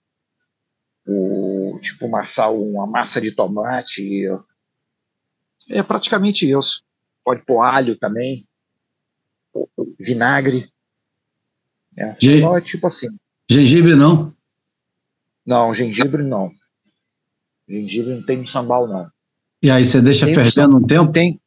o, 1.05 1.77
tipo 1.81 2.05
uma, 2.05 2.23
sal, 2.23 2.61
uma 2.61 2.87
massa 2.87 3.19
de 3.19 3.31
tomate. 3.31 4.29
É 5.69 5.81
praticamente 5.83 6.49
isso. 6.49 6.83
Pode 7.23 7.43
pôr 7.45 7.61
alho 7.61 7.97
também, 7.97 8.45
vinagre. 9.99 10.69
É, 11.97 12.15
sambal 12.15 12.57
é 12.57 12.61
tipo 12.61 12.87
assim. 12.87 13.07
Gengibre 13.49 13.95
não? 13.95 14.35
Não, 15.45 15.73
gengibre 15.73 16.23
não. 16.23 16.51
Gengibre 17.67 18.15
não 18.15 18.25
tem 18.25 18.37
no 18.37 18.47
sambal, 18.47 18.87
não. 18.87 19.09
E 19.61 19.71
aí 19.71 19.85
você 19.85 20.01
deixa 20.01 20.25
tem 20.25 20.35
fervendo 20.35 20.77
um 20.77 20.85
tempo? 20.85 21.11
Tem, 21.11 21.39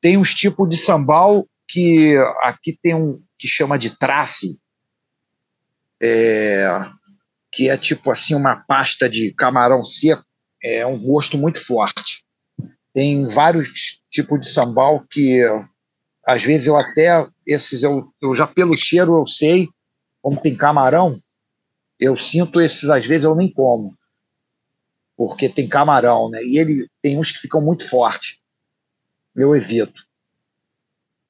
tem 0.00 0.16
uns 0.18 0.34
tipos 0.34 0.68
de 0.68 0.76
sambal 0.76 1.48
que 1.68 2.16
aqui 2.42 2.78
tem 2.82 2.94
um 2.94 3.22
que 3.38 3.48
chama 3.48 3.78
de 3.78 3.96
trace, 3.96 4.60
é, 6.02 6.68
que 7.50 7.70
é 7.70 7.76
tipo 7.76 8.10
assim 8.10 8.34
uma 8.34 8.56
pasta 8.56 9.08
de 9.08 9.32
camarão 9.32 9.84
seco, 9.84 10.24
é 10.62 10.84
um 10.84 10.98
gosto 10.98 11.38
muito 11.38 11.64
forte. 11.64 12.24
Tem 12.92 13.26
vários 13.28 14.00
tipos 14.10 14.40
de 14.40 14.48
sambal 14.48 15.04
que 15.10 15.40
às 16.26 16.42
vezes 16.42 16.66
eu 16.66 16.76
até 16.76 17.26
esses 17.46 17.82
eu, 17.82 18.12
eu 18.20 18.34
já 18.34 18.46
pelo 18.46 18.76
cheiro 18.76 19.18
eu 19.18 19.26
sei 19.26 19.68
como 20.20 20.40
tem 20.40 20.54
camarão, 20.54 21.18
eu 21.98 22.16
sinto 22.16 22.60
esses 22.60 22.90
às 22.90 23.06
vezes 23.06 23.24
eu 23.24 23.34
nem 23.34 23.50
como 23.52 23.96
porque 25.20 25.50
tem 25.50 25.68
camarão, 25.68 26.30
né? 26.30 26.42
E 26.42 26.58
ele 26.58 26.88
tem 27.02 27.18
uns 27.18 27.30
que 27.30 27.40
ficam 27.40 27.60
muito 27.60 27.86
fortes. 27.86 28.38
Eu 29.36 29.54
evito. 29.54 30.02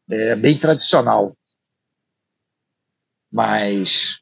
É 0.08 0.36
bem 0.36 0.56
tradicional. 0.56 1.36
Mas 3.32 4.20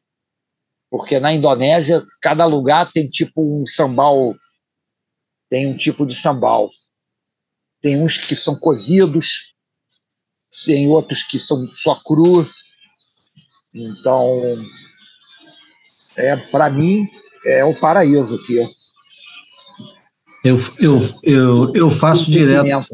porque 0.89 1.21
na 1.21 1.35
Indonésia 1.35 2.03
cada 2.23 2.47
lugar 2.47 2.91
tem 2.93 3.11
tipo 3.11 3.43
um 3.43 3.67
sambal, 3.67 4.35
tem 5.51 5.67
um 5.67 5.77
tipo 5.77 6.07
de 6.07 6.15
sambal. 6.15 6.71
Tem 7.81 8.01
uns 8.03 8.19
que 8.19 8.35
são 8.35 8.57
cozidos, 8.57 9.53
tem 10.65 10.89
outros 10.89 11.23
que 11.23 11.39
são 11.39 11.69
só 11.75 11.95
cru. 11.97 12.49
Então, 13.73 14.27
é 16.17 16.37
para 16.37 16.69
mim 16.71 17.07
é 17.45 17.65
o 17.65 17.75
paraíso 17.75 18.37
aqui. 18.37 18.59
Eu, 20.45 20.59
eu, 20.79 20.99
eu, 21.23 21.73
eu 21.75 21.91
faço 21.91 22.31
direto. 22.31 22.87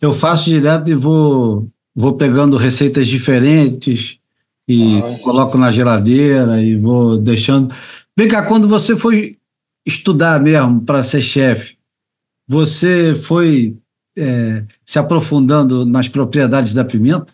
Eu 0.00 0.12
faço 0.12 0.44
direto 0.44 0.90
e 0.90 0.94
vou, 0.94 1.68
vou 1.94 2.16
pegando 2.16 2.56
receitas 2.56 3.08
diferentes 3.08 4.18
e 4.66 4.98
ah. 4.98 5.18
coloco 5.22 5.58
na 5.58 5.70
geladeira 5.70 6.62
e 6.62 6.76
vou 6.76 7.18
deixando. 7.18 7.74
Vem 8.16 8.28
cá, 8.28 8.46
quando 8.46 8.68
você 8.68 8.96
foi 8.96 9.36
estudar 9.84 10.40
mesmo 10.40 10.82
para 10.82 11.02
ser 11.02 11.20
chefe, 11.20 11.76
você 12.46 13.14
foi 13.14 13.76
é, 14.18 14.66
se 14.84 14.98
aprofundando 14.98 15.86
nas 15.86 16.08
propriedades 16.08 16.74
da 16.74 16.84
pimenta? 16.84 17.32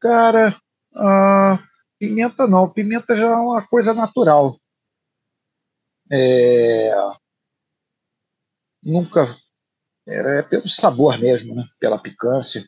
Cara, 0.00 0.60
a 0.94 1.58
pimenta 1.98 2.48
não. 2.48 2.72
Pimenta 2.72 3.14
já 3.14 3.26
é 3.26 3.34
uma 3.34 3.64
coisa 3.68 3.94
natural. 3.94 4.58
É, 6.10 6.92
nunca. 8.82 9.36
Era 10.04 10.42
pelo 10.42 10.68
sabor 10.68 11.16
mesmo, 11.16 11.54
né? 11.54 11.64
pela 11.78 11.96
picância. 11.96 12.66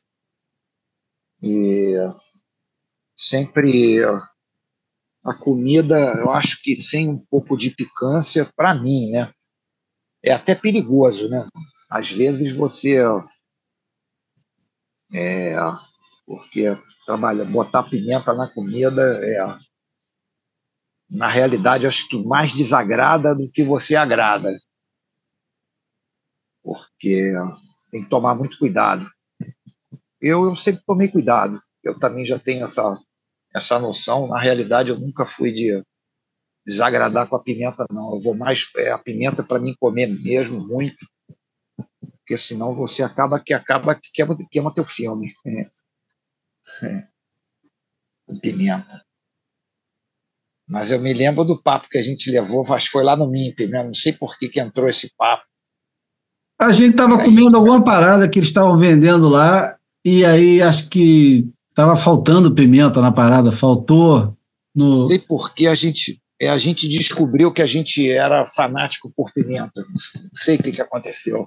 E 1.42 1.94
sempre 3.16 4.00
a 5.24 5.34
comida, 5.34 5.96
eu 6.18 6.30
acho 6.30 6.62
que 6.62 6.76
sem 6.76 7.08
um 7.08 7.18
pouco 7.18 7.56
de 7.56 7.70
picância, 7.70 8.48
para 8.54 8.74
mim, 8.74 9.10
né? 9.10 9.32
É 10.22 10.32
até 10.32 10.54
perigoso, 10.54 11.28
né? 11.28 11.46
Às 11.90 12.10
vezes 12.10 12.52
você. 12.52 13.00
É, 15.12 15.54
porque 16.26 16.76
trabalha, 17.06 17.44
botar 17.44 17.84
pimenta 17.84 18.34
na 18.34 18.48
comida 18.48 19.02
é. 19.22 19.58
Na 21.10 21.28
realidade, 21.28 21.86
acho 21.86 22.08
que 22.08 22.16
mais 22.24 22.52
desagrada 22.52 23.34
do 23.34 23.50
que 23.50 23.62
você 23.62 23.94
agrada. 23.94 24.58
Porque 26.62 27.32
tem 27.90 28.02
que 28.02 28.08
tomar 28.08 28.34
muito 28.34 28.58
cuidado. 28.58 29.08
Eu, 30.20 30.44
eu 30.44 30.56
sempre 30.56 30.82
tomei 30.86 31.08
cuidado. 31.08 31.60
Eu 31.82 31.98
também 31.98 32.24
já 32.24 32.38
tenho 32.38 32.64
essa, 32.64 32.98
essa 33.54 33.78
noção. 33.78 34.26
Na 34.26 34.40
realidade, 34.40 34.88
eu 34.88 34.98
nunca 34.98 35.26
fui 35.26 35.52
de 35.52 35.84
desagradar 36.66 37.28
com 37.28 37.36
a 37.36 37.42
pimenta, 37.42 37.84
não. 37.90 38.14
Eu 38.14 38.20
vou 38.20 38.34
mais. 38.34 38.66
É, 38.76 38.90
a 38.90 38.98
pimenta 38.98 39.44
para 39.44 39.60
mim 39.60 39.76
comer 39.78 40.06
mesmo 40.06 40.66
muito. 40.66 41.06
Porque 42.24 42.38
senão 42.38 42.74
você 42.74 43.02
acaba 43.02 43.38
que 43.38 43.52
acaba 43.52 43.94
que 43.94 44.10
queima, 44.12 44.36
queima 44.50 44.74
teu 44.74 44.84
filme. 44.84 45.30
É. 45.46 45.70
É. 46.82 47.06
Pimenta. 48.40 49.04
Mas 50.66 50.90
eu 50.90 50.98
me 50.98 51.12
lembro 51.12 51.44
do 51.44 51.62
papo 51.62 51.88
que 51.90 51.98
a 51.98 52.02
gente 52.02 52.30
levou, 52.30 52.64
acho 52.72 52.86
que 52.86 52.92
foi 52.92 53.04
lá 53.04 53.14
no 53.14 53.28
MIMP, 53.28 53.66
né? 53.68 53.84
Não 53.84 53.92
sei 53.92 54.14
por 54.14 54.38
que, 54.38 54.48
que 54.48 54.58
entrou 54.58 54.88
esse 54.88 55.12
papo. 55.18 55.44
A 56.58 56.72
gente 56.72 56.92
estava 56.92 57.22
comendo 57.22 57.58
alguma 57.58 57.84
parada 57.84 58.26
que 58.28 58.38
eles 58.38 58.48
estavam 58.48 58.78
vendendo 58.78 59.28
lá, 59.28 59.76
e 60.02 60.24
aí 60.24 60.62
acho 60.62 60.88
que 60.88 61.52
estava 61.68 61.96
faltando 61.96 62.54
pimenta 62.54 63.02
na 63.02 63.12
parada, 63.12 63.52
faltou 63.52 64.34
no. 64.74 65.02
Não 65.02 65.08
sei 65.08 65.18
por 65.18 65.52
que 65.52 65.66
a 65.66 65.74
gente, 65.74 66.22
é, 66.40 66.48
a 66.48 66.56
gente 66.56 66.88
descobriu 66.88 67.52
que 67.52 67.60
a 67.60 67.66
gente 67.66 68.10
era 68.10 68.46
fanático 68.46 69.12
por 69.14 69.30
pimenta. 69.34 69.84
Não 69.86 70.30
sei 70.32 70.56
o 70.56 70.62
que, 70.62 70.72
que 70.72 70.80
aconteceu. 70.80 71.46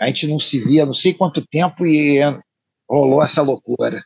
A 0.00 0.06
gente 0.06 0.26
não 0.26 0.40
se 0.40 0.58
via 0.58 0.86
não 0.86 0.92
sei 0.92 1.14
quanto 1.14 1.46
tempo 1.46 1.86
e 1.86 2.20
rolou 2.88 3.22
essa 3.22 3.42
loucura. 3.42 4.02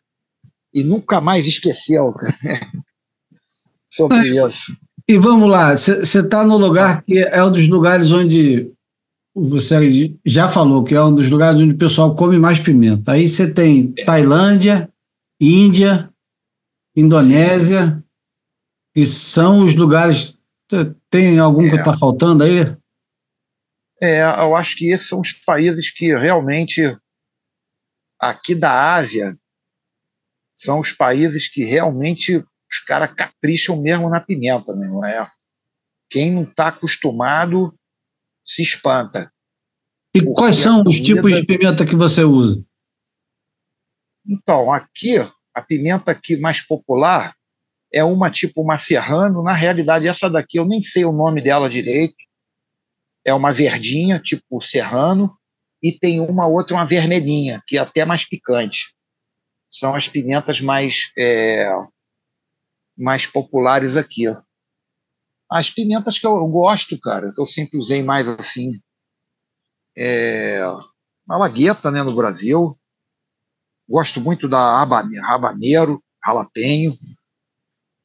E 0.73 0.85
nunca 0.85 1.21
mais 1.21 1.47
esqueceu, 1.47 2.15
sobre 3.91 4.29
isso. 4.29 4.77
E 5.09 5.17
vamos 5.19 5.49
lá, 5.49 5.77
você 5.77 6.03
está 6.03 6.45
no 6.45 6.59
lugar 6.59 7.03
que 7.03 7.19
é 7.19 7.43
um 7.43 7.51
dos 7.51 7.67
lugares 7.67 8.13
onde 8.13 8.71
você 9.35 10.15
já 10.27 10.49
falou 10.49 10.85
que 10.85 10.95
é 10.95 11.03
um 11.03 11.15
dos 11.15 11.31
lugares 11.31 11.61
onde 11.61 11.75
o 11.75 11.79
pessoal 11.79 12.15
come 12.15 12.39
mais 12.39 12.59
pimenta. 12.59 13.13
Aí 13.13 13.27
você 13.27 13.51
tem 13.53 13.95
é. 13.97 14.05
Tailândia, 14.05 14.91
Índia, 15.41 16.11
Indonésia, 16.97 17.95
Sim. 17.97 18.03
que 18.95 19.05
são 19.07 19.65
os 19.65 19.75
lugares. 19.75 20.37
Tem 21.09 21.39
algum 21.39 21.67
é. 21.67 21.71
que 21.71 21.77
está 21.77 21.97
faltando 21.97 22.45
aí? 22.45 22.77
É, 24.01 24.23
eu 24.23 24.55
acho 24.55 24.77
que 24.77 24.91
esses 24.91 25.09
são 25.09 25.21
os 25.21 25.33
países 25.33 25.91
que 25.91 26.17
realmente, 26.17 26.97
aqui 28.19 28.55
da 28.55 28.95
Ásia, 28.95 29.37
são 30.55 30.81
os 30.81 30.93
países 30.93 31.49
que 31.49 31.65
realmente 31.65 32.37
os 32.37 32.79
caras 32.87 33.15
capricham 33.15 33.81
mesmo 33.81 34.09
na 34.11 34.21
pimenta, 34.21 34.75
né? 34.75 34.87
não 34.87 35.05
é? 35.05 35.31
Quem 36.11 36.33
não 36.33 36.43
está 36.43 36.69
acostumado 36.69 37.75
se 38.45 38.63
espanta. 38.63 39.33
E 40.15 40.23
quais 40.35 40.57
são 40.57 40.83
os 40.87 41.01
tipos 41.01 41.35
de 41.35 41.45
pimenta 41.45 41.85
que 41.85 41.95
você 41.95 42.25
usa? 42.25 42.65
Então, 44.27 44.73
aqui, 44.73 45.17
a 45.55 45.63
pimenta 45.63 46.11
aqui 46.11 46.37
mais 46.37 46.61
popular 46.61 47.35
é 47.93 48.03
uma 48.05 48.31
tipo 48.31 48.63
uma 48.63 48.79
serrano. 48.79 49.43
Na 49.43 49.53
realidade, 49.53 50.07
essa 50.07 50.29
daqui 50.29 50.59
eu 50.59 50.65
nem 50.65 50.81
sei 50.81 51.05
o 51.05 51.13
nome 51.13 51.43
dela 51.43 51.69
direito. 51.69 52.17
É 53.29 53.35
uma 53.35 53.53
verdinha, 53.53 54.19
tipo 54.19 54.59
serrano, 54.63 55.37
e 55.83 55.93
tem 55.93 56.19
uma 56.19 56.47
outra, 56.47 56.75
uma 56.75 56.87
vermelhinha, 56.87 57.63
que 57.67 57.77
é 57.77 57.81
até 57.81 58.03
mais 58.03 58.25
picante. 58.25 58.95
São 59.71 59.95
as 59.95 60.09
pimentas 60.09 60.63
mais, 60.63 61.13
é, 61.19 61.71
mais 62.97 63.27
populares 63.27 63.99
aqui. 63.99 64.25
As 65.51 65.69
pimentas 65.69 66.19
que 66.19 66.27
eu 66.27 66.47
gosto, 66.47 66.99
cara, 66.99 67.31
que 67.31 67.39
eu 67.39 67.45
sempre 67.45 67.79
usei 67.79 68.03
mais 68.03 68.27
assim, 68.27 68.81
é 69.95 70.63
malagueta, 71.27 71.91
né, 71.91 72.03
no 72.03 72.17
Brasil. 72.17 72.75
Gosto 73.87 74.23
muito 74.23 74.49
da 74.49 74.81
habanero, 74.81 76.03
jalapeño. 76.25 76.97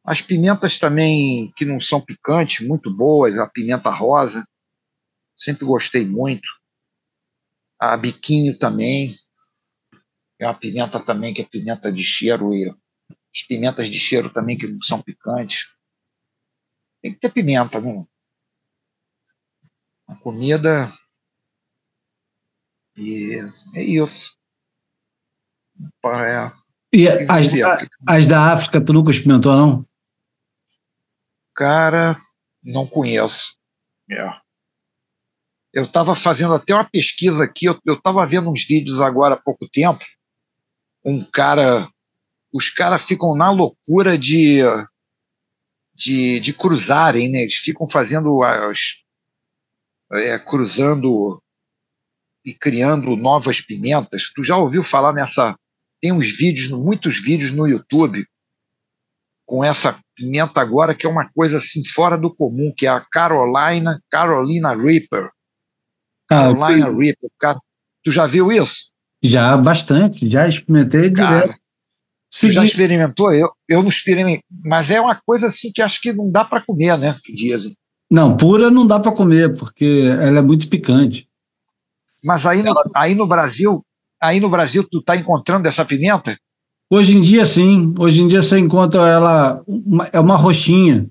As 0.03 0.21
pimentas 0.21 0.77
também 0.77 1.53
que 1.55 1.63
não 1.63 1.79
são 1.79 2.01
picantes, 2.01 2.67
muito 2.67 2.93
boas, 2.93 3.37
a 3.37 3.49
pimenta 3.49 3.89
rosa, 3.89 4.45
sempre 5.35 5.65
gostei 5.65 6.05
muito. 6.05 6.47
A 7.79 7.97
biquinho 7.97 8.57
também, 8.57 9.15
é 10.39 10.45
uma 10.45 10.53
pimenta 10.53 10.99
também 10.99 11.33
que 11.33 11.41
é 11.41 11.45
pimenta 11.45 11.91
de 11.91 12.03
cheiro 12.03 12.53
e 12.53 12.69
as 13.09 13.43
pimentas 13.47 13.89
de 13.89 13.99
cheiro 13.99 14.31
também 14.31 14.57
que 14.57 14.67
não 14.67 14.81
são 14.81 15.01
picantes. 15.01 15.65
Tem 17.01 17.13
que 17.13 17.19
ter 17.19 17.31
pimenta, 17.31 17.81
né? 17.81 18.05
A 20.07 20.15
comida. 20.15 20.91
E 22.95 23.39
é 23.75 23.81
isso. 23.81 24.37
É, 26.13 26.51
e 26.93 27.07
as, 27.09 27.47
as 28.07 28.27
da 28.27 28.53
África, 28.53 28.83
tu 28.83 28.93
nunca 28.93 29.09
experimentou, 29.09 29.57
não? 29.57 29.85
Cara, 31.55 32.15
não 32.61 32.87
conheço. 32.87 33.55
É. 34.09 34.42
Eu 35.73 35.85
estava 35.85 36.15
fazendo 36.15 36.53
até 36.53 36.73
uma 36.73 36.87
pesquisa 36.87 37.43
aqui, 37.43 37.65
eu 37.65 37.79
estava 37.87 38.25
vendo 38.27 38.49
uns 38.51 38.65
vídeos 38.65 39.01
agora 39.01 39.35
há 39.35 39.41
pouco 39.41 39.67
tempo. 39.67 40.05
Um 41.03 41.23
cara. 41.25 41.89
Os 42.53 42.69
caras 42.69 43.03
ficam 43.03 43.35
na 43.35 43.49
loucura 43.49 44.15
de 44.17 44.61
de, 45.95 46.39
de 46.39 46.53
cruzarem, 46.53 47.31
né? 47.31 47.39
Eles 47.39 47.55
ficam 47.55 47.87
fazendo 47.87 48.43
as. 48.43 49.01
É, 50.11 50.37
cruzando 50.37 51.41
e 52.45 52.53
criando 52.53 53.15
novas 53.15 53.61
pimentas. 53.61 54.31
Tu 54.35 54.43
já 54.43 54.57
ouviu 54.57 54.83
falar 54.83 55.13
nessa. 55.13 55.57
Tem 56.01 56.11
uns 56.11 56.35
vídeos, 56.35 56.69
muitos 56.69 57.23
vídeos 57.23 57.51
no 57.51 57.67
YouTube 57.67 58.25
com 59.45 59.63
essa 59.63 59.99
pimenta 60.15 60.61
agora 60.61 60.95
que 60.95 61.05
é 61.05 61.09
uma 61.09 61.29
coisa 61.31 61.57
assim 61.57 61.83
fora 61.85 62.17
do 62.17 62.33
comum, 62.33 62.73
que 62.75 62.85
é 62.85 62.89
a 62.89 63.01
Carolina, 63.11 64.01
Carolina 64.09 64.75
Reaper. 64.75 65.31
Ah, 66.29 66.53
Carolina 66.53 66.89
Reaper. 66.89 67.29
Tu 68.03 68.11
já 68.11 68.25
viu 68.25 68.51
isso? 68.51 68.91
Já, 69.23 69.55
bastante. 69.55 70.27
Já 70.27 70.47
experimentei 70.47 71.11
Cara, 71.11 71.41
direto. 71.41 71.59
Você 72.33 72.49
já 72.49 72.65
experimentou? 72.65 73.31
Eu, 73.31 73.47
eu 73.69 73.81
não 73.83 73.89
experimentei, 73.89 74.41
mas 74.65 74.89
é 74.89 74.99
uma 74.99 75.15
coisa 75.15 75.47
assim 75.47 75.71
que 75.71 75.83
acho 75.83 76.01
que 76.01 76.11
não 76.11 76.31
dá 76.31 76.43
para 76.43 76.61
comer, 76.61 76.97
né? 76.97 77.15
Dizem. 77.33 77.75
Não, 78.09 78.35
pura 78.35 78.71
não 78.71 78.87
dá 78.87 78.99
para 78.99 79.11
comer, 79.11 79.55
porque 79.55 80.03
ela 80.19 80.39
é 80.39 80.41
muito 80.41 80.67
picante. 80.67 81.27
Mas 82.23 82.45
aí 82.45 82.63
no, 82.63 82.73
aí 82.95 83.13
no 83.13 83.27
Brasil, 83.27 83.85
aí 84.21 84.39
no 84.39 84.49
Brasil 84.49 84.83
tu 84.89 84.99
está 84.99 85.15
encontrando 85.15 85.67
essa 85.67 85.85
pimenta? 85.85 86.37
Hoje 86.89 87.15
em 87.15 87.21
dia 87.21 87.45
sim, 87.45 87.93
hoje 87.99 88.21
em 88.21 88.27
dia 88.27 88.41
você 88.41 88.57
encontra 88.57 89.07
ela, 89.07 89.63
uma, 89.67 90.07
é 90.11 90.19
uma 90.19 90.35
roxinha. 90.35 91.07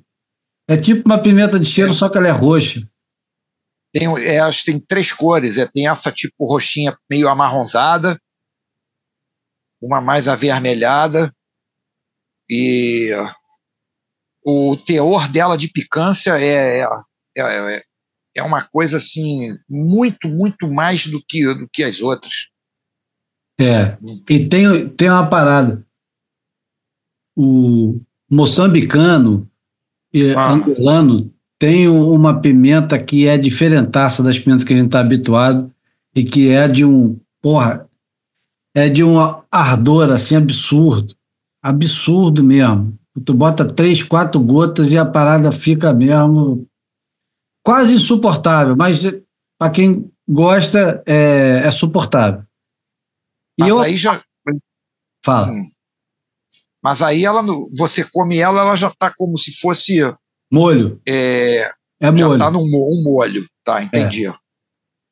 É 0.69 0.77
tipo 0.77 1.03
uma 1.07 1.19
pimenta 1.19 1.59
de 1.59 1.67
cheiro, 1.67 1.91
é. 1.91 1.95
só 1.95 2.09
que 2.09 2.19
ela 2.19 2.29
é 2.29 2.33
roxa. 2.33 2.89
Tem, 3.93 4.07
é, 4.25 4.41
acho 4.41 4.65
que 4.65 4.73
tem 4.73 4.81
três 4.81 5.13
cores, 5.13 5.59
é, 5.59 5.67
tem 5.67 5.87
essa 5.87 6.11
tipo 6.11 6.47
roxinha 6.47 6.97
meio 7.11 7.29
amarronzada, 7.29 8.19
uma 9.81 10.01
mais 10.01 10.29
avermelhada 10.29 11.35
e 12.49 13.11
o 14.45 14.77
teor 14.77 15.29
dela 15.29 15.57
de 15.57 15.69
picância 15.69 16.39
é, 16.39 16.81
é, 16.81 16.87
é, 17.37 17.83
é 18.37 18.43
uma 18.43 18.63
coisa 18.63 18.97
assim 18.97 19.57
muito 19.69 20.29
muito 20.29 20.71
mais 20.71 21.07
do 21.07 21.23
que 21.27 21.45
do 21.55 21.69
que 21.69 21.85
as 21.85 22.01
outras. 22.01 22.49
É. 23.61 23.97
E 24.29 24.49
tem 24.49 24.89
tem 24.89 25.11
uma 25.11 25.29
parada. 25.29 25.87
O 27.37 28.01
moçambicano 28.31 29.51
e 30.13 30.33
ah. 30.35 30.51
angolano 30.51 31.32
tem 31.63 31.89
uma 31.89 32.41
pimenta 32.41 33.01
que 33.01 33.29
é 33.29 33.39
diferentaça 33.39 34.21
das 34.21 34.37
pimentas 34.37 34.65
que 34.65 34.73
a 34.73 34.77
gente 34.77 34.87
está 34.87 34.99
habituado 34.99 35.73
e 36.13 36.25
que 36.25 36.51
é 36.51 36.67
de 36.67 36.85
um 36.85 37.21
porra 37.41 37.89
é 38.75 38.89
de 38.89 39.05
um 39.05 39.17
ardor 39.49 40.11
assim 40.11 40.35
absurdo, 40.35 41.15
absurdo 41.63 42.43
mesmo. 42.43 42.99
Tu 43.25 43.33
bota 43.33 43.65
três, 43.65 44.03
quatro 44.03 44.41
gotas 44.41 44.91
e 44.91 44.99
a 44.99 45.07
parada 45.07 45.53
fica 45.53 45.93
mesmo 45.93 46.67
quase 47.65 47.95
insuportável, 47.95 48.75
mas 48.75 49.01
para 49.57 49.71
quem 49.71 50.11
gosta 50.29 51.01
é, 51.07 51.63
é 51.65 51.71
suportável. 51.71 52.43
E 53.57 53.61
mas 53.61 53.69
eu 53.69 53.79
aí 53.79 53.97
já 53.97 54.21
fala. 55.25 55.53
Hum. 55.53 55.71
Mas 56.83 57.03
aí 57.03 57.25
ela, 57.25 57.41
você 57.79 58.03
come 58.03 58.39
ela, 58.39 58.63
ela 58.63 58.75
já 58.75 58.89
está 58.89 59.15
como 59.15 59.39
se 59.39 59.61
fosse 59.61 60.01
molho. 60.53 61.01
É, 61.09 61.63
é 62.01 62.07
já 62.07 62.13
molho. 62.13 62.33
está 62.33 62.51
num 62.51 62.61
um 62.61 63.03
molho, 63.03 63.47
tá? 63.65 63.83
Entendi. 63.83 64.27
É. 64.27 64.35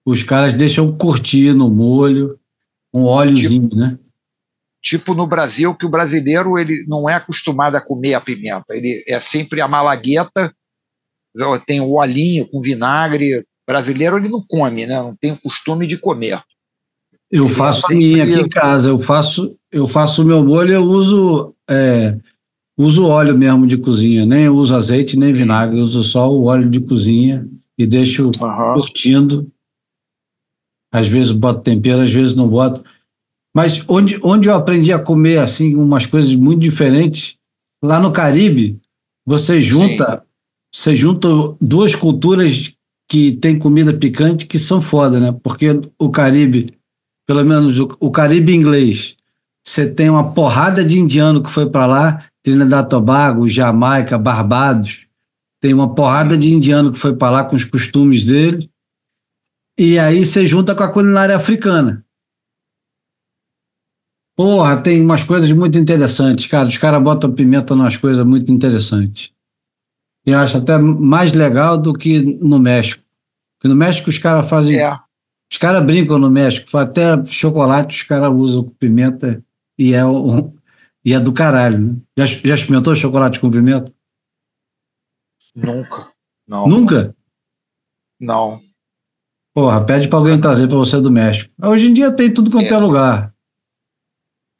Os 0.04 0.22
caras 0.22 0.52
deixam 0.52 0.96
curtir 0.96 1.52
no 1.52 1.70
molho, 1.70 2.38
um 2.92 3.04
óleozinho, 3.04 3.68
tipo, 3.68 3.76
né? 3.76 3.98
Tipo 4.82 5.14
no 5.14 5.26
Brasil, 5.26 5.74
que 5.74 5.86
o 5.86 5.90
brasileiro 5.90 6.58
ele 6.58 6.84
não 6.88 7.08
é 7.08 7.14
acostumado 7.14 7.76
a 7.76 7.80
comer 7.80 8.14
a 8.14 8.20
pimenta. 8.20 8.64
Ele 8.70 9.04
é 9.06 9.20
sempre 9.20 9.60
a 9.60 9.68
malagueta, 9.68 10.54
tem 11.66 11.80
o 11.80 11.92
olhinho 11.92 12.48
com 12.48 12.60
vinagre. 12.60 13.44
Brasileiro 13.66 14.16
ele 14.16 14.28
não 14.28 14.42
come, 14.48 14.86
né? 14.86 14.96
Não 14.96 15.14
tem 15.14 15.32
o 15.32 15.40
costume 15.40 15.86
de 15.86 15.98
comer. 15.98 16.42
Eu 17.30 17.44
ele 17.44 17.54
faço 17.54 17.86
a 17.86 17.94
minha 17.94 18.24
aqui 18.24 18.40
em 18.40 18.48
casa. 18.48 18.88
Eu 18.88 18.98
faço, 18.98 19.56
eu 19.70 19.86
faço 19.86 20.22
o 20.22 20.24
meu 20.24 20.42
molho. 20.42 20.72
Eu 20.72 20.82
uso, 20.82 21.54
é, 21.68 22.16
uso 22.80 23.06
óleo 23.06 23.36
mesmo 23.36 23.66
de 23.66 23.76
cozinha. 23.76 24.24
Nem 24.24 24.48
uso 24.48 24.74
azeite 24.74 25.18
nem 25.18 25.32
vinagre. 25.32 25.78
Uso 25.78 26.02
só 26.02 26.32
o 26.32 26.44
óleo 26.44 26.68
de 26.68 26.80
cozinha 26.80 27.46
e 27.76 27.86
deixo 27.86 28.26
uhum. 28.26 28.74
curtindo. 28.74 29.50
Às 30.92 31.06
vezes 31.06 31.30
boto 31.30 31.62
tempero, 31.62 32.00
às 32.00 32.10
vezes 32.10 32.34
não 32.34 32.48
boto. 32.48 32.82
Mas 33.54 33.84
onde, 33.88 34.18
onde 34.22 34.48
eu 34.48 34.54
aprendi 34.54 34.92
a 34.92 34.98
comer 34.98 35.38
assim 35.38 35.74
umas 35.74 36.06
coisas 36.06 36.34
muito 36.34 36.60
diferentes, 36.60 37.36
lá 37.82 38.00
no 38.00 38.12
Caribe, 38.12 38.80
você 39.26 39.60
junta, 39.60 40.12
Sim. 40.12 40.22
você 40.72 40.96
junta 40.96 41.28
duas 41.60 41.94
culturas 41.94 42.72
que 43.08 43.32
tem 43.32 43.58
comida 43.58 43.92
picante 43.92 44.46
que 44.46 44.58
são 44.58 44.80
foda, 44.80 45.18
né? 45.18 45.36
Porque 45.42 45.68
o 45.98 46.10
Caribe, 46.10 46.72
pelo 47.26 47.44
menos 47.44 47.78
o, 47.78 47.88
o 47.98 48.10
Caribe 48.10 48.54
inglês, 48.54 49.16
você 49.64 49.88
tem 49.88 50.08
uma 50.08 50.32
porrada 50.32 50.84
de 50.84 50.98
indiano 50.98 51.42
que 51.42 51.50
foi 51.50 51.68
para 51.68 51.86
lá, 51.86 52.24
Trinidad 52.42 52.88
Tobago, 52.88 53.48
Jamaica, 53.48 54.18
Barbados, 54.18 55.06
tem 55.60 55.74
uma 55.74 55.94
porrada 55.94 56.36
de 56.38 56.54
indiano 56.54 56.92
que 56.92 56.98
foi 56.98 57.14
para 57.14 57.30
lá 57.30 57.44
com 57.44 57.54
os 57.54 57.64
costumes 57.64 58.24
dele. 58.24 58.70
E 59.78 59.98
aí 59.98 60.24
você 60.24 60.46
junta 60.46 60.74
com 60.74 60.82
a 60.82 60.92
culinária 60.92 61.36
africana. 61.36 62.04
Porra, 64.36 64.80
tem 64.80 65.02
umas 65.02 65.22
coisas 65.22 65.52
muito 65.52 65.78
interessantes, 65.78 66.46
cara. 66.46 66.66
Os 66.66 66.78
caras 66.78 67.02
botam 67.02 67.32
pimenta 67.32 67.76
nas 67.76 67.96
coisas 67.96 68.24
muito 68.24 68.50
interessantes. 68.50 69.32
Eu 70.24 70.38
acho 70.38 70.56
até 70.56 70.78
mais 70.78 71.32
legal 71.32 71.76
do 71.76 71.92
que 71.92 72.20
no 72.42 72.58
México. 72.58 73.02
Porque 73.58 73.68
no 73.68 73.76
México 73.76 74.08
os 74.08 74.18
caras 74.18 74.48
fazem. 74.48 74.78
É. 74.78 74.98
Os 75.52 75.58
caras 75.58 75.84
brincam 75.84 76.18
no 76.18 76.30
México, 76.30 76.78
até 76.78 77.22
chocolate 77.26 77.96
os 77.96 78.02
caras 78.04 78.30
usam 78.30 78.64
pimenta 78.78 79.42
e 79.76 79.94
é, 79.94 80.06
um, 80.06 80.52
e 81.04 81.14
é 81.14 81.20
do 81.20 81.32
caralho. 81.32 81.78
Né? 81.78 81.96
Já, 82.16 82.26
já 82.26 82.54
experimentou 82.54 82.94
chocolate 82.94 83.40
com 83.40 83.50
pimenta? 83.50 83.92
Nunca. 85.54 86.12
Não. 86.46 86.66
Nunca? 86.66 87.16
Não. 88.20 88.60
Porra, 89.54 89.84
pede 89.84 90.08
pra 90.08 90.18
alguém 90.18 90.40
trazer 90.40 90.68
pra 90.68 90.76
você 90.76 91.00
do 91.00 91.10
México. 91.10 91.52
Hoje 91.62 91.86
em 91.86 91.92
dia 91.92 92.14
tem 92.14 92.32
tudo 92.32 92.50
quanto 92.50 92.72
é, 92.72 92.76
é 92.76 92.78
lugar 92.78 93.34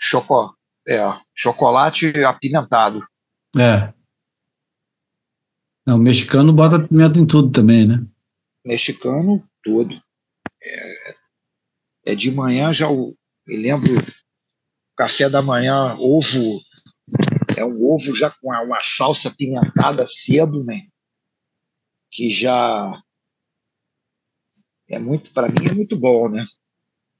choco, 0.01 0.57
é, 0.89 0.99
chocolate 1.35 2.25
apimentado. 2.25 3.07
É. 3.57 3.93
Não, 5.87 5.97
o 5.97 6.01
mexicano 6.01 6.53
bota 6.53 6.81
pimenta 6.81 7.19
em 7.19 7.27
tudo 7.27 7.51
também, 7.51 7.87
né? 7.87 8.05
Mexicano, 8.65 9.47
tudo. 9.63 9.95
É, 10.63 11.17
é 12.07 12.15
de 12.15 12.31
manhã 12.31 12.73
já 12.73 12.89
o. 12.89 13.15
Me 13.47 13.57
lembro, 13.57 13.91
café 15.01 15.31
da 15.31 15.41
manhã, 15.41 15.97
ovo. 15.99 16.61
É 17.57 17.65
um 17.65 17.91
ovo 17.91 18.15
já 18.15 18.31
com 18.31 18.49
uma 18.49 18.83
salsa 18.83 19.29
apimentada 19.29 20.07
cedo, 20.07 20.63
né? 20.63 20.83
Que 22.11 22.29
já. 22.29 22.93
É 24.91 24.99
muito, 24.99 25.33
para 25.33 25.49
mim, 25.49 25.69
é 25.71 25.73
muito 25.73 25.99
bom, 25.99 26.29
né? 26.29 26.45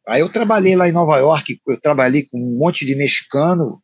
Aí 0.07 0.21
eu 0.21 0.31
trabalhei 0.31 0.77
lá 0.77 0.89
em 0.89 0.93
Nova 0.93 1.17
York, 1.17 1.59
eu 1.67 1.81
trabalhei 1.81 2.27
com 2.27 2.39
um 2.39 2.59
monte 2.59 2.85
de 2.85 2.95
mexicano, 2.95 3.83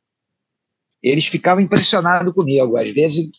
eles 1.02 1.26
ficavam 1.26 1.64
impressionados 1.64 2.34
comigo. 2.34 2.76
Às 2.76 2.92
vezes 2.92 3.30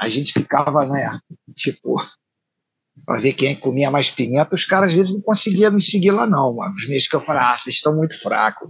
a 0.00 0.08
gente 0.08 0.32
ficava, 0.32 0.84
né, 0.86 1.20
tipo, 1.54 1.94
para 3.04 3.20
ver 3.20 3.34
quem 3.34 3.54
comia 3.54 3.90
mais 3.90 4.10
pimenta, 4.10 4.56
os 4.56 4.64
caras 4.64 4.88
às 4.88 4.94
vezes 4.94 5.12
não 5.12 5.20
conseguiam 5.20 5.72
me 5.72 5.82
seguir 5.82 6.10
lá, 6.10 6.26
não, 6.26 6.56
mano. 6.56 6.74
Os 6.74 6.88
mexicanos 6.88 7.26
falaram, 7.26 7.48
ah, 7.48 7.58
vocês 7.58 7.76
estão 7.76 7.94
muito 7.94 8.18
fracos. 8.20 8.68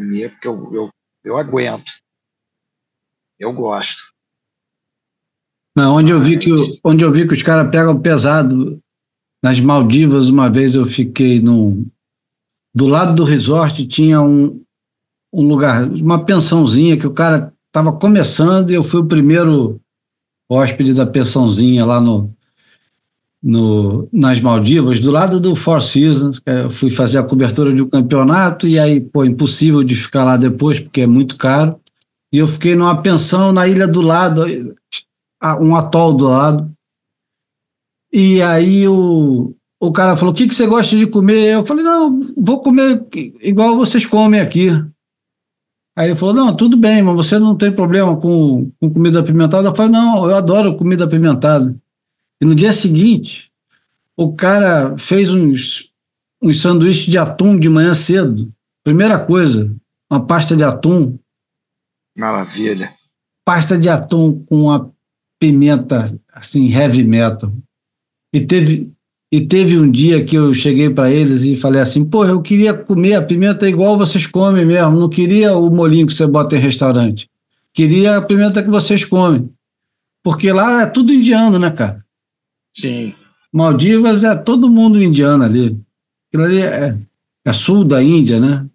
Comia 0.00 0.30
porque 0.30 0.48
eu, 0.48 0.72
eu, 0.72 0.90
eu 1.22 1.36
aguento. 1.36 1.92
Eu 3.38 3.52
gosto. 3.52 4.00
Não, 5.76 5.96
onde 5.96 6.10
eu 6.10 6.18
vi 6.18 6.38
que, 6.38 6.50
onde 6.82 7.04
eu 7.04 7.12
vi 7.12 7.26
que 7.26 7.34
os 7.34 7.42
caras 7.42 7.70
pegam 7.70 8.00
pesado 8.00 8.80
nas 9.44 9.60
Maldivas, 9.60 10.28
uma 10.28 10.50
vez 10.50 10.74
eu 10.74 10.86
fiquei 10.86 11.40
no. 11.40 11.86
Do 12.74 12.86
lado 12.86 13.14
do 13.14 13.24
resort 13.24 13.86
tinha 13.86 14.22
um, 14.22 14.64
um 15.32 15.46
lugar, 15.46 15.86
uma 15.86 16.24
pensãozinha 16.24 16.98
que 16.98 17.06
o 17.06 17.12
cara 17.12 17.54
estava 17.66 17.92
começando 17.92 18.70
e 18.70 18.74
eu 18.74 18.82
fui 18.82 19.00
o 19.00 19.06
primeiro 19.08 19.80
hóspede 20.50 20.94
da 20.94 21.06
pensãozinha 21.06 21.84
lá 21.84 22.00
no, 22.00 22.34
no, 23.42 24.08
nas 24.12 24.40
Maldivas, 24.40 25.00
do 25.00 25.10
lado 25.10 25.40
do 25.40 25.54
Four 25.54 25.80
Seasons. 25.80 26.40
Eu 26.44 26.70
fui 26.70 26.90
fazer 26.90 27.18
a 27.18 27.22
cobertura 27.22 27.72
de 27.72 27.82
um 27.82 27.88
campeonato 27.88 28.66
e 28.66 28.78
aí, 28.78 29.00
pô, 29.00 29.24
impossível 29.24 29.82
de 29.82 29.94
ficar 29.94 30.24
lá 30.24 30.36
depois 30.36 30.78
porque 30.78 31.02
é 31.02 31.06
muito 31.06 31.36
caro. 31.36 31.80
E 32.32 32.38
eu 32.38 32.46
fiquei 32.46 32.76
numa 32.76 33.00
pensão 33.02 33.52
na 33.52 33.66
ilha 33.66 33.88
do 33.88 34.00
lado, 34.00 34.44
um 35.60 35.74
atol 35.74 36.12
do 36.12 36.26
lado. 36.26 36.70
E 38.12 38.40
aí 38.42 38.86
o, 38.86 39.54
o 39.80 39.92
cara 39.92 40.16
falou: 40.16 40.32
O 40.32 40.36
que, 40.36 40.46
que 40.46 40.54
você 40.54 40.66
gosta 40.66 40.96
de 40.96 41.06
comer? 41.06 41.54
Eu 41.54 41.66
falei: 41.66 41.84
Não, 41.84 42.20
vou 42.36 42.60
comer 42.60 43.04
igual 43.42 43.76
vocês 43.76 44.06
comem 44.06 44.40
aqui. 44.40 44.68
Aí 45.96 46.08
ele 46.08 46.14
falou: 46.14 46.34
Não, 46.34 46.54
tudo 46.54 46.76
bem, 46.76 47.02
mas 47.02 47.16
você 47.16 47.38
não 47.38 47.56
tem 47.56 47.72
problema 47.72 48.16
com, 48.16 48.70
com 48.80 48.90
comida 48.90 49.20
apimentada? 49.20 49.68
Eu 49.68 49.74
falei: 49.74 49.92
Não, 49.92 50.28
eu 50.28 50.36
adoro 50.36 50.76
comida 50.76 51.04
apimentada. 51.04 51.74
E 52.40 52.44
no 52.44 52.54
dia 52.54 52.72
seguinte, 52.72 53.50
o 54.16 54.32
cara 54.32 54.96
fez 54.96 55.32
uns, 55.32 55.92
uns 56.42 56.60
sanduíches 56.60 57.06
de 57.06 57.18
atum 57.18 57.58
de 57.58 57.68
manhã 57.68 57.94
cedo. 57.94 58.52
Primeira 58.82 59.18
coisa, 59.18 59.74
uma 60.10 60.24
pasta 60.24 60.56
de 60.56 60.64
atum. 60.64 61.18
Maravilha. 62.16 62.92
Pasta 63.44 63.78
de 63.78 63.88
atum 63.88 64.42
com 64.46 64.70
a 64.70 64.88
pimenta, 65.38 66.18
assim, 66.32 66.72
heavy 66.72 67.04
metal. 67.04 67.52
E 68.32 68.40
teve, 68.40 68.90
e 69.32 69.40
teve 69.40 69.78
um 69.78 69.90
dia 69.90 70.24
que 70.24 70.36
eu 70.36 70.52
cheguei 70.54 70.90
para 70.90 71.10
eles 71.10 71.42
e 71.42 71.56
falei 71.56 71.80
assim: 71.80 72.04
pô, 72.04 72.24
eu 72.24 72.40
queria 72.40 72.74
comer 72.74 73.14
a 73.14 73.22
pimenta 73.22 73.68
igual 73.68 73.98
vocês 73.98 74.26
comem 74.26 74.64
mesmo, 74.64 74.98
não 74.98 75.08
queria 75.08 75.56
o 75.56 75.70
molinho 75.70 76.06
que 76.06 76.14
você 76.14 76.26
bota 76.26 76.56
em 76.56 76.60
restaurante. 76.60 77.28
Queria 77.72 78.16
a 78.16 78.22
pimenta 78.22 78.62
que 78.62 78.70
vocês 78.70 79.04
comem. 79.04 79.50
Porque 80.22 80.52
lá 80.52 80.82
é 80.82 80.86
tudo 80.86 81.12
indiano, 81.12 81.58
né, 81.58 81.70
cara? 81.70 82.04
Sim. 82.72 83.14
Maldivas 83.52 84.24
é 84.24 84.34
todo 84.34 84.70
mundo 84.70 85.02
indiano 85.02 85.44
ali. 85.44 85.80
Aquilo 86.28 86.44
ali 86.44 86.62
é, 86.62 86.96
é 87.44 87.52
sul 87.52 87.84
da 87.84 88.02
Índia, 88.02 88.38
né? 88.38 88.66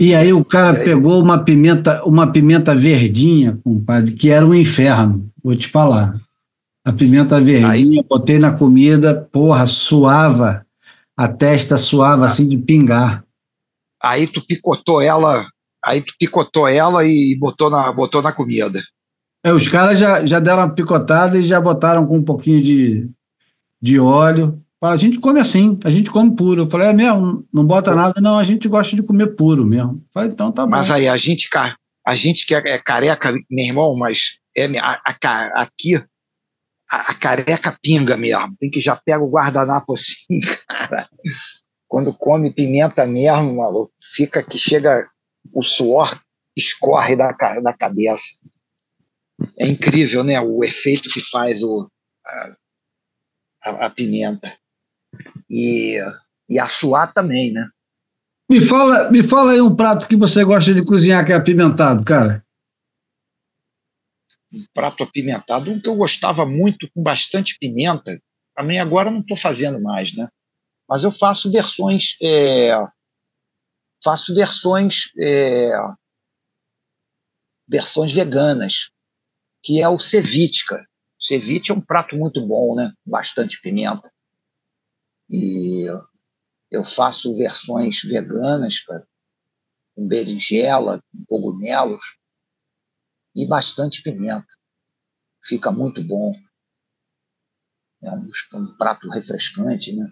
E 0.00 0.14
aí 0.14 0.32
o 0.32 0.44
cara 0.44 0.84
pegou 0.84 1.20
uma 1.20 1.42
pimenta, 1.42 2.04
uma 2.04 2.30
pimenta 2.30 2.72
verdinha, 2.72 3.58
compadre, 3.64 4.14
que 4.14 4.30
era 4.30 4.46
um 4.46 4.54
inferno, 4.54 5.28
vou 5.42 5.56
te 5.56 5.66
falar. 5.66 6.14
A 6.84 6.92
pimenta 6.92 7.40
verdinha, 7.40 7.70
Aí, 7.70 8.04
botei 8.08 8.38
na 8.38 8.52
comida, 8.52 9.28
porra, 9.32 9.66
suava. 9.66 10.64
A 11.16 11.26
testa 11.26 11.76
suava 11.76 12.26
assim 12.26 12.48
de 12.48 12.56
pingar. 12.56 13.24
Aí 14.00 14.28
tu 14.28 14.40
picotou 14.46 15.02
ela, 15.02 15.44
aí 15.84 16.00
tu 16.00 16.14
picotou 16.16 16.68
ela 16.68 17.04
e 17.04 17.36
botou 17.36 17.68
na, 17.68 17.90
botou 17.90 18.22
na 18.22 18.32
comida. 18.32 18.80
É, 19.44 19.52
os 19.52 19.68
caras 19.68 19.98
já, 19.98 20.24
já 20.26 20.40
deram 20.40 20.64
uma 20.64 20.74
picotada 20.74 21.38
e 21.38 21.44
já 21.44 21.60
botaram 21.60 22.06
com 22.06 22.16
um 22.16 22.24
pouquinho 22.24 22.62
de, 22.62 23.08
de 23.80 23.98
óleo. 23.98 24.62
A 24.80 24.96
gente 24.96 25.18
come 25.18 25.40
assim, 25.40 25.78
a 25.84 25.90
gente 25.90 26.10
come 26.10 26.34
puro. 26.34 26.62
Eu 26.62 26.70
falei, 26.70 26.88
é 26.88 26.92
mesmo, 26.92 27.46
não 27.52 27.64
bota 27.64 27.94
nada, 27.94 28.20
não, 28.20 28.38
a 28.38 28.44
gente 28.44 28.68
gosta 28.68 28.94
de 28.94 29.02
comer 29.02 29.34
puro 29.34 29.64
mesmo. 29.64 29.92
Eu 29.92 30.02
falei, 30.12 30.30
então 30.30 30.52
tá 30.52 30.64
bom. 30.64 30.70
Mas 30.70 30.90
aí 30.90 31.08
a 31.08 31.16
gente, 31.16 31.48
a 32.06 32.14
gente 32.14 32.46
que 32.46 32.54
é 32.54 32.78
careca, 32.78 33.32
meu 33.50 33.66
irmão, 33.66 33.96
mas 33.96 34.38
é, 34.56 34.66
a, 34.78 35.00
a, 35.04 35.62
aqui 35.62 35.96
a, 36.90 37.10
a, 37.10 37.14
careca 37.14 37.76
pinga 37.82 38.16
mesmo. 38.16 38.56
Tem 38.58 38.70
que 38.70 38.80
já 38.80 38.94
pega 38.96 39.22
o 39.22 39.30
guardanapo 39.30 39.94
assim, 39.94 40.38
cara. 40.68 41.08
Quando 41.88 42.12
come 42.12 42.52
pimenta 42.52 43.06
mesmo, 43.06 43.56
maluco, 43.56 43.92
fica 44.14 44.42
que 44.42 44.58
chega 44.58 45.08
o 45.52 45.62
suor 45.62 46.20
escorre 46.56 47.16
da, 47.16 47.32
da 47.62 47.72
cabeça. 47.72 48.36
É 49.58 49.66
incrível, 49.66 50.24
né? 50.24 50.40
O 50.40 50.64
efeito 50.64 51.08
que 51.10 51.20
faz 51.20 51.62
o, 51.62 51.90
a, 52.26 52.56
a, 53.64 53.86
a 53.86 53.90
pimenta. 53.90 54.56
E, 55.48 55.98
e 56.48 56.58
a 56.58 56.66
suar 56.66 57.12
também, 57.12 57.52
né? 57.52 57.68
Me 58.50 58.60
fala, 58.60 59.10
me 59.10 59.22
fala 59.22 59.52
aí 59.52 59.60
um 59.60 59.76
prato 59.76 60.08
que 60.08 60.16
você 60.16 60.42
gosta 60.42 60.72
de 60.72 60.82
cozinhar 60.84 61.24
que 61.24 61.32
é 61.32 61.36
apimentado, 61.36 62.02
cara. 62.04 62.44
Um 64.50 64.64
prato 64.72 65.02
apimentado, 65.02 65.70
um 65.70 65.78
que 65.78 65.88
eu 65.88 65.94
gostava 65.94 66.46
muito 66.46 66.88
com 66.94 67.02
bastante 67.02 67.58
pimenta. 67.58 68.18
Também 68.56 68.80
agora 68.80 69.10
não 69.10 69.20
estou 69.20 69.36
fazendo 69.36 69.80
mais, 69.82 70.16
né? 70.16 70.28
Mas 70.88 71.04
eu 71.04 71.12
faço 71.12 71.52
versões, 71.52 72.16
é, 72.22 72.72
faço 74.02 74.34
versões, 74.34 75.10
é, 75.20 75.70
versões 77.68 78.10
veganas, 78.10 78.90
que 79.62 79.82
é 79.82 79.88
o 79.88 79.98
ceviche, 79.98 80.64
cara. 80.66 80.86
Ceviche 81.20 81.72
é 81.72 81.74
um 81.74 81.80
prato 81.80 82.16
muito 82.16 82.46
bom, 82.46 82.74
né? 82.74 82.92
Bastante 83.04 83.60
pimenta. 83.60 84.10
E 85.28 85.86
eu 86.70 86.84
faço 86.84 87.36
versões 87.36 88.02
veganas, 88.02 88.80
cara, 88.80 89.06
com 89.94 90.06
berinjela, 90.06 91.02
com 91.10 91.24
cogumelos 91.26 92.02
e 93.34 93.46
bastante 93.46 94.02
pimenta. 94.02 94.46
Fica 95.44 95.70
muito 95.70 96.02
bom. 96.02 96.32
É 98.02 98.10
um, 98.12 98.30
um 98.54 98.76
prato 98.76 99.08
refrescante, 99.08 99.94
né? 99.94 100.06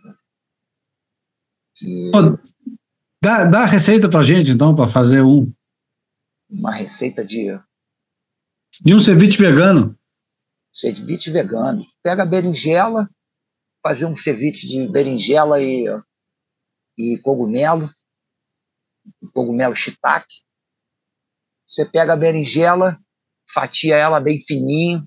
E... 1.83 2.11
Dá, 3.23 3.45
dá 3.45 3.61
a 3.61 3.67
receita 3.67 4.09
pra 4.09 4.23
gente, 4.23 4.51
então, 4.51 4.75
para 4.75 4.89
fazer 4.89 5.23
um. 5.23 5.53
Uma 6.49 6.73
receita 6.73 7.25
de. 7.25 7.49
De 8.81 8.95
um 8.95 9.01
ceviche 9.01 9.39
vegano. 9.39 9.99
Ceviche 10.73 11.31
vegano. 11.31 11.85
Pega 12.03 12.23
a 12.23 12.27
berinjela, 12.27 13.09
fazer 13.83 14.07
um 14.07 14.17
ceviche 14.17 14.67
de 14.67 14.87
berinjela 14.89 15.61
e 15.61 15.87
e 16.99 17.19
cogumelo, 17.19 17.91
cogumelo 19.35 19.77
shiitake. 19.77 20.35
Você 21.69 21.85
pega 21.85 22.15
a 22.15 22.17
berinjela, 22.17 22.99
fatia 23.53 23.97
ela 23.97 24.21
bem 24.21 24.41
fininho, 24.41 25.07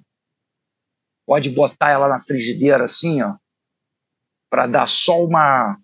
pode 1.25 1.49
botar 1.49 1.89
ela 1.89 2.07
na 2.07 2.23
frigideira 2.23 2.83
assim, 2.83 3.21
ó, 3.21 3.37
para 4.49 4.67
dar 4.67 4.87
só 4.87 5.23
uma 5.23 5.79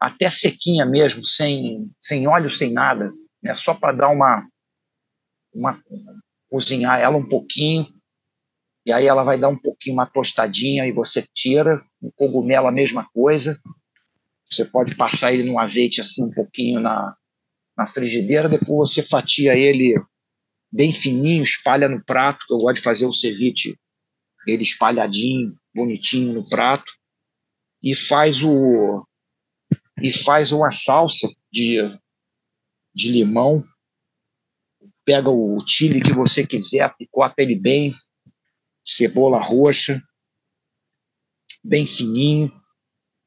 até 0.00 0.30
sequinha 0.30 0.84
mesmo, 0.86 1.26
sem 1.26 1.90
sem 2.00 2.26
óleo, 2.26 2.50
sem 2.50 2.72
nada, 2.72 3.12
né? 3.42 3.54
Só 3.54 3.74
para 3.74 3.96
dar 3.96 4.08
uma 4.08 4.48
uma 5.54 5.82
cozinhar 6.52 7.00
ela 7.00 7.16
um 7.16 7.26
pouquinho. 7.26 7.86
E 8.84 8.92
aí 8.92 9.06
ela 9.06 9.24
vai 9.24 9.38
dar 9.38 9.48
um 9.48 9.56
pouquinho 9.56 9.94
uma 9.94 10.04
tostadinha 10.04 10.86
e 10.86 10.92
você 10.92 11.26
tira, 11.32 11.82
o 11.98 12.12
cogumelo 12.12 12.66
a 12.66 12.72
mesma 12.72 13.08
coisa. 13.14 13.58
Você 14.50 14.66
pode 14.66 14.94
passar 14.94 15.32
ele 15.32 15.50
no 15.50 15.58
azeite 15.58 16.02
assim 16.02 16.22
um 16.22 16.30
pouquinho 16.30 16.78
na, 16.78 17.16
na 17.74 17.86
frigideira, 17.86 18.50
depois 18.50 18.92
você 18.92 19.02
fatia 19.02 19.56
ele 19.56 19.94
bem 20.70 20.92
fininho, 20.92 21.42
espalha 21.42 21.88
no 21.88 22.04
prato, 22.04 22.44
eu 22.50 22.58
gosto 22.58 22.76
de 22.76 22.82
fazer 22.82 23.06
o 23.06 23.12
ceviche 23.12 23.74
ele 24.46 24.62
espalhadinho, 24.62 25.56
bonitinho 25.74 26.32
no 26.32 26.48
prato, 26.48 26.90
e 27.82 27.94
faz 27.94 28.42
o 28.42 29.06
e 30.02 30.12
faz 30.12 30.50
uma 30.50 30.72
salsa 30.72 31.28
de, 31.50 31.78
de 32.92 33.08
limão, 33.08 33.62
pega 35.04 35.30
o 35.30 35.58
chile 35.66 36.00
que 36.00 36.12
você 36.12 36.46
quiser, 36.46 36.94
picota 36.96 37.42
ele 37.42 37.58
bem, 37.58 37.92
cebola 38.84 39.40
roxa, 39.40 40.02
bem 41.62 41.86
fininho, 41.86 42.52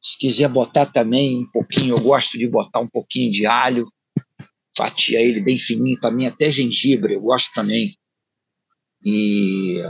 se 0.01 0.17
quiser 0.17 0.47
botar 0.47 0.85
também 0.85 1.39
um 1.39 1.51
pouquinho, 1.51 1.95
eu 1.95 2.01
gosto 2.01 2.37
de 2.37 2.47
botar 2.47 2.79
um 2.79 2.87
pouquinho 2.87 3.31
de 3.31 3.45
alho, 3.45 3.91
fatia 4.77 5.19
ele 5.19 5.41
bem 5.41 5.57
fininho 5.57 5.99
também, 5.99 6.27
até 6.27 6.51
gengibre, 6.51 7.15
eu 7.15 7.21
gosto 7.21 7.51
também. 7.53 7.97
E 9.03 9.81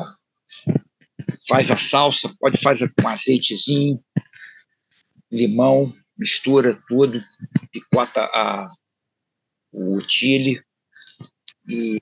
faz 1.47 1.69
a 1.71 1.77
salsa, 1.77 2.33
pode 2.39 2.61
fazer 2.61 2.91
com 2.99 3.07
azeitezinho, 3.07 4.01
limão, 5.31 5.93
mistura 6.17 6.81
tudo, 6.87 7.19
picota 7.71 8.21
a, 8.21 8.69
o 9.73 9.99
chile 9.99 10.63
e, 11.67 11.97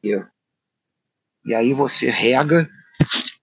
e 1.46 1.54
aí 1.54 1.74
você 1.74 2.10
rega, 2.10 2.70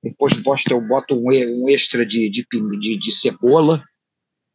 depois 0.02 0.34
bosta, 0.34 0.72
eu 0.72 0.86
boto 0.86 1.14
um, 1.14 1.28
um 1.28 1.68
extra 1.68 2.04
de, 2.04 2.30
de, 2.30 2.46
de, 2.50 2.98
de 2.98 3.12
cebola, 3.12 3.84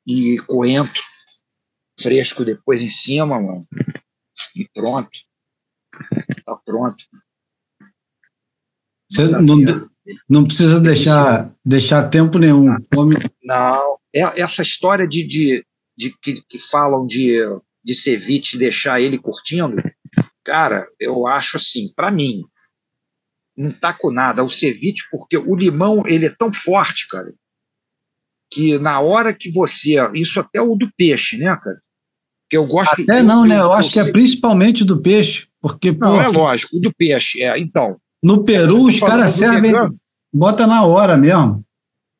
e 0.05 0.37
coentro 0.47 1.01
fresco 1.99 2.45
depois 2.45 2.81
em 2.81 2.89
cima, 2.89 3.39
mano. 3.41 3.63
E 4.55 4.67
pronto. 4.73 5.09
Tá 6.45 6.59
pronto. 6.65 7.03
Você 9.09 9.27
não, 9.27 9.87
não 10.27 10.45
precisa 10.45 10.79
deixar, 10.79 11.53
deixar 11.63 12.09
tempo 12.09 12.37
nenhum. 12.37 12.67
Come... 12.93 13.15
Não. 13.43 13.97
É, 14.13 14.41
essa 14.41 14.61
história 14.61 15.07
de, 15.07 15.25
de, 15.25 15.65
de 15.97 16.15
que, 16.21 16.41
que 16.47 16.59
falam 16.59 17.07
de, 17.07 17.39
de 17.83 17.95
ceviche 17.95 18.57
deixar 18.57 18.99
ele 18.99 19.17
curtindo, 19.17 19.75
cara, 20.45 20.87
eu 20.99 21.27
acho 21.27 21.57
assim, 21.57 21.91
para 21.95 22.11
mim, 22.11 22.43
não 23.57 23.71
tá 23.71 23.93
com 23.93 24.11
nada. 24.11 24.43
O 24.43 24.51
ceviche, 24.51 25.03
porque 25.11 25.37
o 25.37 25.55
limão, 25.55 26.03
ele 26.05 26.27
é 26.27 26.29
tão 26.29 26.53
forte, 26.53 27.07
cara, 27.09 27.33
que 28.51 28.77
na 28.79 28.99
hora 29.01 29.33
que 29.33 29.51
você. 29.51 29.95
Isso 30.13 30.39
até 30.39 30.61
o 30.61 30.75
do 30.75 30.89
peixe, 30.95 31.37
né, 31.37 31.55
cara? 31.55 31.81
Que 32.49 32.57
eu 32.57 32.65
gosto. 32.65 33.01
Até 33.01 33.23
não, 33.23 33.45
né? 33.45 33.57
Eu 33.57 33.73
acho 33.73 33.91
que 33.91 33.99
é 33.99 34.11
principalmente 34.11 34.85
do 34.85 35.01
peixe, 35.01 35.47
porque. 35.59 35.91
Não, 35.91 36.15
pô, 36.15 36.21
é 36.21 36.27
lógico, 36.27 36.77
o 36.77 36.79
do 36.79 36.93
peixe, 36.95 37.41
é. 37.41 37.57
Então. 37.57 37.97
No 38.23 38.43
Peru, 38.43 38.85
os 38.85 38.99
caras 38.99 39.33
servem. 39.33 39.71
Vegano. 39.71 39.97
Bota 40.33 40.67
na 40.67 40.83
hora 40.85 41.17
mesmo. 41.17 41.63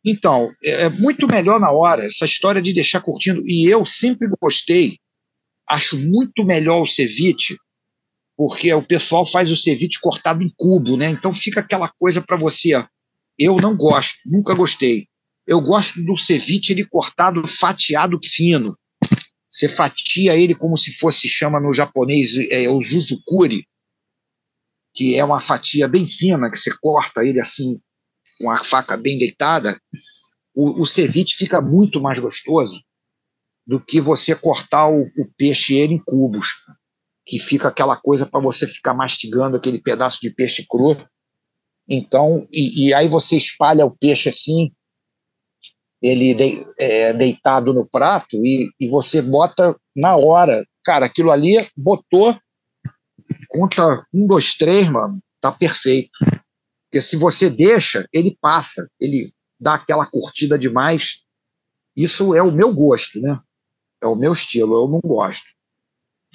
Então, 0.06 0.52
é, 0.64 0.84
é 0.84 0.90
muito 0.90 1.28
melhor 1.28 1.60
na 1.60 1.72
hora, 1.72 2.06
essa 2.06 2.26
história 2.26 2.62
de 2.62 2.74
deixar 2.74 3.02
curtindo. 3.02 3.42
E 3.46 3.68
eu 3.68 3.86
sempre 3.86 4.28
gostei, 4.40 4.98
acho 5.68 5.98
muito 5.98 6.46
melhor 6.46 6.84
o 6.84 6.88
ceviche, 6.88 7.58
porque 8.38 8.74
o 8.74 8.82
pessoal 8.82 9.26
faz 9.26 9.50
o 9.50 9.56
ceviche 9.56 10.00
cortado 10.02 10.44
em 10.44 10.52
cubo, 10.56 10.98
né? 10.98 11.10
Então 11.10 11.34
fica 11.34 11.62
aquela 11.62 11.88
coisa 11.88 12.22
para 12.22 12.38
você. 12.38 12.72
Eu 13.38 13.56
não 13.58 13.76
gosto, 13.76 14.18
nunca 14.26 14.54
gostei. 14.54 15.08
Eu 15.48 15.62
gosto 15.62 16.02
do 16.04 16.18
ceviche 16.18 16.74
ele 16.74 16.86
cortado, 16.86 17.48
fatiado 17.48 18.20
fino. 18.24 18.78
Você 19.50 19.70
fatia 19.70 20.36
ele 20.36 20.54
como 20.54 20.76
se 20.76 20.98
fosse, 20.98 21.30
chama 21.30 21.62
no 21.62 21.74
japonês, 21.74 22.36
é, 22.50 22.70
o 22.70 22.82
juzukuri, 22.82 23.66
que 24.94 25.16
é 25.16 25.24
uma 25.24 25.40
fatia 25.40 25.88
bem 25.88 26.08
fina, 26.08 26.52
que 26.52 26.58
você 26.58 26.76
corta 26.78 27.26
ele 27.26 27.40
assim, 27.40 27.80
com 28.38 28.50
a 28.50 28.64
faca 28.64 28.98
bem 28.98 29.18
deitada. 29.18 29.80
O, 30.54 30.82
o 30.82 30.86
ceviche 30.86 31.38
fica 31.38 31.62
muito 31.62 32.02
mais 32.02 32.20
gostoso 32.20 32.82
do 33.66 33.80
que 33.80 34.02
você 34.02 34.36
cortar 34.36 34.90
o, 34.90 35.04
o 35.04 35.26
peixe 35.38 35.76
ele 35.76 35.96
em 35.96 36.04
cubos, 36.04 36.48
que 37.26 37.40
fica 37.40 37.68
aquela 37.68 37.98
coisa 37.98 38.26
para 38.26 38.40
você 38.40 38.68
ficar 38.68 38.94
mastigando 38.94 39.58
aquele 39.58 39.82
pedaço 39.82 40.20
de 40.22 40.30
peixe 40.30 40.66
cru. 40.68 40.96
Então, 41.90 42.48
e, 42.52 42.88
e 42.88 42.94
aí 42.94 43.08
você 43.08 43.36
espalha 43.36 43.86
o 43.86 43.96
peixe 43.96 44.30
assim, 44.30 44.72
ele 46.02 46.34
de, 46.36 46.66
é, 46.80 47.14
deitado 47.14 47.74
no 47.74 47.88
prato 47.88 48.38
e, 48.46 48.70
e 48.80 48.88
você 48.90 49.22
bota 49.22 49.76
na 49.96 50.16
hora. 50.16 50.66
Cara, 50.84 51.08
aquilo 51.08 51.32
ali 51.32 51.56
botou, 51.76 52.38
conta 53.50 54.06
um, 54.14 54.28
dois, 54.28 54.54
três, 54.54 54.88
mano, 54.88 55.20
tá 55.42 55.52
perfeito. 55.52 56.12
Porque 56.84 57.02
se 57.02 57.18
você 57.18 57.50
deixa, 57.50 58.08
ele 58.14 58.38
passa, 58.40 58.88
ele 59.00 59.34
dá 59.60 59.74
aquela 59.74 60.06
curtida 60.06 60.60
demais. 60.60 61.22
Isso 61.96 62.36
é 62.36 62.44
o 62.44 62.52
meu 62.52 62.74
gosto, 62.74 63.20
né? 63.20 63.40
É 64.02 64.06
o 64.06 64.16
meu 64.16 64.34
estilo, 64.34 64.76
eu 64.76 64.88
não 64.88 65.00
gosto. 65.00 65.55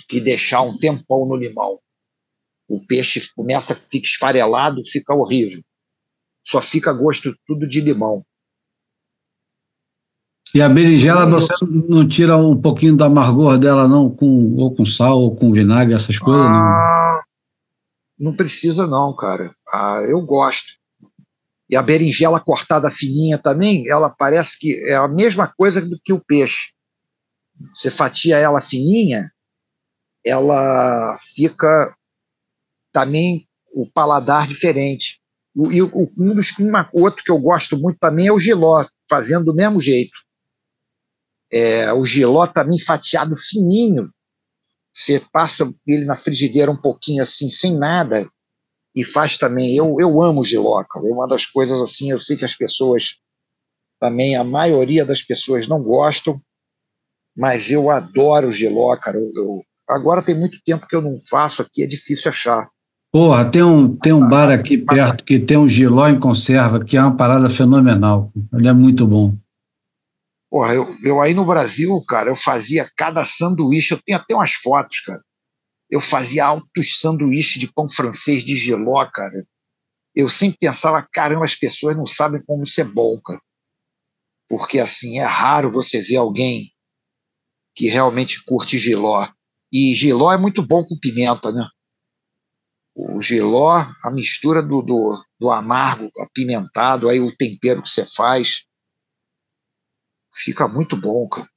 Que 0.09 0.20
deixar 0.20 0.62
um 0.62 0.78
tempão 0.78 1.27
no 1.27 1.36
limão. 1.36 1.78
O 2.68 2.81
peixe 2.86 3.28
começa, 3.35 3.74
fica 3.74 4.06
esfarelado, 4.06 4.81
fica 4.85 5.14
horrível. 5.14 5.62
Só 6.44 6.62
fica 6.62 6.93
gosto 6.93 7.35
tudo 7.47 7.66
de 7.66 7.81
limão. 7.81 8.24
E 10.55 10.60
a 10.60 10.68
berinjela 10.68 11.27
você 11.27 11.52
não 11.64 12.06
tira 12.06 12.36
um 12.36 12.60
pouquinho 12.60 12.97
do 12.97 13.05
amargor 13.05 13.56
dela, 13.56 13.86
não, 13.86 14.10
com, 14.10 14.56
ou 14.56 14.74
com 14.74 14.85
sal, 14.85 15.20
ou 15.20 15.35
com 15.35 15.52
vinagre, 15.52 15.94
essas 15.94 16.18
coisas? 16.18 16.44
Ah, 16.44 17.22
não? 18.18 18.31
não 18.31 18.36
precisa, 18.36 18.86
não, 18.86 19.14
cara. 19.14 19.55
Ah, 19.72 20.02
eu 20.09 20.20
gosto. 20.20 20.72
E 21.68 21.77
a 21.77 21.82
berinjela 21.82 22.40
cortada 22.40 22.90
fininha 22.90 23.39
também, 23.39 23.89
ela 23.89 24.10
parece 24.10 24.59
que 24.59 24.74
é 24.89 24.97
a 24.97 25.06
mesma 25.06 25.47
coisa 25.47 25.81
do 25.81 25.97
que 26.05 26.12
o 26.12 26.20
peixe. 26.20 26.72
Você 27.72 27.93
fatia 27.93 28.36
ela 28.36 28.60
fininha, 28.60 29.31
ela 30.24 31.18
fica 31.34 31.94
também 32.92 33.47
o 33.72 33.90
paladar 33.90 34.47
diferente. 34.47 35.20
E 35.70 35.82
um 35.82 36.34
dos 36.34 36.52
outro 36.92 37.24
que 37.24 37.30
eu 37.30 37.38
gosto 37.38 37.78
muito 37.78 37.98
também 37.98 38.28
é 38.28 38.32
o 38.32 38.38
giló, 38.38 38.84
fazendo 39.09 39.47
do 39.47 39.55
mesmo 39.55 39.80
jeito 39.80 40.12
é, 41.52 41.92
o 41.92 42.05
giló 42.05 42.47
também 42.47 42.78
fatiado 42.78 43.34
fininho, 43.36 44.10
Você 44.92 45.20
passa 45.32 45.72
ele 45.86 46.05
na 46.05 46.16
frigideira 46.16 46.70
um 46.70 46.80
pouquinho 46.80 47.22
assim, 47.22 47.48
sem 47.48 47.76
nada, 47.76 48.28
e 48.94 49.05
faz 49.05 49.36
também. 49.36 49.74
Eu, 49.76 49.97
eu 50.01 50.22
amo 50.22 50.44
giló, 50.44 50.82
cara. 50.84 51.06
É 51.09 51.12
uma 51.12 51.26
das 51.26 51.47
coisas 51.47 51.80
assim, 51.80 52.10
eu 52.10 52.20
sei 52.20 52.36
que 52.36 52.44
as 52.44 52.56
pessoas 52.56 53.16
também, 54.01 54.36
a 54.36 54.44
maioria 54.44 55.05
das 55.05 55.22
pessoas 55.22 55.66
não 55.68 55.82
gostam, 55.82 56.40
mas 57.36 57.70
eu 57.70 57.90
adoro 57.90 58.52
giló, 58.52 58.97
cara. 58.97 59.18
Eu, 59.18 59.32
eu, 59.34 59.62
agora 59.90 60.22
tem 60.22 60.34
muito 60.34 60.58
tempo 60.64 60.86
que 60.86 60.96
eu 60.96 61.02
não 61.02 61.18
faço 61.28 61.62
aqui, 61.62 61.82
é 61.82 61.86
difícil 61.86 62.30
achar. 62.30 62.68
Porra, 63.12 63.50
tem 63.50 63.62
um, 63.62 63.96
tem 63.96 64.12
um 64.12 64.28
bar 64.28 64.50
aqui 64.50 64.78
perto 64.78 65.24
que 65.24 65.38
tem 65.38 65.56
um 65.56 65.68
giló 65.68 66.08
em 66.08 66.18
conserva, 66.18 66.84
que 66.84 66.96
é 66.96 67.02
uma 67.02 67.16
parada 67.16 67.48
fenomenal. 67.48 68.32
Ele 68.52 68.68
é 68.68 68.72
muito 68.72 69.06
bom. 69.06 69.36
Porra, 70.48 70.74
eu, 70.74 70.96
eu 71.02 71.20
aí 71.20 71.34
no 71.34 71.44
Brasil, 71.44 72.00
cara, 72.08 72.30
eu 72.30 72.36
fazia 72.36 72.88
cada 72.96 73.24
sanduíche, 73.24 73.94
eu 73.94 74.00
tenho 74.04 74.18
até 74.18 74.34
umas 74.34 74.52
fotos, 74.52 75.00
cara. 75.00 75.20
Eu 75.88 76.00
fazia 76.00 76.44
altos 76.44 77.00
sanduíches 77.00 77.60
de 77.60 77.72
pão 77.72 77.88
francês 77.90 78.44
de 78.44 78.56
giló, 78.56 79.04
cara. 79.12 79.44
Eu 80.14 80.28
sempre 80.28 80.58
pensava, 80.60 81.06
caramba, 81.12 81.44
as 81.44 81.56
pessoas 81.56 81.96
não 81.96 82.06
sabem 82.06 82.42
como 82.44 82.62
isso 82.62 82.80
é 82.80 82.84
bom, 82.84 83.20
cara. 83.20 83.40
Porque, 84.48 84.78
assim, 84.78 85.18
é 85.18 85.24
raro 85.24 85.70
você 85.72 86.00
ver 86.00 86.16
alguém 86.16 86.72
que 87.74 87.88
realmente 87.88 88.42
curte 88.44 88.78
giló. 88.78 89.28
E 89.72 89.94
giló 89.94 90.32
é 90.32 90.36
muito 90.36 90.66
bom 90.66 90.84
com 90.84 90.98
pimenta, 90.98 91.52
né? 91.52 91.66
o 92.94 93.20
giló, 93.20 93.86
a 94.02 94.10
mistura 94.10 94.62
do, 94.62 94.82
do, 94.82 95.24
do 95.38 95.51
amargo, 95.51 96.10
apimentado, 96.18 97.09
aí 97.09 97.20
o 97.20 97.34
tempero 97.34 97.82
que 97.82 97.88
você 97.88 98.05
faz, 98.05 98.62
fica 100.34 100.68
muito 100.68 100.97
bom, 100.97 101.28
cara. 101.28 101.48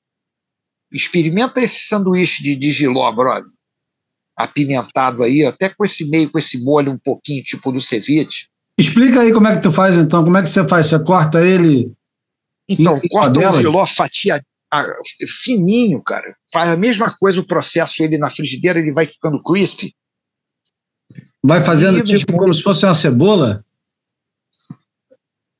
Experimenta 0.91 1.61
esse 1.61 1.87
sanduíche 1.87 2.43
de, 2.43 2.55
de 2.55 2.71
giló, 2.71 3.11
brother. 3.11 3.49
Apimentado 4.37 5.23
aí, 5.23 5.43
até 5.43 5.69
com 5.69 5.83
esse 5.83 6.07
meio, 6.07 6.31
com 6.31 6.39
esse 6.39 6.63
molho 6.63 6.91
um 6.91 6.97
pouquinho, 6.97 7.43
tipo 7.43 7.71
do 7.71 7.79
ceviche. 7.79 8.47
Explica 8.77 9.21
aí 9.21 9.33
como 9.33 9.47
é 9.47 9.55
que 9.55 9.61
tu 9.61 9.71
faz, 9.71 9.95
então. 9.95 10.23
Como 10.23 10.37
é 10.37 10.41
que 10.41 10.49
você 10.49 10.67
faz? 10.67 10.87
Você 10.87 10.99
corta 11.03 11.45
ele... 11.45 11.91
Então, 12.67 12.99
corta 13.09 13.49
o 13.49 13.57
giló 13.59 13.85
fatia 13.85 14.41
fininho, 15.43 16.01
cara. 16.01 16.35
Faz 16.51 16.69
a 16.69 16.77
mesma 16.77 17.15
coisa 17.17 17.39
o 17.39 17.47
processo 17.47 18.01
ele 18.03 18.17
na 18.17 18.29
frigideira, 18.29 18.79
ele 18.79 18.93
vai 18.93 19.05
ficando 19.05 19.41
crispy 19.41 19.93
Vai 21.43 21.61
fazendo 21.61 21.99
e, 21.99 22.19
tipo 22.19 22.37
como 22.37 22.53
se 22.53 22.61
fosse 22.61 22.85
uma 22.85 22.95
cebola? 22.95 23.63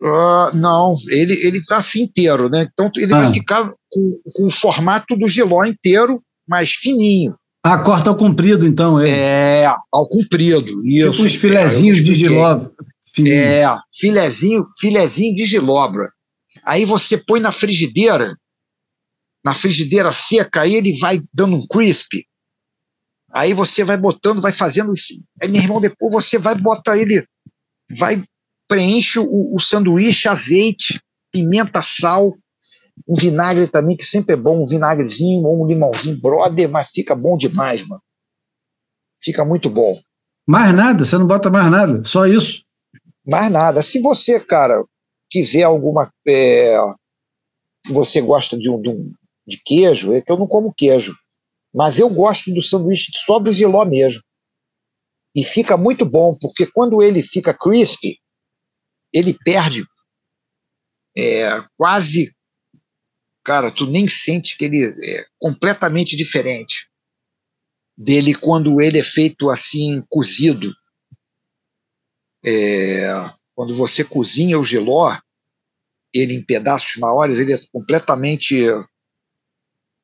Uh, 0.02 0.56
não, 0.56 0.98
ele 1.10 1.34
ele 1.46 1.58
está 1.58 1.78
assim 1.78 2.04
inteiro, 2.04 2.50
né? 2.50 2.68
Então 2.72 2.90
ele 2.98 3.14
ah. 3.14 3.22
vai 3.22 3.34
ficar 3.34 3.64
com, 3.90 4.22
com, 4.34 4.48
o 4.48 4.52
formato 4.52 5.16
do 5.16 5.28
giló 5.28 5.64
inteiro, 5.64 6.22
mas 6.48 6.72
fininho. 6.72 7.36
Ah, 7.64 7.78
corta 7.78 8.10
ao 8.10 8.18
comprido, 8.18 8.66
então. 8.66 9.02
Ele. 9.02 9.12
É, 9.12 9.74
ao 9.92 10.08
comprido. 10.08 10.86
Isso. 10.86 11.12
Tipo 11.12 11.24
uns 11.24 11.36
filezinhos 11.36 12.00
é, 12.00 12.02
de 12.02 12.16
giló. 12.16 12.60
Fininho. 13.14 13.36
É, 13.36 13.80
filezinho, 13.94 14.66
filezinho 14.80 15.36
de 15.36 15.46
gilobra. 15.46 16.10
Aí 16.66 16.84
você 16.84 17.18
põe 17.18 17.40
na 17.40 17.52
frigideira, 17.52 18.36
na 19.44 19.54
frigideira 19.54 20.12
seca, 20.12 20.62
aí 20.62 20.76
ele 20.76 20.98
vai 21.00 21.22
dando 21.34 21.56
um 21.56 21.68
crisp. 21.68 22.26
Aí 23.32 23.54
você 23.54 23.84
vai 23.84 23.98
botando, 23.98 24.42
vai 24.42 24.54
fazendo 24.54 24.94
isso. 24.94 25.16
Aí, 25.42 25.50
meu 25.50 25.62
irmão, 25.62 25.82
depois 25.82 26.14
você 26.14 26.38
vai 26.38 26.56
botar 26.56 26.98
ele, 26.98 27.26
vai, 27.98 28.24
preenche 28.68 29.20
o, 29.20 29.56
o 29.56 29.60
sanduíche, 29.60 30.28
azeite, 30.28 31.02
pimenta, 31.32 31.82
sal, 31.82 32.34
um 33.08 33.16
vinagre 33.16 33.68
também, 33.68 33.98
que 33.98 34.06
sempre 34.06 34.34
é 34.34 34.38
bom, 34.38 34.64
um 34.64 34.68
vinagrezinho 34.68 35.44
ou 35.46 35.64
um 35.64 35.68
limãozinho, 35.68 36.20
brother, 36.20 36.70
mas 36.70 36.90
fica 36.94 37.16
bom 37.16 37.36
demais, 37.36 37.86
mano. 37.88 38.02
Fica 39.22 39.44
muito 39.44 39.70
bom. 39.70 40.00
Mais 40.46 40.74
nada? 40.76 41.04
Você 41.04 41.18
não 41.18 41.26
bota 41.26 41.50
mais 41.50 41.72
nada? 41.72 42.04
Só 42.06 42.28
isso? 42.28 42.64
Mais 43.26 43.50
nada. 43.52 43.82
Se 43.82 44.02
você, 44.02 44.40
cara, 44.40 44.84
quiser 45.30 45.64
alguma. 45.64 46.12
É, 46.28 46.78
você 47.90 48.22
gosta 48.22 48.58
de, 48.58 48.70
um, 48.70 48.82
de, 48.82 48.90
um, 48.90 49.14
de 49.46 49.62
queijo, 49.64 50.14
é 50.14 50.22
que 50.22 50.32
eu 50.32 50.38
não 50.38 50.48
como 50.48 50.74
queijo. 50.74 51.16
Mas 51.74 52.00
eu 52.00 52.10
gosto 52.10 52.54
do 52.54 52.62
sanduíche 52.62 53.12
só 53.26 53.40
do 53.40 53.52
giló 53.52 53.84
mesmo. 53.86 54.22
E 55.36 55.44
fica 55.44 55.76
muito 55.76 56.06
bom, 56.06 56.38
porque 56.40 56.68
quando 56.68 57.02
ele 57.02 57.24
fica 57.24 57.54
crispy, 57.54 58.20
ele 59.12 59.34
perde 59.34 59.84
é, 61.18 61.48
quase. 61.78 62.34
Cara, 63.44 63.72
tu 63.72 63.86
nem 63.86 64.08
sente 64.08 64.56
que 64.56 64.66
ele 64.66 64.84
é 65.04 65.26
completamente 65.38 66.16
diferente 66.16 66.88
dele 67.98 68.34
quando 68.34 68.82
ele 68.82 69.00
é 69.00 69.04
feito 69.04 69.50
assim, 69.50 70.04
cozido. 70.10 70.72
É, 72.46 73.08
quando 73.56 73.76
você 73.76 74.04
cozinha 74.04 74.60
o 74.60 74.64
giló, 74.66 75.16
ele 76.14 76.34
em 76.34 76.44
pedaços 76.44 76.96
maiores, 76.98 77.40
ele 77.40 77.54
é 77.54 77.60
completamente 77.72 78.66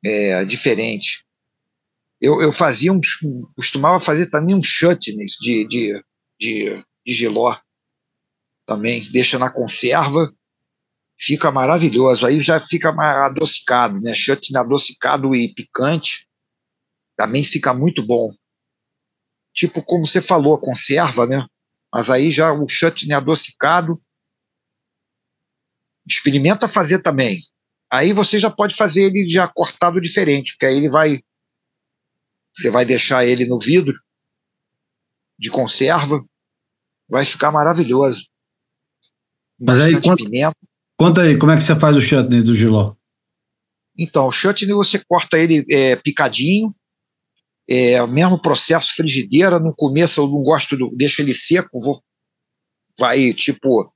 é, 0.04 0.44
diferente. 0.46 1.24
Eu, 2.22 2.42
eu 2.42 2.52
fazia 2.52 2.92
um, 2.92 3.00
costumava 3.56 4.00
fazer 4.00 4.30
também 4.30 4.56
um 4.56 4.64
chutneys 4.64 5.34
de, 5.40 5.66
de, 5.68 6.04
de, 6.40 6.84
de 7.06 7.14
giló 7.14 7.58
também, 8.66 9.10
deixa 9.12 9.40
na 9.40 9.50
conserva, 9.50 10.32
fica 11.18 11.52
maravilhoso. 11.52 12.26
Aí 12.26 12.40
já 12.40 12.60
fica 12.60 12.90
adocicado, 13.26 14.00
né? 14.00 14.14
Chutney 14.14 14.60
adocicado 14.60 15.36
e 15.36 15.54
picante 15.54 16.28
também 17.16 17.44
fica 17.44 17.74
muito 17.74 18.06
bom. 18.06 18.34
Tipo 19.54 19.84
como 19.84 20.08
você 20.08 20.22
falou, 20.22 20.60
conserva, 20.60 21.26
né? 21.26 21.46
Mas 21.94 22.10
aí 22.10 22.32
já 22.32 22.54
o 22.54 22.68
chutney 22.70 23.14
adocicado, 23.14 24.02
experimenta 26.08 26.68
fazer 26.68 27.00
também. 27.00 27.42
Aí 27.92 28.14
você 28.14 28.38
já 28.38 28.50
pode 28.50 28.76
fazer 28.76 29.04
ele 29.04 29.28
já 29.30 29.48
cortado 29.48 30.00
diferente, 30.00 30.54
porque 30.54 30.66
aí 30.68 30.78
ele 30.78 30.90
vai 30.90 31.22
você 32.56 32.70
vai 32.70 32.86
deixar 32.86 33.26
ele 33.26 33.46
no 33.46 33.58
vidro 33.58 33.94
de 35.38 35.50
conserva, 35.50 36.24
vai 37.08 37.26
ficar 37.26 37.52
maravilhoso. 37.52 38.28
Mas 39.60 39.80
aí, 39.80 39.94
conta, 40.02 40.24
conta, 40.98 41.22
aí, 41.22 41.38
como 41.38 41.52
é 41.52 41.56
que 41.56 41.62
você 41.62 41.78
faz 41.78 41.96
o 41.96 42.02
chutney 42.02 42.42
do 42.42 42.56
giló? 42.56 42.96
Então, 43.98 44.28
o 44.28 44.32
chutney 44.32 44.74
você 44.74 45.00
corta 45.00 45.38
ele 45.38 45.66
é, 45.70 45.96
picadinho, 45.96 46.74
é, 47.68 48.06
mesmo 48.08 48.42
processo 48.42 48.96
frigideira, 48.96 49.60
no 49.60 49.74
começo 49.76 50.22
eu 50.22 50.28
não 50.28 50.44
gosto, 50.44 50.78
do, 50.78 50.90
deixo 50.96 51.22
ele 51.22 51.34
seco, 51.34 51.80
vou, 51.80 52.02
vai 52.98 53.34
tipo 53.34 53.94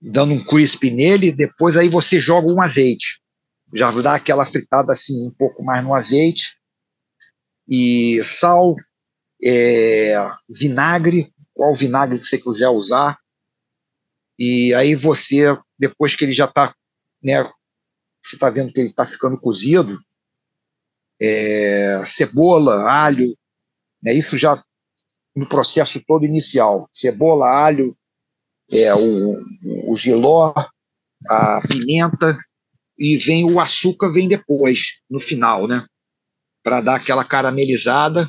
dando 0.00 0.34
um 0.34 0.44
crisp 0.44 0.90
nele, 0.90 1.32
depois 1.32 1.76
aí 1.76 1.88
você 1.88 2.20
joga 2.20 2.48
um 2.48 2.60
azeite, 2.60 3.20
já 3.74 3.90
dá 3.90 4.14
aquela 4.14 4.44
fritada 4.44 4.92
assim 4.92 5.26
um 5.26 5.30
pouco 5.30 5.62
mais 5.64 5.82
no 5.82 5.94
azeite, 5.94 6.56
e 7.68 8.22
sal, 8.22 8.76
é, 9.42 10.14
vinagre, 10.48 11.32
qual 11.52 11.74
vinagre 11.74 12.18
que 12.18 12.26
você 12.26 12.38
quiser 12.38 12.68
usar. 12.68 13.18
E 14.38 14.72
aí 14.74 14.94
você, 14.94 15.56
depois 15.78 16.14
que 16.14 16.24
ele 16.24 16.32
já 16.32 16.44
está, 16.44 16.74
né, 17.22 17.42
você 18.22 18.36
está 18.36 18.50
vendo 18.50 18.72
que 18.72 18.80
ele 18.80 18.90
está 18.90 19.04
ficando 19.04 19.40
cozido, 19.40 19.98
é, 21.20 22.02
cebola, 22.04 22.88
alho, 22.88 23.36
né, 24.02 24.12
isso 24.12 24.36
já 24.36 24.62
no 25.34 25.48
processo 25.48 26.00
todo 26.06 26.24
inicial. 26.24 26.88
Cebola, 26.92 27.48
alho, 27.48 27.96
é, 28.70 28.94
o, 28.94 29.42
o 29.96 29.98
giló, 29.98 30.54
a 31.28 31.60
pimenta, 31.66 32.38
e 32.98 33.16
vem 33.16 33.44
o 33.44 33.58
açúcar 33.58 34.12
vem 34.12 34.28
depois, 34.28 35.00
no 35.10 35.18
final, 35.18 35.66
né? 35.66 35.86
para 36.66 36.80
dar 36.80 36.96
aquela 36.96 37.24
caramelizada 37.24 38.28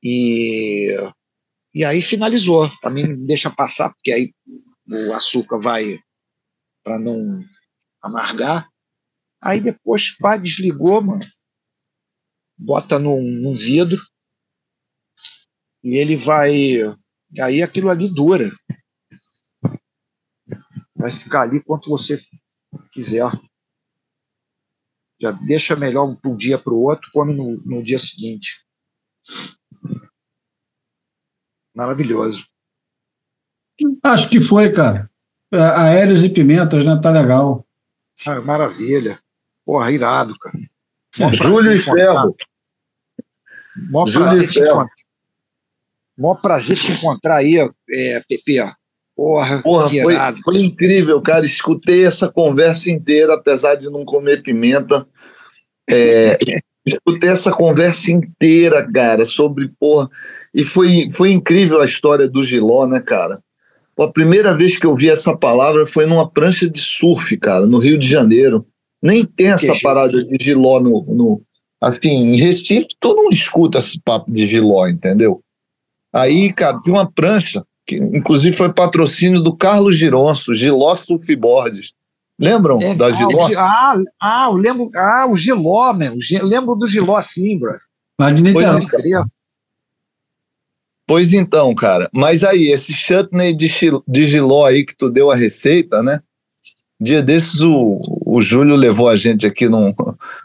e 0.00 0.96
e 1.74 1.84
aí 1.84 2.00
finalizou. 2.00 2.70
Também 2.80 3.26
deixa 3.26 3.50
passar 3.50 3.92
porque 3.92 4.12
aí 4.12 4.32
o 4.88 5.12
açúcar 5.12 5.58
vai 5.58 5.98
para 6.84 7.00
não 7.00 7.44
amargar. 8.00 8.68
Aí 9.42 9.60
depois 9.60 10.16
pá, 10.18 10.36
desligou, 10.36 11.02
mano. 11.02 11.26
Bota 12.56 12.96
num, 12.96 13.20
num 13.20 13.54
vidro 13.54 14.00
e 15.82 15.96
ele 15.96 16.16
vai. 16.16 16.78
Aí 17.40 17.60
aquilo 17.60 17.90
ali 17.90 18.08
dura. 18.08 18.52
Vai 21.06 21.12
ficar 21.12 21.42
ali 21.42 21.62
quanto 21.62 21.88
você 21.88 22.18
quiser 22.90 23.30
já 25.20 25.30
deixa 25.30 25.76
melhor 25.76 26.18
um 26.24 26.36
dia 26.36 26.58
para 26.58 26.72
o 26.72 26.82
outro, 26.82 27.08
come 27.12 27.32
no, 27.32 27.56
no 27.64 27.80
dia 27.80 27.98
seguinte. 27.98 28.64
Maravilhoso. 31.72 32.44
Acho 34.02 34.28
que 34.28 34.40
foi, 34.40 34.72
cara. 34.72 35.08
É, 35.52 35.58
aéreos 35.58 36.24
e 36.24 36.28
pimentas, 36.28 36.84
né? 36.84 36.98
Tá 37.00 37.10
legal. 37.10 37.64
Ah, 38.26 38.40
maravilha. 38.40 39.20
Porra, 39.64 39.92
irado, 39.92 40.36
cara. 40.38 40.58
Bom, 41.16 41.32
Júlio 41.32 41.72
e 41.72 41.78
Ferro. 41.78 42.34
Mó 43.90 44.04
prazer, 44.04 44.48
te 44.48 44.58
encontrar. 44.58 44.86
Mó 46.18 46.34
prazer 46.34 46.76
te 46.76 46.90
encontrar 46.90 47.36
aí, 47.36 47.56
é, 47.90 48.20
Pepe. 48.28 48.58
Porra, 49.16 49.62
Porra 49.62 49.88
foi, 49.88 50.14
foi, 50.44 50.58
incrível, 50.62 51.22
cara. 51.22 51.46
Escutei 51.46 52.04
essa 52.04 52.28
conversa 52.28 52.90
inteira, 52.90 53.32
apesar 53.32 53.74
de 53.76 53.88
não 53.88 54.04
comer 54.04 54.42
pimenta. 54.42 55.06
É, 55.88 56.38
escutei 56.84 57.30
essa 57.30 57.50
conversa 57.50 58.12
inteira, 58.12 58.86
cara, 58.92 59.24
sobre 59.24 59.70
porra. 59.80 60.10
E 60.54 60.62
foi, 60.62 61.08
foi 61.10 61.32
incrível 61.32 61.80
a 61.80 61.86
história 61.86 62.28
do 62.28 62.42
Giló, 62.42 62.86
né, 62.86 63.00
cara? 63.00 63.40
A 63.98 64.08
primeira 64.08 64.54
vez 64.54 64.76
que 64.76 64.84
eu 64.84 64.94
vi 64.94 65.08
essa 65.08 65.34
palavra 65.34 65.86
foi 65.86 66.04
numa 66.04 66.30
prancha 66.30 66.68
de 66.68 66.78
surf, 66.78 67.34
cara, 67.38 67.64
no 67.64 67.78
Rio 67.78 67.96
de 67.96 68.06
Janeiro. 68.06 68.66
Nem 69.02 69.24
tem 69.24 69.48
essa 69.48 69.72
que 69.72 69.80
parada 69.80 70.22
de 70.22 70.44
Giló 70.44 70.78
no, 70.78 71.02
no. 71.08 71.42
Assim, 71.80 72.10
em 72.10 72.36
Recife, 72.36 72.88
todo 73.00 73.22
mundo 73.22 73.34
escuta 73.34 73.78
esse 73.78 73.98
papo 74.02 74.30
de 74.30 74.46
Giló, 74.46 74.86
entendeu? 74.86 75.40
Aí, 76.14 76.52
cara, 76.52 76.78
tinha 76.82 76.94
uma 76.94 77.10
prancha 77.10 77.64
que 77.86 77.96
inclusive 77.96 78.56
foi 78.56 78.72
patrocínio 78.72 79.40
do 79.40 79.56
Carlos 79.56 79.96
Gironço, 79.96 80.54
Giló 80.54 80.94
Surfboards. 80.94 81.92
Lembram 82.38 82.80
é, 82.82 82.94
da 82.94 83.10
Giló? 83.12 83.48
Ah, 83.56 83.96
ah, 84.20 84.48
eu 84.50 84.56
lembro. 84.56 84.90
Ah, 84.94 85.26
o 85.30 85.36
Giló, 85.36 85.94
meu. 85.94 86.14
Lembro 86.42 86.74
do 86.74 86.86
Giló 86.86 87.20
sim, 87.22 87.58
bro. 87.58 87.72
Pois, 88.52 89.00
então, 89.00 89.26
pois 91.06 91.32
então, 91.32 91.74
cara. 91.74 92.10
Mas 92.12 92.44
aí, 92.44 92.70
esse 92.70 92.92
chutney 92.92 93.54
de, 93.54 93.70
de 94.06 94.24
Giló 94.26 94.66
aí 94.66 94.84
que 94.84 94.94
tu 94.94 95.08
deu 95.10 95.30
a 95.30 95.36
receita, 95.36 96.02
né? 96.02 96.20
Dia 97.00 97.22
desses 97.22 97.60
o, 97.60 98.00
o 98.24 98.40
Júlio 98.40 98.74
levou 98.74 99.08
a 99.08 99.16
gente 99.16 99.46
aqui 99.46 99.68
num, 99.68 99.94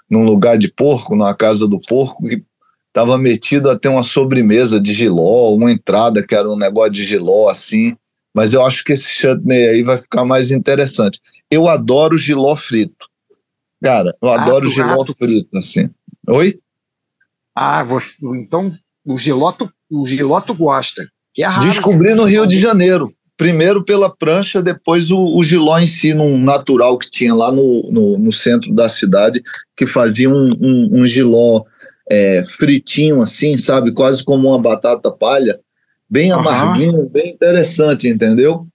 num 0.10 0.24
lugar 0.24 0.58
de 0.58 0.70
porco, 0.70 1.16
numa 1.16 1.34
casa 1.34 1.68
do 1.68 1.80
porco, 1.80 2.28
que 2.28 2.44
estava 2.92 3.18
metido 3.18 3.70
a 3.70 3.80
ter 3.80 3.88
uma 3.88 4.04
sobremesa 4.04 4.80
de 4.80 4.92
giló, 4.92 5.54
uma 5.54 5.72
entrada 5.72 6.22
que 6.22 6.36
era 6.36 6.48
um 6.50 6.58
negócio 6.58 6.92
de 6.92 7.06
giló 7.06 7.50
assim, 7.50 7.96
mas 8.36 8.54
eu 8.54 8.66
acho 8.66 8.84
que 8.84 8.94
esse 8.94 9.10
chutney 9.10 9.66
aí 9.68 9.84
vai 9.84 9.98
ficar 9.98 10.26
mais 10.26 10.52
interessante. 10.52 11.20
Eu 11.50 11.68
adoro 11.68 12.18
giló 12.18 12.56
frito. 12.56 13.08
Cara, 13.84 14.16
eu 14.22 14.30
ah, 14.30 14.42
adoro 14.42 14.68
giló 14.68 15.06
frito, 15.18 15.58
assim. 15.58 15.90
Oi? 16.30 16.60
Ah, 17.56 17.84
você, 17.84 18.14
então 18.36 18.72
o 19.06 19.18
giló, 19.18 19.52
tu, 19.52 19.72
o 19.90 20.06
giló 20.06 20.40
tu 20.42 20.54
gosta. 20.54 21.08
Que 21.34 21.44
é 21.44 21.48
raro, 21.48 21.68
Descobri 21.68 22.14
no 22.14 22.26
Rio 22.26 22.46
de 22.46 22.60
Janeiro. 22.60 23.12
Primeiro 23.38 23.84
pela 23.84 24.14
prancha, 24.14 24.62
depois 24.62 25.10
o, 25.10 25.18
o 25.18 25.44
giló 25.44 25.80
em 25.80 25.88
si, 25.88 26.14
num 26.14 26.38
natural 26.38 26.98
que 26.98 27.10
tinha 27.10 27.34
lá 27.34 27.52
no, 27.52 27.90
no, 27.92 28.18
no 28.18 28.32
centro 28.32 28.72
da 28.74 28.88
cidade, 28.88 29.42
que 29.76 29.88
fazia 29.88 30.30
um, 30.30 30.56
um, 30.62 31.02
um 31.02 31.06
giló 31.06 31.64
é, 32.12 32.44
fritinho 32.44 33.22
assim, 33.22 33.58
sabe? 33.58 33.94
Quase 33.94 34.22
como 34.22 34.50
uma 34.50 34.60
batata 34.60 35.10
palha, 35.10 35.58
bem 36.10 36.34
uhum. 36.34 36.40
amarguinho, 36.40 37.10
bem 37.10 37.30
interessante, 37.30 38.10
entendeu? 38.10 38.68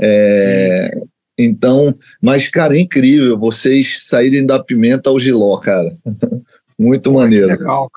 É, 0.00 0.96
então, 1.36 1.92
mas, 2.22 2.46
cara, 2.46 2.76
é 2.76 2.80
incrível 2.80 3.36
vocês 3.36 4.06
saírem 4.06 4.46
da 4.46 4.62
pimenta 4.62 5.10
ao 5.10 5.18
giló, 5.18 5.56
cara. 5.58 5.96
muito 6.78 7.12
maneiro. 7.12 7.48
Legal. 7.48 7.90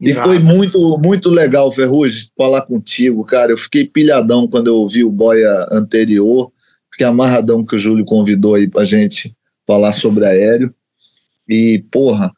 E 0.00 0.12
foi 0.12 0.40
muito, 0.40 0.98
muito 0.98 1.30
legal, 1.30 1.70
Ferrugem, 1.70 2.28
falar 2.36 2.62
contigo, 2.62 3.22
cara. 3.22 3.52
Eu 3.52 3.56
fiquei 3.56 3.84
pilhadão 3.84 4.48
quando 4.48 4.66
eu 4.66 4.76
ouvi 4.76 5.04
o 5.04 5.10
boia 5.10 5.68
anterior, 5.70 6.50
fiquei 6.90 7.06
amarradão 7.06 7.64
que 7.64 7.76
o 7.76 7.78
Júlio 7.78 8.04
convidou 8.04 8.56
aí 8.56 8.66
pra 8.66 8.84
gente 8.84 9.32
falar 9.66 9.92
sobre 9.92 10.26
aéreo. 10.26 10.74
E, 11.48 11.84
porra, 11.92 12.32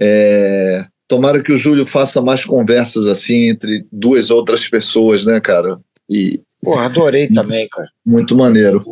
é, 0.00 0.84
tomara 1.08 1.42
que 1.42 1.52
o 1.52 1.56
Júlio 1.56 1.86
faça 1.86 2.20
mais 2.20 2.44
conversas 2.44 3.06
assim 3.06 3.48
entre 3.48 3.86
duas 3.90 4.30
outras 4.30 4.68
pessoas, 4.68 5.24
né, 5.24 5.40
cara? 5.40 5.78
E 6.08 6.40
Porra, 6.62 6.86
adorei 6.86 7.28
também, 7.28 7.68
cara. 7.68 7.88
Muito 8.04 8.34
maneiro. 8.34 8.82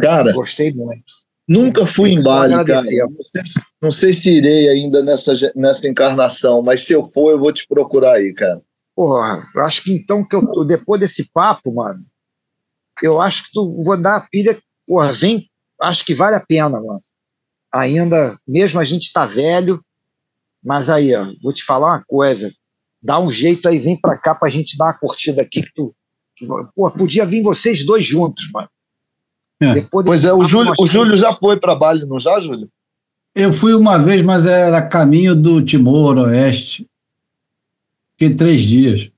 Cara, 0.00 0.32
gostei 0.32 0.72
muito. 0.72 1.02
Nunca 1.48 1.86
fui 1.86 2.10
em 2.10 2.22
Bali, 2.22 2.52
cara. 2.64 2.82
Não 2.82 2.84
sei, 2.84 3.42
não 3.82 3.90
sei, 3.90 4.12
se 4.12 4.30
irei 4.32 4.68
ainda 4.68 5.02
nessa, 5.02 5.32
nessa 5.54 5.86
encarnação, 5.88 6.62
mas 6.62 6.84
se 6.84 6.92
eu 6.92 7.04
for, 7.06 7.30
eu 7.30 7.38
vou 7.38 7.52
te 7.52 7.66
procurar 7.66 8.14
aí, 8.14 8.32
cara. 8.32 8.60
Porra, 8.94 9.44
eu 9.54 9.62
acho 9.62 9.82
que 9.82 9.92
então 9.92 10.26
que 10.26 10.34
eu 10.34 10.64
depois 10.64 11.00
desse 11.00 11.30
papo, 11.30 11.72
mano, 11.72 12.04
eu 13.02 13.20
acho 13.20 13.44
que 13.44 13.50
tu 13.52 13.82
vou 13.84 13.96
dar 13.96 14.16
a 14.16 14.26
pilha, 14.28 14.58
porra, 14.86 15.12
vem, 15.12 15.48
acho 15.82 16.04
que 16.04 16.14
vale 16.14 16.36
a 16.36 16.44
pena, 16.44 16.70
mano. 16.70 17.02
Ainda, 17.72 18.36
mesmo 18.46 18.80
a 18.80 18.84
gente 18.84 19.12
tá 19.12 19.26
velho, 19.26 19.80
mas 20.66 20.88
aí, 20.88 21.14
ó, 21.14 21.32
vou 21.40 21.52
te 21.52 21.64
falar 21.64 21.94
uma 21.94 22.04
coisa. 22.04 22.52
Dá 23.00 23.20
um 23.20 23.30
jeito 23.30 23.68
aí, 23.68 23.78
vem 23.78 23.98
pra 24.00 24.18
cá 24.18 24.34
pra 24.34 24.48
gente 24.48 24.76
dar 24.76 24.86
uma 24.86 24.98
curtida 24.98 25.42
aqui 25.42 25.62
que 25.62 25.72
tu. 25.72 25.94
Pô, 26.74 26.90
podia 26.90 27.24
vir 27.24 27.40
vocês 27.42 27.86
dois 27.86 28.04
juntos, 28.04 28.50
mano. 28.52 28.68
É. 29.62 29.80
pois 29.90 30.24
é, 30.24 30.32
o 30.32 30.42
Júlio, 30.42 30.74
o 30.78 30.86
Júlio 30.86 31.16
já 31.16 31.32
foi 31.32 31.58
para 31.58 31.74
Bali, 31.74 32.04
não 32.04 32.18
já, 32.18 32.40
Júlio? 32.40 32.68
Eu 33.34 33.52
fui 33.52 33.74
uma 33.74 33.96
vez, 33.96 34.22
mas 34.22 34.44
era 34.44 34.86
caminho 34.86 35.36
do 35.36 35.64
Timor 35.64 36.18
Oeste. 36.18 36.90
Fiquei 38.18 38.34
três 38.34 38.62
dias. 38.62 39.10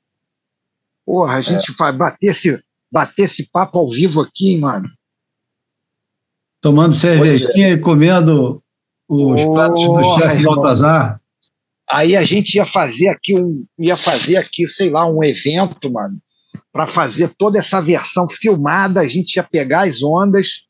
Porra, 1.07 1.37
a 1.37 1.41
gente 1.41 1.73
é. 1.73 1.75
vai 1.79 1.93
bater 1.93 2.29
esse, 2.29 2.63
bater 2.93 3.23
esse 3.23 3.51
papo 3.51 3.79
ao 3.79 3.89
vivo 3.89 4.21
aqui, 4.21 4.59
mano. 4.59 4.89
Tomando 6.61 6.93
cervejinha 6.93 7.69
é. 7.69 7.73
e 7.73 7.81
comendo 7.81 8.63
os 9.09 9.41
oh, 9.41 9.55
pratos 9.55 9.83
do 9.83 10.19
chefe 10.19 10.43
Baltazar. 10.43 11.23
Aí 11.91 12.15
a 12.15 12.23
gente 12.23 12.57
ia 12.57 12.67
fazer 12.67 13.09
aqui 13.09 13.35
um, 13.35 13.65
ia 13.79 13.97
fazer 13.97 14.37
aqui, 14.37 14.67
sei 14.67 14.91
lá, 14.91 15.07
um 15.07 15.25
evento, 15.25 15.91
mano, 15.91 16.21
para 16.71 16.87
fazer 16.87 17.35
toda 17.39 17.59
essa 17.59 17.81
versão 17.81 18.29
filmada. 18.29 19.01
A 19.01 19.09
gente 19.09 19.37
ia 19.37 19.43
pegar 19.43 19.89
as 19.89 20.03
ondas 20.03 20.65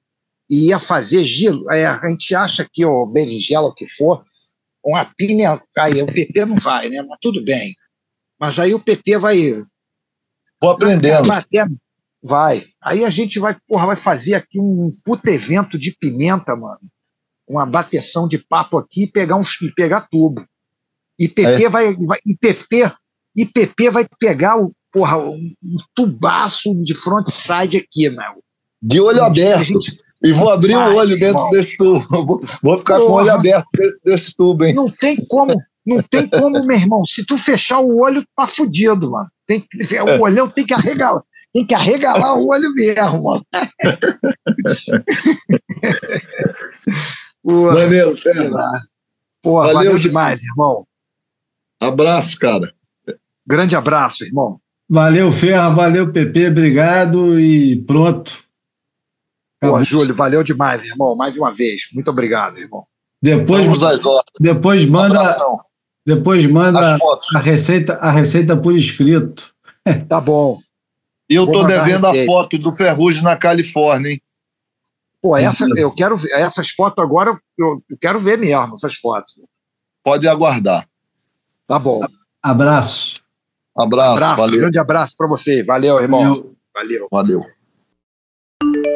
e 0.49 0.69
ia 0.69 0.79
fazer 0.79 1.25
giro. 1.25 1.65
É, 1.73 1.87
a 1.87 2.09
gente 2.09 2.35
acha 2.35 2.67
que 2.73 2.85
o 2.85 3.07
berinjela, 3.07 3.69
o 3.69 3.75
que 3.75 3.87
for, 3.87 4.25
uma 4.85 5.05
pimenta. 5.17 5.63
Aí 5.77 6.01
o 6.01 6.07
PT 6.07 6.47
não 6.47 6.57
vai, 6.57 6.89
né? 6.89 7.03
Mas 7.03 7.19
tudo 7.21 7.43
bem. 7.45 7.75
Mas 8.39 8.59
aí 8.59 8.73
o 8.73 8.81
PT 8.81 9.19
vai. 9.19 9.63
Vou 10.61 10.71
aprendendo. 10.71 11.27
Vai. 12.23 12.65
Aí 12.83 13.05
a 13.05 13.11
gente 13.11 13.39
vai, 13.39 13.57
porra, 13.67 13.87
vai 13.87 13.97
fazer 13.97 14.35
aqui 14.35 14.59
um 14.59 14.97
puto 15.05 15.29
evento 15.29 15.79
de 15.79 15.97
pimenta, 15.99 16.55
mano. 16.57 16.81
Uma 17.47 17.67
bateção 17.67 18.29
de 18.29 18.39
papo 18.39 18.79
aqui 18.79 19.05
e 19.05 19.11
pegar, 19.11 19.37
uns, 19.37 19.61
e 19.63 19.73
pegar 19.73 20.09
tubo. 20.11 20.45
IPP 21.19 21.65
é. 21.65 21.69
vai, 21.69 21.95
vai 21.95 22.19
IPP, 22.25 22.93
IPP 23.37 23.91
vai 23.91 24.07
pegar 24.19 24.57
o 24.57 24.73
porra, 24.93 25.19
um, 25.19 25.35
um 25.35 25.77
tubaço 25.95 26.75
de 26.83 26.95
frontside 26.95 27.77
aqui, 27.77 28.09
meu. 28.11 28.43
De 28.83 29.01
olho 29.01 29.23
aberto. 29.23 29.65
Gente... 29.65 29.99
E 30.23 30.33
vou 30.33 30.51
abrir 30.51 30.75
o 30.75 30.95
olho 30.97 31.17
dentro 31.19 31.39
irmão. 31.39 31.51
desse 31.51 31.77
tubo. 31.77 32.01
Vou, 32.11 32.41
vou 32.61 32.79
ficar 32.79 32.97
porra. 32.97 33.07
com 33.07 33.13
o 33.13 33.17
olho 33.17 33.31
aberto 33.33 33.67
desse, 33.73 34.01
desse 34.05 34.35
tubo, 34.37 34.65
hein? 34.65 34.75
Não 34.75 34.91
tem 34.91 35.17
como, 35.29 35.55
não 35.87 36.03
tem 36.03 36.27
como, 36.27 36.65
meu 36.67 36.77
irmão. 36.77 37.05
Se 37.05 37.25
tu 37.25 37.39
fechar 37.39 37.79
o 37.79 38.01
olho, 38.01 38.25
tá 38.37 38.45
fudido, 38.49 39.13
mano. 39.13 39.29
Tem, 39.47 39.65
o 40.05 40.09
é. 40.09 40.19
olhão 40.19 40.49
tem 40.49 40.67
que 40.67 40.75
arregalar. 40.75 41.23
Tem 41.55 41.65
que 41.65 41.73
arregalar 41.75 42.35
o 42.35 42.49
olho 42.49 42.75
mesmo, 42.75 43.23
mano. 43.23 43.47
Porra, 47.43 47.75
Maneiro, 47.75 48.17
Porra, 49.41 49.73
valeu, 49.73 49.93
valeu 49.93 49.99
demais, 49.99 50.43
irmão. 50.43 50.85
Abraço, 51.81 52.39
cara. 52.39 52.73
Grande 53.47 53.77
abraço, 53.77 54.25
irmão. 54.25 54.61
Valeu, 54.89 55.31
Ferra, 55.31 55.71
valeu, 55.71 56.11
Pepe, 56.13 56.49
obrigado 56.49 57.39
e 57.39 57.77
pronto. 57.83 58.45
Pô, 59.61 59.83
Júlio, 59.85 60.15
valeu 60.15 60.43
demais, 60.43 60.85
irmão, 60.85 61.17
mais 61.17 61.37
uma 61.37 61.53
vez. 61.53 61.89
Muito 61.93 62.11
obrigado, 62.11 62.59
irmão. 62.59 62.87
Depois, 63.21 63.67
depois 64.41 64.87
manda, 64.87 65.37
depois 66.07 66.47
manda 66.47 66.97
a 67.35 67.39
receita, 67.39 67.95
a 67.95 68.11
receita 68.11 68.57
por 68.57 68.75
escrito. 68.75 69.55
Tá 70.09 70.21
bom. 70.21 70.59
E 71.31 71.35
eu 71.35 71.45
Vou 71.45 71.55
tô 71.55 71.65
devendo 71.65 72.07
a, 72.07 72.11
a, 72.11 72.27
foto 72.27 72.57
do 72.59 72.73
Ferrugem 72.73 73.23
na 73.23 73.37
Califórnia, 73.37 74.13
hein? 74.13 74.23
Pô, 75.21 75.37
essa, 75.37 75.67
eu 75.77 75.93
quero 75.95 76.17
ver, 76.17 76.31
essas 76.33 76.71
fotos 76.71 77.03
agora, 77.03 77.39
eu, 77.59 77.83
eu 77.91 77.99
quero 78.01 78.21
ver 78.21 78.39
mesmo, 78.39 78.75
essas 78.75 78.97
fotos. 78.97 79.35
Pode 80.05 80.29
aguardar. 80.29 80.89
Tá 81.69 81.79
bom. 81.79 82.01
Abraço. 82.43 83.23
Abraço. 83.77 84.17
abraço 84.17 84.37
valeu. 84.37 84.61
Grande 84.61 84.79
abraço 84.79 85.15
para 85.19 85.29
você. 85.29 85.63
Valeu, 85.63 86.01
irmão. 86.01 86.21
Valeu. 86.23 86.57
valeu. 86.75 87.09
valeu. 87.13 88.88